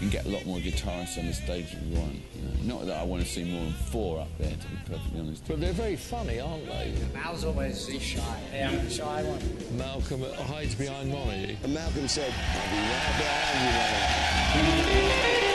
it's 0.00 0.06
all 0.06 0.10
right, 0.10 0.10
you, 0.10 0.10
can 0.10 0.10
get 0.10 0.26
a 0.26 0.28
lot 0.28 0.46
more 0.46 0.58
guitarists 0.58 1.18
on 1.18 1.26
the 1.26 1.32
stage 1.32 1.66
if 1.72 1.82
you 1.86 1.98
want. 1.98 2.14
You 2.34 2.42
know. 2.42 2.76
Not 2.76 2.86
that 2.86 2.96
I 2.96 3.02
want 3.02 3.22
to 3.22 3.28
see 3.28 3.44
more 3.44 3.64
than 3.64 3.72
four 3.72 4.20
up 4.20 4.28
there, 4.38 4.50
to 4.50 4.68
be 4.68 4.76
perfectly 4.86 5.20
honest. 5.20 5.46
But 5.46 5.60
they're 5.60 5.72
very 5.72 5.96
funny, 5.96 6.40
aren't 6.40 6.66
they? 6.66 6.94
Mal's 7.14 7.44
always 7.44 7.86
he's 7.86 8.02
shy. 8.02 8.40
Yeah, 8.52 8.70
I'm 8.70 8.84
the 8.84 8.90
shy 8.90 9.22
one. 9.22 9.78
Malcolm 9.78 10.22
uh, 10.22 10.32
hides 10.44 10.74
behind 10.74 11.10
Monty. 11.10 11.58
And 11.62 11.74
Malcolm 11.74 12.08
said, 12.08 12.32
I'll 12.32 12.70
be 12.70 12.78
right 12.78 13.14
behind 13.18 14.86
you, 14.86 15.36
Monty." 15.36 15.47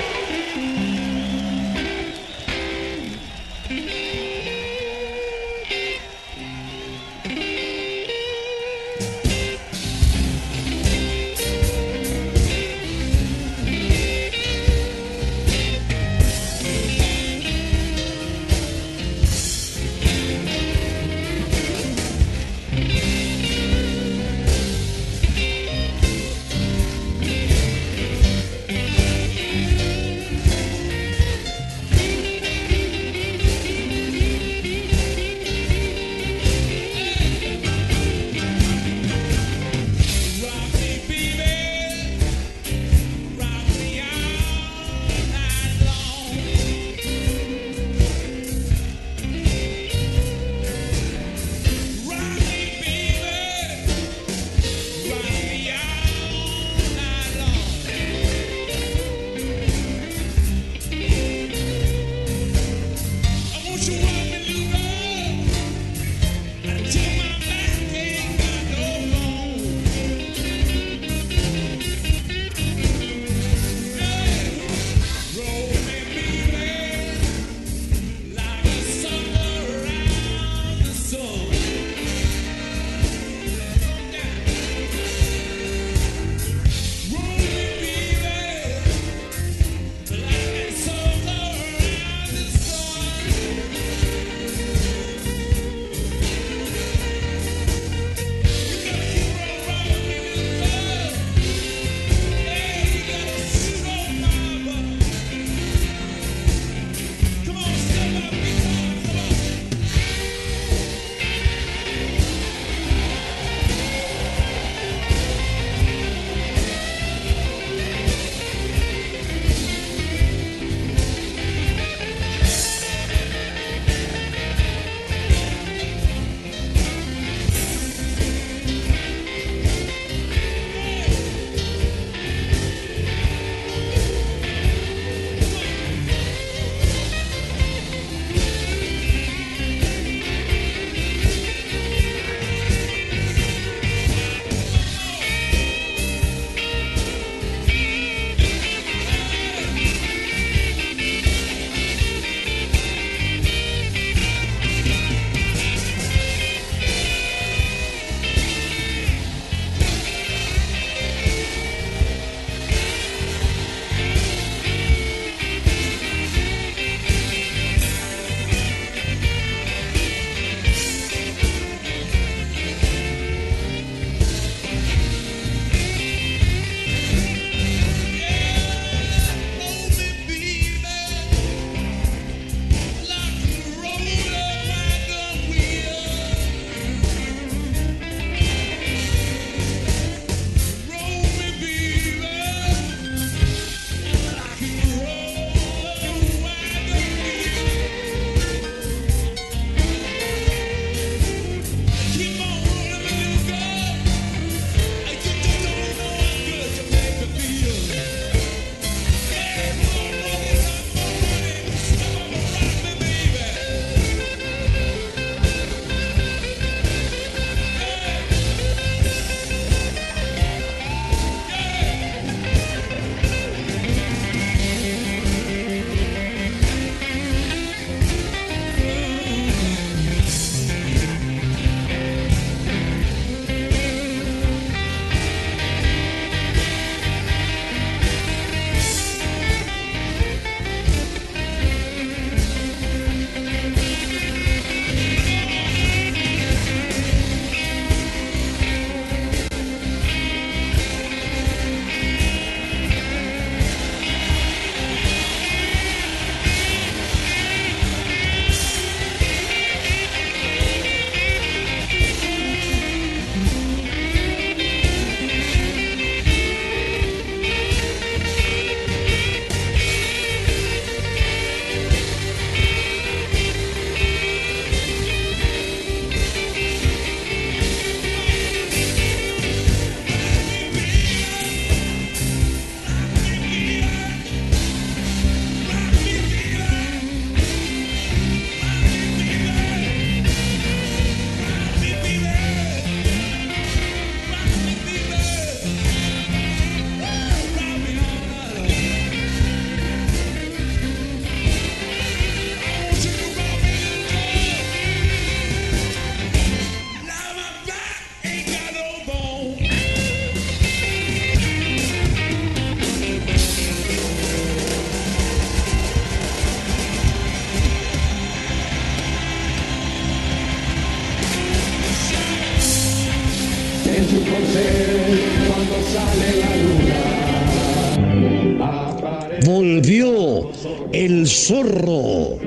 Zorro. 331.44 332.38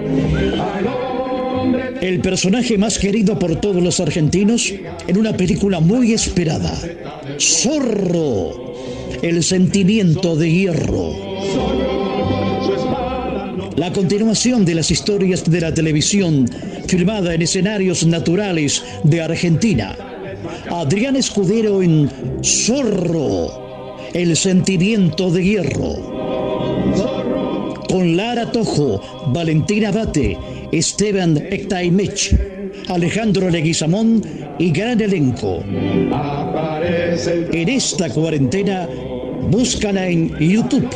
El 2.00 2.20
personaje 2.20 2.78
más 2.78 2.98
querido 2.98 3.38
por 3.38 3.56
todos 3.56 3.82
los 3.82 4.00
argentinos 4.00 4.72
en 5.06 5.18
una 5.18 5.36
película 5.36 5.80
muy 5.80 6.12
esperada. 6.12 6.72
Zorro. 7.38 8.74
El 9.22 9.42
sentimiento 9.42 10.36
de 10.36 10.50
hierro. 10.50 11.12
La 13.76 13.92
continuación 13.92 14.64
de 14.64 14.74
las 14.74 14.90
historias 14.90 15.44
de 15.44 15.60
la 15.60 15.74
televisión 15.74 16.48
filmada 16.86 17.34
en 17.34 17.42
escenarios 17.42 18.06
naturales 18.06 18.82
de 19.04 19.20
Argentina. 19.20 19.96
Adrián 20.70 21.16
Escudero 21.16 21.82
en 21.82 22.10
Zorro. 22.42 23.96
El 24.14 24.36
sentimiento 24.36 25.30
de 25.30 25.44
hierro 25.44 26.15
con 27.96 28.14
Lara 28.14 28.52
Tojo, 28.52 29.00
Valentina 29.28 29.90
Bate, 29.90 30.36
Esteban 30.70 31.38
Ectaimech, 31.38 32.36
Alejandro 32.88 33.48
Leguizamón 33.48 34.22
y 34.58 34.70
gran 34.70 35.00
elenco. 35.00 35.64
En 35.64 36.12
esta 37.70 38.10
cuarentena, 38.10 38.86
búscala 39.50 40.08
en 40.08 40.28
YouTube, 40.38 40.94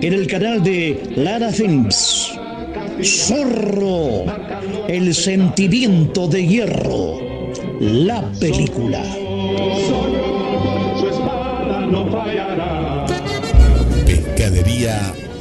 en 0.00 0.14
el 0.14 0.26
canal 0.26 0.62
de 0.62 1.02
Lara 1.16 1.50
Films. 1.50 2.32
Zorro, 3.02 4.24
el 4.88 5.14
sentimiento 5.14 6.28
de 6.28 6.46
hierro, 6.46 7.18
la 7.78 8.22
película. 8.40 9.02
Pescadería 14.06 15.12